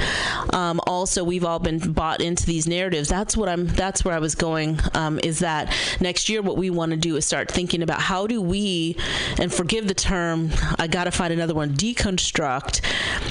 Um, 0.53 0.81
also 0.87 1.25
we've 1.25 1.45
all 1.45 1.59
been 1.59 1.93
bought 1.93 2.21
into 2.21 2.47
these 2.47 2.67
narratives. 2.67 3.09
That's 3.09 3.37
what 3.37 3.49
i'm 3.49 3.67
that's 3.67 4.05
where 4.05 4.15
i 4.15 4.19
was 4.19 4.35
going 4.35 4.79
um, 4.95 5.19
is 5.23 5.41
that 5.41 5.75
next 6.01 6.29
year 6.29 6.43
what 6.43 6.57
we 6.57 6.71
want 6.71 6.91
to 6.91 6.97
do 6.97 7.17
is 7.17 7.25
start 7.25 7.51
thinking 7.51 7.83
about 7.83 8.01
how 8.01 8.27
do 8.27 8.41
we 8.41 8.97
and 9.39 9.53
forgive 9.53 9.89
the 9.89 9.95
term 9.95 10.51
i 10.79 10.87
gotta 10.87 11.11
find 11.11 11.33
another 11.33 11.55
one 11.55 11.71
deconstruct 11.71 12.81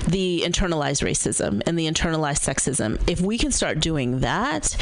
the 0.08 0.44
internalized 0.46 1.04
racism 1.04 1.62
and 1.66 1.78
the 1.78 1.88
internalized 1.88 2.44
sexism. 2.44 3.00
If 3.10 3.22
we 3.22 3.38
can 3.38 3.52
start 3.52 3.80
doing 3.80 4.20
that 4.20 4.76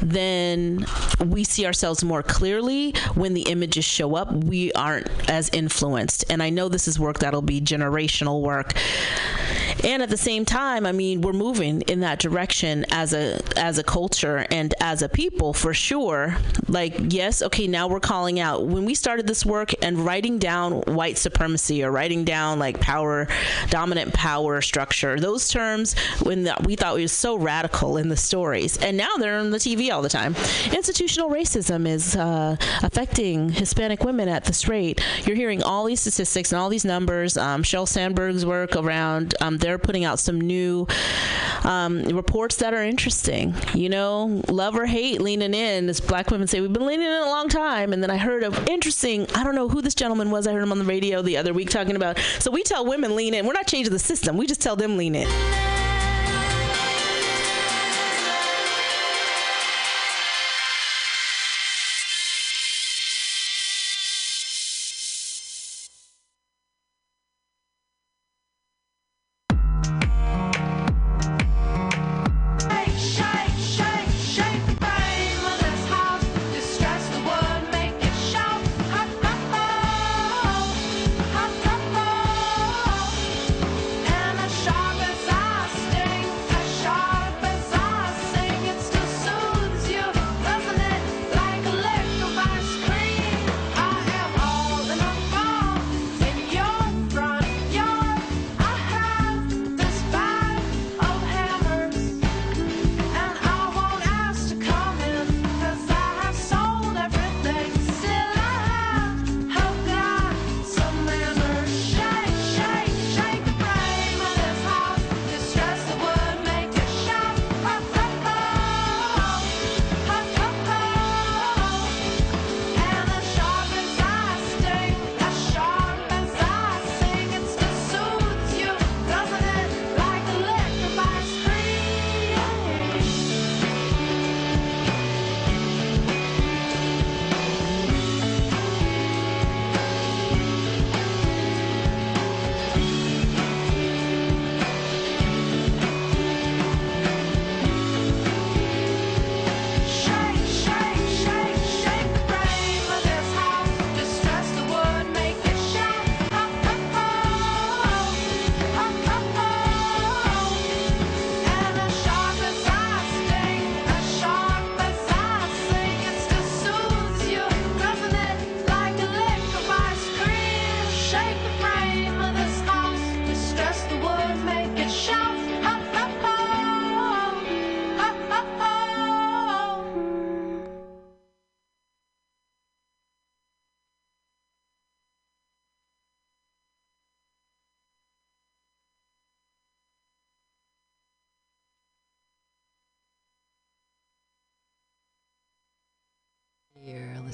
then 0.00 0.86
we 1.24 1.44
see 1.44 1.66
ourselves 1.66 2.04
more 2.04 2.22
clearly. 2.22 2.92
When 3.14 3.34
the 3.34 3.42
images 3.42 3.84
show 3.84 4.14
up 4.14 4.32
we 4.32 4.72
aren't 4.72 5.08
as 5.28 5.48
influenced. 5.50 6.24
And 6.30 6.42
i 6.42 6.50
know 6.50 6.68
this 6.68 6.88
is 6.88 6.98
work 6.98 7.18
that'll 7.18 7.42
be 7.42 7.60
generational 7.60 8.42
work. 8.42 8.74
And 9.84 10.02
at 10.02 10.10
the 10.10 10.16
same 10.16 10.44
time 10.44 10.86
i 10.86 10.92
mean 10.92 11.20
we're 11.20 11.32
moving 11.32 11.82
in 11.82 12.00
that 12.00 12.18
direction 12.18 12.86
as 12.90 13.12
a 13.12 13.40
as 13.56 13.78
a 13.78 13.82
culture 13.82 14.46
and 14.50 14.74
as 14.80 15.02
a 15.02 15.08
people 15.08 15.52
for 15.52 15.74
sure. 15.74 16.36
Like 16.68 16.94
yes 17.12 17.42
okay 17.42 17.66
now 17.66 17.88
we're 17.88 18.00
calling 18.00 18.38
out. 18.40 18.66
When 18.66 18.84
we 18.84 18.94
started 18.94 19.26
this 19.26 19.44
work 19.44 19.72
and 19.82 19.98
writing 19.98 20.38
down 20.38 20.47
white 20.48 21.18
supremacy 21.18 21.84
or 21.84 21.90
writing 21.90 22.24
down 22.24 22.58
like 22.58 22.80
power 22.80 23.28
dominant 23.70 24.12
power 24.14 24.60
structure. 24.60 25.18
Those 25.18 25.48
terms 25.48 25.94
when 26.22 26.44
the, 26.44 26.56
we 26.64 26.76
thought 26.76 26.94
we 26.94 27.02
was 27.02 27.12
so 27.12 27.36
radical 27.36 27.96
in 27.96 28.08
the 28.08 28.16
stories. 28.16 28.76
And 28.78 28.96
now 28.96 29.16
they're 29.18 29.38
on 29.38 29.50
the 29.50 29.58
tv 29.58 29.92
all 29.92 30.02
the 30.02 30.08
time. 30.08 30.34
Institutional 30.72 31.30
racism 31.30 31.86
is 31.86 32.16
uh, 32.16 32.56
affecting 32.82 33.50
hispanic 33.50 34.04
women 34.04 34.28
at 34.28 34.44
this 34.44 34.68
rate. 34.68 35.04
You're 35.24 35.36
hearing 35.36 35.62
all 35.62 35.84
these 35.84 36.00
statistics 36.00 36.52
and 36.52 36.60
all 36.60 36.68
these 36.68 36.84
numbers. 36.84 37.36
Um, 37.36 37.62
Sheryl 37.62 37.88
sandberg's 37.88 38.44
work 38.44 38.76
around 38.76 39.34
um, 39.40 39.58
they're 39.58 39.78
putting 39.78 40.04
out 40.04 40.18
some 40.18 40.40
new 40.40 40.86
um, 41.64 42.02
reports 42.04 42.56
that 42.56 42.74
are 42.74 42.82
interesting. 42.82 43.54
You 43.74 43.88
know 43.88 44.42
love 44.48 44.76
or 44.76 44.86
hate 44.86 45.20
leaning 45.20 45.54
in. 45.54 45.88
As 45.88 46.00
black 46.00 46.30
women 46.30 46.46
say 46.46 46.60
we've 46.60 46.72
been 46.72 46.86
leaning 46.86 47.06
in 47.06 47.12
a 47.12 47.26
long 47.26 47.48
time. 47.48 47.92
And 47.92 48.02
then 48.02 48.10
i 48.10 48.16
heard 48.16 48.42
of 48.42 48.68
interesting 48.68 49.26
i 49.34 49.42
don't 49.42 49.54
know 49.54 49.68
who 49.68 49.82
this 49.82 49.94
gentleman 49.94 50.30
was 50.30 50.37
i 50.46 50.52
heard 50.52 50.62
him 50.62 50.72
on 50.72 50.78
the 50.78 50.84
radio 50.84 51.22
the 51.22 51.36
other 51.36 51.52
week 51.52 51.70
talking 51.70 51.96
about. 51.96 52.18
So 52.38 52.50
we 52.50 52.62
tell 52.62 52.84
women 52.86 53.16
lean 53.16 53.34
in. 53.34 53.46
We're 53.46 53.52
not 53.52 53.66
changing 53.66 53.92
the 53.92 53.98
system. 53.98 54.36
We 54.36 54.46
just 54.46 54.60
tell 54.60 54.76
them 54.76 54.96
lean 54.96 55.14
in 55.14 55.87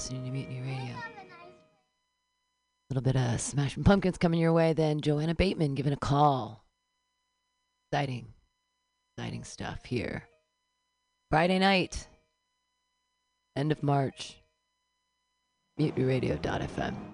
listening 0.05 0.25
to 0.27 0.31
Mutiny 0.33 0.61
Radio. 0.61 0.95
A 0.95 2.91
little 2.91 3.03
bit 3.03 3.17
of 3.17 3.41
Smashing 3.41 3.85
Pumpkins 3.85 4.19
coming 4.19 4.39
your 4.39 4.53
way, 4.53 4.75
then 4.75 5.01
Joanna 5.01 5.35
Bateman 5.35 5.75
giving 5.75 5.95
a 5.95 5.97
call. 5.97 6.63
Exciting, 7.91 8.27
exciting 9.17 9.45
stuff 9.45 9.87
here. 9.87 10.25
Friday 11.31 11.59
night, 11.59 12.07
end 13.57 13.73
of 13.73 13.83
March. 13.83 14.37
MutinyRadio.fm. 15.81 17.14